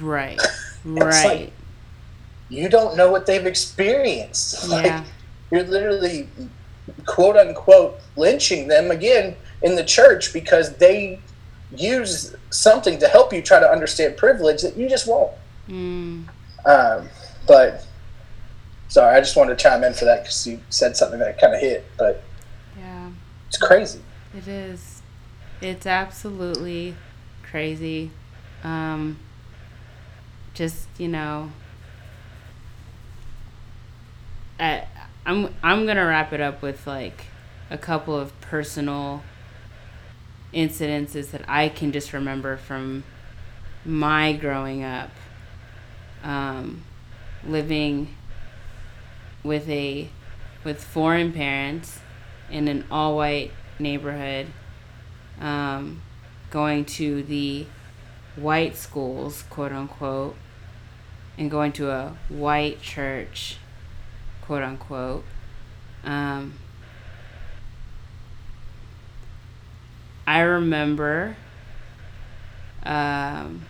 right. 0.01 0.39
like- 0.85 1.03
Right. 1.13 1.53
You 2.49 2.69
don't 2.69 2.95
know 2.95 3.11
what 3.11 3.25
they've 3.25 3.45
experienced. 3.45 4.69
Like, 4.69 4.85
yeah. 4.85 5.03
you're 5.51 5.63
literally 5.63 6.29
quote 7.05 7.35
unquote 7.35 7.99
lynching 8.15 8.67
them 8.67 8.91
again 8.91 9.35
in 9.61 9.75
the 9.75 9.83
church 9.83 10.33
because 10.33 10.75
they 10.77 11.19
use 11.75 12.35
something 12.49 12.97
to 12.99 13.07
help 13.07 13.33
you 13.33 13.41
try 13.41 13.59
to 13.59 13.69
understand 13.69 14.15
privilege 14.17 14.61
that 14.61 14.77
you 14.77 14.87
just 14.89 15.07
won't. 15.07 15.33
Mm. 15.67 16.25
Um, 16.65 17.09
but 17.45 17.85
sorry, 18.87 19.15
I 19.15 19.19
just 19.19 19.35
wanted 19.35 19.57
to 19.57 19.63
chime 19.63 19.83
in 19.83 19.93
for 19.93 20.05
that 20.05 20.23
because 20.23 20.47
you 20.47 20.59
said 20.69 20.95
something 20.95 21.19
that 21.19 21.39
kind 21.39 21.53
of 21.53 21.59
hit, 21.59 21.85
but 21.97 22.23
Yeah. 22.77 23.09
it's 23.47 23.57
crazy. 23.57 23.99
It 24.35 24.47
is. 24.47 25.01
It's 25.61 25.85
absolutely 25.85 26.95
crazy. 27.43 28.11
Um, 28.63 29.19
just 30.53 30.87
you 30.97 31.07
know, 31.07 31.51
I, 34.59 34.83
I'm 35.27 35.53
I'm 35.61 35.85
gonna 35.85 36.05
wrap 36.05 36.31
it 36.31 36.39
up 36.39 36.61
with 36.61 36.87
like 36.87 37.25
a 37.69 37.77
couple 37.77 38.17
of 38.17 38.39
personal 38.39 39.23
incidences 40.53 41.31
that 41.31 41.41
I 41.49 41.67
can 41.67 41.91
just 41.91 42.13
remember 42.13 42.55
from 42.55 43.03
my 43.83 44.31
growing 44.31 44.85
up, 44.85 45.09
um, 46.23 46.85
living 47.45 48.15
with 49.43 49.67
a 49.67 50.07
with 50.63 50.81
foreign 50.81 51.33
parents 51.33 51.99
in 52.49 52.69
an 52.69 52.85
all 52.89 53.17
white 53.17 53.51
neighborhood, 53.79 54.47
um, 55.41 56.01
going 56.51 56.85
to 56.85 57.21
the 57.23 57.65
white 58.37 58.77
schools, 58.77 59.43
quote 59.49 59.73
unquote, 59.73 60.37
and 61.37 61.51
going 61.51 61.73
to 61.73 61.91
a 61.91 62.15
white 62.29 62.81
church 62.81 63.57
quote 64.47 64.63
unquote. 64.63 65.25
Um, 66.05 66.53
I 70.25 70.39
remember 70.39 71.35
um, 72.83 73.65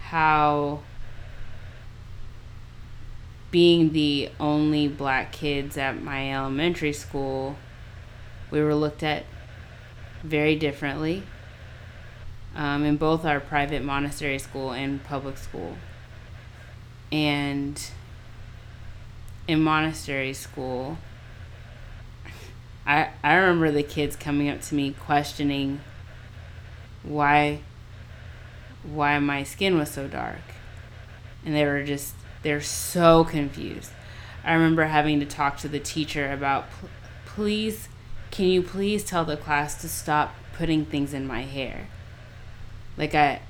how 0.00 0.80
being 3.50 3.92
the 3.92 4.30
only 4.38 4.86
black 4.86 5.32
kids 5.32 5.76
at 5.76 6.00
my 6.00 6.32
elementary 6.32 6.92
school, 6.92 7.56
we 8.50 8.62
were 8.62 8.74
looked 8.76 9.02
at 9.02 9.24
very 10.22 10.54
differently 10.54 11.24
um, 12.54 12.84
in 12.84 12.96
both 12.96 13.24
our 13.24 13.40
private 13.40 13.82
Montessori 13.82 14.38
school 14.38 14.70
and 14.70 15.02
public 15.02 15.36
school. 15.36 15.76
And 17.10 17.80
in 19.48 19.60
Montessori 19.60 20.34
school, 20.34 20.98
I, 22.86 23.10
I 23.22 23.34
remember 23.34 23.70
the 23.70 23.82
kids 23.82 24.16
coming 24.16 24.48
up 24.48 24.60
to 24.62 24.74
me 24.74 24.92
questioning 24.92 25.80
why 27.02 27.60
why 28.84 29.18
my 29.20 29.44
skin 29.44 29.78
was 29.78 29.90
so 29.90 30.08
dark. 30.08 30.40
And 31.44 31.54
they 31.54 31.64
were 31.64 31.84
just 31.84 32.14
they're 32.42 32.60
so 32.60 33.24
confused. 33.24 33.92
I 34.44 34.54
remember 34.54 34.84
having 34.84 35.20
to 35.20 35.26
talk 35.26 35.58
to 35.58 35.68
the 35.68 35.78
teacher 35.78 36.32
about 36.32 36.66
please 37.24 37.88
can 38.30 38.46
you 38.46 38.62
please 38.62 39.04
tell 39.04 39.24
the 39.24 39.36
class 39.36 39.80
to 39.82 39.88
stop 39.88 40.34
putting 40.54 40.84
things 40.84 41.14
in 41.14 41.26
my 41.26 41.42
hair? 41.42 41.88
Like 42.96 43.14
i 43.14 43.40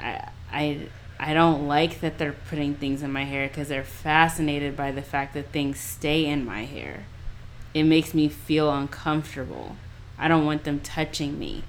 i 0.00 0.28
i, 0.52 0.88
I 1.24 1.32
don't 1.32 1.66
like 1.66 2.00
that 2.00 2.18
they're 2.18 2.34
putting 2.34 2.74
things 2.74 3.02
in 3.02 3.10
my 3.10 3.24
hair 3.24 3.48
because 3.48 3.68
they're 3.68 3.82
fascinated 3.82 4.76
by 4.76 4.92
the 4.92 5.02
fact 5.02 5.34
that 5.34 5.52
things 5.52 5.80
stay 5.80 6.26
in 6.26 6.44
my 6.44 6.64
hair 6.64 7.06
it 7.72 7.84
makes 7.84 8.14
me 8.14 8.28
feel 8.28 8.70
uncomfortable 8.70 9.76
i 10.18 10.28
don't 10.28 10.44
want 10.44 10.64
them 10.64 10.80
touching 10.80 11.38
me 11.38 11.64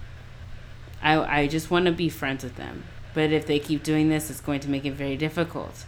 I, 1.06 1.42
I 1.42 1.48
just 1.48 1.70
want 1.70 1.86
to 1.86 1.92
be 1.92 2.10
friends 2.10 2.44
with 2.44 2.56
them. 2.56 2.84
But 3.14 3.32
if 3.32 3.46
they 3.46 3.60
keep 3.60 3.84
doing 3.84 4.10
this, 4.10 4.32
it's 4.32 4.42
going 4.42 4.60
to 4.62 4.70
make 4.70 4.86
it 4.86 4.94
very 4.94 5.16
difficult. 5.16 5.86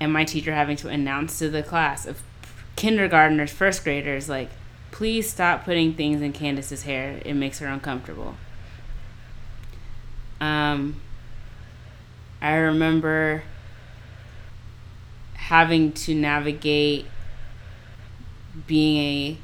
And 0.00 0.12
my 0.12 0.24
teacher 0.24 0.54
having 0.54 0.76
to 0.78 0.88
announce 0.88 1.38
to 1.40 1.50
the 1.50 1.64
class 1.64 2.06
of 2.06 2.22
kindergartners, 2.76 3.50
first 3.50 3.82
graders, 3.82 4.28
like, 4.28 4.50
please 4.92 5.28
stop 5.28 5.64
putting 5.64 5.94
things 5.94 6.22
in 6.22 6.32
Candace's 6.32 6.84
hair. 6.84 7.20
It 7.24 7.34
makes 7.34 7.58
her 7.58 7.66
uncomfortable. 7.66 8.36
Um, 10.40 11.00
I 12.42 12.56
remember 12.56 13.44
having 15.34 15.92
to 15.92 16.14
navigate 16.14 17.06
being 18.66 18.98
a 18.98 19.38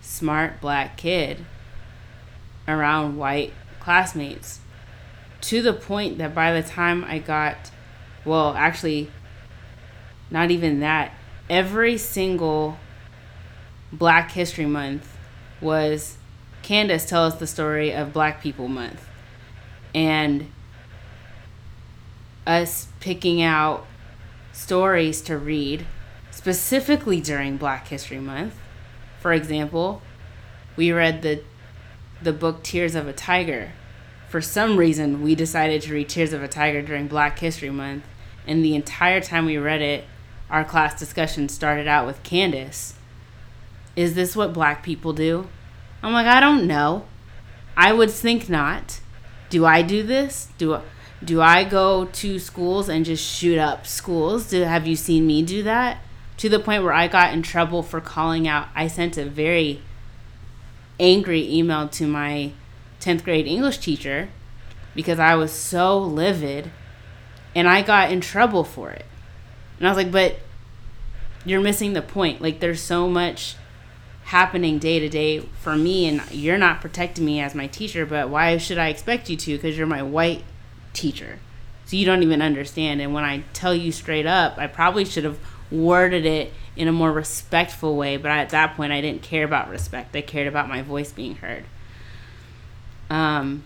smart 0.00 0.60
black 0.60 0.96
kid 0.96 1.44
around 2.68 3.16
white 3.16 3.52
classmates 3.80 4.60
to 5.40 5.60
the 5.62 5.72
point 5.72 6.18
that 6.18 6.32
by 6.32 6.52
the 6.52 6.66
time 6.66 7.02
I 7.02 7.18
got, 7.18 7.72
well, 8.24 8.54
actually, 8.54 9.10
not 10.30 10.52
even 10.52 10.78
that, 10.78 11.12
every 11.48 11.98
single 11.98 12.78
Black 13.92 14.30
History 14.30 14.66
Month 14.66 15.16
was 15.60 16.18
Candace 16.62 17.04
tell 17.04 17.24
us 17.24 17.34
the 17.34 17.48
story 17.48 17.92
of 17.92 18.12
Black 18.12 18.40
People 18.40 18.68
Month. 18.68 19.04
And 19.92 20.46
us 22.50 22.88
picking 22.98 23.40
out 23.40 23.86
stories 24.52 25.20
to 25.22 25.38
read 25.38 25.86
specifically 26.32 27.20
during 27.20 27.56
Black 27.56 27.86
History 27.88 28.18
Month. 28.18 28.54
For 29.20 29.32
example, 29.32 30.02
we 30.76 30.90
read 30.92 31.22
the 31.22 31.42
the 32.22 32.32
book 32.32 32.62
Tears 32.62 32.94
of 32.94 33.06
a 33.06 33.12
Tiger. 33.12 33.72
For 34.28 34.40
some 34.40 34.76
reason, 34.76 35.22
we 35.22 35.34
decided 35.34 35.80
to 35.82 35.94
read 35.94 36.08
Tears 36.08 36.32
of 36.32 36.42
a 36.42 36.48
Tiger 36.48 36.82
during 36.82 37.06
Black 37.06 37.38
History 37.38 37.70
Month, 37.70 38.04
and 38.46 38.64
the 38.64 38.74
entire 38.74 39.20
time 39.20 39.46
we 39.46 39.56
read 39.56 39.80
it, 39.80 40.04
our 40.50 40.64
class 40.64 40.98
discussion 40.98 41.48
started 41.48 41.86
out 41.86 42.06
with 42.06 42.22
Candace. 42.22 42.94
Is 43.96 44.14
this 44.14 44.36
what 44.36 44.52
black 44.52 44.82
people 44.82 45.12
do? 45.12 45.48
I'm 46.02 46.12
like, 46.12 46.26
I 46.26 46.40
don't 46.40 46.66
know. 46.66 47.04
I 47.76 47.92
would 47.92 48.10
think 48.10 48.48
not. 48.48 49.00
Do 49.48 49.64
I 49.64 49.82
do 49.82 50.02
this? 50.02 50.48
Do 50.58 50.80
do 51.24 51.40
I 51.40 51.64
go 51.64 52.06
to 52.06 52.38
schools 52.38 52.88
and 52.88 53.04
just 53.04 53.24
shoot 53.24 53.58
up 53.58 53.86
schools? 53.86 54.48
Do 54.48 54.62
have 54.62 54.86
you 54.86 54.96
seen 54.96 55.26
me 55.26 55.42
do 55.42 55.62
that? 55.62 55.98
To 56.38 56.48
the 56.48 56.58
point 56.58 56.82
where 56.82 56.92
I 56.92 57.08
got 57.08 57.34
in 57.34 57.42
trouble 57.42 57.82
for 57.82 58.00
calling 58.00 58.48
out. 58.48 58.68
I 58.74 58.88
sent 58.88 59.18
a 59.18 59.26
very 59.26 59.82
angry 60.98 61.50
email 61.52 61.88
to 61.88 62.06
my 62.06 62.52
10th 63.00 63.24
grade 63.24 63.46
English 63.46 63.78
teacher 63.78 64.28
because 64.94 65.18
I 65.18 65.34
was 65.34 65.52
so 65.52 65.98
livid 65.98 66.70
and 67.54 67.68
I 67.68 67.82
got 67.82 68.10
in 68.10 68.20
trouble 68.20 68.64
for 68.64 68.90
it. 68.90 69.04
And 69.78 69.86
I 69.86 69.90
was 69.90 69.96
like, 69.96 70.12
but 70.12 70.36
you're 71.44 71.60
missing 71.60 71.92
the 71.94 72.02
point. 72.02 72.40
Like, 72.40 72.60
there's 72.60 72.82
so 72.82 73.08
much 73.08 73.56
happening 74.24 74.78
day 74.78 75.00
to 75.00 75.08
day 75.08 75.40
for 75.40 75.74
me, 75.74 76.06
and 76.06 76.22
you're 76.30 76.58
not 76.58 76.80
protecting 76.80 77.24
me 77.24 77.40
as 77.40 77.54
my 77.54 77.66
teacher, 77.66 78.06
but 78.06 78.28
why 78.28 78.56
should 78.58 78.78
I 78.78 78.88
expect 78.88 79.28
you 79.28 79.36
to? 79.36 79.56
Because 79.56 79.76
you're 79.76 79.86
my 79.86 80.02
white 80.02 80.44
teacher. 80.92 81.38
So 81.86 81.96
you 81.96 82.06
don't 82.06 82.22
even 82.22 82.40
understand. 82.40 83.00
And 83.00 83.12
when 83.12 83.24
I 83.24 83.42
tell 83.52 83.74
you 83.74 83.90
straight 83.92 84.26
up, 84.26 84.58
I 84.58 84.66
probably 84.66 85.04
should 85.04 85.24
have 85.24 85.38
worded 85.70 86.24
it 86.24 86.52
in 86.76 86.88
a 86.88 86.92
more 86.92 87.12
respectful 87.12 87.96
way. 87.96 88.16
But 88.16 88.30
at 88.30 88.50
that 88.50 88.76
point, 88.76 88.92
I 88.92 89.00
didn't 89.00 89.22
care 89.22 89.44
about 89.44 89.68
respect. 89.68 90.14
I 90.14 90.20
cared 90.20 90.46
about 90.46 90.68
my 90.68 90.82
voice 90.82 91.12
being 91.12 91.36
heard. 91.36 91.64
Um, 93.08 93.64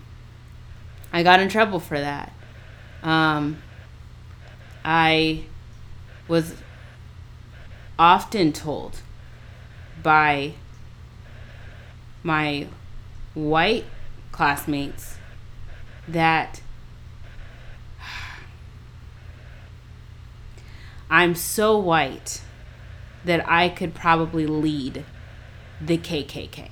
I 1.12 1.22
got 1.22 1.38
in 1.40 1.48
trouble 1.48 1.80
for 1.80 2.00
that. 2.00 2.32
Um, 3.02 3.58
I 4.84 5.44
was 6.26 6.54
often 7.98 8.52
told 8.52 9.00
by 10.02 10.54
my 12.22 12.66
white 13.34 13.84
classmates 14.32 15.18
that 16.08 16.62
I'm 21.14 21.36
so 21.36 21.78
white 21.78 22.42
that 23.24 23.48
I 23.48 23.68
could 23.68 23.94
probably 23.94 24.48
lead 24.48 25.04
the 25.80 25.96
KKK. 25.96 26.70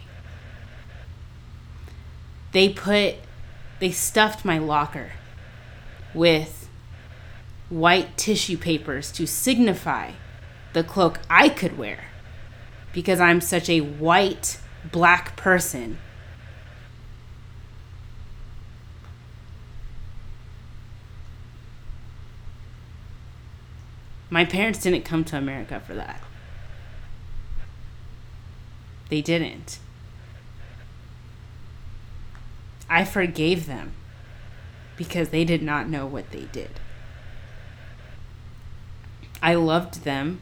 They 2.50 2.68
put, 2.70 3.18
they 3.78 3.92
stuffed 3.92 4.44
my 4.44 4.58
locker 4.58 5.12
with 6.12 6.68
white 7.68 8.16
tissue 8.16 8.58
papers 8.58 9.12
to 9.12 9.28
signify 9.28 10.10
the 10.72 10.82
cloak 10.82 11.20
I 11.30 11.48
could 11.48 11.78
wear 11.78 12.06
because 12.92 13.20
I'm 13.20 13.40
such 13.40 13.70
a 13.70 13.78
white 13.78 14.58
black 14.90 15.36
person. 15.36 15.98
My 24.32 24.46
parents 24.46 24.78
didn't 24.78 25.04
come 25.04 25.24
to 25.24 25.36
America 25.36 25.78
for 25.86 25.92
that. 25.92 26.18
They 29.10 29.20
didn't. 29.20 29.78
I 32.88 33.04
forgave 33.04 33.66
them 33.66 33.92
because 34.96 35.28
they 35.28 35.44
did 35.44 35.62
not 35.62 35.86
know 35.86 36.06
what 36.06 36.30
they 36.30 36.44
did. 36.50 36.80
I 39.42 39.52
loved 39.54 40.04
them 40.04 40.40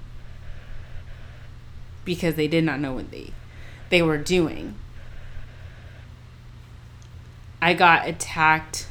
because 2.05 2.37
they 2.37 2.47
did 2.47 2.63
not 2.63 2.79
know 2.79 2.93
what 2.93 3.11
they 3.11 3.33
they 3.89 4.03
were 4.03 4.19
doing. 4.19 4.77
I 7.61 7.75
got 7.75 8.07
attacked 8.07 8.87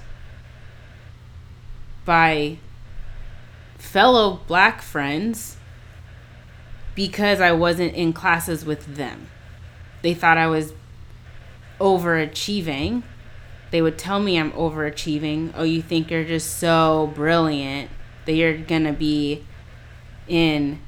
by 2.03 2.57
fellow 3.91 4.41
black 4.47 4.81
friends 4.81 5.57
because 6.95 7.39
I 7.39 7.51
wasn't 7.51 7.93
in 7.93 8.13
classes 8.13 8.65
with 8.65 8.95
them 8.95 9.27
they 10.01 10.13
thought 10.13 10.37
I 10.37 10.47
was 10.47 10.73
overachieving. 11.79 13.03
They 13.71 13.81
would 13.81 13.97
tell 13.97 14.19
me 14.19 14.39
I'm 14.39 14.51
overachieving. 14.51 15.53
Oh, 15.55 15.63
you 15.63 15.81
think 15.81 16.09
you're 16.09 16.23
just 16.23 16.57
so 16.57 17.11
brilliant 17.15 17.91
that 18.25 18.33
you're 18.33 18.57
going 18.57 18.85
to 18.85 18.93
be 18.93 19.43
in 20.27 20.79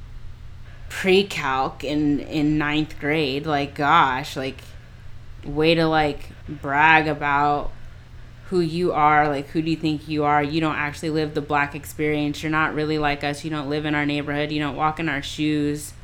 pre-calc 0.88 1.82
in 1.82 2.20
in 2.20 2.58
ninth 2.58 3.00
grade 3.00 3.46
like 3.46 3.74
gosh 3.74 4.36
like 4.36 4.58
way 5.42 5.74
to 5.74 5.86
like 5.86 6.28
brag 6.46 7.08
about 7.08 7.72
who 8.52 8.60
you 8.60 8.92
are 8.92 9.28
like 9.28 9.46
who 9.48 9.62
do 9.62 9.70
you 9.70 9.78
think 9.78 10.06
you 10.08 10.24
are? 10.24 10.42
You 10.42 10.60
don't 10.60 10.76
actually 10.76 11.08
live 11.08 11.32
the 11.32 11.40
black 11.40 11.74
experience. 11.74 12.42
You're 12.42 12.52
not 12.52 12.74
really 12.74 12.98
like 12.98 13.24
us. 13.24 13.44
You 13.44 13.50
don't 13.50 13.70
live 13.70 13.86
in 13.86 13.94
our 13.94 14.04
neighborhood. 14.04 14.52
You 14.52 14.60
don't 14.60 14.76
walk 14.76 15.00
in 15.00 15.08
our 15.08 15.22
shoes. 15.22 15.94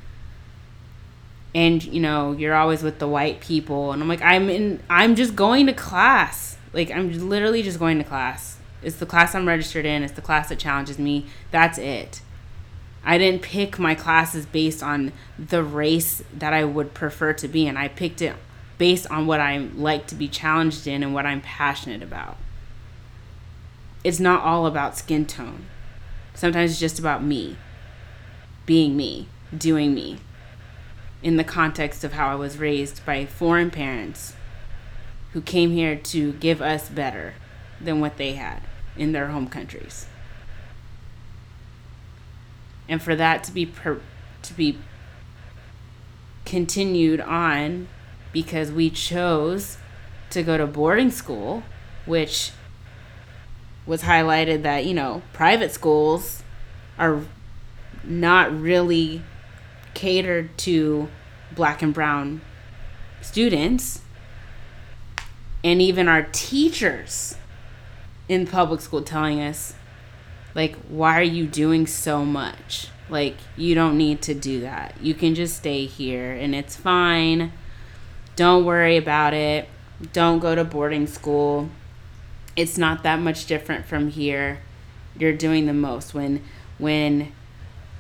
And 1.55 1.85
you 1.85 2.01
know 2.01 2.33
you're 2.33 2.55
always 2.55 2.83
with 2.83 3.01
the 3.01 3.07
white 3.07 3.41
people. 3.41 3.93
And 3.93 4.01
i'm 4.01 4.09
like 4.09 4.23
i'm 4.23 4.49
in 4.49 4.83
i'm 4.89 5.15
just 5.15 5.37
going 5.37 5.67
to 5.67 5.75
class. 5.75 6.57
Like 6.73 6.91
i'm 6.91 7.29
literally 7.29 7.63
just 7.63 7.79
going 7.79 7.99
to 7.99 8.05
class. 8.05 8.57
It's 8.83 8.97
the 8.97 9.05
class 9.05 9.35
i'm 9.35 9.47
registered 9.47 9.85
in. 9.85 10.03
It's 10.03 10.15
the 10.15 10.23
class 10.23 10.49
that 10.49 10.59
challenges 10.59 10.99
me. 10.99 11.27
That's 11.51 11.77
it. 11.77 12.23
I 13.05 13.19
didn't 13.19 13.43
pick 13.43 13.79
my 13.79 13.95
classes 13.95 14.47
based 14.47 14.83
on 14.83 15.13
the 15.39 15.63
race 15.63 16.23
that 16.33 16.55
i 16.55 16.65
would 16.65 16.95
prefer 16.95 17.35
to 17.35 17.47
be 17.47 17.67
in. 17.67 17.77
I 17.77 17.89
picked 17.89 18.23
it 18.23 18.37
based 18.79 19.07
on 19.11 19.27
what 19.27 19.41
i 19.41 19.59
like 19.59 20.07
to 20.07 20.15
be 20.15 20.29
challenged 20.29 20.87
in 20.87 21.03
and 21.03 21.13
what 21.13 21.27
i'm 21.27 21.41
passionate 21.41 22.03
about 22.03 22.37
it's 24.03 24.21
not 24.21 24.43
all 24.43 24.67
about 24.67 24.97
skin 24.97 25.27
tone 25.27 25.67
sometimes 26.35 26.71
it's 26.71 26.81
just 26.81 26.99
about 26.99 27.23
me 27.23 27.57
being 28.65 28.97
me 28.97 29.29
doing 29.57 29.95
me 29.95 30.19
in 31.23 31.37
the 31.37 31.45
context 31.45 32.05
of 32.05 32.13
how 32.13 32.29
I 32.29 32.35
was 32.35 32.59
raised 32.59 33.05
by 33.05 33.27
foreign 33.27 33.71
parents 33.71 34.35
who 35.33 35.41
came 35.41 35.73
here 35.73 35.97
to 35.97 36.33
give 36.35 36.63
us 36.63 36.89
better 36.89 37.35
than 37.81 38.01
what 38.01 38.17
they 38.17 38.33
had 38.33 38.63
in 38.97 39.13
their 39.13 39.29
home 39.29 39.49
countries. 39.49 40.07
And 42.89 43.03
for 43.03 43.15
that 43.17 43.45
to 43.45 43.53
be 43.53 43.67
per- 43.67 44.01
to 44.43 44.55
be 44.55 44.79
continued 46.45 47.21
on 47.21 47.89
because 48.33 48.71
we 48.71 48.91
chose 48.91 49.79
to 50.31 50.43
go 50.43 50.57
to 50.59 50.67
boarding 50.67 51.11
school, 51.11 51.63
which 52.07 52.53
was 53.87 54.03
highlighted 54.03 54.63
that, 54.63 54.85
you 54.85 54.95
know, 54.95 55.23
private 55.33 55.73
schools 55.73 56.43
are 56.99 57.23
not 58.05 58.59
really 58.59 59.23
catered 59.95 60.57
to 60.59 61.09
black 61.55 61.83
and 61.83 61.95
brown 61.95 62.41
students. 63.21 64.03
And 65.65 65.83
even 65.83 66.09
our 66.09 66.29
teachers 66.33 67.37
in 68.29 68.47
public 68.47 68.81
school 68.81 69.03
telling 69.03 69.41
us 69.41 69.75
like 70.55 70.77
why 70.89 71.19
are 71.19 71.23
you 71.23 71.47
doing 71.47 71.87
so 71.87 72.25
much? 72.25 72.89
Like 73.09 73.37
you 73.57 73.75
don't 73.75 73.97
need 73.97 74.23
to 74.23 74.35
do 74.35 74.61
that. 74.61 74.95
You 75.01 75.15
can 75.15 75.35
just 75.35 75.57
stay 75.57 75.87
here 75.87 76.33
and 76.33 76.55
it's 76.55 76.77
fine 76.77 77.53
don't 78.39 78.65
worry 78.65 78.97
about 78.97 79.35
it 79.35 79.69
don't 80.13 80.39
go 80.39 80.55
to 80.55 80.63
boarding 80.63 81.09
school 81.09 81.69
it's 82.55 82.79
not 82.79 83.03
that 83.03 83.19
much 83.19 83.47
different 83.47 83.85
from 83.85 84.09
here 84.09 84.61
you're 85.19 85.33
doing 85.33 85.67
the 85.67 85.73
most 85.73 86.15
when 86.15 86.41
when 86.79 87.33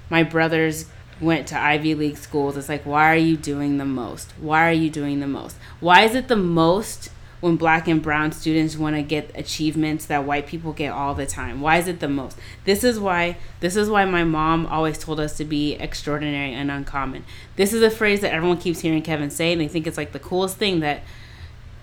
my 0.09 0.23
brothers 0.23 0.87
went 1.21 1.49
to 1.49 1.59
Ivy 1.59 1.97
League 1.97 2.17
schools, 2.17 2.57
it's 2.57 2.69
like, 2.69 2.87
why 2.87 3.13
are 3.13 3.17
you 3.17 3.37
doing 3.37 3.79
the 3.79 3.85
most? 3.85 4.33
Why 4.39 4.69
are 4.69 4.73
you 4.73 4.89
doing 4.89 5.19
the 5.19 5.27
most? 5.27 5.57
Why 5.81 6.03
is 6.03 6.15
it 6.15 6.29
the 6.29 6.37
most 6.37 7.11
when 7.41 7.57
black 7.57 7.87
and 7.87 8.03
brown 8.03 8.33
students 8.33 8.77
want 8.77 8.97
to 8.97 9.03
get 9.03 9.31
achievements 9.35 10.07
that 10.07 10.25
white 10.25 10.47
people 10.47 10.73
get 10.73 10.93
all 10.93 11.15
the 11.15 11.27
time? 11.27 11.61
Why 11.61 11.79
is 11.79 11.89
it 11.89 12.01
the 12.01 12.09
most? 12.09 12.37
This 12.65 12.85
is 12.85 12.99
why 12.99 13.37
this 13.61 13.77
is 13.77 13.89
why 13.89 14.05
my 14.05 14.25
mom 14.25 14.67
always 14.67 14.99
told 14.99 15.21
us 15.21 15.37
to 15.37 15.45
be 15.45 15.75
extraordinary 15.75 16.53
and 16.53 16.71
uncommon. 16.71 17.25
This 17.57 17.73
is 17.73 17.83
a 17.83 17.91
phrase 17.91 18.21
that 18.21 18.33
everyone 18.33 18.59
keeps 18.59 18.81
hearing 18.81 19.03
Kevin 19.03 19.31
say 19.31 19.53
and 19.53 19.61
they 19.61 19.69
think 19.69 19.87
it's 19.87 19.97
like 19.97 20.13
the 20.13 20.19
coolest 20.19 20.57
thing 20.57 20.81
that 20.81 21.03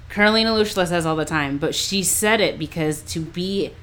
Carolina 0.09 0.51
Lushla 0.51 0.87
says 0.87 1.05
all 1.05 1.15
the 1.15 1.25
time, 1.25 1.57
but 1.57 1.75
she 1.75 2.03
said 2.03 2.39
it 2.39 2.59
because 2.59 3.01
to 3.01 3.19
be 3.19 3.73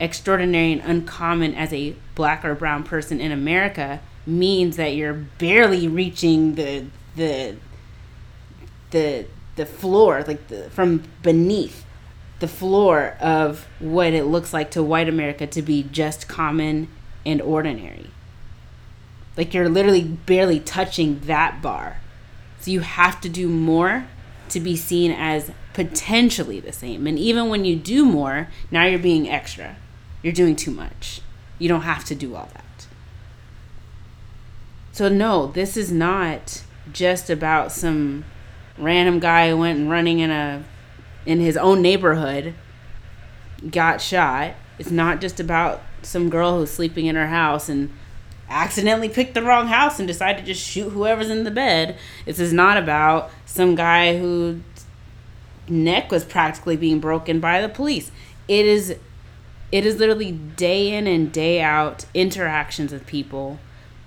extraordinary 0.00 0.72
and 0.72 0.82
uncommon 0.82 1.54
as 1.54 1.72
a 1.72 1.94
black 2.14 2.44
or 2.44 2.54
brown 2.54 2.84
person 2.84 3.20
in 3.20 3.32
America 3.32 4.00
means 4.26 4.76
that 4.76 4.94
you're 4.94 5.14
barely 5.14 5.88
reaching 5.88 6.54
the 6.54 6.84
the 7.16 7.56
the 8.90 9.26
the 9.58 9.66
floor 9.66 10.24
like 10.26 10.48
the 10.48 10.70
from 10.70 11.02
beneath 11.22 11.84
the 12.38 12.48
floor 12.48 13.16
of 13.20 13.66
what 13.78 14.14
it 14.14 14.24
looks 14.24 14.54
like 14.54 14.70
to 14.70 14.82
white 14.82 15.08
america 15.08 15.46
to 15.46 15.60
be 15.60 15.82
just 15.82 16.26
common 16.28 16.88
and 17.28 17.42
ordinary. 17.42 18.10
Like 19.36 19.54
you're 19.54 19.68
literally 19.68 20.02
barely 20.02 20.58
touching 20.60 21.20
that 21.20 21.60
bar. 21.62 22.00
So 22.60 22.70
you 22.70 22.80
have 22.80 23.20
to 23.20 23.28
do 23.28 23.48
more 23.48 24.06
to 24.48 24.60
be 24.60 24.76
seen 24.76 25.12
as 25.12 25.52
potentially 25.74 26.58
the 26.58 26.72
same. 26.72 27.06
And 27.06 27.18
even 27.18 27.48
when 27.48 27.64
you 27.64 27.76
do 27.76 28.04
more 28.04 28.48
now 28.70 28.86
you're 28.86 28.98
being 28.98 29.28
extra. 29.28 29.76
You're 30.22 30.32
doing 30.32 30.56
too 30.56 30.72
much. 30.72 31.20
You 31.58 31.68
don't 31.68 31.82
have 31.82 32.04
to 32.06 32.14
do 32.14 32.34
all 32.34 32.48
that. 32.54 32.86
So 34.92 35.08
no, 35.08 35.46
this 35.46 35.76
is 35.76 35.92
not 35.92 36.64
just 36.92 37.30
about 37.30 37.70
some 37.70 38.24
random 38.78 39.18
guy 39.18 39.52
went 39.54 39.88
running 39.88 40.20
in 40.20 40.30
a 40.30 40.64
in 41.26 41.40
his 41.40 41.56
own 41.56 41.82
neighborhood 41.82 42.54
got 43.70 44.00
shot. 44.00 44.54
It's 44.78 44.90
not 44.90 45.20
just 45.20 45.40
about 45.40 45.82
some 46.02 46.30
girl 46.30 46.58
who's 46.58 46.70
sleeping 46.70 47.06
in 47.06 47.16
her 47.16 47.26
house 47.26 47.68
and 47.68 47.90
accidentally 48.48 49.08
picked 49.08 49.34
the 49.34 49.42
wrong 49.42 49.66
house 49.66 49.98
and 49.98 50.08
decided 50.08 50.40
to 50.40 50.46
just 50.46 50.64
shoot 50.64 50.90
whoever's 50.90 51.28
in 51.28 51.44
the 51.44 51.50
bed. 51.50 51.98
This 52.24 52.38
is 52.38 52.52
not 52.52 52.76
about 52.76 53.30
some 53.44 53.74
guy 53.74 54.18
whose 54.18 54.60
neck 55.68 56.10
was 56.10 56.24
practically 56.24 56.76
being 56.76 57.00
broken 57.00 57.40
by 57.40 57.60
the 57.60 57.68
police. 57.68 58.10
It 58.46 58.64
is 58.64 58.96
it 59.70 59.84
is 59.84 59.98
literally 59.98 60.32
day 60.32 60.94
in 60.94 61.06
and 61.06 61.30
day 61.30 61.60
out 61.60 62.06
interactions 62.14 62.90
with 62.90 63.06
people 63.06 63.58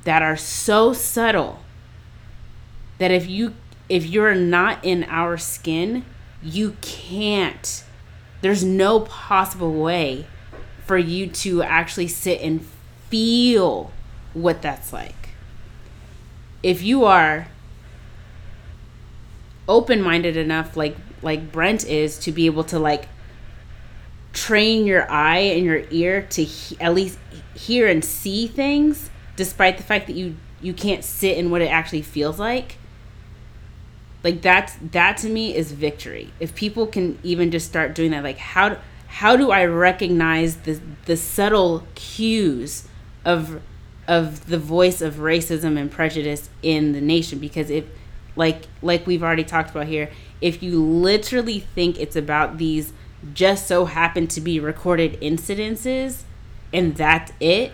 that 0.06 0.24
are 0.24 0.38
so 0.38 0.92
subtle 0.92 1.60
that 2.98 3.12
if 3.12 3.30
you 3.30 3.54
if 3.92 4.06
you're 4.06 4.34
not 4.34 4.86
in 4.86 5.04
our 5.10 5.38
skin, 5.38 6.06
you 6.42 6.78
can't 6.82 7.84
there's 8.40 8.64
no 8.64 9.02
possible 9.02 9.74
way 9.74 10.26
for 10.86 10.98
you 10.98 11.28
to 11.28 11.62
actually 11.62 12.08
sit 12.08 12.42
and 12.42 12.66
feel 13.10 13.92
what 14.34 14.62
that's 14.62 14.92
like. 14.94 15.30
If 16.64 16.82
you 16.82 17.04
are 17.04 17.50
open-minded 19.68 20.38
enough 20.38 20.78
like 20.78 20.96
like 21.22 21.52
Brent 21.52 21.86
is 21.86 22.18
to 22.20 22.32
be 22.32 22.46
able 22.46 22.64
to 22.64 22.80
like 22.80 23.10
train 24.32 24.86
your 24.86 25.10
eye 25.12 25.40
and 25.40 25.66
your 25.66 25.84
ear 25.92 26.22
to 26.32 26.44
he- 26.46 26.80
at 26.80 26.94
least 26.94 27.20
hear 27.54 27.90
and 27.90 28.04
see 28.04 28.48
things 28.48 29.10
despite 29.36 29.76
the 29.76 29.84
fact 29.84 30.08
that 30.08 30.16
you 30.16 30.38
you 30.62 30.74
can't 30.74 31.04
sit 31.04 31.38
in 31.38 31.52
what 31.52 31.62
it 31.62 31.68
actually 31.68 32.02
feels 32.02 32.40
like 32.40 32.78
like 34.24 34.42
that's 34.42 34.76
that 34.92 35.18
to 35.18 35.30
me 35.30 35.56
is 35.56 35.72
victory. 35.72 36.32
If 36.40 36.56
people 36.56 36.88
can 36.88 37.18
even 37.24 37.52
just 37.52 37.68
start 37.68 37.96
doing 37.96 38.12
that 38.12 38.24
like 38.24 38.38
how 38.38 38.78
how 39.08 39.36
do 39.36 39.52
i 39.52 39.66
recognize 39.66 40.58
the 40.58 40.80
the 41.06 41.18
subtle 41.18 41.86
cues 41.96 42.88
of 43.26 43.62
of 44.08 44.48
the 44.48 44.58
voice 44.58 45.02
of 45.02 45.16
racism 45.16 45.78
and 45.80 45.92
prejudice 45.92 46.50
in 46.62 46.92
the 46.92 47.02
nation? 47.02 47.40
Because 47.40 47.70
if 47.70 47.86
like 48.36 48.64
like 48.82 49.06
we've 49.06 49.24
already 49.24 49.44
talked 49.44 49.72
about 49.72 49.88
here 49.88 50.10
if 50.42 50.64
you 50.64 50.82
literally 50.84 51.60
think 51.60 52.00
it's 52.00 52.16
about 52.16 52.58
these 52.58 52.94
just 53.34 53.68
so 53.68 53.86
happen 53.86 54.28
to 54.28 54.42
be 54.42 54.60
recorded 54.60 55.20
incidences 55.22 56.24
and 56.74 56.96
that's 56.96 57.32
it 57.40 57.72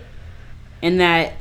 and 0.82 1.00
that 1.00 1.34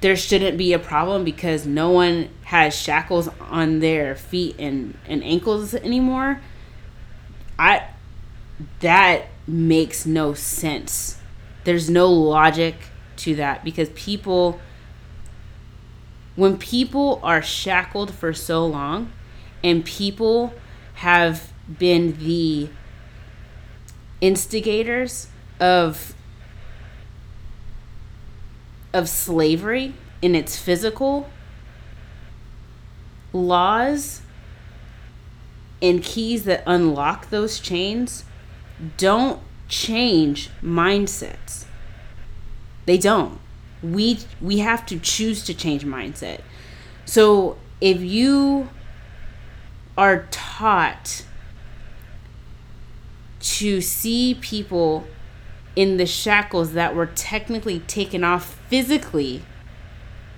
there 0.00 0.16
shouldn't 0.16 0.58
be 0.58 0.72
a 0.72 0.78
problem 0.78 1.24
because 1.24 1.66
no 1.66 1.90
one 1.90 2.28
has 2.54 2.72
shackles 2.72 3.28
on 3.50 3.80
their 3.80 4.14
feet 4.14 4.54
and, 4.60 4.96
and 5.08 5.24
ankles 5.24 5.74
anymore. 5.74 6.40
I 7.58 7.88
that 8.78 9.26
makes 9.44 10.06
no 10.06 10.34
sense. 10.34 11.18
There's 11.64 11.90
no 11.90 12.08
logic 12.08 12.76
to 13.16 13.34
that 13.34 13.64
because 13.64 13.88
people 13.90 14.60
when 16.36 16.56
people 16.56 17.18
are 17.24 17.42
shackled 17.42 18.14
for 18.14 18.32
so 18.32 18.64
long 18.64 19.10
and 19.64 19.84
people 19.84 20.54
have 20.94 21.52
been 21.80 22.16
the 22.18 22.68
instigators 24.20 25.26
of 25.58 26.14
of 28.92 29.08
slavery 29.08 29.94
in 30.22 30.36
its 30.36 30.56
physical 30.56 31.28
laws 33.34 34.22
and 35.82 36.02
keys 36.02 36.44
that 36.44 36.62
unlock 36.66 37.28
those 37.28 37.60
chains 37.60 38.24
don't 38.96 39.42
change 39.68 40.48
mindsets. 40.62 41.64
They 42.86 42.96
don't. 42.96 43.38
We 43.82 44.20
we 44.40 44.58
have 44.58 44.86
to 44.86 44.98
choose 44.98 45.44
to 45.44 45.54
change 45.54 45.84
mindset. 45.84 46.40
So 47.04 47.58
if 47.80 48.00
you 48.00 48.70
are 49.98 50.26
taught 50.30 51.24
to 53.40 53.80
see 53.80 54.34
people 54.40 55.04
in 55.76 55.96
the 55.96 56.06
shackles 56.06 56.72
that 56.72 56.94
were 56.94 57.06
technically 57.06 57.80
taken 57.80 58.24
off 58.24 58.54
physically 58.68 59.42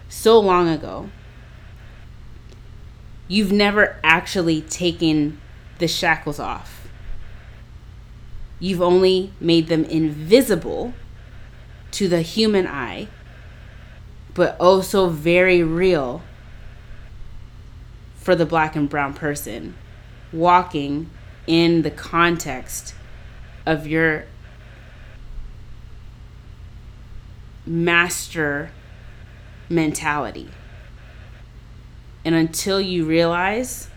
so 0.09 0.39
long 0.40 0.68
ago. 0.68 1.09
You've 3.28 3.52
never 3.52 3.98
actually 4.04 4.62
taken 4.62 5.40
the 5.78 5.88
shackles 5.88 6.38
off. 6.38 6.88
You've 8.58 8.82
only 8.82 9.32
made 9.40 9.68
them 9.68 9.84
invisible 9.84 10.94
to 11.92 12.08
the 12.08 12.22
human 12.22 12.66
eye, 12.66 13.08
but 14.34 14.58
also 14.58 15.08
very 15.08 15.62
real 15.62 16.22
for 18.16 18.34
the 18.34 18.46
black 18.46 18.74
and 18.74 18.88
brown 18.88 19.14
person 19.14 19.74
walking 20.32 21.10
in 21.46 21.82
the 21.82 21.90
context 21.90 22.94
of 23.64 23.86
your 23.86 24.24
master 27.64 28.70
mentality. 29.68 30.48
And 32.26 32.34
until 32.34 32.80
you 32.80 33.04
realize 33.04 33.88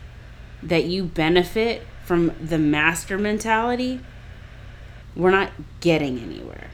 that 0.61 0.85
you 0.85 1.03
benefit 1.03 1.81
from 2.06 2.31
the 2.39 2.60
master 2.60 3.18
mentality, 3.18 4.01
we're 5.15 5.31
not 5.31 5.51
getting 5.80 6.19
anywhere. 6.19 6.68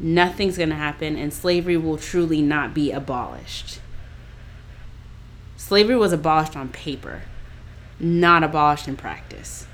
Nothing's 0.00 0.56
going 0.56 0.70
to 0.70 0.74
happen, 0.74 1.18
and 1.18 1.34
slavery 1.34 1.76
will 1.76 1.98
truly 1.98 2.40
not 2.40 2.72
be 2.72 2.90
abolished. 2.90 3.80
Slavery 5.58 5.96
was 5.96 6.14
abolished 6.14 6.56
on 6.56 6.70
paper, 6.70 7.24
not 8.00 8.42
abolished 8.42 8.88
in 8.88 8.96
practice. 8.96 9.66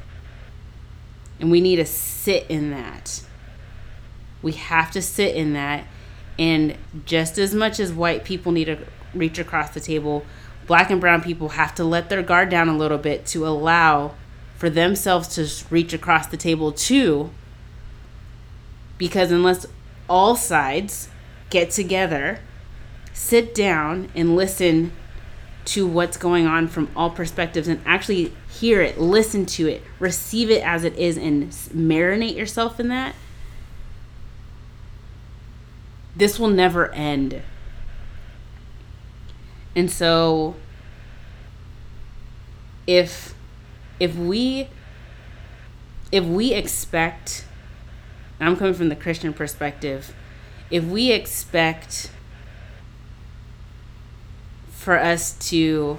And 1.38 1.52
we 1.52 1.60
need 1.60 1.76
to 1.76 1.86
sit 1.86 2.46
in 2.48 2.70
that. 2.70 3.22
We 4.42 4.52
have 4.52 4.90
to 4.90 5.02
sit 5.02 5.36
in 5.36 5.52
that. 5.52 5.86
And 6.36 6.76
just 7.04 7.38
as 7.38 7.54
much 7.54 7.78
as 7.78 7.92
white 7.92 8.24
people 8.24 8.50
need 8.50 8.64
to 8.64 8.78
reach 9.14 9.38
across 9.38 9.70
the 9.70 9.80
table, 9.80 10.24
black 10.66 10.90
and 10.90 11.00
brown 11.00 11.22
people 11.22 11.50
have 11.50 11.74
to 11.74 11.84
let 11.84 12.08
their 12.08 12.22
guard 12.22 12.48
down 12.48 12.68
a 12.68 12.76
little 12.76 12.98
bit 12.98 13.26
to 13.26 13.46
allow 13.46 14.14
for 14.56 14.70
themselves 14.70 15.28
to 15.28 15.64
reach 15.74 15.92
across 15.92 16.26
the 16.26 16.36
table 16.36 16.72
too. 16.72 17.30
Because 18.98 19.32
unless 19.32 19.66
all 20.08 20.36
sides 20.36 21.08
get 21.50 21.70
together, 21.70 22.40
sit 23.12 23.54
down, 23.54 24.08
and 24.14 24.36
listen 24.36 24.92
to 25.64 25.86
what's 25.86 26.16
going 26.16 26.46
on 26.46 26.66
from 26.66 26.88
all 26.96 27.10
perspectives 27.10 27.68
and 27.68 27.80
actually 27.84 28.32
hear 28.50 28.80
it, 28.80 28.98
listen 28.98 29.46
to 29.46 29.68
it, 29.68 29.82
receive 29.98 30.50
it 30.50 30.62
as 30.62 30.84
it 30.84 30.96
is, 30.96 31.16
and 31.16 31.50
marinate 31.50 32.36
yourself 32.36 32.80
in 32.80 32.88
that, 32.88 33.14
this 36.16 36.38
will 36.38 36.48
never 36.48 36.90
end. 36.92 37.42
And 39.74 39.90
so 39.90 40.56
if 42.86 43.34
if 43.98 44.16
we 44.16 44.68
if 46.10 46.24
we 46.24 46.52
expect 46.52 47.46
I'm 48.40 48.56
coming 48.56 48.74
from 48.74 48.88
the 48.88 48.96
Christian 48.96 49.32
perspective, 49.32 50.14
if 50.70 50.84
we 50.84 51.12
expect 51.12 52.10
for 54.70 54.98
us 54.98 55.32
to 55.50 55.98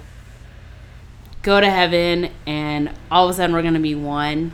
go 1.42 1.62
to 1.62 1.70
heaven 1.70 2.32
and 2.46 2.92
all 3.10 3.30
of 3.30 3.32
a 3.32 3.34
sudden 3.36 3.56
we're 3.56 3.62
going 3.62 3.76
to 3.76 3.80
be 3.80 3.96
one, 3.96 4.52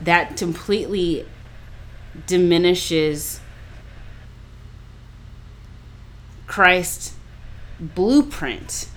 that 0.00 0.38
completely 0.38 1.26
diminishes 2.26 3.40
Christ's 6.46 7.17
blueprint 7.80 8.88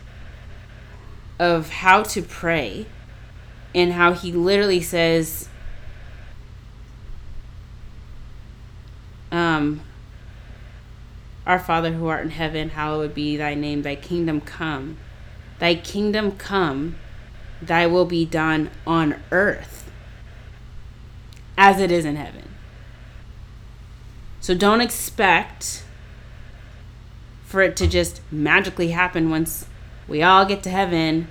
of 1.39 1.69
how 1.69 2.03
to 2.03 2.21
pray 2.21 2.85
and 3.73 3.93
how 3.93 4.13
he 4.13 4.31
literally 4.31 4.81
says 4.81 5.47
um 9.31 9.81
our 11.45 11.59
father 11.59 11.93
who 11.93 12.07
art 12.07 12.23
in 12.23 12.29
heaven 12.29 12.69
hallowed 12.69 13.13
be 13.13 13.35
thy 13.35 13.55
name. 13.55 13.81
Thy 13.81 13.95
kingdom 13.95 14.41
come. 14.41 14.97
Thy 15.59 15.75
kingdom 15.75 16.33
come. 16.33 16.97
Thy 17.61 17.87
will 17.87 18.05
be 18.05 18.25
done 18.25 18.69
on 18.85 19.21
earth 19.31 19.91
as 21.57 21.79
it 21.79 21.91
is 21.91 22.05
in 22.05 22.15
heaven. 22.15 22.49
So 24.39 24.55
don't 24.55 24.81
expect 24.81 25.83
for 27.51 27.61
it 27.61 27.75
to 27.77 27.87
just 27.87 28.21
magically 28.31 28.89
happen 28.89 29.29
once 29.29 29.67
we 30.07 30.23
all 30.23 30.45
get 30.45 30.63
to 30.63 30.69
heaven 30.69 31.27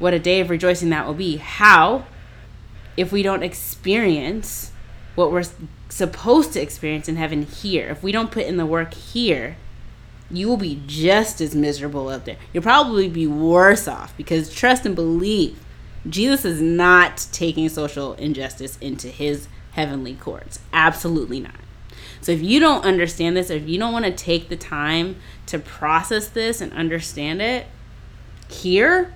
what 0.00 0.14
a 0.14 0.18
day 0.18 0.40
of 0.40 0.50
rejoicing 0.50 0.90
that 0.90 1.06
will 1.06 1.14
be. 1.14 1.36
How, 1.36 2.06
if 2.96 3.12
we 3.12 3.22
don't 3.22 3.44
experience 3.44 4.72
what 5.14 5.30
we're 5.30 5.44
supposed 5.88 6.54
to 6.54 6.60
experience 6.60 7.08
in 7.08 7.16
heaven 7.16 7.42
here, 7.42 7.90
if 7.90 8.02
we 8.02 8.10
don't 8.10 8.32
put 8.32 8.46
in 8.46 8.56
the 8.56 8.66
work 8.66 8.94
here, 8.94 9.56
you 10.30 10.48
will 10.48 10.56
be 10.56 10.82
just 10.86 11.40
as 11.40 11.54
miserable 11.54 12.08
up 12.08 12.24
there. 12.24 12.36
You'll 12.52 12.62
probably 12.62 13.08
be 13.08 13.26
worse 13.26 13.86
off 13.86 14.16
because 14.16 14.52
trust 14.52 14.86
and 14.86 14.96
believe 14.96 15.58
Jesus 16.08 16.44
is 16.44 16.62
not 16.62 17.26
taking 17.30 17.68
social 17.68 18.14
injustice 18.14 18.78
into 18.78 19.08
his 19.08 19.48
heavenly 19.72 20.14
courts. 20.14 20.60
Absolutely 20.72 21.40
not. 21.40 21.54
So 22.22 22.32
if 22.32 22.42
you 22.42 22.60
don't 22.60 22.84
understand 22.84 23.36
this, 23.36 23.50
or 23.50 23.54
if 23.54 23.68
you 23.68 23.78
don't 23.78 23.92
want 23.92 24.04
to 24.04 24.12
take 24.12 24.48
the 24.48 24.56
time 24.56 25.16
to 25.50 25.58
process 25.58 26.28
this 26.28 26.60
and 26.60 26.72
understand 26.72 27.42
it 27.42 27.66
here, 28.48 29.12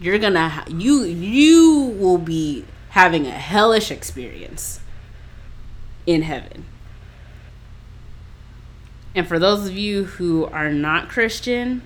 you're 0.00 0.18
gonna 0.18 0.64
you 0.68 1.02
you 1.04 1.94
will 1.98 2.18
be 2.18 2.64
having 2.90 3.26
a 3.26 3.30
hellish 3.30 3.90
experience 3.90 4.80
in 6.06 6.22
heaven. 6.22 6.64
And 9.14 9.26
for 9.26 9.38
those 9.38 9.66
of 9.66 9.76
you 9.76 10.04
who 10.04 10.46
are 10.46 10.70
not 10.70 11.08
Christian, 11.08 11.82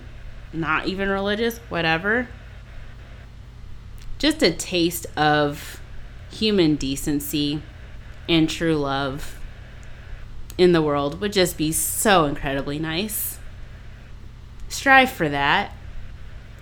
not 0.51 0.87
even 0.87 1.09
religious, 1.09 1.59
whatever, 1.69 2.27
just 4.17 4.41
a 4.41 4.51
taste 4.51 5.05
of 5.15 5.79
human 6.31 6.75
decency 6.75 7.61
and 8.27 8.49
true 8.49 8.75
love 8.75 9.38
in 10.59 10.73
the 10.73 10.81
world 10.81 11.21
would 11.21 11.31
just 11.31 11.57
be 11.57 11.71
so 11.71 12.25
incredibly 12.25 12.77
nice. 12.77 13.39
Strive 14.67 15.09
for 15.09 15.29
that. 15.29 15.73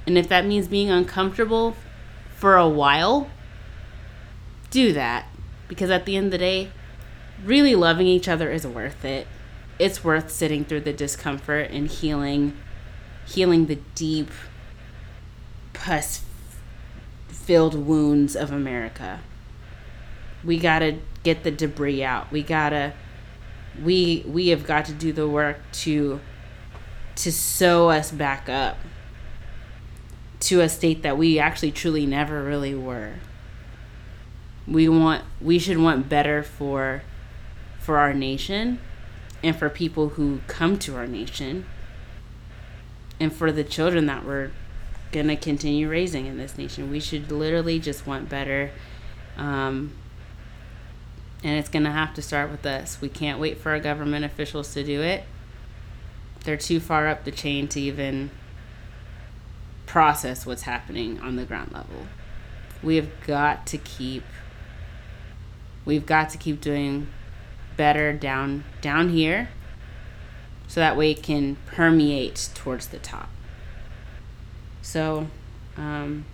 And 0.05 0.19
if 0.19 0.29
that 0.29 0.45
means 0.45 0.67
being 0.67 0.91
uncomfortable 0.91 1.75
for 2.35 2.57
a 2.57 2.69
while, 2.69 3.27
do 4.69 4.93
that. 4.93 5.25
Because 5.67 5.89
at 5.89 6.05
the 6.05 6.15
end 6.15 6.27
of 6.27 6.31
the 6.33 6.37
day, 6.37 6.69
really 7.43 7.73
loving 7.73 8.05
each 8.05 8.27
other 8.27 8.51
is 8.51 8.67
worth 8.67 9.03
it. 9.03 9.25
It's 9.79 10.03
worth 10.03 10.29
sitting 10.29 10.63
through 10.63 10.81
the 10.81 10.93
discomfort 10.93 11.71
and 11.71 11.87
healing 11.87 12.55
healing 13.25 13.65
the 13.65 13.79
deep 13.95 14.29
pus 15.73 16.23
filled 17.27 17.73
wounds 17.73 18.35
of 18.35 18.51
America. 18.51 19.21
We 20.43 20.59
got 20.59 20.79
to 20.79 20.99
get 21.23 21.43
the 21.43 21.51
debris 21.51 22.03
out. 22.03 22.31
We 22.31 22.43
got 22.43 22.69
to 22.69 22.93
we 23.83 24.23
we 24.27 24.49
have 24.49 24.65
got 24.65 24.85
to 24.85 24.93
do 24.93 25.11
the 25.11 25.27
work 25.27 25.59
to 25.71 26.19
to 27.15 27.31
sew 27.31 27.89
us 27.89 28.11
back 28.11 28.47
up 28.47 28.77
to 30.39 30.61
a 30.61 30.69
state 30.69 31.01
that 31.01 31.17
we 31.17 31.39
actually 31.39 31.71
truly 31.71 32.05
never 32.05 32.43
really 32.43 32.75
were. 32.75 33.15
We 34.67 34.87
want 34.87 35.23
we 35.41 35.59
should 35.59 35.77
want 35.77 36.09
better 36.09 36.43
for 36.43 37.03
for 37.79 37.97
our 37.97 38.13
nation 38.13 38.79
and 39.43 39.55
for 39.55 39.69
people 39.69 40.09
who 40.09 40.41
come 40.47 40.77
to 40.79 40.95
our 40.95 41.07
nation 41.07 41.65
and 43.19 43.33
for 43.33 43.51
the 43.51 43.63
children 43.63 44.05
that 44.07 44.25
we're 44.25 44.51
going 45.11 45.27
to 45.27 45.35
continue 45.35 45.89
raising 45.89 46.25
in 46.25 46.37
this 46.37 46.57
nation. 46.57 46.91
We 46.91 46.99
should 46.99 47.31
literally 47.31 47.79
just 47.79 48.05
want 48.05 48.29
better 48.29 48.71
um, 49.37 49.93
and 51.43 51.57
it's 51.57 51.69
going 51.69 51.83
to 51.83 51.91
have 51.91 52.13
to 52.15 52.21
start 52.21 52.49
with 52.49 52.65
us. 52.65 52.99
We 53.01 53.09
can't 53.09 53.39
wait 53.39 53.57
for 53.59 53.71
our 53.71 53.79
government 53.79 54.25
officials 54.25 54.73
to 54.73 54.83
do 54.83 55.01
it. 55.01 55.23
They're 56.43 56.57
too 56.57 56.79
far 56.79 57.07
up 57.07 57.23
the 57.23 57.31
chain 57.31 57.67
to 57.69 57.81
even 57.81 58.31
process 59.85 60.45
what's 60.45 60.63
happening 60.63 61.19
on 61.19 61.35
the 61.35 61.45
ground 61.45 61.71
level. 61.71 62.07
We 62.83 62.95
have 62.95 63.09
got 63.25 63.65
to 63.67 63.77
keep 63.77 64.23
we've 65.85 66.05
got 66.05 66.29
to 66.29 66.37
keep 66.37 66.59
doing 66.59 67.07
better 67.77 68.11
down 68.11 68.63
down 68.81 69.09
here 69.09 69.49
so 70.67 70.81
that 70.81 70.97
way 70.97 71.11
it 71.11 71.23
can 71.23 71.55
permeate 71.65 72.49
towards 72.53 72.87
the 72.87 72.99
top. 72.99 73.29
So, 74.81 75.27
um, 75.77 76.25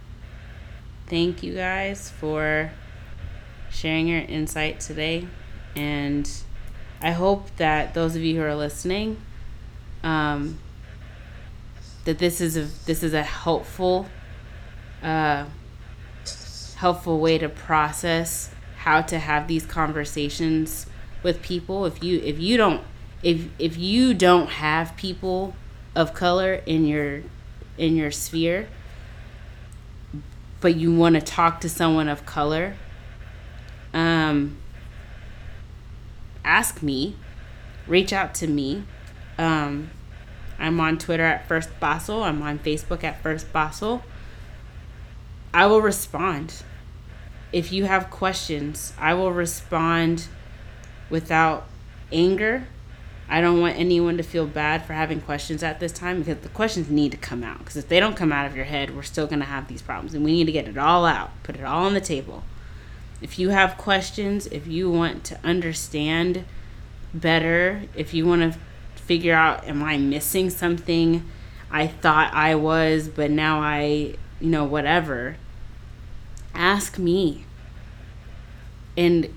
thank 1.07 1.43
you 1.43 1.53
guys 1.53 2.09
for 2.09 2.71
sharing 3.73 4.07
your 4.07 4.21
insight 4.21 4.79
today. 4.79 5.27
And 5.75 6.29
I 7.01 7.11
hope 7.11 7.55
that 7.57 7.93
those 7.93 8.15
of 8.15 8.21
you 8.21 8.35
who 8.37 8.43
are 8.43 8.55
listening, 8.55 9.17
um, 10.03 10.59
that 12.05 12.19
this 12.19 12.39
is 12.39 12.55
a 12.55 12.63
this 12.85 13.03
is 13.03 13.13
a 13.13 13.23
helpful, 13.23 14.05
uh, 15.01 15.45
helpful 16.75 17.19
way 17.19 17.37
to 17.37 17.49
process 17.49 18.49
how 18.77 19.01
to 19.01 19.17
have 19.17 19.47
these 19.47 19.65
conversations 19.65 20.85
with 21.23 21.41
people. 21.41 21.85
If 21.85 22.03
you 22.03 22.19
if 22.19 22.39
you 22.39 22.57
don't 22.57 22.81
if 23.23 23.47
if 23.57 23.77
you 23.77 24.13
don't 24.13 24.49
have 24.49 24.95
people 24.95 25.55
of 25.95 26.13
color 26.13 26.61
in 26.65 26.85
your 26.85 27.23
in 27.77 27.95
your 27.95 28.11
sphere, 28.11 28.67
but 30.61 30.75
you 30.75 30.93
want 30.93 31.15
to 31.15 31.21
talk 31.21 31.61
to 31.61 31.69
someone 31.69 32.07
of 32.07 32.25
color, 32.25 32.75
um, 34.23 34.57
ask 36.43 36.81
me, 36.81 37.15
reach 37.87 38.13
out 38.13 38.33
to 38.35 38.47
me. 38.47 38.83
Um, 39.37 39.91
I'm 40.59 40.79
on 40.79 40.97
Twitter 40.97 41.23
at 41.23 41.47
First 41.47 41.69
Basel. 41.79 42.23
I'm 42.23 42.41
on 42.41 42.59
Facebook 42.59 43.03
at 43.03 43.21
First 43.21 43.51
Basel. 43.51 44.03
I 45.53 45.67
will 45.67 45.81
respond. 45.81 46.63
If 47.51 47.71
you 47.71 47.85
have 47.85 48.09
questions, 48.09 48.93
I 48.97 49.13
will 49.13 49.31
respond 49.31 50.27
without 51.09 51.67
anger. 52.11 52.67
I 53.29 53.41
don't 53.41 53.61
want 53.61 53.77
anyone 53.77 54.17
to 54.17 54.23
feel 54.23 54.45
bad 54.45 54.85
for 54.85 54.93
having 54.93 55.21
questions 55.21 55.63
at 55.63 55.79
this 55.79 55.91
time 55.91 56.19
because 56.19 56.43
the 56.43 56.49
questions 56.49 56.89
need 56.89 57.11
to 57.11 57.17
come 57.17 57.43
out. 57.43 57.59
Because 57.59 57.77
if 57.77 57.87
they 57.87 57.99
don't 57.99 58.15
come 58.15 58.31
out 58.31 58.45
of 58.45 58.55
your 58.55 58.65
head, 58.65 58.95
we're 58.95 59.03
still 59.03 59.27
going 59.27 59.39
to 59.39 59.45
have 59.45 59.67
these 59.67 59.81
problems. 59.81 60.13
And 60.13 60.25
we 60.25 60.33
need 60.33 60.45
to 60.45 60.51
get 60.51 60.67
it 60.67 60.77
all 60.77 61.05
out, 61.05 61.31
put 61.43 61.55
it 61.55 61.63
all 61.63 61.85
on 61.85 61.93
the 61.93 62.01
table. 62.01 62.43
If 63.23 63.39
you 63.39 63.49
have 63.51 63.77
questions, 63.77 64.47
if 64.47 64.67
you 64.67 64.91
want 64.91 65.23
to 65.23 65.39
understand 65.45 66.43
better, 67.13 67.83
if 67.95 68.13
you 68.13 68.25
want 68.25 68.53
to 68.53 68.59
figure 68.95 69.33
out, 69.33 69.65
am 69.65 69.81
I 69.81 69.97
missing 69.97 70.49
something 70.49 71.25
I 71.71 71.87
thought 71.87 72.33
I 72.33 72.55
was, 72.55 73.07
but 73.07 73.31
now 73.31 73.61
I, 73.61 74.15
you 74.41 74.49
know, 74.49 74.65
whatever, 74.65 75.37
ask 76.53 76.99
me. 76.99 77.45
And 78.97 79.33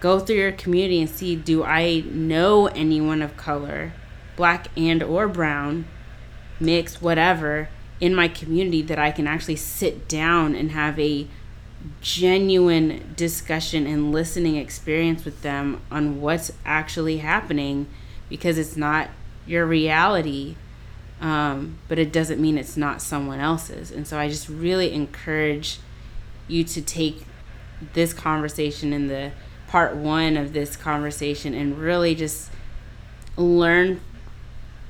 go 0.00 0.18
through 0.18 0.36
your 0.36 0.52
community 0.52 1.02
and 1.02 1.10
see 1.10 1.36
do 1.36 1.62
I 1.62 2.00
know 2.00 2.68
anyone 2.68 3.20
of 3.20 3.36
color, 3.36 3.92
black 4.36 4.68
and 4.74 5.02
or 5.02 5.28
brown, 5.28 5.84
mixed, 6.58 7.02
whatever, 7.02 7.68
in 8.00 8.14
my 8.14 8.26
community 8.26 8.80
that 8.80 8.98
I 8.98 9.10
can 9.10 9.26
actually 9.26 9.56
sit 9.56 10.08
down 10.08 10.54
and 10.54 10.70
have 10.70 10.98
a 10.98 11.28
genuine 12.00 13.14
discussion 13.16 13.86
and 13.86 14.12
listening 14.12 14.56
experience 14.56 15.24
with 15.24 15.42
them 15.42 15.80
on 15.90 16.20
what's 16.20 16.52
actually 16.64 17.18
happening 17.18 17.86
because 18.28 18.58
it's 18.58 18.76
not 18.76 19.08
your 19.46 19.66
reality 19.66 20.56
um, 21.20 21.78
but 21.86 21.98
it 21.98 22.12
doesn't 22.12 22.40
mean 22.40 22.56
it's 22.56 22.78
not 22.78 23.02
someone 23.02 23.40
else's. 23.40 23.90
And 23.90 24.06
so 24.06 24.18
i 24.18 24.28
just 24.28 24.48
really 24.48 24.92
encourage 24.92 25.78
you 26.48 26.64
to 26.64 26.82
take 26.82 27.26
this 27.92 28.12
conversation 28.12 28.92
in 28.92 29.08
the 29.08 29.32
part 29.68 29.94
one 29.94 30.36
of 30.36 30.52
this 30.52 30.76
conversation 30.76 31.54
and 31.54 31.78
really 31.78 32.14
just 32.14 32.50
learn 33.36 34.00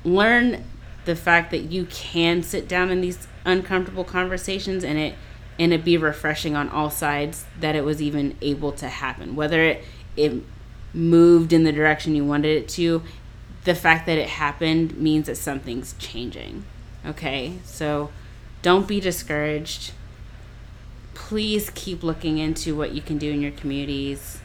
learn 0.03 0.63
the 1.05 1.15
fact 1.15 1.51
that 1.51 1.59
you 1.71 1.85
can 1.85 2.41
sit 2.41 2.67
down 2.67 2.89
in 2.89 2.99
these 3.01 3.27
uncomfortable 3.45 4.03
conversations 4.03 4.83
and 4.83 4.97
it 4.97 5.15
and 5.59 5.73
it 5.73 5.83
be 5.83 5.97
refreshing 5.97 6.55
on 6.55 6.69
all 6.69 6.89
sides 6.89 7.45
that 7.59 7.75
it 7.75 7.83
was 7.83 8.01
even 8.01 8.35
able 8.41 8.71
to 8.71 8.87
happen 8.87 9.35
whether 9.35 9.63
it 9.63 9.83
it 10.15 10.43
moved 10.93 11.53
in 11.53 11.63
the 11.63 11.71
direction 11.71 12.15
you 12.15 12.25
wanted 12.25 12.63
it 12.63 12.67
to 12.67 13.01
the 13.63 13.75
fact 13.75 14.05
that 14.05 14.17
it 14.17 14.27
happened 14.27 14.97
means 14.97 15.27
that 15.27 15.35
something's 15.35 15.93
changing 15.99 16.63
okay 17.05 17.53
so 17.63 18.09
don't 18.61 18.87
be 18.87 18.99
discouraged 18.99 19.91
please 21.13 21.69
keep 21.75 22.03
looking 22.03 22.37
into 22.37 22.75
what 22.75 22.91
you 22.91 23.01
can 23.01 23.17
do 23.17 23.31
in 23.31 23.41
your 23.41 23.51
communities 23.51 24.41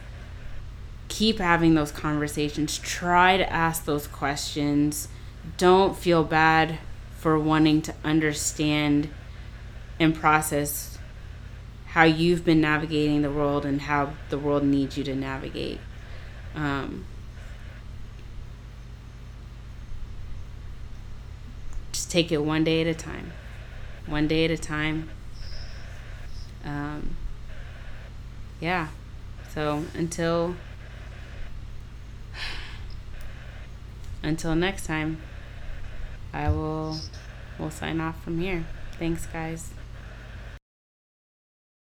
keep 1.08 1.38
having 1.38 1.74
those 1.74 1.90
conversations. 1.90 2.78
Try 2.78 3.36
to 3.36 3.52
ask 3.52 3.84
those 3.84 4.06
questions. 4.06 5.08
Don't 5.56 5.96
feel 5.96 6.24
bad 6.24 6.78
for 7.18 7.38
wanting 7.38 7.82
to 7.82 7.94
understand 8.04 9.08
and 9.98 10.14
process 10.14 10.95
how 11.96 12.02
you've 12.02 12.44
been 12.44 12.60
navigating 12.60 13.22
the 13.22 13.30
world 13.30 13.64
and 13.64 13.80
how 13.80 14.12
the 14.28 14.36
world 14.36 14.62
needs 14.62 14.98
you 14.98 15.02
to 15.02 15.16
navigate. 15.16 15.80
Um, 16.54 17.06
just 21.92 22.10
take 22.10 22.30
it 22.30 22.44
one 22.44 22.64
day 22.64 22.82
at 22.82 22.86
a 22.86 22.92
time. 22.92 23.32
One 24.04 24.28
day 24.28 24.44
at 24.44 24.50
a 24.50 24.58
time. 24.58 25.08
Um, 26.66 27.16
yeah. 28.60 28.88
So 29.54 29.84
until 29.94 30.54
until 34.22 34.54
next 34.54 34.84
time, 34.84 35.22
I 36.34 36.50
will 36.50 36.98
will 37.58 37.70
sign 37.70 38.02
off 38.02 38.22
from 38.22 38.38
here. 38.38 38.66
Thanks 38.98 39.24
guys. 39.24 39.75